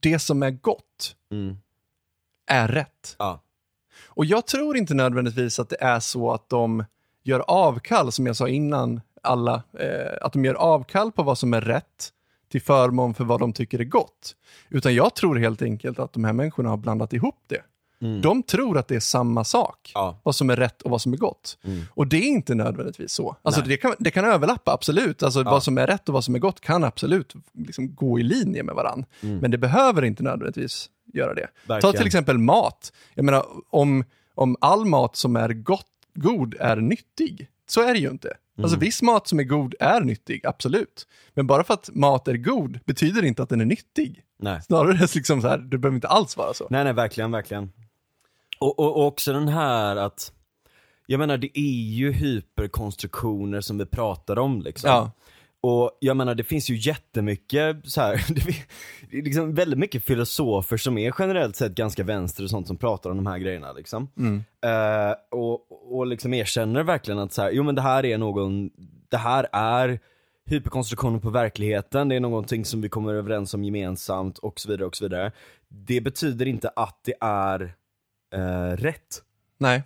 det 0.00 0.18
som 0.18 0.42
är 0.42 0.50
gott 0.50 1.16
Mm. 1.30 1.56
är 2.46 2.68
rätt. 2.68 3.16
Ja. 3.18 3.42
Och 4.06 4.24
jag 4.24 4.46
tror 4.46 4.76
inte 4.76 4.94
nödvändigtvis 4.94 5.58
att 5.58 5.68
det 5.68 5.80
är 5.82 6.00
så 6.00 6.30
att 6.32 6.48
de 6.48 6.84
gör 7.22 7.40
avkall, 7.40 8.12
som 8.12 8.26
jag 8.26 8.36
sa 8.36 8.48
innan, 8.48 9.00
alla, 9.22 9.62
eh, 9.78 10.18
att 10.26 10.32
de 10.32 10.44
gör 10.44 10.54
avkall 10.54 11.12
på 11.12 11.22
vad 11.22 11.38
som 11.38 11.54
är 11.54 11.60
rätt 11.60 12.12
till 12.48 12.62
förmån 12.62 13.14
för 13.14 13.24
vad 13.24 13.40
de 13.40 13.52
tycker 13.52 13.78
är 13.78 13.84
gott. 13.84 14.36
Utan 14.68 14.94
jag 14.94 15.14
tror 15.14 15.36
helt 15.36 15.62
enkelt 15.62 15.98
att 15.98 16.12
de 16.12 16.24
här 16.24 16.32
människorna 16.32 16.68
har 16.68 16.76
blandat 16.76 17.12
ihop 17.12 17.38
det. 17.46 17.62
De 18.22 18.42
tror 18.42 18.78
att 18.78 18.88
det 18.88 18.96
är 18.96 19.00
samma 19.00 19.44
sak, 19.44 19.90
Ja. 19.94 20.20
vad 20.22 20.34
som 20.34 20.50
är 20.50 20.56
rätt 20.56 20.82
och 20.82 20.90
vad 20.90 21.02
som 21.02 21.12
är 21.12 21.16
gott. 21.16 21.58
Och 21.90 22.06
det 22.06 22.16
är 22.16 22.28
inte 22.28 22.54
nödvändigtvis 22.54 23.12
så. 23.12 23.36
Alltså 23.42 23.60
det 23.60 23.76
kan, 23.76 23.94
det 23.98 24.10
kan 24.10 24.24
överlappa, 24.24 24.72
absolut. 24.72 25.22
Alltså 25.22 25.42
vad 25.42 25.62
som 25.62 25.78
är 25.78 25.86
rätt 25.86 26.08
och 26.08 26.12
vad 26.12 26.24
som 26.24 26.34
är 26.34 26.38
gott 26.38 26.60
kan 26.60 26.84
absolut 26.84 27.34
liksom 27.52 27.94
gå 27.94 28.18
i 28.18 28.22
linje 28.22 28.62
med 28.62 28.74
varandra. 28.74 29.06
Men 29.20 29.50
det 29.50 29.58
behöver 29.58 30.04
inte 30.04 30.22
nödvändigtvis 30.22 30.90
göra 31.14 31.34
det. 31.34 31.46
Ta 31.66 31.72
Verkligen. 31.74 31.96
till 31.96 32.06
exempel 32.06 32.38
mat. 32.38 32.92
Jag 33.14 33.24
menar, 33.24 33.44
om, 33.70 34.04
om 34.34 34.56
all 34.60 34.84
mat 34.84 35.16
som 35.16 35.36
är 35.36 35.48
gott, 35.48 35.86
god 36.14 36.54
är 36.60 36.76
nyttig, 36.76 37.48
så 37.68 37.80
är 37.88 37.92
det 37.92 37.98
ju 37.98 38.10
inte. 38.10 38.32
Alltså 38.62 38.78
viss 38.78 39.02
mat 39.02 39.28
som 39.28 39.38
är 39.40 39.44
god 39.44 39.74
är 39.80 40.00
nyttig, 40.00 40.46
absolut. 40.46 41.06
Men 41.34 41.46
bara 41.46 41.64
för 41.64 41.74
att 41.74 41.90
mat 41.92 42.28
är 42.28 42.36
god 42.36 42.80
betyder 42.84 43.22
inte 43.24 43.42
att 43.42 43.48
den 43.48 43.60
är 43.60 43.64
nyttig. 43.64 44.22
Nej. 44.38 44.62
Snarare 44.62 44.92
liksom 45.14 45.42
så 45.42 45.48
här, 45.48 45.58
det 45.58 45.78
behöver 45.78 45.94
inte 45.94 46.08
alls 46.08 46.36
vara 46.36 46.54
så. 46.54 46.66
Nej 46.70 46.84
nej 46.84 46.92
verkligen, 46.92 47.30
verkligen. 47.30 47.72
Och, 48.62 48.78
och, 48.78 48.96
och 48.96 49.06
också 49.06 49.32
den 49.32 49.48
här 49.48 49.96
att, 49.96 50.32
jag 51.06 51.18
menar 51.18 51.36
det 51.36 51.58
är 51.58 51.92
ju 51.94 52.12
hyperkonstruktioner 52.12 53.60
som 53.60 53.78
vi 53.78 53.86
pratar 53.86 54.38
om 54.38 54.62
liksom. 54.62 54.90
Ja. 54.90 55.10
Och 55.60 55.98
jag 56.00 56.16
menar 56.16 56.34
det 56.34 56.44
finns 56.44 56.70
ju 56.70 56.76
jättemycket 56.76 57.76
så 57.84 58.00
här, 58.00 58.24
det 58.34 58.40
fin- 58.40 58.64
det 59.10 59.18
är 59.18 59.22
liksom 59.22 59.54
väldigt 59.54 59.78
mycket 59.78 60.04
filosofer 60.04 60.76
som 60.76 60.98
är 60.98 61.14
generellt 61.18 61.56
sett 61.56 61.74
ganska 61.74 62.04
vänster 62.04 62.44
och 62.44 62.50
sånt 62.50 62.66
som 62.66 62.76
pratar 62.76 63.10
om 63.10 63.16
de 63.16 63.26
här 63.26 63.38
grejerna 63.38 63.72
liksom. 63.72 64.08
Eh, 64.64 65.14
och, 65.30 65.60
och 65.98 66.06
liksom 66.06 66.34
erkänner 66.34 66.82
verkligen 66.82 67.18
att 67.18 67.32
så 67.32 67.42
här, 67.42 67.50
jo 67.50 67.62
men 67.62 67.74
det 67.74 67.82
här 67.82 68.04
är 68.04 68.18
någon, 68.18 68.70
det 69.08 69.16
här 69.16 69.46
är 69.52 70.00
hyperkonstruktionen 70.46 71.20
på 71.20 71.30
verkligheten, 71.30 72.08
det 72.08 72.16
är 72.16 72.20
någonting 72.20 72.64
som 72.64 72.80
vi 72.80 72.88
kommer 72.88 73.14
överens 73.14 73.54
om 73.54 73.64
gemensamt 73.64 74.38
och 74.38 74.60
så 74.60 74.68
vidare 74.68 74.86
och 74.86 74.96
så 74.96 75.04
vidare. 75.04 75.32
Det 75.68 76.00
betyder 76.00 76.46
inte 76.48 76.68
att 76.68 77.00
det 77.04 77.14
är 77.20 77.74
eh, 78.32 78.76
rätt, 78.76 79.22
Nej, 79.58 79.82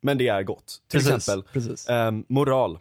men 0.00 0.18
det 0.18 0.28
är 0.28 0.42
gott. 0.42 0.82
Till 0.88 1.00
precis. 1.00 1.16
exempel, 1.16 1.52
precis. 1.52 1.88
Ehm, 1.88 2.24
moral. 2.28 2.78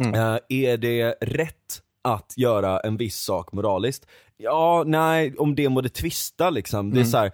Mm. 0.00 0.14
Eh, 0.14 0.38
är 0.48 0.76
det 0.76 1.14
rätt 1.20 1.82
att 2.02 2.32
göra 2.36 2.80
en 2.80 2.96
viss 2.96 3.16
sak 3.20 3.52
moraliskt? 3.52 4.06
Ja, 4.36 4.84
nej, 4.86 5.34
om 5.38 5.54
det 5.54 5.68
må 5.68 5.80
det 5.80 5.88
tvista 5.88 6.50
liksom. 6.50 6.90
Det 6.90 6.96
är 6.96 7.00
Mm. 7.00 7.10
så 7.10 7.18
här. 7.18 7.32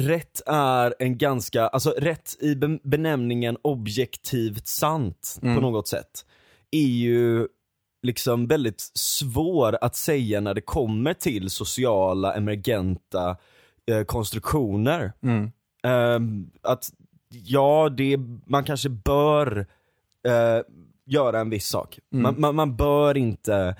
Rätt 0.00 0.40
är 0.46 0.94
en 0.98 1.18
ganska, 1.18 1.66
alltså 1.68 1.90
rätt 1.90 2.36
i 2.40 2.54
be- 2.54 2.78
benämningen 2.82 3.56
objektivt 3.62 4.66
sant 4.66 5.38
Mm. 5.42 5.54
på 5.54 5.60
något 5.60 5.88
sätt, 5.88 6.24
är 6.70 6.78
ju 6.86 7.48
liksom 8.02 8.46
väldigt 8.46 8.80
svår 8.94 9.78
att 9.80 9.96
säga 9.96 10.40
när 10.40 10.54
det 10.54 10.60
kommer 10.60 11.14
till 11.14 11.50
sociala 11.50 12.34
emergenta 12.34 13.36
eh, 13.86 14.04
konstruktioner. 14.04 15.12
Mm. 15.22 15.52
Ehm, 15.84 16.50
att 16.62 16.90
ja, 17.28 17.88
det, 17.96 18.16
man 18.46 18.64
kanske 18.64 18.88
bör 18.88 19.66
eh, 20.26 20.62
göra 21.06 21.40
en 21.40 21.50
viss 21.50 21.66
sak. 21.68 21.98
Mm. 22.12 22.22
Man, 22.22 22.34
man, 22.40 22.54
man 22.54 22.76
bör 22.76 23.16
inte 23.16 23.76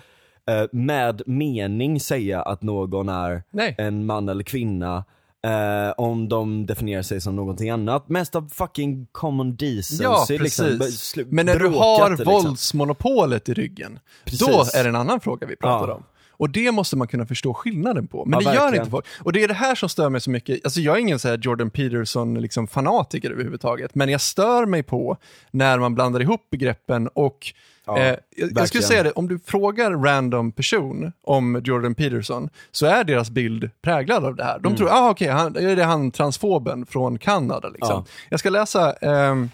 eh, 0.46 0.64
med 0.72 1.22
mening 1.26 2.00
säga 2.00 2.42
att 2.42 2.62
någon 2.62 3.08
är 3.08 3.42
Nej. 3.50 3.74
en 3.78 4.06
man 4.06 4.28
eller 4.28 4.44
kvinna 4.44 5.04
eh, 5.46 5.90
om 5.96 6.28
de 6.28 6.66
definierar 6.66 7.02
sig 7.02 7.20
som 7.20 7.36
någonting 7.36 7.70
annat. 7.70 8.08
Mest 8.08 8.36
av 8.36 8.48
fucking 8.52 9.06
common 9.12 9.56
decency. 9.56 10.02
Ja, 10.04 10.26
Liksom. 10.40 10.80
Men 11.26 11.46
när 11.46 11.58
du 11.58 11.68
har 11.68 12.10
liksom. 12.10 12.32
våldsmonopolet 12.32 13.48
i 13.48 13.54
ryggen, 13.54 13.98
Precis. 14.24 14.40
då 14.40 14.78
är 14.78 14.82
det 14.82 14.88
en 14.88 14.96
annan 14.96 15.20
fråga 15.20 15.46
vi 15.46 15.56
pratar 15.56 15.88
Ja. 15.88 15.94
om. 15.94 16.02
Och 16.36 16.50
det 16.50 16.72
måste 16.72 16.96
man 16.96 17.08
kunna 17.08 17.26
förstå 17.26 17.54
skillnaden 17.54 18.06
på. 18.06 18.24
Men 18.24 18.40
Ja, 18.40 18.50
det 18.50 18.54
gör 18.54 18.62
verkligen. 18.62 18.82
inte 18.84 18.90
folk. 18.90 19.06
Och 19.20 19.32
det 19.32 19.42
är 19.44 19.48
det 19.48 19.54
här 19.54 19.74
som 19.74 19.88
stör 19.88 20.10
mig 20.10 20.20
så 20.20 20.30
mycket. 20.30 20.60
Alltså 20.64 20.80
jag 20.80 20.96
är 20.96 21.00
ingen 21.00 21.18
så 21.18 21.28
här 21.28 21.38
Jordan 21.42 21.70
Peterson 21.70 22.34
liksom 22.40 22.66
fanatiker 22.68 23.30
överhuvudtaget. 23.30 23.94
Men 23.94 24.08
jag 24.08 24.20
stör 24.20 24.66
mig 24.66 24.82
på 24.82 25.16
när 25.50 25.78
man 25.78 25.94
blandar 25.94 26.20
ihop 26.22 26.50
begreppen 26.50 27.08
och 27.08 27.52
Ja, 27.86 27.98
eh, 27.98 28.16
jag, 28.36 28.68
skulle 28.68 28.82
säga 28.82 29.02
det, 29.02 29.10
om 29.12 29.28
du 29.28 29.38
frågar 29.38 29.90
random 29.90 30.52
person 30.52 31.12
om 31.22 31.60
Jordan 31.64 31.94
Peterson 31.94 32.48
så 32.70 32.86
är 32.86 33.04
deras 33.04 33.30
bild 33.30 33.70
präglad 33.82 34.24
av 34.24 34.36
det 34.36 34.44
här. 34.44 34.58
De 34.58 34.66
Mm. 34.66 34.76
tror, 34.76 34.88
ah, 34.92 35.10
okej, 35.10 35.28
han, 35.28 35.56
är 35.56 35.76
det 35.76 35.84
han 35.84 36.10
transfoben 36.10 36.86
från 36.86 37.18
Kanada 37.18 37.68
liksom. 37.68 37.88
Ja. 37.90 38.04
Jag 38.28 38.40
ska 38.40 38.50
läsa, 38.50 38.92
ehm, 38.92 39.50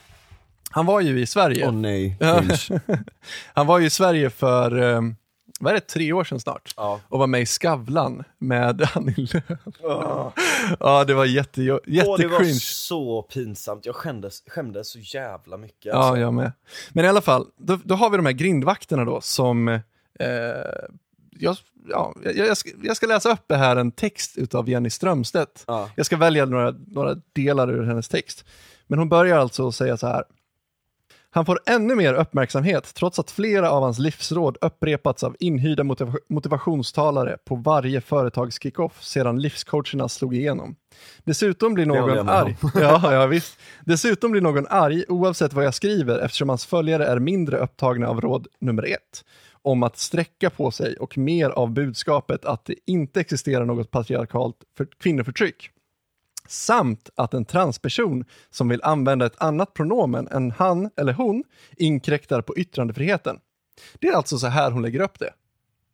han 0.71 0.87
var 0.87 1.01
ju 1.01 1.21
i 1.21 1.27
Sverige. 1.27 1.67
Åh 1.67 1.73
nej. 1.73 2.17
Han 3.55 3.67
var 3.67 3.79
ju 3.79 3.87
i 3.87 3.91
Sverige 3.91 4.31
för, 4.31 4.83
eh, 4.95 5.01
vad 5.61 5.71
är 5.71 5.75
det, 5.75 5.81
tre 5.81 6.13
år 6.13 6.25
sedan 6.25 6.41
snart. 6.41 6.75
Ja. 6.77 7.01
Och 7.09 7.19
var 7.19 7.27
med 7.27 7.41
i 7.41 7.47
Skavlan 7.47 8.25
med 8.39 8.89
Annie 8.95 9.29
Lööf. 9.33 10.35
Ja, 10.81 11.05
det 11.07 11.15
var 11.15 11.25
jätte, 11.25 11.73
Åh, 11.73 11.79
det 12.19 12.27
var 12.27 12.59
så 12.61 13.23
pinsamt, 13.23 13.87
jag 13.87 13.95
skämdes, 13.95 14.43
skämdes 14.47 14.91
så 14.91 14.99
jävla 14.99 15.57
mycket. 15.57 15.85
Ja, 15.85 15.93
alltså. 15.93 16.21
jag 16.21 16.35
med. 16.35 16.53
Men 16.91 17.05
i 17.05 17.09
alla 17.09 17.21
fall, 17.21 17.47
då, 17.57 17.79
då 17.85 17.95
har 17.95 18.11
vi 18.11 18.17
de 18.17 18.27
här 18.27 18.33
grindvakterna 18.33 19.05
då 19.05 19.21
som, 19.21 19.69
eh, 19.69 19.81
jag, 21.31 21.57
ja, 21.89 22.15
jag, 22.25 22.37
jag, 22.37 22.57
ska, 22.57 22.71
jag 22.83 22.97
ska 22.97 23.07
läsa 23.07 23.33
upp 23.33 23.45
det 23.47 23.57
här 23.57 23.77
en 23.77 23.93
text 23.93 24.39
utav 24.39 24.69
Jenny 24.69 24.91
Strömstedt. 24.91 25.65
Ja. 25.67 25.91
Jag 25.97 26.07
ska 26.07 26.17
välja 26.17 26.45
några, 26.45 26.75
några 26.87 27.17
delar 27.33 27.71
ur 27.71 27.83
hennes 27.83 28.09
text. 28.09 28.45
Men 28.87 28.99
hon 28.99 29.09
börjar 29.09 29.39
alltså 29.39 29.73
säga 29.73 29.97
så 29.97 30.07
här. 30.07 30.25
Han 31.33 31.47
får 31.47 31.61
ännu 31.67 31.95
mer 31.95 32.15
uppmärksamhet 32.15 32.95
trots 32.95 33.19
att 33.19 33.31
flera 33.31 33.71
av 33.71 33.83
hans 33.83 33.99
livsråd 33.99 34.57
upprepats 34.61 35.25
av 35.25 35.37
inhyrda 35.41 35.83
motiva- 35.83 36.19
motivationstalare 36.29 37.37
på 37.45 37.55
varje 37.55 38.01
företags 38.01 38.63
kickoff 38.63 39.03
sedan 39.03 39.43
livscoacherna 39.43 40.09
slog 40.09 40.35
igenom. 40.35 40.77
Dessutom 41.25 41.75
blir 41.75 41.87
någon 41.87 42.29
arg. 42.29 42.57
Ja, 42.75 43.13
ja, 43.15 43.27
visst. 43.27 43.59
Dessutom 43.85 44.31
blir 44.31 44.41
någon 44.41 44.67
arg 44.67 45.05
oavsett 45.09 45.53
vad 45.53 45.65
jag 45.65 45.75
skriver 45.75 46.19
eftersom 46.19 46.49
hans 46.49 46.67
följare 46.67 47.07
är 47.07 47.19
mindre 47.19 47.59
upptagna 47.59 48.09
av 48.09 48.21
råd 48.21 48.47
nummer 48.61 48.83
ett 48.93 49.25
om 49.63 49.83
att 49.83 49.99
sträcka 49.99 50.51
på 50.51 50.71
sig 50.71 50.97
och 50.97 51.19
mer 51.19 51.51
av 51.51 51.71
budskapet 51.71 52.45
att 52.45 52.65
det 52.65 52.75
inte 52.87 53.21
existerar 53.21 53.65
något 53.65 53.91
patriarkalt 53.91 54.57
för 54.77 54.87
kvinnoförtryck 55.01 55.71
samt 56.51 57.11
att 57.15 57.35
en 57.35 57.45
transperson 57.45 58.25
som 58.51 58.69
vill 58.69 58.81
använda 58.83 59.27
ett 59.27 59.43
annat 59.43 59.75
pronomen 59.75 60.29
än 60.29 60.51
han 60.51 60.91
eller 60.97 61.13
hon 61.13 61.45
inkräktar 61.77 62.43
på 62.43 62.57
yttrandefriheten. 62.57 63.39
Det 63.99 64.09
är 64.09 64.13
alltså 64.13 64.39
så 64.39 64.47
här 64.47 64.71
hon 64.71 64.83
lägger 64.83 65.01
upp 65.01 65.19
det. 65.19 65.31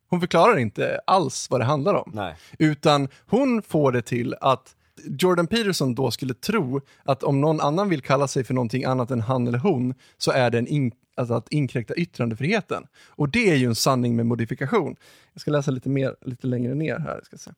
Hon 0.09 0.21
förklarar 0.21 0.59
inte 0.59 1.01
alls 1.07 1.51
vad 1.51 1.61
det 1.61 1.65
handlar 1.65 1.95
om. 1.95 2.11
Nej. 2.15 2.37
Utan 2.59 3.09
hon 3.27 3.63
får 3.63 3.93
det 3.93 4.03
till 4.03 4.35
att 4.41 4.77
Jordan 5.05 5.47
Peterson 5.47 5.95
då 5.95 6.11
skulle 6.11 6.35
tro 6.35 6.81
att 7.05 7.23
om 7.23 7.41
någon 7.41 7.61
annan 7.61 7.89
vill 7.89 8.03
kalla 8.03 8.29
sig 8.29 8.45
för 8.45 8.55
någonting 8.55 8.85
annat 8.85 9.11
än 9.11 9.21
han 9.21 9.47
eller 9.47 9.59
hon 9.59 9.95
så 10.19 10.31
är 10.31 10.51
det 10.51 10.59
en 10.59 10.69
alltså 11.17 11.35
att 11.35 11.49
inkräkta 11.51 11.95
yttrandefriheten. 11.95 12.87
Och 13.09 13.29
det 13.29 13.51
är 13.51 13.57
ju 13.57 13.67
en 13.67 13.75
sanning 13.75 14.17
med 14.17 14.27
modifikation. 14.27 14.97
Jag 15.33 15.41
ska 15.41 15.51
läsa 15.51 15.71
lite, 15.71 15.89
mer, 15.89 16.17
lite 16.25 16.47
längre 16.47 16.75
ner 16.75 16.99
här. 16.99 17.21
Ska 17.25 17.35
jag 17.35 17.41
se. 17.41 17.51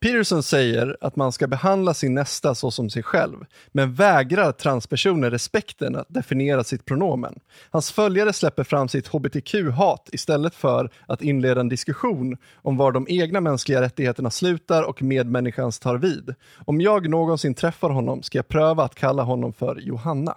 Peterson 0.00 0.42
säger 0.42 0.96
att 1.00 1.16
man 1.16 1.32
ska 1.32 1.46
behandla 1.46 1.94
sin 1.94 2.14
nästa 2.14 2.54
så 2.54 2.70
som 2.70 2.90
sig 2.90 3.02
själv, 3.02 3.36
men 3.68 3.94
vägrar 3.94 4.52
transpersoner 4.52 5.30
respekten 5.30 5.96
att 5.96 6.06
definiera 6.08 6.64
sitt 6.64 6.84
pronomen. 6.84 7.40
Hans 7.70 7.92
följare 7.92 8.32
släpper 8.32 8.64
fram 8.64 8.88
sitt 8.88 9.08
hbtq-hat 9.08 10.08
istället 10.12 10.54
för 10.54 10.90
att 11.06 11.22
inleda 11.22 11.60
en 11.60 11.68
diskussion 11.68 12.36
om 12.54 12.76
var 12.76 12.92
de 12.92 13.06
egna 13.08 13.40
mänskliga 13.40 13.80
rättigheterna 13.80 14.30
slutar 14.30 14.82
och 14.82 15.02
medmänniskans 15.02 15.78
tar 15.78 15.96
vid. 15.96 16.34
Om 16.64 16.80
jag 16.80 17.08
någonsin 17.10 17.54
träffar 17.54 17.90
honom 17.90 18.22
ska 18.22 18.38
jag 18.38 18.48
pröva 18.48 18.84
att 18.84 18.94
kalla 18.94 19.22
honom 19.22 19.52
för 19.52 19.80
Johanna. 19.80 20.36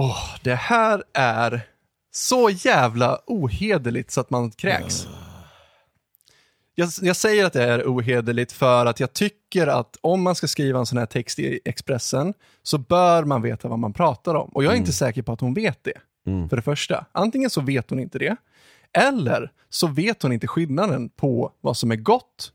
Åh, 0.00 0.36
det 0.42 0.54
här 0.54 1.02
är 1.12 1.60
så 2.10 2.50
jävla 2.50 3.20
ohederligt 3.26 4.10
så 4.10 4.20
att 4.20 4.30
man 4.30 4.50
kräks. 4.50 5.06
Jag, 6.74 6.88
jag 7.02 7.16
säger 7.16 7.44
att 7.44 7.52
det 7.52 7.64
är 7.64 7.82
ohederligt 7.86 8.52
för 8.52 8.86
att 8.86 9.00
jag 9.00 9.12
tycker 9.12 9.66
att 9.66 9.96
om 10.00 10.22
man 10.22 10.34
ska 10.34 10.48
skriva 10.48 10.78
en 10.78 10.86
sån 10.86 10.98
här 10.98 11.06
text 11.06 11.38
i 11.38 11.60
Expressen 11.64 12.34
så 12.62 12.78
bör 12.78 13.24
man 13.24 13.42
veta 13.42 13.68
vad 13.68 13.78
man 13.78 13.92
pratar 13.92 14.34
om. 14.34 14.48
Och 14.48 14.64
jag 14.64 14.72
är 14.72 14.76
inte 14.76 14.92
säker 14.92 15.22
på 15.22 15.32
att 15.32 15.40
hon 15.40 15.54
vet 15.54 15.84
det. 15.84 15.98
För 16.48 16.56
det 16.56 16.62
första. 16.62 17.06
Antingen 17.12 17.50
så 17.50 17.60
vet 17.60 17.90
hon 17.90 17.98
inte 17.98 18.18
det. 18.18 18.36
Eller 18.92 19.52
så 19.68 19.86
vet 19.86 20.22
hon 20.22 20.32
inte 20.32 20.46
skillnaden 20.46 21.08
på 21.08 21.52
vad 21.60 21.76
som 21.76 21.90
är 21.90 21.96
gott 21.96 22.52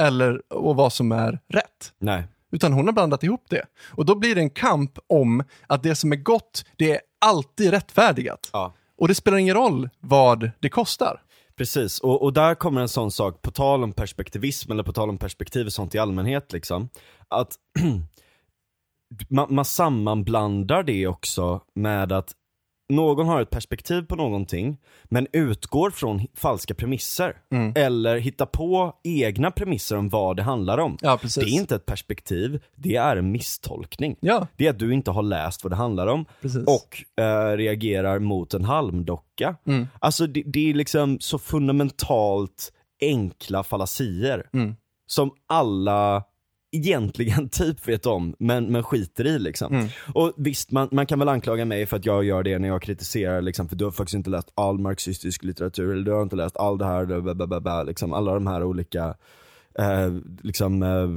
eller, 0.00 0.52
och 0.52 0.76
vad 0.76 0.92
som 0.92 1.12
är 1.12 1.40
rätt. 1.48 1.92
Nej. 1.98 2.24
Utan 2.52 2.72
hon 2.72 2.86
har 2.86 2.92
blandat 2.92 3.22
ihop 3.22 3.44
det. 3.48 3.64
Och 3.90 4.04
då 4.04 4.14
blir 4.14 4.34
det 4.34 4.40
en 4.40 4.50
kamp 4.50 4.98
om 5.06 5.44
att 5.66 5.82
det 5.82 5.94
som 5.94 6.12
är 6.12 6.16
gott, 6.16 6.64
det 6.76 6.92
är 6.92 7.00
alltid 7.18 7.70
rättfärdigat. 7.70 8.50
Ja. 8.52 8.74
Och 8.98 9.08
det 9.08 9.14
spelar 9.14 9.38
ingen 9.38 9.54
roll 9.54 9.88
vad 10.00 10.50
det 10.60 10.68
kostar. 10.68 11.22
Precis, 11.56 11.98
och, 11.98 12.22
och 12.22 12.32
där 12.32 12.54
kommer 12.54 12.80
en 12.80 12.88
sån 12.88 13.10
sak, 13.10 13.42
på 13.42 13.50
tal 13.50 13.84
om 13.84 13.92
perspektivism 13.92 14.72
eller 14.72 14.82
på 14.82 14.92
tal 14.92 15.08
om 15.08 15.18
perspektiv 15.18 15.66
och 15.66 15.72
sånt 15.72 15.94
i 15.94 15.98
allmänhet 15.98 16.52
liksom. 16.52 16.88
Att 17.28 17.54
man, 19.28 19.54
man 19.54 19.64
sammanblandar 19.64 20.82
det 20.82 21.06
också 21.06 21.60
med 21.74 22.12
att 22.12 22.32
någon 22.88 23.26
har 23.26 23.40
ett 23.42 23.50
perspektiv 23.50 24.02
på 24.02 24.16
någonting, 24.16 24.76
men 25.04 25.26
utgår 25.32 25.90
från 25.90 26.26
falska 26.34 26.74
premisser. 26.74 27.36
Eller 27.74 28.16
hittar 28.18 28.46
på 28.46 28.92
egna 29.04 29.50
premisser 29.50 29.96
om 29.96 30.08
vad 30.08 30.36
det 30.36 30.42
handlar 30.42 30.78
om. 30.78 30.98
Ja. 31.00 31.18
Det 31.22 31.40
är 31.40 31.48
inte 31.48 31.74
ett 31.74 31.86
perspektiv, 31.86 32.62
det 32.76 32.96
är 32.96 33.16
en 33.16 33.32
misstolkning. 33.32 34.16
Ja. 34.20 34.46
Det 34.56 34.66
är 34.66 34.70
att 34.70 34.78
du 34.78 34.92
inte 34.94 35.10
har 35.10 35.22
läst 35.22 35.64
vad 35.64 35.72
det 35.72 35.76
handlar 35.76 36.06
om 36.06 36.24
Precis. 36.42 36.64
och 36.66 37.22
eh, 37.24 37.56
reagerar 37.56 38.18
mot 38.18 38.54
en 38.54 38.64
halmdocka. 38.64 39.56
Mm. 39.66 39.86
Alltså 39.98 40.26
det, 40.26 40.42
det 40.46 40.70
är 40.70 40.74
liksom 40.74 41.20
så 41.20 41.38
fundamentalt 41.38 42.72
enkla 43.00 43.62
fallasier 43.62 44.46
Mm. 44.52 44.76
som 45.06 45.30
alla 45.46 46.24
egentligen 46.72 47.48
typ 47.52 47.88
vet 47.88 48.06
om, 48.06 48.34
men, 48.38 48.66
men 48.66 48.82
skiter 48.82 49.26
i 49.26 49.38
liksom. 49.38 49.74
Mm. 49.74 49.88
Och 50.14 50.32
visst, 50.36 50.70
man, 50.70 50.88
man 50.92 51.06
kan 51.06 51.18
väl 51.18 51.28
anklaga 51.28 51.64
mig 51.64 51.86
för 51.86 51.96
att 51.96 52.06
jag 52.06 52.24
gör 52.24 52.42
det 52.42 52.58
när 52.58 52.68
jag 52.68 52.82
kritiserar 52.82 53.42
liksom, 53.42 53.68
för 53.68 53.76
du 53.76 53.84
har 53.84 53.92
faktiskt 53.92 54.14
inte 54.14 54.30
läst 54.30 54.52
all 54.54 54.78
marxistisk 54.78 55.44
litteratur, 55.44 55.92
eller 55.92 56.04
du 56.04 56.12
har 56.12 56.22
inte 56.22 56.36
läst 56.36 56.56
all 56.56 56.78
det 56.78 56.84
här, 56.84 57.04
bla, 57.04 57.34
bla, 57.34 57.46
bla, 57.46 57.60
bla, 57.60 57.82
liksom, 57.82 58.12
alla 58.12 58.34
de 58.34 58.46
här 58.46 58.64
olika 58.64 59.14
eh, 59.78 60.12
liksom, 60.42 60.82
eh, 60.82 61.08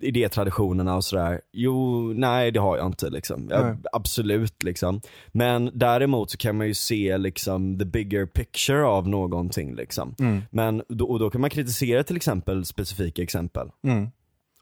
idétraditionerna 0.00 0.96
och 0.96 1.04
sådär. 1.04 1.40
Jo, 1.52 2.02
nej 2.16 2.50
det 2.50 2.60
har 2.60 2.76
jag 2.76 2.86
inte 2.86 3.10
liksom. 3.10 3.48
Jag, 3.50 3.78
absolut 3.92 4.62
liksom. 4.62 5.00
Men 5.32 5.70
däremot 5.74 6.30
så 6.30 6.36
kan 6.36 6.56
man 6.56 6.66
ju 6.66 6.74
se 6.74 7.18
liksom 7.18 7.78
the 7.78 7.84
bigger 7.84 8.26
picture 8.26 8.84
av 8.84 9.08
någonting 9.08 9.74
liksom. 9.74 10.14
Mm. 10.18 10.42
Men 10.50 10.80
och 10.80 11.18
då 11.18 11.30
kan 11.30 11.40
man 11.40 11.50
kritisera 11.50 12.04
till 12.04 12.16
exempel 12.16 12.64
specifika 12.64 13.22
exempel 13.22 13.70
Mm. 13.84 14.08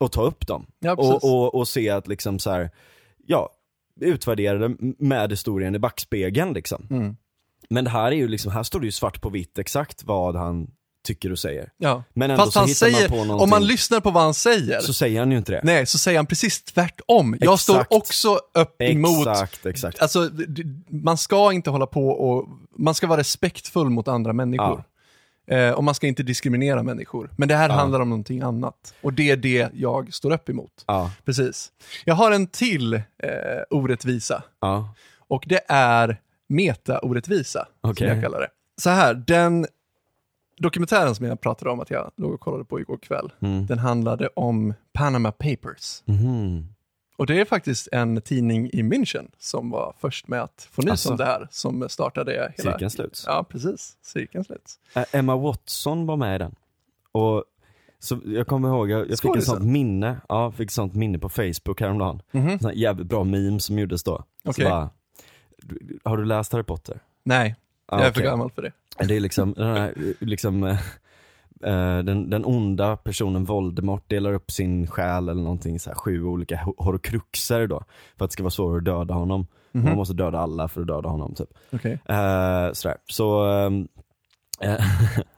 Och 0.02 0.12
ta 0.12 0.22
upp 0.22 0.46
dem. 0.46 0.66
Ja, 0.78 0.92
och, 0.94 1.24
och, 1.24 1.54
och 1.54 1.68
se 1.68 1.90
att 1.90 2.08
liksom 2.08 2.38
så 2.38 2.50
här, 2.50 2.70
ja, 3.26 3.50
utvärdera 4.00 4.58
det 4.68 4.76
med 4.98 5.30
historien 5.30 5.74
i 5.74 5.78
backspegeln 5.78 6.52
liksom. 6.52 6.86
Mm. 6.90 7.16
Men 7.70 7.84
det 7.84 7.90
här 7.90 8.06
är 8.12 8.16
ju 8.16 8.28
liksom, 8.28 8.52
här 8.52 8.62
står 8.62 8.80
det 8.80 8.86
ju 8.86 8.92
svart 8.92 9.20
på 9.20 9.28
vitt 9.30 9.58
exakt 9.58 10.04
vad 10.04 10.36
han 10.36 10.66
tycker 11.06 11.32
och 11.32 11.38
säger. 11.38 11.70
Ja. 11.78 12.02
Men 12.14 12.30
ändå 12.30 12.42
Fast 12.42 12.52
så 12.52 12.58
han 12.58 12.68
hittar 12.68 12.86
man 12.90 12.94
säger, 12.94 13.08
på 13.08 13.14
om 13.14 13.26
man 13.28 13.38
någonting. 13.38 13.68
lyssnar 13.68 14.00
på 14.00 14.10
vad 14.10 14.22
han 14.22 14.34
säger, 14.34 14.80
Så 14.80 14.92
säger 14.92 15.18
han 15.20 15.30
ju 15.30 15.38
inte 15.38 15.52
det. 15.52 15.60
nej, 15.64 15.86
så 15.86 15.98
säger 15.98 16.18
han 16.18 16.26
precis 16.26 16.62
tvärtom. 16.64 17.36
Jag 17.40 17.58
står 17.60 17.74
Exakt. 17.74 17.92
också 17.92 18.38
upp 18.54 18.82
emot 18.82 19.26
Exakt, 19.28 19.66
exakt. 19.66 20.02
Alltså, 20.02 20.30
man 20.88 21.18
ska 21.18 21.52
inte 21.52 21.70
hålla 21.70 21.86
på 21.86 22.08
och, 22.08 22.48
man 22.78 22.94
ska 22.94 23.06
vara 23.06 23.20
respektfull 23.20 23.90
mot 23.90 24.08
andra 24.08 24.32
människor. 24.32 24.84
Eh, 25.46 25.70
och 25.70 25.84
man 25.84 25.94
ska 25.94 26.06
inte 26.06 26.22
diskriminera 26.22 26.82
människor. 26.82 27.30
Men 27.36 27.48
det 27.48 27.54
här 27.56 27.68
handlar 27.68 28.00
om 28.00 28.08
någonting 28.08 28.40
annat. 28.40 28.94
Och 29.00 29.12
det 29.12 29.30
är 29.30 29.36
det 29.36 29.70
jag 29.74 30.14
står 30.14 30.32
upp 30.32 30.48
emot. 30.48 30.84
Ja, 30.86 31.10
Precis. 31.24 31.72
Jag 32.04 32.14
har 32.14 32.32
en 32.32 32.46
till 32.46 32.94
eh, 32.94 33.00
orättvisa. 33.70 34.42
ja. 34.60 34.94
Och 35.28 35.44
det 35.46 35.60
är 35.68 36.20
meta-orättvisa, 36.48 37.66
Okej. 37.80 37.96
som 38.08 38.14
jag 38.16 38.24
kallar 38.24 38.40
det. 38.40 38.48
Så 38.80 38.90
här, 38.90 39.14
den 39.14 39.66
dokumentären 40.58 41.14
som 41.14 41.26
jag 41.26 41.40
pratade 41.40 41.70
om 41.70 41.80
att 41.80 41.90
jag 41.90 42.10
låg 42.16 42.32
och 42.32 42.40
kollade 42.40 42.64
på 42.64 42.80
igår 42.80 42.98
kväll, 42.98 43.32
Mm. 43.40 43.66
den 43.66 43.78
handlade 43.78 44.28
om 44.36 44.74
Panama 44.92 45.32
Papers. 45.32 46.02
Mhm. 46.04 46.66
Och 47.22 47.26
det 47.26 47.40
är 47.40 47.44
faktiskt 47.44 47.88
en 47.92 48.20
tidning 48.22 48.70
i 48.72 48.82
München 48.82 49.30
som 49.38 49.70
var 49.70 49.94
först 50.00 50.28
med 50.28 50.42
att 50.42 50.68
få 50.72 50.82
nys 50.82 50.90
Alltså. 50.90 51.10
om 51.10 51.16
det 51.16 51.24
här, 51.24 51.48
som 51.50 51.88
startade 51.88 52.32
hela... 52.32 52.72
Cirkeln 52.72 52.90
sluts. 52.90 53.24
Ja, 53.26 53.44
precis. 53.48 53.96
Cirkeln 54.02 54.44
sluts. 54.44 54.78
Emma 55.12 55.36
Watson 55.36 56.06
var 56.06 56.16
med 56.16 56.34
i 56.34 56.38
den. 56.38 56.54
Och 57.12 57.44
så 57.98 58.18
jag 58.24 58.46
kommer 58.46 58.68
ihåg, 58.68 58.90
jag, 58.90 59.10
jag 59.10 59.18
fick 59.18 59.36
ett 59.36 59.44
sånt 59.44 59.64
minne, 59.64 60.20
ja, 60.28 60.52
fick 60.52 60.70
sånt 60.70 60.94
minne 60.94 61.18
på 61.18 61.28
Facebook 61.28 61.80
häromdagen. 61.80 62.22
Sån 62.32 62.48
här 62.64 62.72
jävligt 62.72 63.06
bra 63.06 63.24
meme 63.24 63.60
som 63.60 63.78
gjordes 63.78 64.04
då. 64.04 64.24
Okej. 64.44 64.64
bara, 64.64 64.90
har 66.04 66.16
du 66.16 66.24
läst 66.24 66.52
Harry 66.52 66.64
Potter? 66.64 67.00
Nej, 67.24 67.56
Ah, 67.86 67.98
jag 67.98 68.06
är 68.06 68.12
för 68.12 68.20
okej. 68.20 68.30
gammal 68.30 68.50
för 68.50 68.62
det. 68.62 68.72
Det 69.06 69.16
är 69.16 69.20
liksom, 69.20 69.52
den 69.52 69.76
här, 69.76 69.94
liksom 70.18 70.64
eh, 70.64 70.78
den, 72.04 72.30
den 72.30 72.44
onda 72.44 72.96
personen 72.96 73.44
Voldemort 73.44 74.08
delar 74.10 74.32
upp 74.32 74.50
sin 74.50 74.86
själ 74.86 75.28
eller 75.28 75.42
någonting, 75.42 75.80
så 75.80 75.90
här, 75.90 75.94
sju 75.96 76.24
olika 76.24 76.56
ho- 76.56 76.74
horcruxer 76.84 77.66
då. 77.66 77.84
För 78.18 78.24
att 78.24 78.30
det 78.30 78.32
ska 78.32 78.42
vara 78.42 78.50
svårare 78.50 78.78
att 78.78 78.84
döda 78.84 79.14
honom. 79.14 79.46
Mhm. 79.72 79.84
Man 79.84 79.96
måste 79.96 80.14
döda 80.14 80.38
alla 80.38 80.68
för 80.68 80.80
att 80.80 80.86
döda 80.86 81.08
honom 81.08 81.34
typ. 81.34 81.48
Okej. 81.72 81.92
Eh, 81.92 82.72
sådär. 82.72 82.96
Så, 83.06 83.50
eh, 84.62 84.80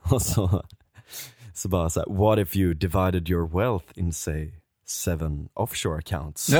och 0.13 0.21
så, 0.21 0.63
så 1.53 1.69
bara 1.69 1.89
såhär, 1.89 2.09
what 2.09 2.39
if 2.39 2.55
you 2.55 2.73
divided 2.73 3.29
your 3.29 3.47
wealth 3.59 3.85
in 3.95 4.13
say 4.13 4.51
seven 4.85 5.49
offshore 5.53 5.97
accounts? 5.99 6.45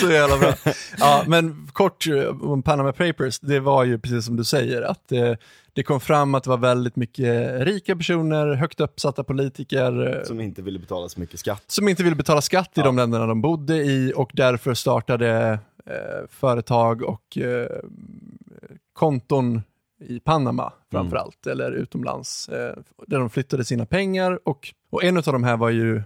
Så 0.00 0.10
jävla 0.10 0.38
bra. 0.38 0.54
Ja, 0.98 1.22
men 1.26 1.68
kort 1.72 2.06
eh, 2.06 2.42
om 2.42 2.62
Panama 2.62 2.92
Papers, 2.92 3.38
det 3.40 3.60
var 3.60 3.84
ju 3.84 3.98
precis 3.98 4.24
som 4.26 4.36
du 4.36 4.44
säger, 4.44 4.82
att 4.82 5.12
eh, 5.12 5.32
det 5.72 5.82
kom 5.82 6.00
fram 6.00 6.34
att 6.34 6.44
det 6.44 6.50
var 6.50 6.56
väldigt 6.58 6.96
mycket 6.96 7.60
rika 7.66 7.96
personer, 7.96 8.54
högt 8.54 8.80
uppsatta 8.80 9.24
politiker, 9.24 10.16
eh, 10.18 10.22
Som 10.24 10.40
inte 10.40 10.62
ville 10.62 10.78
betala 10.78 11.08
så 11.08 11.20
mycket 11.20 11.40
skatt. 11.40 11.64
som 11.66 11.88
inte 11.88 12.02
ville 12.02 12.16
betala 12.16 12.40
skatt 12.40 12.78
i 12.78 12.80
de 12.80 12.96
länderna 12.96 13.26
de 13.26 13.40
bodde 13.42 13.76
i 13.76 14.12
och 14.16 14.30
därför 14.34 14.74
startade 14.74 15.58
eh, 15.86 16.28
företag 16.30 17.02
och 17.02 17.38
eh, 17.38 17.66
konton 18.92 19.62
i 20.00 20.20
Panama 20.20 20.72
framförallt, 20.90 21.46
eller 21.46 21.72
utomlands, 21.72 22.48
eh, 22.48 22.76
där 23.06 23.18
de 23.18 23.30
flyttade 23.30 23.64
sina 23.64 23.86
pengar 23.86 24.48
och, 24.48 24.74
och 24.90 25.04
en 25.04 25.16
av 25.16 25.22
de 25.22 25.44
här 25.44 25.56
var 25.56 25.70
ju 25.70 26.02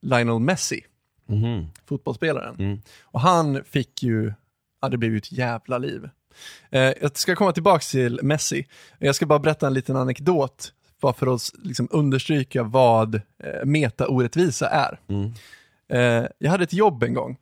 Lionel 0.00 0.38
Messi, 0.40 0.80
Mhm. 1.26 1.66
fotbollsspelaren. 1.86 2.54
Mm. 2.58 2.78
Och 3.02 3.20
han 3.20 3.64
fick 3.64 4.02
ju, 4.02 4.32
ja 4.82 4.88
det 4.88 4.96
blev 4.96 5.12
ju 5.12 5.18
ett 5.18 5.32
jävla 5.32 5.78
liv. 5.78 6.08
Eh, 6.70 6.80
jag 7.00 7.16
ska 7.18 7.36
komma 7.36 7.52
tillbaka 7.52 7.80
till 7.90 8.20
Messi. 8.22 8.66
Jag 8.98 9.14
ska 9.14 9.26
bara 9.26 9.38
berätta 9.38 9.66
en 9.66 9.74
liten 9.74 9.96
anekdot, 9.96 10.72
bara 11.00 11.12
för 11.12 11.34
att 11.34 11.50
liksom 11.62 11.88
understryka 11.90 12.62
vad 12.62 13.14
eh, 13.14 13.64
meta-orättvisa 13.64 14.68
är. 14.68 15.00
Mm. 15.08 15.32
Eh, 15.88 16.28
jag 16.38 16.50
hade 16.50 16.64
ett 16.64 16.72
jobb 16.72 17.02
en 17.02 17.14
gång, 17.14 17.36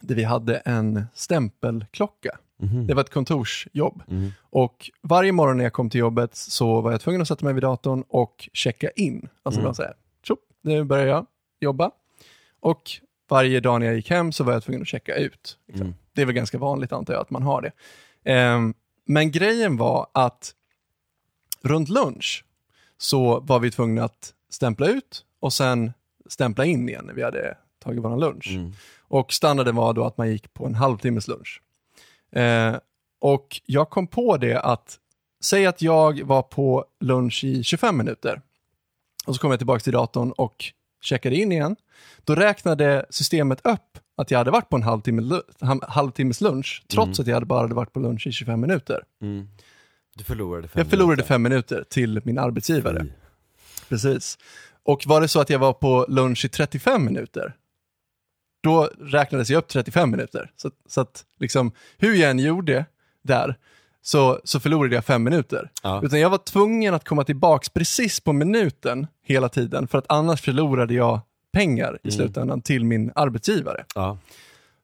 där 0.00 0.14
vi 0.14 0.24
hade 0.24 0.56
en 0.56 1.04
stämpelklocka. 1.14 2.38
Mhm. 2.60 2.86
Det 2.86 2.94
var 2.94 3.00
ett 3.00 3.10
kontorsjobb. 3.10 4.02
Mm. 4.08 4.30
Och 4.40 4.90
varje 5.02 5.32
morgon 5.32 5.56
när 5.56 5.64
jag 5.64 5.72
kom 5.72 5.90
till 5.90 6.00
jobbet 6.00 6.36
så 6.36 6.80
var 6.80 6.90
jag 6.92 7.00
tvungen 7.00 7.22
att 7.22 7.28
sätta 7.28 7.44
mig 7.44 7.54
vid 7.54 7.62
datorn 7.62 8.04
och 8.08 8.48
checka 8.52 8.90
in. 8.90 9.28
Alltså 9.42 9.60
Mm. 9.60 9.74
säga, 9.74 9.92
tjopp, 10.22 10.40
nu 10.62 10.84
börjar 10.84 11.06
jag 11.06 11.26
jobba. 11.60 11.90
Och 12.60 12.82
varje 13.28 13.60
dag 13.60 13.80
när 13.80 13.86
jag 13.86 13.96
gick 13.96 14.10
hem 14.10 14.32
så 14.32 14.44
var 14.44 14.52
jag 14.52 14.62
tvungen 14.62 14.82
att 14.82 14.88
checka 14.88 15.14
ut. 15.14 15.58
Liksom. 15.68 15.86
Mm. 15.86 15.96
Det 16.12 16.22
är 16.22 16.26
väl 16.26 16.34
ganska 16.34 16.58
vanligt 16.58 16.92
antar 16.92 17.14
jag 17.14 17.20
att 17.20 17.30
man 17.30 17.42
har 17.42 17.62
det. 17.62 17.72
Ehm, 18.24 18.74
men 19.04 19.30
grejen 19.30 19.76
var 19.76 20.06
att 20.12 20.54
runt 21.62 21.88
lunch 21.88 22.44
så 22.98 23.40
var 23.40 23.58
vi 23.60 23.70
tvungna 23.70 24.04
att 24.04 24.34
stämpla 24.50 24.86
ut 24.86 25.24
och 25.40 25.52
sen 25.52 25.92
stämpla 26.28 26.64
in 26.64 26.88
igen 26.88 27.04
när 27.06 27.14
vi 27.14 27.22
hade 27.22 27.56
tagit 27.78 28.04
vår 28.04 28.16
lunch. 28.16 28.48
Mm. 28.50 28.72
Och 29.08 29.32
standarden 29.32 29.74
var 29.76 29.92
då 29.92 30.04
att 30.04 30.18
man 30.18 30.30
gick 30.30 30.54
på 30.54 30.66
en 30.66 30.74
halvtimmes 30.74 31.28
lunch. 31.28 31.62
Eh, 32.32 32.76
och 33.20 33.60
jag 33.66 33.90
kom 33.90 34.06
på 34.06 34.36
det 34.36 34.60
att, 34.60 34.98
säg 35.44 35.66
att 35.66 35.82
jag 35.82 36.22
var 36.22 36.42
på 36.42 36.84
lunch 37.00 37.44
i 37.44 37.62
25 37.62 37.96
minuter. 37.96 38.42
Och 39.26 39.34
så 39.34 39.40
kom 39.40 39.50
jag 39.50 39.60
tillbaka 39.60 39.80
till 39.80 39.92
datorn 39.92 40.32
och 40.32 40.64
checkade 41.02 41.36
in 41.36 41.52
igen. 41.52 41.76
Då 42.24 42.34
räknade 42.34 43.06
systemet 43.10 43.60
upp 43.66 43.98
att 44.16 44.30
jag 44.30 44.38
hade 44.38 44.50
varit 44.50 44.68
på 44.68 44.76
en 44.76 44.82
halvtimme, 44.82 45.40
halvtimmes 45.82 46.40
lunch, 46.40 46.84
trots 46.88 47.20
att 47.20 47.26
jag 47.26 47.34
hade 47.34 47.46
bara 47.46 47.60
hade 47.60 47.74
varit 47.74 47.92
på 47.92 48.00
lunch 48.00 48.26
i 48.26 48.32
25 48.32 48.60
minuter. 48.60 49.02
Mm. 49.22 49.48
Du 50.16 50.24
förlorade 50.24 50.68
fem 50.68 50.80
Jag 50.80 50.90
förlorade 50.90 51.10
minuter. 51.16 51.28
fem 51.28 51.42
minuter 51.42 51.84
till 51.88 52.20
min 52.24 52.38
arbetsgivare. 52.38 53.04
Fy. 53.04 53.10
Precis. 53.88 54.38
Och 54.82 55.06
var 55.06 55.20
det 55.20 55.28
så 55.28 55.40
att 55.40 55.50
jag 55.50 55.58
var 55.58 55.72
på 55.72 56.06
lunch 56.08 56.44
i 56.44 56.48
35 56.48 57.04
minuter, 57.04 57.54
då 58.60 58.90
räknades 59.00 59.50
jag 59.50 59.58
upp 59.58 59.68
35 59.68 60.10
minuter. 60.10 60.50
Så, 60.56 60.70
så 60.88 61.00
att 61.00 61.24
liksom, 61.38 61.72
hur 61.98 62.14
jag 62.14 62.30
än 62.30 62.38
gjorde 62.38 62.84
där, 63.22 63.56
så, 64.02 64.40
så 64.44 64.60
förlorade 64.60 64.94
jag 64.94 65.04
fem 65.04 65.22
minuter. 65.22 65.70
Ja. 65.82 66.00
Utan 66.04 66.20
jag 66.20 66.30
var 66.30 66.38
tvungen 66.38 66.94
att 66.94 67.04
komma 67.04 67.24
tillbaks 67.24 67.68
precis 67.68 68.20
på 68.20 68.32
minuten 68.32 69.06
hela 69.24 69.48
tiden, 69.48 69.88
för 69.88 69.98
att 69.98 70.04
annars 70.08 70.42
förlorade 70.42 70.94
jag 70.94 71.20
pengar 71.52 71.98
i 72.02 72.10
slutändan 72.10 72.62
till 72.62 72.84
min 72.84 73.12
arbetsgivare. 73.14 73.84
Ja. 73.94 74.18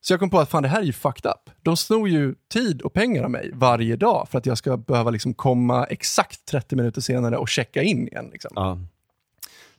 Så 0.00 0.12
jag 0.12 0.20
kom 0.20 0.30
på 0.30 0.38
att 0.38 0.50
fan 0.50 0.62
det 0.62 0.68
här 0.68 0.80
är 0.80 0.84
ju 0.84 0.92
fucked 0.92 1.30
up. 1.30 1.50
De 1.62 1.76
snor 1.76 2.08
ju 2.08 2.34
tid 2.52 2.82
och 2.82 2.92
pengar 2.92 3.24
av 3.24 3.30
mig 3.30 3.50
varje 3.54 3.96
dag 3.96 4.28
för 4.30 4.38
att 4.38 4.46
jag 4.46 4.58
ska 4.58 4.76
behöva 4.76 5.10
liksom 5.10 5.34
komma 5.34 5.84
exakt 5.84 6.44
30 6.44 6.76
minuter 6.76 7.00
senare 7.00 7.36
och 7.36 7.48
checka 7.48 7.82
in 7.82 8.08
igen. 8.08 8.28
Liksom. 8.32 8.50
Ja. 8.54 8.78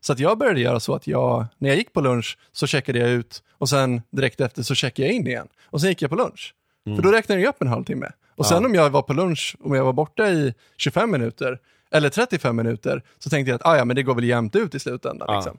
Så 0.08 0.14
att 0.14 0.20
jag 0.20 0.38
började 0.38 0.60
göra 0.60 0.80
så 0.80 0.96
att 0.96 1.08
jag, 1.08 1.46
när 1.58 1.70
jag 1.70 1.78
gick 1.78 1.94
på 1.94 2.02
lunch 2.02 2.38
så 2.52 2.68
checkade 2.68 3.00
jag 3.00 3.10
ut 3.10 3.44
och 3.52 3.70
sen 3.70 4.02
direkt 4.10 4.42
efter 4.42 4.64
så 4.64 4.76
checkade 4.76 5.08
jag 5.08 5.16
in 5.16 5.28
igen. 5.28 5.48
Och 5.66 5.82
sen 5.82 5.90
gick 5.90 6.02
jag 6.02 6.10
på 6.10 6.16
lunch. 6.16 6.54
För 6.96 7.02
då 7.02 7.12
räknade 7.12 7.42
jag 7.42 7.50
upp 7.50 7.62
en 7.62 7.68
halvtimme. 7.68 8.12
Och 8.36 8.46
sen 8.46 8.66
om 8.66 8.76
jag 8.76 8.90
var 8.90 9.02
på 9.02 9.14
lunch, 9.14 9.56
om 9.60 9.74
jag 9.74 9.86
var 9.86 9.94
borta 9.94 10.30
i 10.30 10.54
25 10.78 11.12
minuter 11.12 11.60
eller 11.92 12.10
35 12.10 12.56
minuter, 12.56 13.04
så 13.20 13.30
tänkte 13.30 13.50
jag 13.50 13.56
att 13.56 13.66
ah, 13.66 13.78
ja, 13.78 13.86
men 13.86 13.96
det 13.96 14.04
går 14.04 14.16
väl 14.16 14.24
jämnt 14.24 14.56
ut 14.56 14.76
i 14.76 14.80
slutändan. 14.80 15.26
Ja. 15.32 15.36
Liksom. 15.36 15.58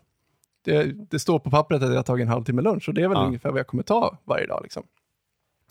Det, 0.64 0.92
det 1.10 1.18
står 1.18 1.38
på 1.38 1.50
pappret 1.50 1.82
att 1.82 1.88
jag 1.88 1.96
har 1.96 2.02
tagit 2.02 2.22
en 2.24 2.28
halvtimme 2.28 2.62
lunch 2.62 2.88
och 2.88 2.94
det 2.94 3.02
är 3.02 3.08
väl 3.08 3.18
Ja. 3.18 3.26
ungefär 3.26 3.50
vad 3.50 3.58
jag 3.58 3.66
kommer 3.66 3.82
ta 3.82 4.18
varje 4.24 4.46
dag. 4.46 4.60
Liksom. 4.62 4.82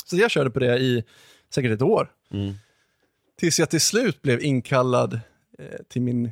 Så 0.06 0.18
jag 0.18 0.32
körde 0.32 0.49
på 0.49 0.60
det 0.60 0.78
i 0.78 1.04
säkert 1.49 1.72
ett 1.72 1.82
år. 1.82 2.12
Mm. 2.34 2.54
Tills 3.40 3.60
jag 3.60 3.70
till 3.70 3.82
slut 3.82 4.22
blev 4.22 4.41
inkallad 4.41 5.20
eh, 5.60 5.66
till, 5.90 6.02
min, 6.02 6.32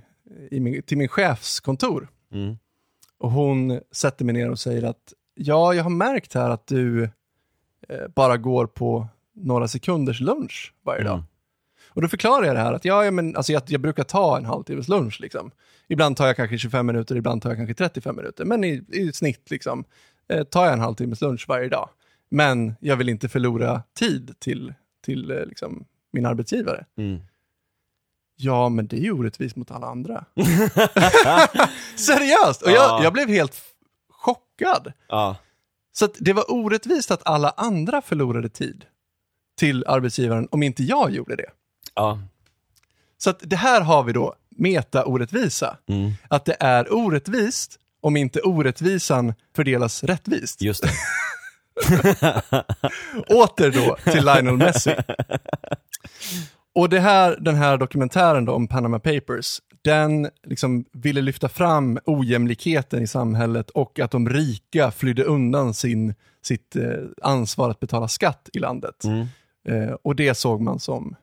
min, 0.51 0.81
till 0.81 0.97
min 0.97 1.07
chefs 1.07 1.59
kontor. 1.59 2.07
Mm. 2.35 2.57
Och 3.17 3.31
hon 3.31 3.79
sätter 3.91 4.25
mig 4.25 4.33
ner 4.33 4.51
och 4.51 4.59
säger 4.59 4.83
att 4.83 5.13
ja, 5.35 5.73
jag 5.73 5.83
har 5.83 5.89
märkt 5.89 6.33
här 6.33 6.49
att 6.49 6.67
du 6.67 7.03
eh, 7.89 8.07
bara 8.15 8.37
går 8.37 8.67
på 8.67 9.07
några 9.33 9.67
sekunders 9.67 10.19
lunch 10.21 10.73
varje 10.83 11.03
dag. 11.03 11.13
Mm. 11.13 11.25
Och 11.95 12.01
då 12.01 12.07
förklarar 12.07 12.45
jag 12.45 12.55
det 12.55 12.59
här 12.59 12.73
att 12.73 12.85
ja, 12.85 13.11
men, 13.11 13.35
alltså, 13.35 13.51
jag, 13.51 13.61
jag 13.65 13.81
brukar 13.81 14.03
ta 14.03 14.37
en 14.37 14.45
halvtimmes 14.45 14.87
lunch. 14.87 15.21
Liksom. 15.21 15.51
Ibland 15.87 16.17
tar 16.17 16.27
jag 16.27 16.35
kanske 16.35 16.57
25 16.57 16.85
minuter, 16.85 17.15
ibland 17.15 17.41
tar 17.41 17.49
jag 17.49 17.57
kanske 17.57 17.73
35 17.73 18.15
minuter. 18.15 18.45
Men 18.45 18.63
i, 18.63 18.83
i 18.87 19.13
snitt 19.13 19.51
liksom, 19.51 19.83
eh, 20.27 20.43
tar 20.43 20.63
jag 20.63 20.73
en 20.73 20.79
halvtimmes 20.79 21.21
lunch 21.21 21.45
varje 21.47 21.69
dag. 21.69 21.89
Men 22.29 22.75
jag 22.79 22.97
vill 22.97 23.09
inte 23.09 23.29
förlora 23.29 23.83
tid 23.99 24.35
till, 24.39 24.73
till 25.05 25.31
eh, 25.31 25.45
liksom, 25.45 25.85
min 26.11 26.25
arbetsgivare. 26.25 26.85
Mm. 26.97 27.21
Ja, 28.37 28.69
men 28.69 28.87
det 28.87 28.95
är 28.95 29.01
ju 29.01 29.11
orättvist 29.11 29.55
mot 29.55 29.71
alla 29.71 29.87
andra. 29.87 30.25
Seriöst! 31.95 32.61
Och 32.61 32.71
jag, 32.71 32.75
Ja. 32.89 32.99
jag 33.03 33.13
blev 33.13 33.29
helt 33.29 33.61
chockad. 34.09 34.93
Ja. 35.07 35.35
Så 35.93 36.07
det 36.19 36.33
var 36.33 36.51
orättvist 36.51 37.11
att 37.11 37.21
alla 37.27 37.49
andra 37.57 38.01
förlorade 38.01 38.49
tid 38.49 38.85
till 39.57 39.83
arbetsgivaren 39.87 40.47
om 40.51 40.63
inte 40.63 40.83
jag 40.83 41.11
gjorde 41.11 41.35
det. 41.35 41.49
Ja. 41.95 42.19
Så 43.17 43.29
att 43.29 43.39
det 43.43 43.55
här 43.55 43.81
har 43.81 44.03
vi 44.03 44.13
då 44.13 44.35
meta-orättvisa. 44.49 45.77
Mm. 45.87 46.11
Att 46.29 46.45
det 46.45 46.57
är 46.59 46.93
orättvist 46.93 47.79
om 48.01 48.17
inte 48.17 48.41
orättvisan 48.41 49.33
fördelas 49.55 50.03
rättvist. 50.03 50.61
Just 50.61 50.83
det. 50.83 50.91
Åter 53.27 53.71
då 53.71 53.97
till 54.11 54.25
Lionel 54.25 54.57
Messi. 54.57 54.95
Och 56.75 56.89
det 56.89 56.99
här, 56.99 57.37
den 57.41 57.55
här 57.55 57.77
dokumentären 57.77 58.45
då 58.45 58.53
om 58.53 58.67
Panama 58.67 58.99
Papers, 58.99 59.61
den 59.81 60.29
liksom 60.43 60.85
ville 60.91 61.21
lyfta 61.21 61.49
fram 61.49 61.99
ojämlikheten 62.05 63.03
i 63.03 63.07
samhället 63.07 63.69
och 63.69 63.99
att 63.99 64.11
de 64.11 64.29
rika 64.29 64.91
flydde 64.91 65.23
undan 65.23 65.73
sin, 65.73 66.13
sitt 66.41 66.75
eh, 66.75 67.03
ansvar 67.21 67.69
att 67.69 67.79
betala 67.79 68.07
skatt 68.07 68.49
i 68.53 68.59
landet. 68.59 69.03
Mm. 69.03 69.27
Eh, 69.67 69.93
och 70.01 70.15
det 70.15 70.35
såg 70.35 70.61
man 70.61 70.79
som 70.79 71.15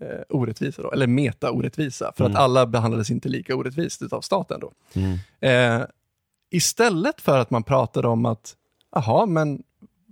eh, 0.00 0.20
orättvisa, 0.28 0.82
då, 0.82 0.92
eller 0.92 1.06
meta-orättvisa, 1.06 2.12
för 2.16 2.24
att 2.24 2.36
alla 2.36 2.66
behandlades 2.66 3.10
inte 3.10 3.28
lika 3.28 3.56
orättvist 3.56 4.12
av 4.12 4.20
staten. 4.20 4.60
Då. 4.60 4.72
Mm. 4.92 5.18
Eh, 5.40 5.86
istället 6.50 7.20
för 7.20 7.38
att 7.38 7.50
man 7.50 7.62
pratade 7.62 8.08
om 8.08 8.26
att, 8.26 8.56
jaha, 8.94 9.26
men 9.26 9.62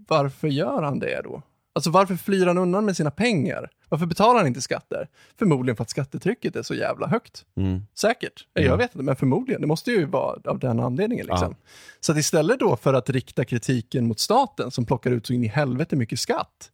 varför 0.08 0.48
gör 0.48 0.82
han 0.82 0.98
det 0.98 1.20
då? 1.24 1.42
Alltså 1.76 1.90
varför 1.90 2.16
flyr 2.16 2.46
han 2.46 2.58
undan 2.58 2.84
med 2.84 2.96
sina 2.96 3.10
pengar? 3.10 3.70
Varför 3.88 4.06
betalar 4.06 4.38
han 4.38 4.46
inte 4.46 4.62
skatter? 4.62 5.08
Förmodligen 5.38 5.76
för 5.76 5.82
att 5.82 5.90
skattetrycket 5.90 6.56
är 6.56 6.62
så 6.62 6.74
jävla 6.74 7.06
högt. 7.06 7.44
Mm. 7.56 7.82
Säkert. 7.94 8.46
Eh, 8.54 8.64
Jag 8.64 8.76
vet 8.76 8.94
inte, 8.94 9.04
men 9.04 9.16
förmodligen. 9.16 9.60
Det 9.60 9.66
måste 9.66 9.90
ju 9.90 10.04
vara 10.04 10.40
av 10.50 10.58
den 10.58 10.80
anledningen. 10.80 11.26
Liksom. 11.26 11.54
Ja. 11.60 11.68
Så 12.00 12.12
att 12.12 12.18
istället 12.18 12.60
då 12.60 12.76
för 12.76 12.94
att 12.94 13.10
rikta 13.10 13.44
kritiken 13.44 14.06
mot 14.06 14.20
staten 14.20 14.70
som 14.70 14.86
plockar 14.86 15.10
ut 15.10 15.26
så 15.26 15.32
in 15.32 15.44
i 15.44 15.46
helvete 15.46 15.96
mycket 15.96 16.20
skatt, 16.20 16.70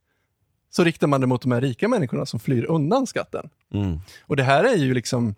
så 0.71 0.85
riktar 0.85 1.07
man 1.07 1.21
det 1.21 1.27
mot 1.27 1.43
de 1.43 1.53
här 1.53 1.61
rika 1.61 1.89
människorna 1.89 2.27
som 2.27 2.41
flyr 2.41 2.65
undan 2.65 3.07
skatten. 3.07 3.49
Mm. 3.75 3.99
Och 4.23 4.37
det 4.37 4.43
här 4.43 4.65
är 4.65 4.77
ju 4.77 4.95
liksom, 4.95 5.35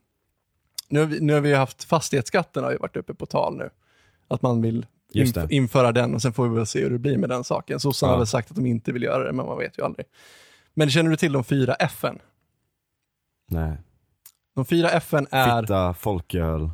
nu 0.88 1.00
har 1.00 1.06
vi, 1.06 1.20
nu 1.20 1.32
har 1.32 1.40
vi 1.40 1.54
haft 1.54 1.84
fastighetsskatten 1.84 2.64
har 2.64 2.70
ju 2.70 2.78
varit 2.78 2.96
uppe 2.96 3.14
på 3.14 3.26
tal 3.26 3.56
nu. 3.56 3.70
Att 4.28 4.42
man 4.42 4.62
vill 4.62 4.86
Just 5.14 5.36
inf- 5.36 5.50
införa 5.50 5.92
den 5.92 6.14
och 6.14 6.22
sen 6.22 6.32
får 6.32 6.48
vi 6.48 6.54
väl 6.56 6.66
se 6.66 6.82
hur 6.82 6.90
det 6.90 6.98
blir 6.98 7.18
med 7.18 7.28
den 7.28 7.44
saken. 7.44 7.80
Sossarna 7.80 8.10
Ja. 8.10 8.14
har 8.14 8.18
väl 8.20 8.26
sagt 8.26 8.50
att 8.50 8.56
de 8.56 8.66
inte 8.66 8.92
vill 8.92 9.02
göra 9.02 9.24
det, 9.24 9.32
men 9.32 9.46
man 9.46 9.58
vet 9.58 9.78
ju 9.78 9.84
aldrig. 9.84 10.06
Men 10.74 10.90
känner 10.90 11.10
du 11.10 11.16
till 11.16 11.32
de 11.32 11.44
fyra 11.44 11.74
F'n? 11.80 12.18
Nej. 13.50 13.76
De 14.54 14.64
fyra 14.64 14.88
F'n 14.88 15.26
är... 15.30 15.62
Fitta, 15.62 15.94
folköl. 15.94 16.60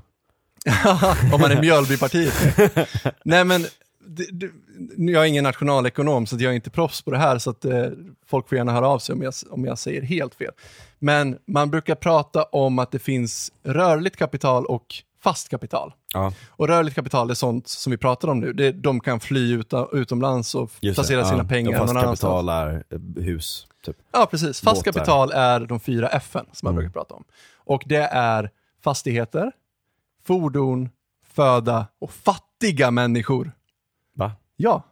om 1.35 1.41
man 1.41 1.51
är 1.51 1.61
Mjölbypartiet. 1.61 2.35
Nej 3.25 3.45
men, 3.45 3.63
det, 4.07 4.27
det, 4.33 4.51
jag 4.97 5.25
är 5.25 5.29
ingen 5.29 5.45
nationalekonom 5.45 6.27
så 6.27 6.37
jag 6.37 6.51
är 6.53 6.57
inte 6.57 6.71
proffs 6.71 7.03
på 7.03 7.11
det 7.11 7.19
här 7.19 7.39
så 7.39 7.51
att 7.51 7.65
eh, 7.65 7.87
folk 8.27 8.49
får 8.49 8.59
gärna 8.59 8.73
höra 8.73 8.89
av 8.89 8.99
sig 8.99 9.13
om 9.13 9.23
jag, 9.23 9.35
om 9.51 9.65
jag 9.65 9.79
säger 9.79 10.03
helt 10.03 10.35
fel. 10.35 10.53
Men 10.99 11.39
man 11.47 11.71
brukar 11.71 11.95
prata 11.95 12.43
om 12.43 12.79
att 12.79 12.91
det 12.91 12.99
finns 12.99 13.53
rörligt 13.63 14.17
kapital 14.17 14.67
och 14.67 14.87
fast 15.23 15.49
kapital. 15.49 15.93
Ja. 16.15 16.33
Och 16.51 16.69
rörligt 16.69 16.95
kapital 16.97 17.31
är 17.31 17.35
sånt 17.35 17.69
som 17.69 17.91
vi 17.91 17.97
pratar 17.97 18.29
om 18.29 18.41
nu. 18.41 18.53
Det, 18.53 18.73
de 18.73 19.01
kan 19.01 19.21
fly 19.21 19.53
uta, 19.55 19.89
utomlands 19.93 20.55
och 20.55 20.71
Just 20.81 20.97
placera 20.97 21.21
det. 21.21 21.27
sina 21.27 21.39
ja. 21.43 21.49
pengar 21.49 21.79
Fast 21.79 21.95
någon 21.95 22.03
annanstans. 22.05 22.21
kapital 22.21 22.49
är 22.49 22.85
eh, 23.19 23.23
hus, 23.25 23.67
typ. 23.85 23.97
Ja, 24.13 24.27
precis. 24.31 24.61
Fast 24.61 24.85
båtar. 24.85 24.93
kapital 24.93 25.31
är 25.33 25.61
de 25.61 25.81
fyra 25.81 26.09
F'n 26.09 26.31
som 26.33 26.45
man 26.63 26.73
Mm. 26.73 26.77
brukar 26.77 26.93
prata 26.93 27.15
om. 27.15 27.25
Och 27.57 27.83
det 27.87 28.03
är 28.13 28.51
fastigheter, 28.85 29.53
fordon, 30.27 30.89
föda 31.35 31.87
och 31.99 32.11
fattiga 32.13 32.91
människor. 32.91 33.53
Va? 34.15 34.33
Ja. 34.57 34.83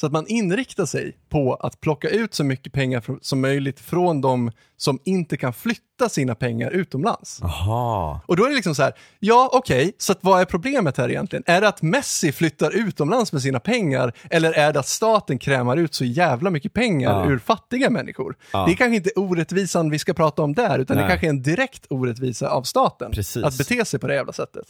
Så 0.00 0.06
att 0.06 0.12
man 0.12 0.26
inriktar 0.26 0.86
sig 0.86 1.16
på 1.28 1.54
att 1.54 1.80
plocka 1.80 2.08
ut 2.08 2.34
så 2.34 2.44
mycket 2.44 2.72
pengar 2.72 3.02
som 3.20 3.40
möjligt 3.40 3.80
från 3.80 4.20
de 4.20 4.50
som 4.76 4.98
inte 5.04 5.36
kan 5.36 5.52
flytta 5.52 6.08
sina 6.08 6.34
pengar 6.34 6.70
utomlands. 6.70 7.38
Jaha. 7.42 8.20
Och 8.26 8.36
då 8.36 8.44
är 8.44 8.48
det 8.48 8.54
liksom 8.54 8.74
så 8.74 8.82
här, 8.82 8.92
ja 9.18 9.50
okej, 9.52 9.92
så 9.98 10.12
att 10.12 10.18
vad 10.20 10.40
är 10.40 10.44
problemet 10.44 10.96
här 10.96 11.08
egentligen? 11.08 11.42
Är 11.46 11.60
det 11.60 11.68
att 11.68 11.82
Messi 11.82 12.32
flyttar 12.32 12.70
utomlands 12.70 13.32
med 13.32 13.42
sina 13.42 13.60
pengar 13.60 14.12
eller 14.30 14.52
är 14.52 14.72
det 14.72 14.80
att 14.80 14.88
staten 14.88 15.38
krämar 15.38 15.76
ut 15.76 15.94
så 15.94 16.04
jävla 16.04 16.50
mycket 16.50 16.72
pengar 16.72 17.24
Ja. 17.24 17.30
ur 17.30 17.38
fattiga 17.38 17.90
människor? 17.90 18.36
Ja. 18.52 18.64
Det 18.66 18.72
är 18.72 18.76
kanske 18.76 18.96
inte 18.96 19.10
orättvisan 19.16 19.90
vi 19.90 19.98
ska 19.98 20.14
prata 20.14 20.42
om 20.42 20.54
där, 20.54 20.78
utan 20.78 20.96
det 20.96 21.02
Nej. 21.02 21.10
kanske 21.10 21.26
är 21.26 21.30
en 21.30 21.42
direkt 21.42 21.86
orättvisa 21.90 22.50
av 22.50 22.62
staten. 22.62 23.12
Precis. 23.12 23.44
Att 23.44 23.58
bete 23.58 23.84
sig 23.84 24.00
på 24.00 24.06
det 24.06 24.14
jävla 24.14 24.32
sättet. 24.32 24.66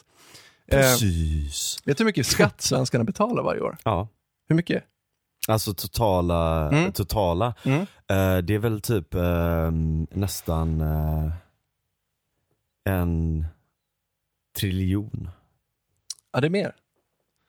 Eh, 0.69 0.79
Precis. 0.81 1.79
vet 1.85 1.99
du 1.99 2.03
hur 2.05 2.07
mycket 2.07 2.27
skatt 2.27 2.61
svenskarna 2.63 3.05
betalar 3.05 3.43
varje 3.43 3.61
år? 3.61 3.77
Ja. 3.85 4.09
Hur 4.49 4.57
mycket? 4.57 4.85
Alltså 5.49 5.75
totala, 5.75 6.69
Mm. 6.71 6.93
totala. 6.93 7.55
Mm. 7.65 7.81
Eh, 7.81 8.39
det 8.39 8.55
är 8.55 8.59
väl 8.59 8.81
typ 8.81 9.15
eh, 9.15 9.71
nästan 10.11 10.81
eh, 10.81 11.33
en 12.85 13.47
triljon. 14.59 15.31
Ja, 16.33 16.41
det 16.41 16.47
är 16.47 16.51
mer. 16.51 16.75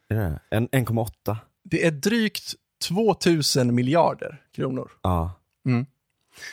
Är 0.10 0.16
det? 0.16 0.40
En- 0.50 0.70
1,8. 0.70 1.38
Det 1.64 1.86
är 1.88 1.92
drygt 1.92 2.54
2000 2.88 3.76
miljarder 3.76 4.42
kronor. 4.52 4.92
Ja. 5.02 5.32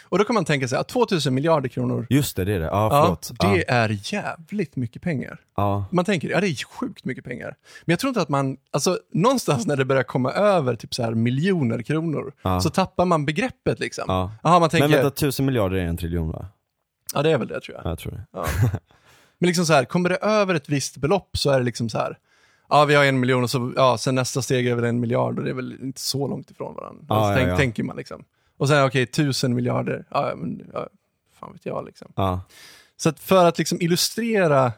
Och 0.08 0.18
då 0.18 0.24
kan 0.24 0.34
man 0.34 0.44
tänka 0.44 0.68
sig 0.68 0.78
att 0.78 0.88
2000 0.88 1.34
miljarder 1.34 1.68
kronor, 1.68 2.06
Just 2.10 2.36
det, 2.36 2.44
det 2.44 2.52
är 2.52 2.58
det. 2.58 2.64
Ja, 2.66 3.18
ja, 3.30 3.46
det 3.50 3.58
Ja. 3.58 3.74
är 3.74 4.12
jävligt 4.14 4.76
mycket 4.76 5.02
pengar. 5.02 5.40
Ja. 5.56 5.84
Man 5.92 6.04
tänker, 6.04 6.28
ja 6.30 6.40
det 6.40 6.48
är 6.48 6.64
sjukt 6.64 7.04
mycket 7.04 7.24
pengar. 7.24 7.56
Men 7.84 7.92
jag 7.92 7.98
tror 7.98 8.08
inte 8.08 8.20
att 8.22 8.28
man, 8.28 8.56
alltså 8.70 8.98
någonstans 9.12 9.66
när 9.66 9.76
det 9.76 9.84
börjar 9.84 10.02
komma 10.02 10.32
över 10.32 10.76
typ 10.76 10.94
så 10.94 11.02
här 11.02 11.14
miljoner 11.14 11.82
kronor, 11.82 12.32
så 12.62 12.70
tappar 12.70 13.04
man 13.04 13.26
begreppet 13.26 13.78
liksom. 13.80 14.04
Ja. 14.08 14.32
Jaha, 14.42 14.60
man 14.60 14.70
tänker, 14.70 14.88
Men 14.88 14.96
vänta, 15.02 15.10
tusen 15.10 15.46
miljarder 15.46 15.76
är 15.76 15.84
en 15.86 15.96
triljon 15.96 16.28
va? 16.30 16.46
ja 17.14 17.22
det 17.22 17.30
är 17.30 17.38
väl 17.38 17.48
det 17.48 17.60
tror 17.60 17.76
jag. 17.76 17.84
Ja, 17.86 17.88
jag 17.90 17.98
tror 17.98 18.12
det. 18.12 18.26
Men 19.38 19.46
liksom 19.46 19.66
så 19.66 19.72
här, 19.72 19.84
kommer 19.84 20.08
det 20.08 20.16
över 20.16 20.54
ett 20.54 20.68
visst 20.68 20.96
belopp 20.96 21.30
så 21.38 21.50
är 21.50 21.58
det 21.58 21.64
liksom 21.64 21.88
så 21.88 21.98
här, 21.98 22.18
ja 22.68 22.84
vi 22.84 22.94
har 22.94 23.04
en 23.04 23.20
miljon 23.20 23.42
och 23.42 23.50
så, 23.50 23.72
ja 23.76 23.98
sen 23.98 24.14
nästa 24.14 24.42
steg 24.42 24.66
är 24.66 24.74
väl 24.74 24.84
en 24.84 25.00
miljard 25.00 25.38
och 25.38 25.44
det 25.44 25.50
är 25.50 25.54
väl 25.54 25.76
inte 25.82 26.00
så 26.00 26.28
långt 26.28 26.50
ifrån 26.50 26.74
varandra. 26.74 27.04
Alltså, 27.08 27.44
tänk. 27.44 27.58
Tänker 27.58 27.82
man 27.82 27.96
liksom. 27.96 28.24
Och 28.58 28.68
sen 28.68 28.84
okej, 28.84 29.06
tusen 29.06 29.54
miljarder, 29.54 30.04
ja 30.10 30.32
men, 30.36 30.70
ja, 30.72 30.88
fan 31.40 31.52
vet 31.52 31.66
jag 31.66 31.84
liksom. 31.86 32.12
Ja. 32.16 32.40
Så 32.96 33.08
att 33.08 33.20
för 33.20 33.44
att 33.46 33.58
liksom 33.58 33.80
illustrera 33.80 34.72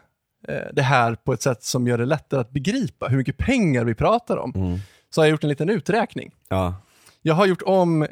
eh, 0.47 0.61
det 0.73 0.81
här 0.81 1.15
på 1.15 1.33
ett 1.33 1.41
sätt 1.41 1.63
som 1.63 1.87
gör 1.87 1.97
det 1.97 2.05
lättare 2.05 2.39
att 2.41 2.51
begripa 2.51 3.07
hur 3.07 3.17
mycket 3.17 3.37
pengar 3.37 3.83
vi 3.83 3.95
pratar 3.95 4.37
om, 4.37 4.51
Mm. 4.55 4.79
så 5.09 5.21
har 5.21 5.25
jag 5.25 5.31
gjort 5.31 5.43
en 5.43 5.49
liten 5.49 5.69
uträkning. 5.69 6.31
Ja. 6.49 6.75
Jag 7.21 7.33
har 7.33 7.45
gjort 7.45 7.61
om 7.61 8.07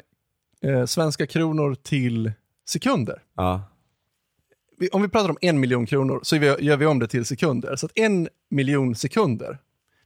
eh, 0.60 0.84
svenska 0.86 1.26
kronor 1.26 1.74
till 1.74 2.32
sekunder. 2.68 3.22
Ja. 3.36 3.62
Om 4.92 5.02
vi 5.02 5.08
pratar 5.08 5.28
om 5.28 5.38
en 5.40 5.60
miljon 5.60 5.86
kronor 5.86 6.20
så 6.22 6.36
gör 6.36 6.56
vi, 6.56 6.64
gör 6.64 6.76
vi 6.76 6.86
om 6.86 6.98
det 6.98 7.08
till 7.08 7.24
sekunder. 7.24 7.76
Så 7.76 7.86
att 7.86 7.92
en 7.94 8.28
miljon 8.50 8.94
sekunder, 8.94 9.58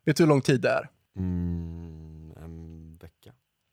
vet 0.05 0.16
du 0.16 0.23
hur 0.23 0.28
lång 0.28 0.41
tid 0.41 0.61
det 0.61 0.69
är? 0.70 0.89
Mm. 1.16 1.93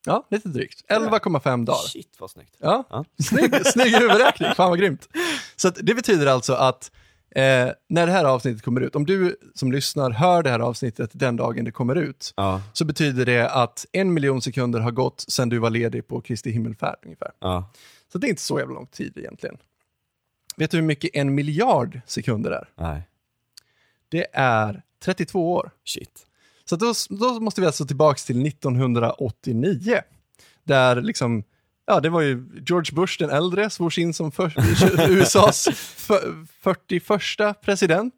Ja, 0.05 0.27
lite 0.29 0.49
drygt. 0.49 0.83
11,5 0.89 1.65
dagar. 1.65 1.77
Shit 1.77 2.15
vad 2.19 2.31
snyggt. 2.31 2.55
Ja, 2.59 2.83
Ja. 2.89 3.05
snygg, 3.23 3.65
snygg 3.65 3.95
huvudräkning. 3.95 4.49
Fan 4.55 4.69
vad 4.69 4.79
grymt. 4.79 5.09
Så 5.55 5.69
det 5.69 5.93
betyder 5.95 6.27
alltså 6.27 6.53
att 6.53 6.91
Eh, 7.35 7.71
när 7.89 8.05
det 8.05 8.11
här 8.11 8.25
avsnittet 8.25 8.63
kommer 8.63 8.81
ut, 8.81 8.95
om 8.95 9.05
du 9.05 9.35
som 9.55 9.71
lyssnar 9.71 10.11
hör 10.11 10.43
det 10.43 10.49
här 10.49 10.59
avsnittet 10.59 11.09
den 11.13 11.35
dagen 11.35 11.65
det 11.65 11.71
kommer 11.71 11.95
ut, 11.95 12.33
Ja, 12.37 12.61
så 12.73 12.85
betyder 12.85 13.25
det 13.25 13.49
att 13.49 13.85
en 13.91 14.13
miljon 14.13 14.41
sekunder 14.41 14.79
har 14.79 14.91
gått 14.91 15.25
sedan 15.27 15.49
du 15.49 15.57
var 15.57 15.69
ledig 15.69 16.07
på 16.07 16.21
Kristi 16.21 16.51
himmelfärd 16.51 16.95
ungefär. 17.03 17.31
ja. 17.39 17.71
Så 18.11 18.17
det 18.17 18.27
är 18.27 18.29
inte 18.29 18.41
så 18.41 18.59
jävla 18.59 18.73
lång 18.75 18.87
tid 18.87 19.17
egentligen. 19.17 19.57
Vet 20.57 20.71
du 20.71 20.77
hur 20.77 20.83
mycket 20.83 21.09
en 21.13 21.35
miljard 21.35 22.01
sekunder 22.05 22.51
är? 22.51 22.69
Nej, 22.75 23.01
Det 24.09 24.27
är 24.33 24.81
32 25.03 25.53
år. 25.53 25.71
shit. 25.85 26.25
Så 26.71 26.75
då, 26.75 26.93
då 27.09 27.39
måste 27.39 27.61
vi 27.61 27.67
alltså 27.67 27.85
tillbaka 27.85 28.17
till 28.25 28.45
1989. 28.47 30.01
Där 30.63 31.01
liksom, 31.01 31.43
ja 31.87 31.99
det 31.99 32.09
var 32.09 32.21
ju 32.21 32.45
George 32.67 32.95
Bush 32.95 33.15
den 33.19 33.29
äldre 33.29 33.69
svors 33.69 33.97
in 33.97 34.13
som 34.13 34.31
för, 34.31 34.53
USAs 35.09 35.67
för, 35.97 36.45
41 36.61 37.61
president. 37.61 38.13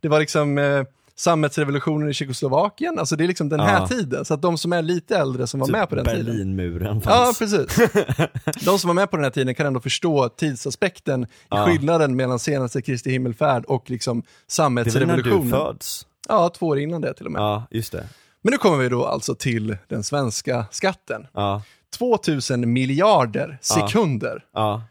Det 0.00 0.08
var 0.08 0.20
liksom 0.20 0.58
eh, 0.58 0.82
sammetsrevolutionen 1.16 2.08
i 2.10 2.14
Tjeckoslovakien, 2.14 2.98
alltså 2.98 3.16
det 3.16 3.24
är 3.24 3.28
liksom 3.28 3.48
den 3.48 3.60
här 3.60 3.80
Ja. 3.80 3.88
tiden. 3.88 4.24
Så 4.24 4.34
att 4.34 4.42
de 4.42 4.58
som 4.58 4.72
är 4.72 4.82
lite 4.82 5.16
äldre 5.18 5.46
som 5.46 5.60
var 5.60 5.68
med 5.68 5.88
på 5.88 5.94
den 5.94 6.04
tiden. 6.04 6.24
Berlinmuren 6.26 7.02
Ja, 7.04 7.10
fanns. 7.24 7.38
precis. 7.38 7.76
De 8.64 8.78
som 8.78 8.88
var 8.88 8.94
med 8.94 9.10
på 9.10 9.16
den 9.16 9.24
här 9.24 9.30
tiden 9.30 9.54
kan 9.54 9.66
ändå 9.66 9.80
förstå 9.80 10.28
tidsaspekten, 10.28 11.26
Ja. 11.48 11.66
skillnaden 11.66 12.16
mellan 12.16 12.38
senaste 12.38 12.82
Kristi 12.82 13.10
himmelfärd 13.10 13.64
och 13.64 13.90
liksom 13.90 14.20
det 14.20 14.24
är 14.24 14.24
väl 14.24 14.72
när 14.72 14.84
du 14.84 14.90
sammetsrevolutionen. 14.90 15.50
föds? 15.50 16.06
Ja, 16.28 16.48
två 16.48 16.66
år 16.66 16.78
innan 16.78 17.00
det 17.00 17.14
till 17.14 17.26
och 17.26 17.32
med. 17.32 17.40
Ja, 17.40 17.66
just 17.70 17.92
det. 17.92 18.08
Men 18.40 18.50
nu 18.52 18.58
kommer 18.58 18.76
vi 18.76 18.88
då 18.88 19.06
alltså 19.06 19.34
till 19.34 19.76
den 19.88 20.02
svenska 20.02 20.66
skatten. 20.70 21.26
Ja, 21.32 21.62
2000 21.98 22.72
miljarder 22.72 23.58
sekunder. 23.60 24.44
ja. 24.52 24.82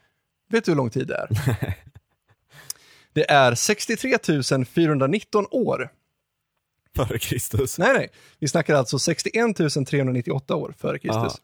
Vet 0.50 0.66
du 0.66 0.72
hur 0.72 0.76
lång 0.78 0.90
tid 0.90 1.08
det 1.08 1.16
är? 1.16 1.28
Det 3.14 3.32
är 3.32 3.56
63 3.56 4.18
419 4.66 5.46
år. 5.52 5.90
Före 6.96 7.20
Kristus. 7.20 7.78
Nej, 7.80 7.94
nej. 7.94 8.10
Vi 8.40 8.48
snackar 8.48 8.76
alltså 8.76 9.00
61 9.00 9.58
398 9.88 10.56
år 10.56 10.74
före 10.78 11.00
Kristus. 11.00 11.42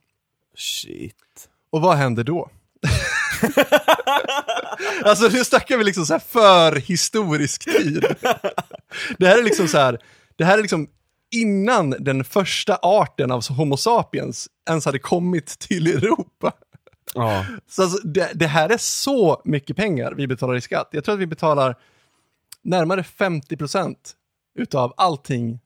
Shit. 0.55 1.49
Och 1.69 1.81
vad 1.81 1.97
händer 1.97 2.23
då? 2.23 2.49
alltså 5.03 5.27
nu 5.27 5.45
snackar 5.45 5.77
vi 5.77 5.83
liksom 5.83 6.05
så 6.05 6.13
här 6.13 6.19
för 6.19 6.75
historisk 6.75 7.65
tid. 7.77 8.05
Det 9.17 9.27
här 9.27 9.37
är 9.37 9.43
liksom 9.43 9.67
så 9.67 9.77
här, 9.77 9.99
det 10.35 10.45
här 10.45 10.57
är 10.57 10.61
liksom 10.61 10.87
innan 11.31 11.89
den 11.89 12.23
första 12.23 12.75
arten 12.81 13.31
av 13.31 13.47
Homo 13.49 13.77
sapiens 13.77 14.47
ens 14.69 14.85
hade 14.85 14.99
kommit 14.99 15.59
till 15.59 15.87
Europa. 15.87 16.51
Ja, 17.13 17.45
Så 17.67 17.83
alltså, 17.83 18.07
det, 18.07 18.31
det 18.33 18.47
här 18.47 18.69
är 18.69 18.77
så 18.77 19.41
mycket 19.45 19.77
pengar 19.77 20.13
vi 20.17 20.27
betalar 20.27 20.55
i 20.55 20.61
skatt. 20.61 20.89
Jag 20.91 21.03
tror 21.03 21.13
att 21.15 21.21
vi 21.21 21.27
betalar 21.27 21.75
närmare 22.61 23.01
50% 23.01 23.95
utav 24.59 24.93
allting 24.97 25.59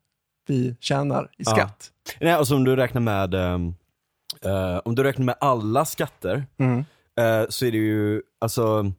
vi 0.48 0.76
tjänar 0.80 1.30
i 1.38 1.46
skatt. 1.46 1.92
Nej, 2.22 2.34
alltså 2.34 2.56
om 2.56 2.64
du 2.64 2.76
räknar 2.76 3.02
med, 3.02 3.34
ehm, 3.34 3.76
eh, 4.42 4.78
om 4.86 4.96
du 4.96 5.04
räknar 5.04 5.26
med 5.26 5.36
alla 5.40 5.86
skatter, 5.86 6.46
Mm. 6.60 6.86
Eh, 7.18 7.46
så 7.50 7.66
är 7.66 7.72
det 7.72 7.78
ju, 7.78 8.22
alltså, 8.40 8.92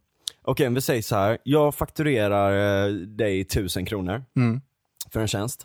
okej 0.42 0.66
om 0.66 0.74
vi 0.74 0.80
säger 0.80 1.02
så 1.02 1.16
här. 1.16 1.38
jag 1.42 1.74
fakturerar 1.74 2.86
eh, 2.88 2.92
dig 2.94 3.40
1000 3.40 3.84
kronor 3.86 4.24
Mm. 4.36 4.60
för 5.12 5.20
en 5.20 5.28
tjänst. 5.28 5.64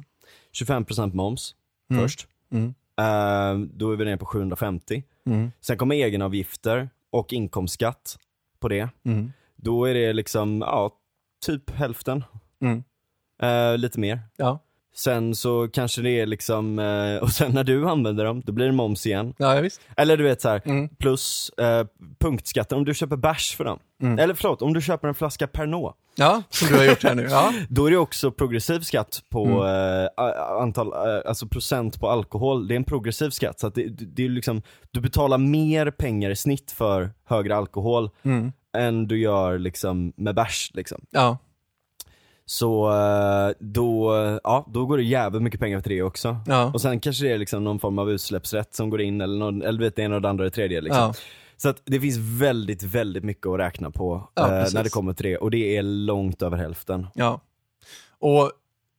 25% 0.52 1.14
moms 1.14 1.56
Mm. 1.92 2.04
först. 2.04 2.28
Mm. 2.52 2.74
Eh, 3.00 3.68
då 3.74 3.92
är 3.92 3.96
vi 3.96 4.06
nere 4.06 4.18
på 4.18 4.26
750. 4.26 5.04
Mm. 5.26 5.52
Sen 5.62 5.78
kommer 5.78 5.96
egenavgifter 5.96 6.90
och 7.10 7.34
inkomstskatt 7.34 8.18
på 8.60 8.68
det. 8.68 8.90
Mm. 9.06 9.32
Då 9.56 9.86
är 9.86 9.94
det 9.94 10.14
liksom, 10.14 10.62
ja, 10.62 10.98
typ 11.46 11.70
hälften. 11.70 12.24
Mm. 12.62 12.84
Eh, 13.42 13.78
lite 13.78 14.00
mer. 14.00 14.20
Ja. 14.38 14.60
Sen 14.96 15.36
så 15.36 15.68
kanske 15.74 16.02
det 16.02 16.10
är 16.20 16.26
liksom, 16.26 16.80
eh, 16.80 17.18
och 17.24 17.30
sen 17.32 17.52
när 17.52 17.64
du 17.64 17.90
använder 17.90 18.26
dem, 18.26 18.42
då 18.46 18.52
blir 18.52 18.66
det 18.66 18.72
moms 18.72 19.06
igen. 19.06 19.34
ja, 19.38 19.62
visst. 19.62 19.82
Eller 19.98 20.18
du 20.18 20.24
vet 20.24 20.42
så 20.42 20.50
här, 20.50 20.62
Mm. 20.66 20.90
plus 20.90 21.50
eh, 21.50 21.86
punktskatten 22.20 22.78
om 22.78 22.86
du 22.86 22.94
köper 22.94 23.16
bärs 23.16 23.56
för 23.56 23.64
dem. 23.64 23.80
Mm. 24.02 24.20
Eller 24.20 24.34
förlåt, 24.34 24.62
om 24.62 24.74
du 24.74 24.82
köper 24.82 25.08
en 25.08 25.14
flaska 25.16 25.48
Pernod. 25.48 25.94
Ja, 26.16 26.44
som 26.50 26.68
du 26.68 26.78
har 26.78 26.86
gjort 26.86 27.04
här 27.04 27.16
nu. 27.16 27.28
Ja. 27.30 27.54
Då 27.70 27.86
är 27.86 27.92
det 27.92 27.98
också 27.98 28.32
progressiv 28.32 28.80
skatt 28.80 29.22
på 29.30 29.46
Mm. 29.46 30.04
eh, 30.18 30.62
antal, 30.62 30.88
eh, 30.88 31.22
alltså 31.30 31.48
procent 31.48 32.00
på 32.00 32.10
alkohol. 32.10 32.68
Det 32.68 32.74
är 32.74 32.76
en 32.76 32.84
progressiv 32.84 33.30
skatt. 33.30 33.60
Så 33.60 33.70
det 33.70 33.88
det 33.90 34.26
är 34.26 34.30
liksom, 34.30 34.62
du 34.92 35.02
betalar 35.02 35.38
mer 35.38 35.92
pengar 35.92 36.30
i 36.30 36.36
snitt 36.36 36.72
för 36.72 37.12
högre 37.26 37.56
alkohol 37.56 38.10
Mm. 38.24 38.52
än 38.78 39.08
du 39.08 39.20
gör 39.20 39.58
liksom 39.60 40.14
med 40.16 40.36
bärs. 40.36 40.72
Liksom. 40.74 41.02
Ja. 41.12 41.38
Så 42.46 42.92
eh, 42.92 43.56
då, 43.60 44.14
ja, 44.44 44.66
då 44.74 44.86
går 44.86 44.98
det 44.98 45.04
jävligt 45.04 45.42
mycket 45.42 45.60
pengar 45.60 45.82
för 45.82 45.90
det 45.90 46.02
också. 46.04 46.38
Ja. 46.48 46.72
Och 46.74 46.82
sen 46.82 47.00
kanske 47.00 47.26
det 47.26 47.32
är 47.32 47.38
liksom 47.38 47.64
någon 47.64 47.80
form 47.80 48.00
av 48.00 48.12
utsläppsrätt 48.12 48.76
som 48.76 48.90
går 48.90 49.02
in 49.02 49.22
eller, 49.22 49.38
någon, 49.38 49.62
eller 49.62 49.80
vet 49.80 49.96
det 49.96 50.02
ena 50.02 50.16
och 50.16 50.22
det 50.22 50.30
andra 50.30 50.44
och 50.44 50.50
det 50.50 50.56
tredje. 50.56 50.82
Liksom. 50.82 51.02
Ja. 51.02 51.14
Så 51.58 51.70
att 51.70 51.82
det 51.86 52.00
finns 52.00 52.18
väldigt, 52.18 52.84
väldigt 52.84 53.24
mycket 53.24 53.48
att 53.48 53.60
räkna 53.60 53.92
på 53.92 54.30
Ja, 54.34 54.44
eh, 54.44 54.68
när 54.74 54.84
det 54.84 54.90
kommer 54.90 55.14
till 55.14 55.26
det 55.26 55.38
och 55.38 55.52
det 55.52 55.78
är 55.78 55.84
långt 55.84 56.42
över 56.42 56.58
hälften. 56.58 57.08
ja. 57.14 57.42
Och 58.20 58.52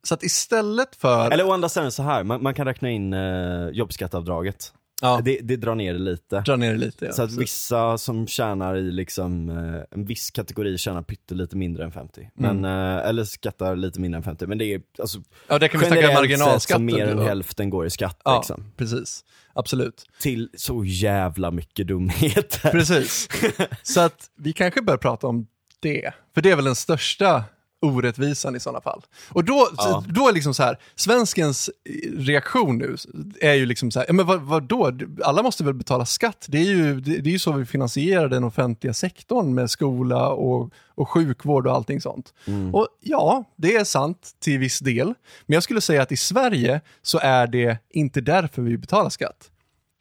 så 0.03 0.15
att 0.15 0.23
istället 0.23 0.97
för... 0.97 1.31
Eller 1.31 1.49
å 1.49 1.53
andra 1.53 1.69
sidan 1.69 1.93
så 1.93 2.03
här, 2.03 2.25
man, 2.25 2.43
man 2.43 2.55
kan 2.55 2.67
räkna 2.67 2.91
in 2.91 3.13
eh, 3.13 3.69
jobbskatteavdraget. 3.69 4.73
Ja, 5.09 5.21
Det, 5.25 5.39
det 5.43 5.57
drar 5.57 5.75
ner 5.75 5.93
det 5.93 5.99
lite. 5.99 6.41
dra 6.41 6.57
ner 6.57 6.73
det 6.73 6.79
lite. 6.79 7.05
Ja, 7.07 7.13
så 7.13 7.23
att 7.23 7.33
vissa 7.33 7.99
som 7.99 8.27
tjänar 8.27 8.77
i 8.77 8.83
liksom, 8.93 9.49
eh, 9.51 9.83
en 9.91 10.05
viss 10.05 10.31
kategori 10.31 10.79
tjänar 10.79 11.03
pyttelite 11.03 11.57
mindre 11.57 11.85
än 11.85 11.93
50. 11.93 12.31
Men, 12.35 12.59
Mm. 12.59 12.97
eh, 12.99 13.09
eller 13.09 13.25
skattar 13.25 13.77
lite 13.77 14.01
mindre 14.01 14.17
än 14.17 14.23
50. 14.23 14.47
Men 14.47 14.59
det 14.59 14.65
är 14.75 14.81
alltså, 14.99 15.19
ja, 15.49 15.59
det 15.59 15.69
kan 15.69 15.81
vi 15.81 15.87
snacka 15.87 16.13
marginalskatten. 16.13 16.85
mer 16.85 17.07
än 17.07 17.19
hälften 17.19 17.71
går 17.71 17.87
i 17.87 17.91
skatt 17.91 18.21
Ja, 18.25 18.39
liksom. 18.39 18.73
precis. 18.77 19.25
Absolut. 19.53 20.07
Till 20.21 20.49
så 20.57 20.85
jävla 20.85 21.51
mycket 21.51 21.87
dumheter. 21.87 22.71
Precis. 22.71 23.29
Så 23.83 24.01
att 24.01 24.31
vi 24.37 24.53
kanske 24.53 24.83
bör 24.83 24.97
prata 24.97 25.27
om 25.27 25.47
det. 25.81 26.11
För 26.35 26.43
det 26.43 26.51
är 26.51 26.57
väl 26.57 26.65
den 26.65 26.75
största 26.75 27.45
orättvisan 27.85 28.57
i 28.57 28.61
sådana 28.61 28.81
fall. 28.81 29.03
Och 29.29 29.45
då, 29.45 29.69
Ja. 29.77 30.05
då 30.09 30.29
är 30.29 30.33
liksom 30.33 30.55
så 30.55 30.63
här, 30.63 30.79
svenskens 30.95 31.71
reaktion 32.17 32.79
nu 32.79 32.97
är 33.41 33.55
ju 33.55 33.67
liksom 33.67 33.91
så 33.91 34.01
här, 34.01 34.13
men 34.13 34.27
vad, 34.27 34.41
vad 34.43 34.63
då? 34.63 34.93
Alla 35.25 35.43
måste 35.43 35.65
väl 35.65 35.75
betala 35.75 36.07
skatt? 36.07 36.47
Det 36.49 36.59
är, 36.59 36.65
ju, 36.65 37.01
det, 37.01 37.19
det 37.19 37.31
är 37.31 37.33
ju 37.33 37.39
så 37.39 37.53
vi 37.53 37.67
finansierar 37.67 38.29
den 38.29 38.45
offentliga 38.45 38.95
sektorn 38.95 39.55
med 39.55 39.71
skola 39.71 40.29
och, 40.29 40.71
och 40.95 41.09
sjukvård 41.09 41.67
och 41.67 41.73
allting 41.75 42.01
sånt. 42.01 42.35
Och 42.73 42.89
ja, 43.01 43.45
det 43.57 43.77
är 43.77 43.85
sant 43.85 44.31
till 44.41 44.59
viss 44.59 44.79
del. 44.79 45.07
Men 45.47 45.55
jag 45.55 45.63
skulle 45.63 45.81
säga 45.81 46.03
att 46.03 46.13
i 46.13 46.17
Sverige 46.17 46.81
så 47.03 47.19
är 47.23 47.47
det 47.47 47.79
inte 47.91 48.21
därför 48.21 48.63
vi 48.63 48.79
betalar 48.79 49.11
skatt. 49.11 49.51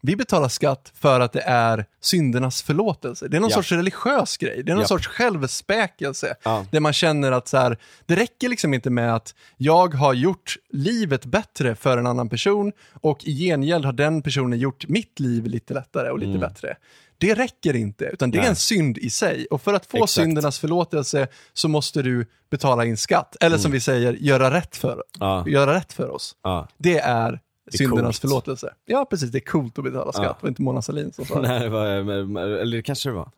Vi 0.05 0.15
betalar 0.15 0.47
skatt 0.49 0.91
för 0.95 1.19
att 1.19 1.33
det 1.33 1.41
är 1.41 1.85
syndernas 2.01 2.61
förlåtelse. 2.61 3.27
Det 3.27 3.37
är 3.37 3.41
någon 3.41 3.49
Ja. 3.49 3.55
sorts 3.55 3.71
religiös 3.71 4.37
grej. 4.37 4.63
Det 4.63 4.71
är 4.71 4.75
någon 4.75 4.81
Ja. 4.81 4.87
sorts 4.87 5.07
självspäkelse. 5.07 6.35
Ja. 6.43 6.65
Där 6.71 6.79
man 6.79 6.93
känner 6.93 7.31
att 7.31 7.47
så 7.47 7.57
här, 7.57 7.77
det 8.05 8.15
räcker 8.15 8.49
liksom 8.49 8.73
inte 8.73 8.89
med 8.89 9.15
att 9.15 9.35
jag 9.57 9.93
har 9.93 10.13
gjort 10.13 10.55
livet 10.69 11.25
bättre 11.25 11.75
för 11.75 11.97
en 11.97 12.07
annan 12.07 12.29
person 12.29 12.71
och 13.01 13.23
i 13.27 13.31
gengäld 13.47 13.85
har 13.85 13.93
den 13.93 14.21
personen 14.21 14.59
gjort 14.59 14.87
mitt 14.87 15.19
liv 15.19 15.45
lite 15.45 15.73
lättare 15.73 16.09
och 16.09 16.19
lite 16.19 16.39
bättre. 16.39 16.75
Det 17.17 17.33
räcker 17.33 17.75
inte, 17.75 18.05
utan 18.05 18.31
det 18.31 18.35
är 18.37 18.39
Mm. 18.39 18.43
Nej. 18.43 18.49
en 18.49 18.55
synd 18.55 18.97
i 18.97 19.09
sig. 19.09 19.45
Och 19.51 19.61
för 19.61 19.73
att 19.73 19.85
få 19.85 19.97
Exakt. 19.97 20.11
syndernas 20.11 20.59
förlåtelse 20.59 21.27
så 21.53 21.67
måste 21.67 22.01
du 22.01 22.25
betala 22.51 22.85
in 22.85 22.97
skatt. 22.97 23.35
Eller 23.41 23.57
som 23.57 23.71
vi 23.71 23.79
säger, 23.79 24.13
göra 24.13 24.53
rätt 24.53 24.75
för, 24.75 25.03
Mm. 25.21 25.47
Göra 25.47 25.73
rätt 25.73 25.93
för 25.93 26.09
oss. 26.09 26.35
Det 26.77 26.99
är 26.99 27.39
syndernas 27.71 28.19
förlåtelse. 28.19 28.73
Ja, 28.85 29.05
precis. 29.09 29.31
Det 29.31 29.37
är 29.37 29.45
coolt 29.45 29.77
att 29.77 29.83
betala 29.83 30.11
skatt. 30.11 30.23
Ja. 30.25 30.29
Det 30.29 30.37
var 30.41 30.49
inte 30.49 30.61
Mona 30.61 30.81
Sahlin 30.81 31.13
som 31.13 31.25
sa 31.25 31.35
det. 31.41 31.47
Nej, 31.47 31.59
det 31.59 31.69
var, 31.69 31.85
eller 31.85 32.77
det 32.77 32.83
kanske 32.83 33.09
det 33.09 33.13
var. 33.15 33.31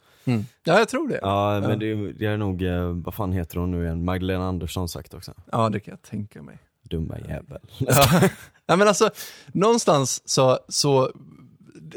Ja, 0.64 0.78
jag 0.80 0.90
tror 0.90 1.08
det. 1.08 1.20
Ja. 1.22 1.56
Ja, 1.56 1.68
men 1.68 1.80
det, 1.80 1.86
är- 1.92 2.14
det 2.20 2.26
är 2.26 2.38
nog, 2.38 2.62
eh, 2.64 2.90
vad 2.90 3.14
fan 3.14 3.32
heter 3.32 3.58
hon 3.60 3.72
nu 3.72 3.84
igen? 3.84 4.06
Magdalena 4.06 4.48
Andersson 4.48 4.90
sagt 4.90 5.14
också. 5.14 5.34
det 5.72 5.80
kan 5.80 5.92
jag 5.92 6.02
tänka 6.02 6.42
mig. 6.42 6.58
Dumma 6.84 7.20
jävel. 7.20 7.60
Ja. 7.78 8.06
ja, 8.66 8.76
men 8.76 8.88
alltså, 8.88 9.10
någonstans 9.48 10.22
så, 10.30 10.60
så, 10.68 11.12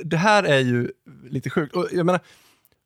det 0.05 0.17
här 0.17 0.43
är 0.45 0.59
ju 0.59 0.91
lite 1.31 1.51
sjukt. 1.51 1.77
Och, 1.77 1.87
jag 1.93 2.07
menar, 2.07 2.21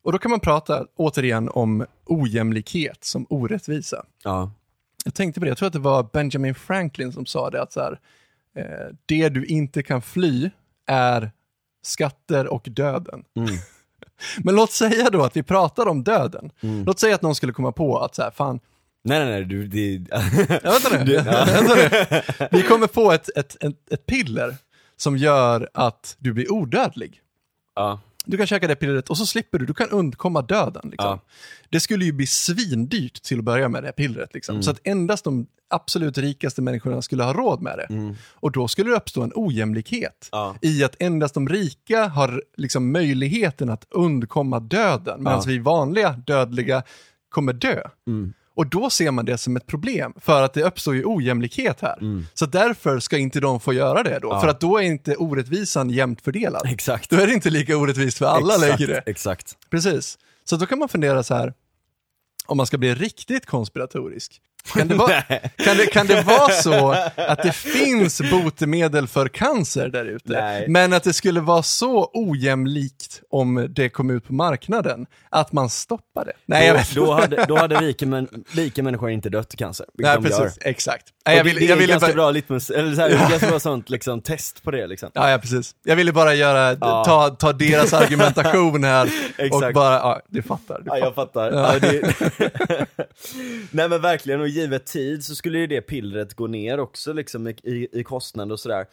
och 0.04 0.12
då 0.12 0.18
kan 0.18 0.30
man 0.30 0.40
prata 0.40 0.86
återigen 0.96 1.48
om 1.48 1.86
ojämlikhet 2.04 3.04
som 3.04 3.26
orättvisa. 3.30 4.04
Ja. 4.24 4.50
Jag 5.04 5.14
tänkte 5.14 5.40
på 5.40 5.44
det, 5.44 5.48
jag 5.50 5.58
tror 5.58 5.66
att 5.66 5.72
det 5.72 5.78
var 5.78 6.08
Benjamin 6.12 6.54
Franklin 6.54 7.12
som 7.12 7.26
sa 7.26 7.50
det, 7.50 7.62
att 7.62 7.72
så 7.72 7.80
här, 7.80 8.00
eh, 8.56 8.94
det 9.06 9.28
du 9.28 9.44
inte 9.44 9.82
kan 9.82 10.02
fly 10.02 10.50
är 10.86 11.30
skatter 11.82 12.46
och 12.46 12.68
döden. 12.70 13.24
Mm. 13.36 13.50
Men 14.44 14.54
låt 14.54 14.72
säga 14.72 15.10
då 15.10 15.22
att 15.22 15.36
vi 15.36 15.42
pratar 15.42 15.86
om 15.86 16.04
döden. 16.04 16.50
Mm. 16.60 16.84
Låt 16.84 16.98
säga 16.98 17.14
att 17.14 17.22
någon 17.22 17.34
skulle 17.34 17.52
komma 17.52 17.72
på 17.72 17.98
att 17.98 18.14
så 18.14 18.22
här, 18.22 18.30
fan, 18.30 18.60
Nej 19.04 19.18
nej 19.18 19.28
nej, 19.28 19.44
du, 19.44 19.66
det... 19.66 20.06
Ja, 20.62 20.70
vänta 20.70 21.04
nu. 21.04 21.16
vänta 21.52 21.74
nu. 21.74 22.48
Vi 22.50 22.62
kommer 22.62 22.86
få 22.86 23.12
ett, 23.12 23.28
ett, 23.36 23.64
ett, 23.64 23.92
ett 23.92 24.06
piller 24.06 24.56
som 24.96 25.16
gör 25.16 25.68
att 25.74 26.16
du 26.18 26.32
blir 26.32 26.52
odödlig. 26.52 27.20
ja. 27.74 28.00
Du 28.24 28.36
kan 28.36 28.46
käka 28.46 28.68
det 28.68 28.76
pillret 28.76 29.08
och 29.10 29.18
så 29.18 29.26
slipper 29.26 29.58
du, 29.58 29.66
du 29.66 29.74
kan 29.74 29.88
undkomma 29.88 30.42
döden. 30.42 30.82
Liksom. 30.90 31.08
Ja. 31.10 31.20
Det 31.70 31.80
skulle 31.80 32.04
ju 32.04 32.12
bli 32.12 32.26
svindyrt 32.26 33.22
till 33.22 33.38
att 33.38 33.44
börja 33.44 33.68
med 33.68 33.82
det 33.82 33.86
här 33.86 33.92
pillret. 33.92 34.34
Liksom. 34.34 34.54
Mm. 34.54 34.62
Så 34.62 34.70
att 34.70 34.80
endast 34.84 35.24
de 35.24 35.46
absolut 35.70 36.18
rikaste 36.18 36.62
människorna 36.62 37.02
skulle 37.02 37.22
ha 37.24 37.32
råd 37.32 37.62
med 37.62 37.78
det. 37.78 38.14
Och 38.32 38.52
då 38.52 38.68
skulle 38.68 38.90
det 38.90 38.96
uppstå 38.96 39.22
en 39.22 39.32
ojämlikhet 39.34 40.28
Mm. 40.32 40.44
Ja. 40.44 40.54
i 40.60 40.84
att 40.84 40.96
endast 40.98 41.34
de 41.34 41.48
rika 41.48 42.06
har 42.08 42.42
liksom 42.56 42.92
möjligheten 42.92 43.68
att 43.70 43.86
undkomma 43.90 44.60
döden, 44.60 45.22
medan 45.22 45.38
Ja. 45.38 45.44
vi 45.46 45.58
vanliga 45.58 46.10
dödliga 46.26 46.82
kommer 47.28 47.52
dö. 47.52 47.82
Mm. 48.06 48.32
Och 48.54 48.66
då 48.66 48.90
ser 48.90 49.10
man 49.10 49.24
det 49.24 49.38
som 49.38 49.56
ett 49.56 49.66
problem, 49.66 50.14
för 50.20 50.42
att 50.42 50.54
det 50.54 50.62
uppstår 50.62 50.94
ju 50.94 51.04
ojämlikhet 51.04 51.80
här. 51.80 52.24
Så 52.34 52.46
därför 52.46 52.98
ska 53.00 53.18
inte 53.18 53.40
de 53.40 53.60
få 53.60 53.72
göra 53.72 54.02
det 54.02 54.18
då, 54.18 54.28
Mm. 54.28 54.36
Ja. 54.36 54.40
för 54.40 54.48
att 54.48 54.60
då 54.60 54.78
är 54.78 54.82
inte 54.82 55.16
orättvisan 55.16 55.90
jämnt 55.90 56.20
fördelad. 56.20 56.62
Exakt. 56.66 57.10
Då 57.10 57.16
är 57.16 57.26
det 57.26 57.32
inte 57.32 57.50
lika 57.50 57.76
orättvist 57.76 58.18
för 58.18 58.26
alla 58.26 58.54
exakt, 58.54 58.80
längre. 58.80 59.02
Exakt. 59.06 59.56
Precis. 59.70 60.18
Så 60.44 60.56
då 60.56 60.66
kan 60.66 60.78
man 60.78 60.88
fundera 60.88 61.22
så 61.22 61.34
här, 61.34 61.54
om 62.46 62.56
man 62.56 62.66
ska 62.66 62.78
bli 62.78 62.94
riktigt 62.94 63.46
konspiratorisk. 63.46 64.40
Kan 64.74 64.88
det, 64.88 64.94
vara, 64.94 65.22
kan, 65.56 65.76
det, 65.76 65.86
kan 65.92 66.06
det 66.06 66.22
vara 66.22 66.48
så 66.52 66.90
att 67.16 67.42
det 67.42 67.52
finns 67.52 68.20
botemedel 68.30 69.08
för 69.08 69.28
cancer 69.28 69.88
där 69.88 70.04
ute, 70.04 70.64
men 70.68 70.92
att 70.92 71.02
det 71.04 71.12
skulle 71.12 71.40
vara 71.40 71.62
så 71.62 72.10
ojämlikt 72.14 73.20
om 73.30 73.66
det 73.70 73.88
kom 73.88 74.10
ut 74.10 74.26
på 74.26 74.32
marknaden, 74.34 75.06
att 75.30 75.52
man 75.52 75.70
stoppar 75.70 76.24
det? 76.24 76.32
Nej, 76.46 76.84
Då, 76.94 77.04
då, 77.06 77.12
hade, 77.12 77.44
då 77.48 77.56
hade 77.56 77.76
rika, 77.76 78.06
män, 78.06 78.28
rika 78.50 78.82
människor 78.82 79.10
inte 79.10 79.28
dött 79.30 79.54
i 79.54 79.56
cancer, 79.56 79.86
Nej, 79.94 80.16
de 80.22 80.28
gör. 80.28 80.38
precis. 80.40 80.58
Exakt. 80.62 81.06
Nej, 81.26 81.36
jag 81.36 81.44
vill, 81.44 81.56
det 81.56 81.64
är 81.64 81.68
jag 81.68 81.76
ville 81.76 81.92
ganska 81.92 82.06
bara, 82.08 82.14
bra 82.14 82.30
litmus, 82.30 82.70
eller 82.70 82.94
så 82.94 83.00
här, 83.00 83.10
är 83.10 83.30
ganska 83.30 83.46
bra 83.48 83.60
sånt 83.60 83.90
liksom, 83.90 84.20
test 84.20 84.62
på 84.62 84.70
det 84.70 84.86
liksom. 84.86 85.10
Ja, 85.14 85.30
ja, 85.30 85.38
precis. 85.38 85.74
Jag 85.84 85.96
ville 85.96 86.12
bara 86.12 86.34
göra, 86.34 86.76
Ja. 86.80 87.04
ta, 87.04 87.28
ta 87.30 87.52
deras 87.52 87.92
argumentation 87.92 88.84
här 88.84 89.10
och 89.52 89.72
bara, 89.74 89.94
ja, 89.94 90.20
du 90.28 90.42
fattar. 90.42 90.78
Du 90.78 90.84
Ja, 90.86 90.98
jag 90.98 91.14
fattar. 91.14 91.50
fattar. 91.50 91.74
Ja, 91.74 91.78
det... 91.78 92.86
Nej 93.70 93.88
men 93.88 94.00
verkligen, 94.00 94.40
och 94.40 94.48
givet 94.52 94.86
tid 94.86 95.24
så 95.24 95.34
skulle 95.34 95.58
ju 95.58 95.66
det 95.66 95.80
pillret 95.80 96.34
gå 96.34 96.46
ner 96.46 96.80
också 96.80 97.12
liksom 97.12 97.48
i, 97.48 97.50
i, 97.62 97.88
i 97.92 98.04
kostnad 98.04 98.52
och 98.52 98.60
sådär. 98.60 98.86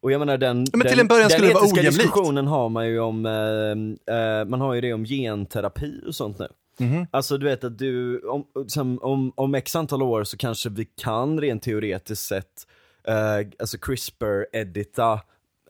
Och 0.00 0.12
jag 0.12 0.18
menar 0.18 0.38
den, 0.38 0.56
men 0.56 0.80
till 0.80 0.90
den, 0.90 1.00
en 1.00 1.06
början 1.08 1.28
den 1.28 1.40
vara 1.40 1.50
etiska 1.50 1.80
ojämlikt. 1.80 1.96
diskussionen 1.96 2.46
har 2.46 2.68
man 2.68 2.88
ju 2.88 3.00
om, 3.00 3.26
eh, 3.26 4.16
eh, 4.16 4.44
man 4.44 4.60
har 4.60 4.74
ju 4.74 4.80
det 4.80 4.92
om 4.92 5.04
genterapi 5.04 6.00
och 6.06 6.14
sånt 6.14 6.38
nu. 6.38 6.48
Mhm. 6.78 7.06
Alltså 7.10 7.38
du 7.38 7.46
vet 7.46 7.64
att 7.64 7.78
du, 7.78 8.20
om, 8.20 8.44
som, 8.66 8.98
om, 9.02 9.32
om 9.34 9.54
x 9.54 9.76
antal 9.76 10.02
år 10.02 10.24
så 10.24 10.36
kanske 10.36 10.68
vi 10.68 10.84
kan 10.84 11.40
rent 11.40 11.62
teoretiskt 11.62 12.26
sett, 12.26 12.66
eh, 13.08 13.48
alltså 13.58 13.78
CRISPR-edita 13.78 15.20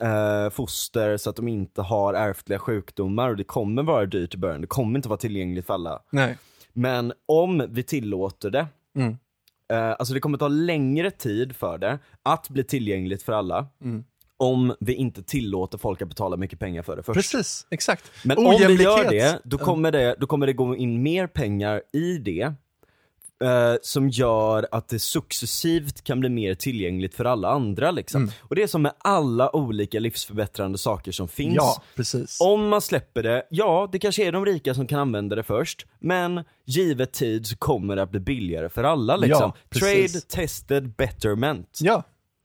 eh, 0.01 0.51
foster 0.51 1.17
så 1.17 1.31
att 1.31 1.37
de 1.37 1.49
inte 1.49 1.83
har 1.83 2.15
ärftliga 2.15 2.59
sjukdomar 2.59 3.31
och 3.31 3.37
det 3.37 3.45
kommer 3.45 3.83
vara 3.83 4.07
dyrt 4.07 4.35
i 4.35 4.39
början, 4.39 4.61
det 4.61 4.67
kommer 4.67 4.99
inte 4.99 5.09
vara 5.09 5.19
tillgängligt 5.19 5.67
för 5.67 5.75
alla. 5.75 6.03
Nej. 6.11 6.39
Men 6.73 7.13
om 7.27 7.67
vi 7.71 7.83
tillåter 7.83 8.51
det, 8.51 8.67
Mm. 8.97 9.17
Eh, 9.73 9.91
alltså 9.91 10.15
det 10.15 10.21
kommer 10.21 10.39
ta 10.39 10.49
längre 10.49 11.11
tid 11.11 11.57
för 11.57 11.79
det 11.79 11.99
att 12.23 12.49
bli 12.49 12.65
tillgängligt 12.65 13.23
för 13.23 13.33
alla, 13.33 13.67
Mm. 13.85 14.05
om 14.37 14.75
vi 14.81 14.95
inte 14.95 15.23
tillåter 15.23 15.79
folk 15.79 16.03
att 16.03 16.09
betala 16.09 16.37
mycket 16.37 16.59
pengar 16.59 16.83
för 16.83 16.97
det 16.97 17.03
först. 17.03 17.17
Precis, 17.17 17.67
exakt. 17.71 18.11
Men 18.25 18.39
om 18.39 18.45
vi 18.69 18.83
gör 18.83 19.11
det, 19.11 19.41
då 19.45 19.59
kommer 19.59 19.93
det, 19.93 20.17
då 20.21 20.27
kommer 20.27 20.47
det 20.47 20.53
gå 20.53 20.77
in 20.77 21.03
mer 21.03 21.27
pengar 21.27 21.83
i 21.93 22.19
det, 22.19 22.53
eh, 23.43 23.75
som 23.83 24.09
gör 24.09 24.67
att 24.71 24.89
det 24.89 24.99
successivt 24.99 26.05
kan 26.05 26.21
bli 26.21 26.29
mer 26.29 26.55
tillgängligt 26.55 27.15
för 27.15 27.25
alla 27.25 27.49
andra 27.49 27.91
liksom. 27.91 28.23
Mm. 28.23 28.35
Och 28.41 28.55
det 28.55 28.63
är 28.63 28.67
som 28.67 28.83
med 28.83 28.93
alla 28.99 29.57
olika 29.57 30.01
livsförbättrande 30.01 30.79
saker 30.79 31.13
som 31.13 31.29
finns. 31.29 31.57
Ja, 31.57 31.83
precis. 31.97 32.41
Om 32.41 32.69
man 32.69 32.81
släpper 32.81 33.23
det, 33.23 33.47
ja 33.51 33.89
det 33.93 33.99
kanske 33.99 34.25
är 34.25 34.33
de 34.33 34.47
rika 34.47 34.75
som 34.75 34.87
kan 34.87 34.99
använda 34.99 35.37
det 35.37 35.43
först, 35.43 35.87
men 35.99 36.45
givet 36.65 37.13
tid 37.13 37.47
så 37.47 37.57
kommer 37.57 37.97
det 37.97 38.03
att 38.03 38.11
bli 38.11 38.21
billigare 38.21 38.69
för 38.69 38.85
alla 38.85 39.17
liksom. 39.17 39.53
Ja. 39.71 39.79
Trade, 39.79 40.21
tested, 40.21 40.89
betterment. 40.89 41.79
Ja, 41.83 42.03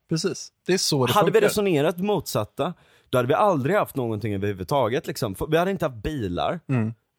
precis. 0.10 0.52
Det 0.68 0.74
är 0.74 0.78
så 0.78 1.06
det 1.06 1.14
hade 1.14 1.26
vi 1.26 1.32
funkar. 1.32 1.48
resonerat 1.48 1.98
motsatta, 1.98 2.74
då 3.10 3.18
hade 3.18 3.28
vi 3.28 3.34
aldrig 3.34 3.76
haft 3.76 3.96
någonting 3.96 4.34
överhuvudtaget 4.34 5.08
liksom. 5.08 5.36
Vi 5.50 5.58
hade 5.58 5.72
inte 5.72 5.86
haft 5.86 6.04
bilar, 6.04 6.60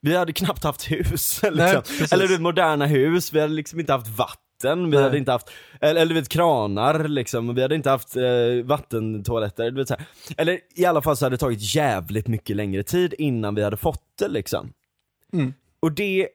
vi 0.01 0.17
hade 0.17 0.33
knappt 0.33 0.65
haft 0.65 0.91
hus. 0.91 1.41
Nej, 1.43 1.53
Liksom. 1.53 1.83
precis. 1.83 2.13
eller 2.13 2.27
du 2.27 2.33
vet, 2.33 2.41
moderna 2.41 2.87
hus, 2.87 3.33
vi 3.33 3.41
hade 3.41 3.53
liksom 3.55 3.81
inte 3.81 3.93
haft 3.93 4.07
vatten, 4.09 4.85
vi 4.91 4.97
Nej. 4.97 5.03
hade 5.03 5.19
inte 5.19 5.33
haft, 5.33 5.51
eller, 5.81 6.01
eller 6.01 6.15
du 6.15 6.21
vet 6.21 6.29
kranar 6.29 7.09
liksom, 7.09 7.55
vi 7.55 7.63
hade 7.63 7.75
inte 7.75 7.91
haft 7.91 8.17
eh, 8.17 8.23
vattentoaletter, 8.65 9.71
du 9.71 9.77
vet 9.77 9.89
så 9.89 9.95
här. 9.95 10.07
Eller 10.37 10.61
i 10.75 10.85
alla 10.85 11.03
fall 11.03 11.17
så 11.17 11.25
hade 11.25 11.35
det 11.37 11.41
tagit 11.41 11.75
jävligt 11.75 12.29
mycket 12.29 12.57
längre 12.57 12.83
tid 12.83 13.15
innan 13.19 13.55
vi 13.55 13.63
hade 13.63 13.77
fått 13.77 14.03
det 14.19 14.29
liksom. 14.29 14.73
Mm. 15.33 15.55
Och 15.81 15.93
det 15.93 16.29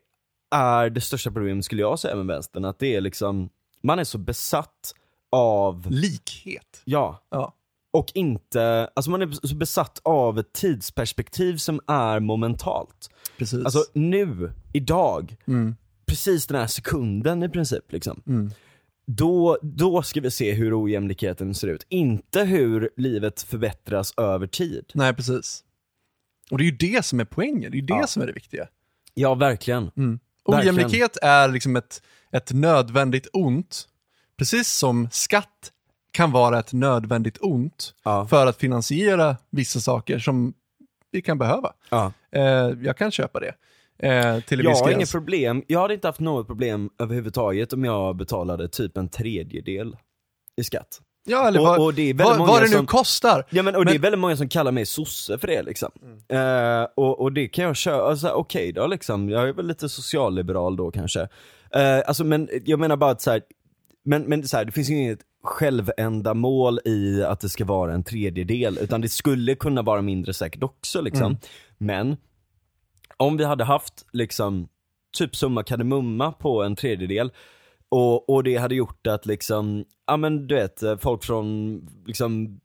är 0.55 0.89
det 0.89 1.01
största 1.01 1.31
problemet 1.31 1.65
skulle 1.65 1.81
jag 1.81 1.99
säga 1.99 2.15
med 2.15 2.25
vänstern, 2.25 2.65
att 2.65 2.79
det 2.79 2.95
är 2.95 3.01
liksom, 3.01 3.49
man 3.83 3.99
är 3.99 4.03
så 4.03 4.17
besatt 4.17 4.93
av, 5.31 5.85
Likhet. 5.91 6.81
ja, 6.85 7.23
Ja. 7.31 7.53
och 7.93 8.11
inte, 8.13 8.89
alltså 8.95 9.11
man 9.11 9.21
är 9.21 9.47
så 9.47 9.55
besatt 9.55 9.99
av 10.03 10.39
ett 10.39 10.53
tidsperspektiv 10.53 11.57
som 11.57 11.79
är 11.87 12.19
momentalt. 12.19 13.09
Precis. 13.37 13.65
Alltså 13.65 13.83
nu, 13.93 14.51
idag, 14.73 15.35
Mm. 15.47 15.75
precis 16.05 16.47
den 16.47 16.57
här 16.59 16.67
sekunden 16.67 17.43
i 17.43 17.49
princip 17.49 17.91
liksom. 17.91 18.51
Då, 19.07 19.57
då 19.61 20.01
ska 20.03 20.21
vi 20.21 20.31
se 20.31 20.51
hur 20.53 20.83
ojämlikheten 20.83 21.53
ser 21.55 21.67
ut, 21.67 21.85
inte 21.89 22.43
hur 22.43 22.89
livet 22.97 23.41
förbättras 23.41 24.13
över 24.17 24.47
tid. 24.47 24.85
Nej, 24.93 25.13
precis. 25.13 25.63
Och 26.51 26.57
det 26.57 26.63
är 26.63 26.65
ju 26.65 26.77
det 26.77 27.05
som 27.05 27.19
är 27.19 27.25
poängen, 27.25 27.71
det 27.71 27.77
är 27.77 27.79
ju 27.79 27.85
det 27.85 27.93
Ja. 27.93 28.07
som 28.07 28.21
är 28.21 28.27
det 28.27 28.33
viktiga. 28.33 28.67
Ja, 29.13 29.35
verkligen. 29.35 29.91
Mm. 29.97 30.19
Verkligen. 30.47 30.75
Ojämlikhet 30.75 31.17
är 31.21 31.47
liksom 31.47 31.75
ett, 31.75 32.01
ett 32.31 32.51
nödvändigt 32.53 33.27
ont, 33.33 33.87
precis 34.37 34.71
som 34.73 35.09
skatt 35.11 35.71
kan 36.11 36.31
vara 36.31 36.59
ett 36.59 36.73
nödvändigt 36.73 37.37
ont 37.41 37.93
Ja. 38.03 38.27
för 38.27 38.47
att 38.47 38.57
finansiera 38.57 39.37
vissa 39.49 39.79
saker 39.79 40.19
som 40.19 40.53
vi 41.11 41.21
kan 41.21 41.37
behöva. 41.37 41.73
Ja. 41.89 42.13
Eh, 42.35 42.43
jag 42.83 42.97
kan 42.97 43.11
köpa 43.11 43.39
det 43.39 43.47
eh, 44.07 44.39
till 44.39 44.59
en 44.59 44.65
Jag 44.65 44.71
viss 44.71 44.81
har 44.81 44.91
inget 44.91 45.11
problem, 45.11 45.63
jag 45.67 45.79
hade 45.79 45.93
inte 45.93 46.07
haft 46.07 46.19
något 46.19 46.47
problem 46.47 46.89
överhuvudtaget 46.99 47.73
om 47.73 47.85
jag 47.85 48.15
betalade 48.15 48.67
typ 48.69 48.97
en 48.97 49.09
tredjedel 49.09 49.97
i 50.57 50.63
skatt. 50.63 51.01
Ja, 51.27 51.47
eller 51.47 51.59
Och- 51.59 51.65
vad, 51.65 51.79
och 51.79 51.93
det 51.93 52.01
är 52.09 52.13
väldigt 52.13 52.37
vad, 52.37 52.61
det 52.61 52.67
nu 52.67 52.73
som- 52.75 52.85
kostar. 52.85 53.45
Ja 53.49 53.63
men 53.63 53.75
och 53.75 53.85
det 53.85 53.89
Men- 53.91 53.95
är 53.95 54.01
väldigt 54.01 54.19
många 54.19 54.37
som 54.37 54.49
kallar 54.49 54.71
mig 54.71 54.85
sosse 54.85 55.37
för 55.37 55.47
det 55.47 55.63
liksom. 55.63 55.91
Eh, 56.29 56.83
och, 56.95 57.21
och 57.21 57.31
det 57.33 57.47
kan 57.47 57.65
jag 57.65 57.75
köra, 57.75 58.03
alltså, 58.09 58.29
okej 58.29 58.71
då 58.71 58.87
liksom, 58.87 59.29
jag 59.29 59.49
är 59.49 59.53
väl 59.53 59.67
lite 59.67 59.89
socialliberal 59.89 60.75
då 60.75 60.91
kanske. 60.91 61.21
Eh, 61.75 61.97
alltså 62.07 62.23
men 62.23 62.49
jag 62.65 62.79
menar 62.79 62.97
bara 62.97 63.11
att 63.11 63.21
så 63.21 63.31
här, 63.31 63.41
men, 64.05 64.21
men 64.23 64.47
så 64.47 64.57
här, 64.57 64.65
det 64.65 64.71
finns 64.71 64.89
ju 64.89 64.95
inget 64.95 65.19
självändamål 65.43 66.79
i 66.85 67.23
att 67.23 67.39
det 67.39 67.49
ska 67.49 67.65
vara 67.65 67.93
en 67.93 68.03
tredjedel, 68.03 68.77
utan 68.81 69.01
det 69.01 69.09
skulle 69.09 69.55
kunna 69.55 69.81
vara 69.81 70.01
mindre 70.01 70.33
säkert 70.33 70.63
också 70.63 71.01
liksom. 71.01 71.37
Men, 71.77 72.17
om 73.17 73.37
vi 73.37 73.43
hade 73.43 73.63
haft 73.63 74.05
liksom, 74.11 74.67
typ 75.17 75.35
summa 75.35 75.63
kardemumma 75.63 76.31
på 76.31 76.63
en 76.63 76.75
tredjedel, 76.75 77.31
och, 77.89 78.29
och 78.29 78.43
det 78.43 78.55
hade 78.55 78.75
gjort 78.75 79.07
att 79.07 79.25
liksom, 79.25 79.85
ja 80.07 80.17
men 80.17 80.47
du 80.47 80.55
vet, 80.55 80.83
folk 80.99 81.23
från 81.23 81.79
liksom 82.05 82.59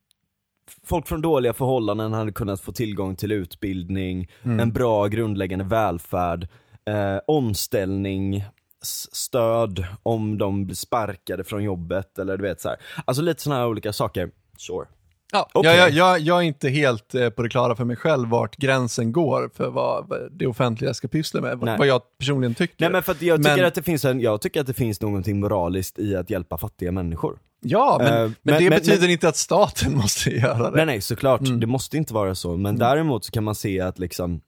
Folk 0.85 1.09
från 1.09 1.21
dåliga 1.23 1.53
förhållanden 1.53 2.13
hade 2.13 2.33
kunnat 2.33 2.61
få 2.61 2.73
tillgång 2.73 3.17
till 3.17 3.33
utbildning, 3.33 4.29
en 4.61 4.73
bra 4.73 5.07
grundläggande 5.07 5.65
välfärd, 5.65 6.49
eh, 6.85 7.17
omställning, 7.27 8.37
s- 8.83 9.15
stöd 9.17 9.85
om 10.03 10.39
de 10.39 10.67
blir 10.67 10.77
sparkade 10.77 11.45
från 11.45 11.65
jobbet 11.65 12.19
eller 12.19 12.37
du 12.37 12.43
vet 12.43 12.61
så 12.61 12.69
här. 12.69 12.79
Alltså 13.05 13.23
lite 13.23 13.43
sådana 13.43 13.61
här 13.61 13.69
olika 13.69 13.93
saker. 13.93 14.31
Sure. 14.59 14.87
Ja, 15.33 15.49
Okej. 15.55 15.77
jag, 15.77 15.91
jag, 15.91 16.21
jag, 16.21 16.39
är 16.39 16.43
inte 16.43 16.69
helt 16.69 17.15
eh, 17.15 17.31
på 17.31 17.43
det 17.43 17.49
klara 17.49 17.77
för 17.77 17.85
mig 17.85 17.97
själv 17.97 18.29
vart 18.29 18.57
gränsen 18.57 19.13
går 19.13 19.51
för 19.55 19.71
vad 19.71 20.13
det 20.31 20.47
offentliga 20.47 20.95
ska 20.95 21.09
pyssla 21.09 21.41
med, 21.41 21.59
Nej. 21.63 21.79
vad 21.79 21.87
jag 21.87 22.03
personligen 22.19 22.55
tycker. 22.55 22.75
Nej 22.79 22.91
men 22.91 23.03
för 23.03 23.17
jag 23.21 23.39
tycker, 23.43 23.57
Men- 23.57 23.65
att 23.67 23.75
det 23.75 23.83
finns 23.83 24.05
en, 24.05 24.21
jag 24.21 24.41
tycker 24.41 24.61
att 24.61 24.67
det 24.67 24.75
finns 24.75 25.01
någonting 25.01 25.41
moraliskt 25.41 25.99
i 25.99 26.17
att 26.17 26.31
hjälpa 26.31 26.59
fattiga 26.59 26.93
människor. 26.93 27.39
Ja, 27.63 27.97
men, 28.01 28.07
Eh, 28.07 28.19
men, 28.21 28.35
men- 28.43 28.59
det 28.63 28.71
men- 28.71 28.79
betyder 28.79 29.09
inte 29.09 29.29
att 29.29 29.37
staten 29.37 29.97
måste 29.97 30.31
göra 30.31 30.71
det. 30.71 30.77
Nej 30.77 30.87
nej 30.87 31.01
såklart, 31.01 31.41
Mm. 31.41 31.61
det 31.61 31.67
måste 31.67 31.97
inte 31.97 32.15
vara 32.15 32.35
så. 32.35 32.57
Men 32.57 32.79
däremot 32.79 33.25
så 33.25 33.33
kan 33.33 33.45
man 33.45 33.55
se 33.55 33.81
att 33.81 33.99
liksom, 33.99 34.41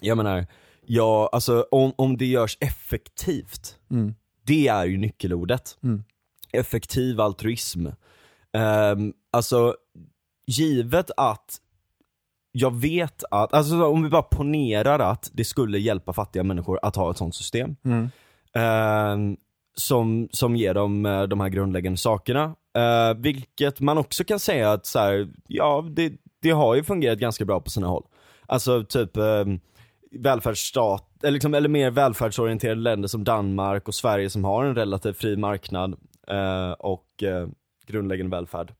jag 0.00 0.16
menar, 0.16 0.46
ja 0.86 1.28
alltså 1.32 1.66
om, 1.70 1.92
om 1.96 2.16
det 2.16 2.26
görs 2.26 2.56
effektivt, 2.60 3.76
Mm. 3.90 4.14
det 4.46 4.68
är 4.68 4.84
ju 4.84 4.96
nyckelordet. 4.98 5.78
Mm. 5.82 6.04
Effektiv 6.52 7.20
altruism. 7.20 7.86
Ehm, 8.52 9.12
alltså, 9.30 9.76
givet 10.46 11.10
att 11.16 11.60
jag 12.52 12.80
vet 12.80 13.24
att, 13.30 13.54
alltså 13.54 13.84
om 13.84 14.02
vi 14.02 14.08
bara 14.08 14.22
ponerar 14.22 14.98
att 14.98 15.30
det 15.32 15.44
skulle 15.44 15.78
hjälpa 15.78 16.12
fattiga 16.12 16.42
människor 16.42 16.78
att 16.82 16.96
ha 16.96 17.10
ett 17.10 17.16
sånt 17.16 17.34
system. 17.34 17.76
Mm. 17.84 18.10
ehm, 18.54 19.36
som, 19.74 20.28
som 20.32 20.56
ger 20.56 20.74
dem 20.74 21.06
eh, 21.06 21.22
de 21.22 21.40
här 21.40 21.48
grundläggande 21.48 21.98
sakerna. 21.98 22.54
Eh, 22.76 23.14
vilket 23.16 23.80
man 23.80 23.98
också 23.98 24.24
kan 24.24 24.38
säga 24.38 24.72
att 24.72 24.86
så 24.86 24.98
här, 24.98 25.28
ja 25.48 25.84
det, 25.90 26.12
det 26.42 26.50
har 26.50 26.74
ju 26.74 26.84
fungerat 26.84 27.18
ganska 27.18 27.44
bra 27.44 27.60
på 27.60 27.70
sina 27.70 27.86
håll. 27.86 28.04
Alltså 28.46 28.84
typ 28.84 29.16
eh, 29.16 29.44
välfärdsstat, 30.10 31.22
eller, 31.22 31.32
liksom, 31.32 31.54
eller 31.54 31.68
mer 31.68 31.90
välfärdsorienterade 31.90 32.80
länder 32.80 33.08
som 33.08 33.24
Danmark 33.24 33.88
och 33.88 33.94
Sverige 33.94 34.30
som 34.30 34.44
har 34.44 34.64
en 34.64 34.74
relativt 34.74 35.16
fri 35.16 35.36
marknad 35.36 35.96
eh, 36.28 36.72
och 36.72 37.22
eh, 37.22 37.48
grundläggande 37.86 38.36
välfärd. 38.36 38.74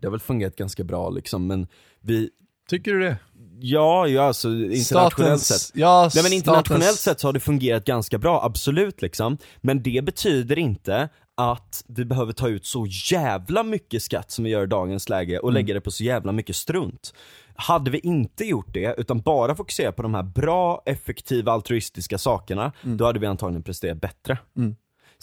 Det 0.00 0.06
har 0.06 0.10
väl 0.10 0.20
fungerat 0.20 0.56
ganska 0.56 0.84
bra 0.84 1.10
liksom, 1.10 1.46
men 1.46 1.66
vi, 2.00 2.30
Tycker 2.68 2.92
du 2.92 3.00
det? 3.00 3.16
ja, 3.60 4.06
ja 4.08 4.22
alltså 4.22 4.48
internationellt 4.48 5.42
Statens- 5.42 5.58
sett. 5.58 5.76
Ja, 5.76 6.10
Nej 6.14 6.22
men 6.22 6.32
internationellt 6.32 6.84
statens- 6.84 6.96
sett 6.96 7.20
så 7.20 7.28
har 7.28 7.32
det 7.32 7.40
fungerat 7.40 7.84
ganska 7.84 8.18
bra, 8.18 8.44
absolut 8.44 9.02
liksom. 9.02 9.38
Men 9.60 9.82
det 9.82 10.04
betyder 10.04 10.58
inte 10.58 11.08
att 11.36 11.84
vi 11.88 12.04
behöver 12.04 12.32
ta 12.32 12.48
ut 12.48 12.66
så 12.66 12.86
jävla 13.10 13.62
mycket 13.62 14.02
skatt 14.02 14.30
som 14.30 14.44
vi 14.44 14.50
gör 14.50 14.64
i 14.64 14.66
dagens 14.66 15.08
läge 15.08 15.38
och 15.38 15.52
lägga 15.52 15.74
det 15.74 15.80
på 15.80 15.90
så 15.90 16.04
jävla 16.04 16.32
mycket 16.32 16.56
strunt. 16.56 17.14
Hade 17.56 17.90
vi 17.90 17.98
inte 17.98 18.44
gjort 18.44 18.74
det, 18.74 18.94
utan 18.98 19.20
bara 19.20 19.54
fokuserat 19.54 19.96
på 19.96 20.02
de 20.02 20.14
här 20.14 20.22
bra, 20.22 20.82
effektiva, 20.86 21.52
altruistiska 21.52 22.18
sakerna, 22.18 22.72
då 22.82 23.04
hade 23.04 23.18
vi 23.18 23.26
antagligen 23.26 23.62
presterat 23.62 24.00
bättre. 24.00 24.38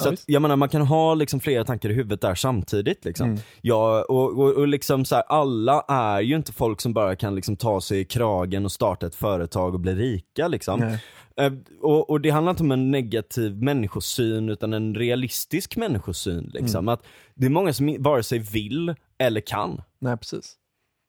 Så 0.03 0.09
att, 0.09 0.23
jag 0.27 0.41
menar 0.41 0.55
man 0.55 0.69
kan 0.69 0.81
ha 0.81 1.13
liksom 1.13 1.39
flera 1.39 1.65
tankar 1.65 1.89
i 1.89 1.93
huvudet 1.93 2.21
där 2.21 2.35
samtidigt 2.35 3.05
liksom. 3.05 3.37
Ja, 3.61 4.05
och, 4.09 4.39
och, 4.39 4.53
och 4.53 4.67
liksom 4.67 5.05
så 5.05 5.15
här, 5.15 5.23
alla 5.27 5.85
är 5.87 6.21
ju 6.21 6.35
inte 6.35 6.53
folk 6.53 6.81
som 6.81 6.93
bara 6.93 7.15
kan 7.15 7.35
liksom 7.35 7.55
ta 7.55 7.81
sig 7.81 7.99
i 7.99 8.05
kragen 8.05 8.65
och 8.65 8.71
starta 8.71 9.07
ett 9.07 9.15
företag 9.15 9.73
och 9.73 9.79
bli 9.79 9.95
rika 9.95 10.47
liksom. 10.47 10.79
Nej. 10.79 10.99
Eh, 11.37 11.53
och, 11.81 12.09
och 12.09 12.21
det 12.21 12.29
handlar 12.29 12.49
inte 12.49 12.63
om 12.63 12.71
en 12.71 12.91
negativ 12.91 13.63
människosyn 13.63 14.49
utan 14.49 14.73
en 14.73 14.95
realistisk 14.95 15.75
människosyn 15.77 16.51
liksom. 16.53 16.87
Att 16.87 17.03
det 17.33 17.45
är 17.45 17.49
många 17.49 17.73
som 17.73 17.95
vare 17.99 18.23
sig 18.23 18.39
vill 18.39 18.95
eller 19.17 19.41
kan. 19.41 19.81
Nej, 19.99 20.17
precis. 20.17 20.55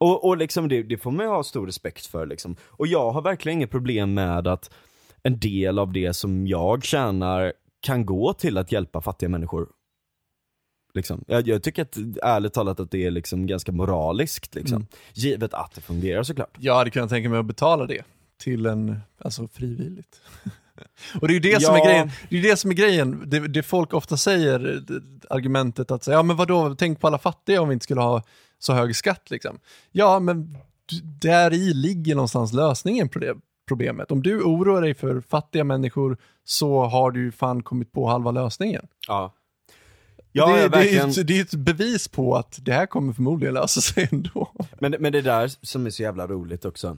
Och, 0.00 0.24
och 0.24 0.36
liksom 0.36 0.68
det, 0.68 0.82
det 0.82 0.98
får 0.98 1.10
man 1.10 1.26
ju 1.26 1.30
ha 1.32 1.44
stor 1.44 1.66
respekt 1.66 2.06
för 2.06 2.26
liksom. 2.26 2.56
Och 2.68 2.86
jag 2.86 3.10
har 3.10 3.22
verkligen 3.22 3.58
inget 3.58 3.70
problem 3.70 4.14
med 4.14 4.46
att 4.46 4.70
en 5.22 5.38
del 5.38 5.78
av 5.78 5.92
det 5.92 6.12
som 6.12 6.46
jag 6.46 6.84
tjänar 6.84 7.52
kan 7.82 8.06
gå 8.06 8.32
till 8.32 8.58
att 8.58 8.72
hjälpa 8.72 9.00
fattiga 9.00 9.28
människor. 9.28 9.68
Liksom. 10.94 11.24
Jag, 11.26 11.48
jag 11.48 11.62
tycker 11.62 11.82
att, 11.82 11.96
ärligt 12.22 12.52
talat 12.52 12.80
att 12.80 12.90
det 12.90 13.04
är 13.06 13.10
liksom 13.10 13.46
ganska 13.46 13.72
moraliskt 13.72 14.54
liksom. 14.54 14.86
Givet 15.12 15.54
att 15.54 15.74
det 15.74 15.80
fungerar 15.80 16.22
såklart. 16.22 16.56
Jag 16.58 16.74
hade 16.74 16.90
kunnat 16.90 17.10
tänka 17.10 17.28
mig 17.28 17.38
att 17.38 17.46
betala 17.46 17.86
det 17.86 18.02
till 18.38 18.66
en, 18.66 19.00
alltså 19.18 19.48
frivilligt. 19.48 20.20
Och 21.20 21.28
det 21.28 21.32
är 21.32 21.34
ju 21.34 21.40
det 21.40 21.62
som 21.62 21.74
är 21.74 21.78
Ja. 21.78 21.84
grejen, 21.84 22.10
det 22.30 22.38
är 22.38 22.42
det 22.42 22.56
som 22.56 22.70
är 22.70 22.74
grejen, 22.74 23.22
det, 23.26 23.48
det 23.48 23.62
folk 23.62 23.92
ofta 23.94 24.16
säger, 24.16 24.58
det, 24.58 25.02
argumentet 25.30 25.90
att 25.90 26.04
säga, 26.04 26.16
ja 26.16 26.22
men 26.22 26.36
vadå, 26.36 26.74
tänk 26.74 27.00
på 27.00 27.06
alla 27.06 27.18
fattiga 27.18 27.62
om 27.62 27.68
vi 27.68 27.72
inte 27.72 27.84
skulle 27.84 28.00
ha 28.00 28.22
så 28.58 28.72
hög 28.72 28.96
skatt 28.96 29.30
liksom. 29.30 29.58
Ja, 29.92 30.20
men 30.20 30.56
där 31.20 31.52
i 31.52 31.74
ligger 31.74 32.14
någonstans 32.14 32.52
lösningen 32.52 33.08
på 33.08 33.18
det 33.18 33.36
problemet. 33.68 34.10
Om 34.10 34.22
du 34.22 34.42
oroar 34.42 34.82
dig 34.82 34.94
för 34.94 35.20
fattiga 35.20 35.64
människor 35.64 36.16
så 36.44 36.84
har 36.84 37.10
du 37.10 37.20
ju 37.20 37.32
fan 37.32 37.62
kommit 37.62 37.92
på 37.92 38.06
halva 38.06 38.30
lösningen. 38.30 38.86
Ja. 39.08 39.34
Ja, 40.32 40.46
det, 40.46 40.52
ja, 40.52 40.56
det, 40.56 40.64
är 40.64 40.68
verkligen. 40.68 41.10
ett, 41.10 41.26
det 41.26 41.38
är 41.38 41.42
ett 41.42 41.54
bevis 41.54 42.08
på 42.08 42.36
att 42.36 42.58
det 42.62 42.72
här 42.72 42.86
kommer 42.86 43.12
förmodligen 43.12 43.54
lösa 43.54 43.80
sig 43.80 44.08
ändå. 44.12 44.52
Men, 44.80 44.96
men 44.98 45.12
det 45.12 45.22
där 45.22 45.50
som 45.62 45.86
är 45.86 45.90
så 45.90 46.02
jävla 46.02 46.26
roligt 46.26 46.64
också. 46.64 46.96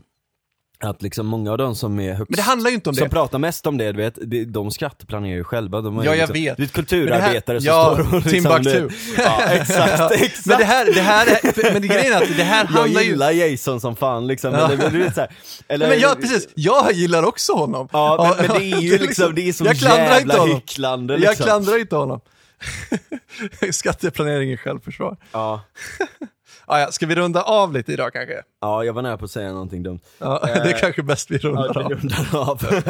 Att 0.84 1.02
liksom 1.02 1.26
många 1.26 1.52
av 1.52 1.58
de 1.58 1.74
som 1.76 2.00
är 2.00 2.12
högst, 2.14 2.30
Men 2.30 2.36
det 2.36 2.42
handlar 2.42 2.70
ju 2.70 2.74
inte 2.74 2.88
om 2.90 2.94
som 2.94 3.04
det. 3.04 3.10
pratar 3.10 3.38
mest 3.38 3.66
om 3.66 3.78
det, 3.78 3.92
du 3.92 3.98
vet, 3.98 4.14
de, 4.22 4.44
de 4.44 4.70
skatteplanerar 4.70 5.34
ju 5.36 5.44
själva. 5.44 5.80
De 5.80 5.96
har 5.96 6.02
ju 6.04 6.08
Ja, 6.10 6.14
jag 6.16 6.20
liksom, 6.28 6.42
vet. 6.44 6.56
Du 6.56 6.62
vet 6.62 6.72
kulturarbetare 6.72 7.54
Men 7.54 7.64
det 7.64 7.70
här- 7.72 7.94
som 7.94 8.02
ja, 8.02 8.06
står 8.06 8.16
och 8.16 8.26
liksom, 8.26 8.62
Timbuktu. 8.62 8.88
det- 9.16 9.22
Ja, 9.22 9.40
exakt, 9.42 10.12
exakt. 10.22 10.46
Men 10.46 10.58
det 10.58 10.64
här, 10.64 10.86
det 10.94 11.00
här 11.00 11.26
är, 11.26 11.72
men 11.72 11.82
det 11.82 11.88
grejen 11.88 12.12
är 12.12 12.22
att 12.22 12.36
det 12.36 12.42
här 12.44 12.66
jag 12.70 12.78
handlar 12.80 13.00
ju... 13.02 13.06
gillar 13.08 13.30
Jason 13.30 13.80
som 13.80 13.96
fan 13.96 14.26
liksom, 14.26 14.52
Ja. 14.54 14.72
eller, 14.72 14.90
du 14.90 14.98
vet, 15.02 15.14
så 15.14 15.20
här, 15.20 15.30
eller, 15.68 15.88
Men 15.88 16.00
jag, 16.00 16.20
precis, 16.20 16.48
jag 16.54 16.92
gillar 16.92 17.22
också 17.22 17.52
honom. 17.52 17.88
Ja, 17.92 18.34
men, 18.38 18.46
men 18.46 18.56
det 18.58 18.64
är 18.76 18.80
ju 18.80 18.98
liksom, 18.98 19.34
det 19.34 19.48
är 19.48 19.52
så 19.52 19.64
jag 19.64 19.76
klandrar 19.76 20.04
inte 20.04 20.14
jävla 20.18 20.38
honom. 20.38 20.54
hycklande 20.56 21.14
Jag 21.14 21.20
liksom. 21.20 21.44
klandrar 21.44 21.78
inte 21.80 21.96
honom. 21.96 22.20
Skatteplanering 23.70 24.52
är 24.52 24.56
självförsvar. 24.56 25.16
Ja, 25.32 25.60
Ah, 26.66 26.80
ja, 26.80 26.92
ska 26.92 27.06
vi 27.06 27.14
runda 27.14 27.42
av 27.42 27.72
lite 27.72 27.92
idag 27.92 28.12
kanske? 28.12 28.42
ja, 28.60 28.84
jag 28.84 28.92
var 28.92 29.02
nära 29.02 29.16
på 29.18 29.24
att 29.24 29.30
säga 29.30 29.52
någonting 29.52 29.82
dumt. 29.82 30.00
Ja, 30.18 30.40
det 30.54 30.70
är 30.70 30.78
kanske 30.78 31.02
bäst 31.02 31.30
vi 31.30 31.38
Ja, 31.42 31.48
rundar 31.48 31.74
vi 31.74 31.80
av. 31.84 31.90
rundar 31.92 32.36
av. 32.50 32.82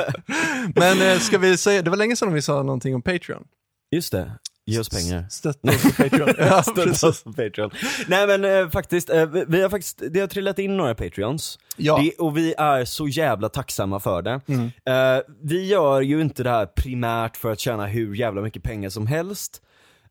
Men 0.74 1.02
eh, 1.02 1.18
ska 1.18 1.38
vi 1.38 1.56
säga, 1.56 1.82
det 1.82 1.90
var 1.90 1.96
länge 1.96 2.16
sedan 2.16 2.32
vi 2.32 2.42
sa 2.42 2.62
någonting 2.62 2.94
om 2.94 3.02
Patreon. 3.02 3.44
Just 3.90 4.12
det, 4.12 4.30
ge 4.66 4.78
oss 4.78 4.88
pengar. 4.88 5.26
Stötta 5.30 5.68
oss 5.68 5.82
på 5.82 5.90
Patreon. 6.02 6.28
ja, 6.38 6.62
Stötta 6.62 7.08
oss 7.08 7.22
på 7.24 7.32
Patreon. 7.32 7.70
Nej 8.06 8.26
men 8.26 8.44
eh, 8.44 8.70
faktiskt, 8.70 9.10
eh, 9.10 9.26
vi, 9.26 9.44
vi 9.48 9.62
har 9.62 9.68
faktiskt, 9.68 10.02
det 10.10 10.20
har 10.20 10.26
trillat 10.26 10.58
in 10.58 10.76
några 10.76 10.94
Patreons. 10.94 11.58
Ja. 11.76 11.98
Det, 12.02 12.12
och 12.18 12.36
vi 12.36 12.54
är 12.58 12.84
så 12.84 13.08
jävla 13.08 13.48
tacksamma 13.48 14.00
för 14.00 14.22
det. 14.22 14.40
Mm. 14.48 14.64
Eh, 14.64 15.22
vi 15.42 15.66
gör 15.66 16.00
ju 16.00 16.20
inte 16.20 16.42
det 16.42 16.50
här 16.50 16.66
primärt 16.66 17.36
för 17.36 17.52
att 17.52 17.60
tjäna 17.60 17.86
hur 17.86 18.14
jävla 18.14 18.40
mycket 18.42 18.62
pengar 18.62 18.90
som 18.90 19.06
helst. 19.06 19.60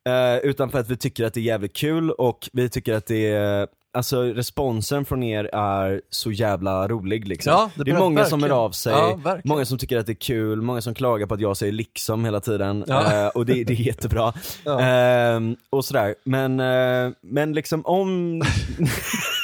Eh, 0.09 0.37
utan 0.37 0.69
för 0.69 0.79
att 0.79 0.89
vi 0.89 0.97
tycker 0.97 1.25
att 1.25 1.33
det 1.33 1.39
är 1.39 1.43
jävligt 1.43 1.75
kul 1.75 2.11
och 2.11 2.49
vi 2.53 2.69
tycker 2.69 2.93
att 2.93 3.05
det 3.05 3.27
är 3.31 3.67
Alltså 3.95 4.21
responsen 4.23 5.05
från 5.05 5.23
er 5.23 5.49
är 5.53 6.01
så 6.09 6.31
jävla 6.31 6.87
rolig 6.87 7.27
liksom. 7.27 7.51
Ja, 7.51 7.69
det 7.75 7.83
det 7.83 7.91
är 7.91 7.97
många 7.99 8.25
som 8.25 8.41
hör 8.43 8.49
verkligen. 8.49 8.63
av 8.65 8.71
sig, 8.71 8.93
Ja, 8.93 9.15
verkligen. 9.23 9.41
många 9.45 9.65
som 9.65 9.77
tycker 9.77 9.97
att 9.97 10.05
det 10.05 10.11
är 10.11 10.15
kul, 10.15 10.61
många 10.61 10.81
som 10.81 10.93
klagar 10.93 11.27
på 11.27 11.33
att 11.33 11.39
jag 11.39 11.57
säger 11.57 11.73
liksom 11.73 12.25
hela 12.25 12.39
tiden. 12.39 12.83
Ja. 12.87 13.13
Eh, 13.23 13.27
och 13.27 13.45
det, 13.45 13.63
det 13.63 13.73
är 13.73 13.77
jättebra. 13.77 14.33
Ehm, 14.81 15.55
och 15.69 15.85
sådär. 15.85 16.15
Men, 16.23 16.59
eh, 16.59 17.11
men 17.21 17.53
liksom 17.53 17.85
om, 17.85 18.41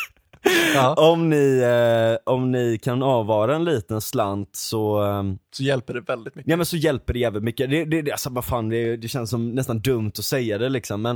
Ja, 0.75 0.93
om, 1.11 1.29
ni, 1.29 1.59
eh, 1.61 2.33
om 2.33 2.51
ni 2.51 2.77
kan 2.77 3.03
avvara 3.03 3.55
en 3.55 3.65
liten 3.65 4.01
slant 4.01 4.55
så, 4.55 5.01
ehm, 5.01 5.37
så 5.53 5.63
hjälper 5.63 5.93
det 5.93 6.01
väldigt 6.01 6.35
mycket. 6.35 6.49
ja 6.49 6.57
men 6.57 6.65
så 6.65 6.77
hjälper 6.77 7.13
det 7.13 7.19
jävligt 7.19 7.43
mycket. 7.43 7.69
Det, 7.69 7.85
det, 7.85 8.01
det, 8.01 8.11
alltså 8.11 8.29
vad 8.29 8.45
fan, 8.45 8.69
det, 8.69 8.97
det 8.97 9.07
känns 9.07 9.29
som 9.29 9.49
nästan 9.51 9.79
dumt 9.79 10.11
att 10.17 10.25
säga 10.25 10.57
det 10.57 10.69
liksom 10.69 11.01
men 11.01 11.15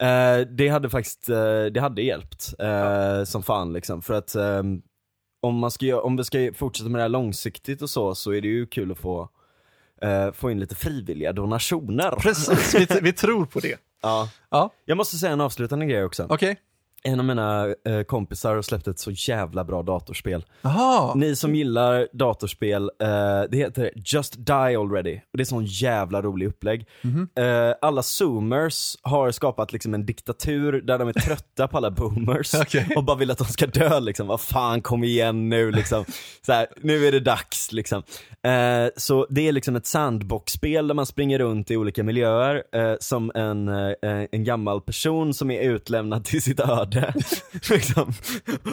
eh, 0.00 0.46
det 0.48 0.68
hade 0.68 0.90
faktiskt, 0.90 1.28
eh, 1.28 1.64
det 1.74 1.80
hade 1.80 2.02
hjälpt 2.02 2.54
eh, 2.58 3.24
som 3.24 3.42
fan 3.42 3.72
liksom. 3.72 4.02
För 4.02 4.14
att 4.14 4.34
ehm, 4.34 4.82
om, 5.42 5.58
man 5.58 5.70
ska, 5.70 5.86
göra- 5.86 6.02
om 6.02 6.16
vi 6.16 6.24
ska 6.24 6.50
fortsätta 6.54 6.88
med 6.90 6.98
det 6.98 7.02
här 7.02 7.08
långsiktigt 7.08 7.82
och 7.82 7.90
så, 7.90 8.14
så 8.14 8.30
är 8.32 8.40
det 8.40 8.48
ju 8.48 8.66
kul 8.66 8.92
att 8.92 8.98
få, 8.98 9.28
eh, 10.02 10.32
få 10.32 10.50
in 10.50 10.60
lite 10.60 10.74
frivilliga 10.74 11.32
donationer. 11.32 12.10
Precis, 12.10 12.74
vi, 12.74 12.86
vi 13.02 13.12
tror 13.12 13.46
på 13.46 13.60
det. 13.60 13.76
Ja. 14.04 14.28
Ja, 14.50 14.70
Jag 14.84 14.96
måste 14.96 15.16
säga 15.16 15.32
en 15.32 15.40
avslutande 15.40 15.86
grej 15.86 16.04
också. 16.04 16.26
okej. 16.30 16.56
En 17.04 17.20
av 17.20 17.26
mina 17.26 17.66
eh, 17.86 18.02
kompisar 18.06 18.54
har 18.54 18.62
släppt 18.62 18.88
ett 18.88 18.98
så 18.98 19.10
jävla 19.10 19.64
bra 19.64 19.82
datorspel. 19.82 20.44
Jaha, 20.62 21.14
Ni 21.14 21.36
som 21.36 21.54
gillar 21.54 22.08
datorspel, 22.12 22.90
eh, 23.02 23.08
det 23.50 23.56
heter 23.56 23.90
Just 23.96 24.46
Die 24.46 24.52
Already. 24.76 25.16
Och 25.16 25.36
det 25.38 25.42
är 25.42 25.44
sån 25.44 25.64
jävla 25.64 26.22
rolig 26.22 26.46
upplägg. 26.46 26.86
Mhm. 27.02 27.28
Eh, 27.38 27.74
alla 27.80 28.02
zoomers 28.02 28.96
har 29.02 29.30
skapat 29.30 29.72
liksom 29.72 29.94
en 29.94 30.06
diktatur 30.06 30.72
där 30.80 30.98
de 30.98 31.08
är 31.08 31.12
trötta 31.12 31.68
på 31.68 31.76
alla 31.76 31.90
boomers 31.90 32.54
Okej. 32.60 32.88
och 32.96 33.04
bara 33.04 33.16
vill 33.16 33.30
att 33.30 33.38
de 33.38 33.44
ska 33.44 33.66
dö 33.66 34.00
liksom. 34.00 34.26
Vad 34.26 34.40
fan, 34.40 34.80
kom 34.80 35.04
igen 35.04 35.48
nu 35.48 35.70
liksom. 35.70 36.04
Så 36.46 36.52
här, 36.52 36.66
nu 36.80 37.06
är 37.06 37.12
det 37.12 37.20
dags 37.20 37.72
liksom. 37.72 38.02
Eh, 38.42 38.90
så 38.96 39.26
det 39.30 39.48
är 39.48 39.52
liksom 39.52 39.76
ett 39.76 39.86
sandbox-spel 39.86 40.88
där 40.88 40.94
man 40.94 41.06
springer 41.06 41.38
runt 41.38 41.70
i 41.70 41.76
olika 41.76 42.02
miljöer 42.02 42.62
eh, 42.72 42.94
som 43.00 43.32
en, 43.34 43.68
eh, 43.68 44.26
en 44.32 44.44
gammal 44.44 44.80
person 44.80 45.34
som 45.34 45.50
är 45.50 45.60
utlämnad 45.60 46.24
till 46.24 46.42
sitt 46.42 46.60
öde. 46.60 46.91
liksom. 47.70 48.12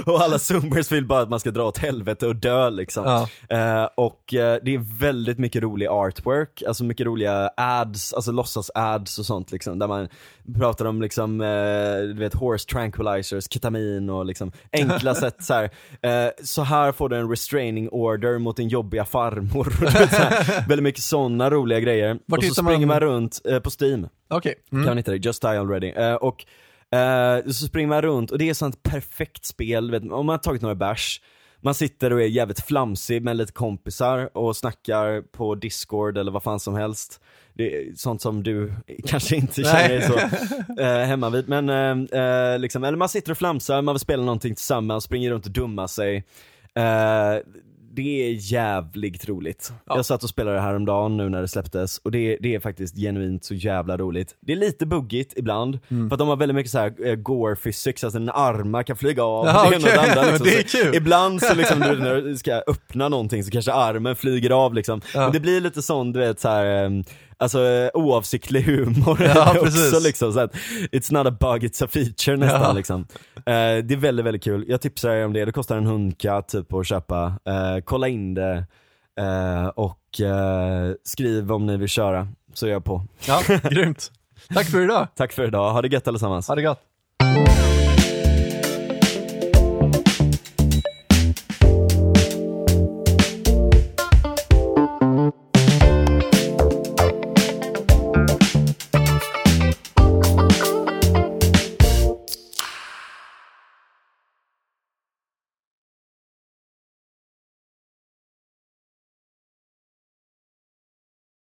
Och 0.06 0.22
alla 0.22 0.40
zoomers 0.40 0.91
vill 0.91 1.06
bara 1.06 1.22
att 1.22 1.30
man 1.30 1.40
ska 1.40 1.52
dra 1.52 1.64
åt 1.68 1.78
helvete 1.78 2.28
och 2.28 2.36
dö 2.36 2.70
liksom. 2.70 3.04
Ja. 3.06 3.28
Eh, 3.58 3.90
och 3.96 4.34
eh, 4.34 4.60
det 4.64 4.74
är 4.76 5.00
väldigt 5.00 5.38
mycket 5.40 5.64
rolig 5.64 5.88
artwork, 5.88 6.64
alltså 6.68 6.84
mycket 6.84 7.06
roliga 7.06 7.50
ads, 7.58 8.14
alltså 8.14 8.32
låtsas-ads 8.32 9.20
och 9.20 9.26
sånt 9.26 9.52
liksom. 9.52 9.80
Där 9.80 9.88
man 9.88 10.08
pratar 10.60 10.86
om 10.86 11.02
liksom, 11.02 11.41
eh, 11.41 11.48
du 12.08 12.14
vet 12.20 12.34
horse 12.34 12.68
tranquilizers, 12.68 13.48
ketamin 13.54 14.10
och 14.10 14.26
liksom 14.26 14.52
enkla 14.74 15.16
sätt 15.16 15.44
så 15.44 15.54
här. 15.54 15.64
Eh, 16.02 16.32
så 16.44 16.62
här 16.64 16.91
får 16.91 17.10
du 17.10 17.16
en 17.18 17.30
restraining 17.30 17.90
order 17.90 18.38
mot 18.38 18.58
din 18.58 18.68
jobbiga 18.68 19.06
farmor. 19.06 19.74
Väldigt 20.68 20.84
mycket 20.84 21.04
sådana 21.04 21.50
roliga 21.50 21.80
grejer. 21.80 22.20
Vart 22.26 22.38
och 22.38 22.44
så 22.44 22.50
hittar 22.50 22.64
man- 22.64 22.72
springer 22.74 22.88
man 22.88 23.00
runt 23.00 23.41
eh, 23.50 23.60
på 23.60 23.70
Steam 23.80 24.08
okej. 24.30 24.56
kan 24.70 24.78
Mm. 24.80 24.88
man 24.90 24.98
hitta 24.98 25.12
det, 25.12 25.18
Just 25.18 25.41
Die 25.41 25.48
Already. 25.48 25.90
Eh, 25.90 26.14
och 26.14 26.46
eh, 26.95 27.52
så 27.52 27.68
springer 27.68 27.88
man 27.88 28.02
runt 28.02 28.32
och 28.32 28.38
det 28.38 28.49
är 28.49 28.53
sånt 28.53 28.84
perfekt 28.84 29.45
spel, 29.45 29.91
vet, 29.91 30.03
om 30.03 30.26
man 30.26 30.30
har 30.30 30.38
tagit 30.38 30.61
några 30.61 30.76
bärs, 30.76 31.22
man 31.61 31.74
sitter 31.74 32.14
och 32.14 32.22
är 32.22 32.26
jävligt 32.26 32.66
flamsig 32.66 33.24
med 33.24 33.38
lite 33.38 33.52
kompisar 33.52 34.38
och 34.38 34.57
snackar 34.57 35.22
på 35.22 35.56
discord 35.56 36.18
eller 36.18 36.32
vad 36.32 36.44
fan 36.44 36.60
som 36.60 36.76
helst. 36.76 37.22
Det 37.53 37.76
är 37.76 37.95
sånt 37.95 38.22
som 38.22 38.44
du 38.44 38.74
kanske 39.06 39.36
inte 39.36 39.64
känner 39.64 39.90
dig 39.90 40.02
så 40.02 40.20
eh, 40.82 41.06
hemma 41.06 41.30
vid. 41.30 41.49
Men 41.49 41.70
eh, 41.70 42.22
eh, 42.22 42.60
liksom, 42.60 42.84
eller 42.84 42.98
man 42.98 43.10
sitter 43.10 43.32
och 43.32 43.38
flamsar, 43.38 43.82
man 43.82 43.95
vill 43.95 43.99
spela 43.99 44.24
någonting 44.24 44.56
tillsammans, 44.56 45.03
springer 45.03 45.32
runt 45.32 45.45
och 45.45 45.52
dummar 45.52 45.88
sig. 45.88 46.26
Eh, 46.76 47.38
det 48.04 48.30
är 48.30 48.54
jävligt 48.54 49.30
roligt. 49.30 49.72
Ja. 49.86 49.96
Jag 49.96 50.06
satt 50.06 50.24
och 50.24 50.30
spelade 50.30 50.56
det 50.58 50.62
här 50.62 50.76
om 50.76 50.86
dagen 50.86 51.18
nu 51.18 51.30
när 51.30 51.42
det 51.42 51.48
släpptes 51.48 51.98
och 51.98 52.12
det, 52.12 52.38
det 52.42 52.56
är 52.56 52.60
faktiskt 52.60 52.96
genuint 52.96 53.44
så 53.46 53.54
jävla 53.54 53.98
roligt. 53.98 54.36
Det 54.40 54.52
är 54.52 54.56
lite 54.58 54.86
buggigt 54.86 55.34
ibland, 55.38 55.80
Mm. 55.90 56.10
för 56.10 56.16
att 56.16 56.20
de 56.20 56.28
har 56.28 56.36
väldigt 56.36 56.56
mycket 56.56 56.72
så 56.72 56.80
här 56.80 56.94
eh, 57.08 57.16
gore 57.16 57.56
physics, 57.56 58.04
alltså 58.04 58.18
en 58.20 58.30
armar 58.30 58.84
kan 58.84 58.96
flyga 58.98 59.24
av, 59.24 59.46
Ja, 59.46 59.68
det 59.70 59.78
okej. 59.78 59.98
andra. 59.98 60.24
Liksom. 60.24 60.46
Det 60.48 60.58
är 60.60 60.68
Så 60.68 60.78
kul. 60.78 60.96
Ibland 60.96 61.42
så 61.42 61.54
liksom 61.56 61.80
du, 61.90 62.00
när 62.00 62.16
du 62.16 62.38
ska 62.38 62.54
öppna 62.68 63.10
någonting 63.10 63.44
så 63.44 63.52
kanske 63.52 63.74
armen 63.74 64.16
flyger 64.16 64.50
av 64.50 64.74
liksom. 64.74 65.02
Ja. 65.14 65.20
Men 65.22 65.32
det 65.32 65.40
blir 65.40 65.62
lite 65.62 65.82
sån, 65.82 66.12
du 66.12 66.20
vet 66.20 66.40
så 66.40 66.50
här. 66.50 67.04
Alltså 67.41 67.66
eh, 67.68 67.90
oavsiktlig 67.94 68.61
humor 68.64 69.22
Ja, 69.36 69.56
också 69.60 69.99
liksom, 69.99 70.34
så 70.34 70.40
att 70.40 70.53
it's 70.91 71.14
not 71.14 71.28
a 71.28 71.32
bug, 71.40 71.64
it's 71.64 71.84
a 71.86 71.88
feature 71.91 72.38
nästan 72.38 72.61
Ja. 72.61 72.72
liksom. 72.74 73.06
Eh, 73.36 73.44
det 73.84 73.91
är 73.94 73.98
väldigt, 73.98 74.26
väldigt 74.26 74.44
kul. 74.44 74.66
Jag 74.68 74.82
tipsar 74.82 75.10
er 75.10 75.26
om 75.26 75.34
det, 75.34 75.45
det 75.45 75.52
kostar 75.52 75.78
en 75.78 75.86
hundkatt 75.86 76.48
typ 76.49 76.74
att 76.74 76.88
köpa. 76.88 77.26
Eh, 77.45 77.84
kolla 77.86 78.07
in 78.07 78.34
det 78.34 78.66
eh, 79.20 79.68
och 79.68 80.22
eh, 80.22 80.91
skriv 81.03 81.52
om 81.52 81.66
ni 81.66 81.78
vill 81.78 81.90
köra, 81.90 82.28
så 82.53 82.68
är 82.68 82.72
jag 82.72 82.84
på. 82.84 83.06
Ja, 83.28 83.41
grymt. 83.70 84.11
Tack 84.53 84.66
för 84.68 84.82
idag. 84.82 85.07
Tack 85.16 85.34
för 85.34 85.44
idag, 85.48 85.72
ha 85.74 85.82
det 85.82 85.88
gött 85.88 86.07
allesammans. 86.07 86.48
Ha 86.48 86.56
det 86.56 86.61
gott. 86.61 86.80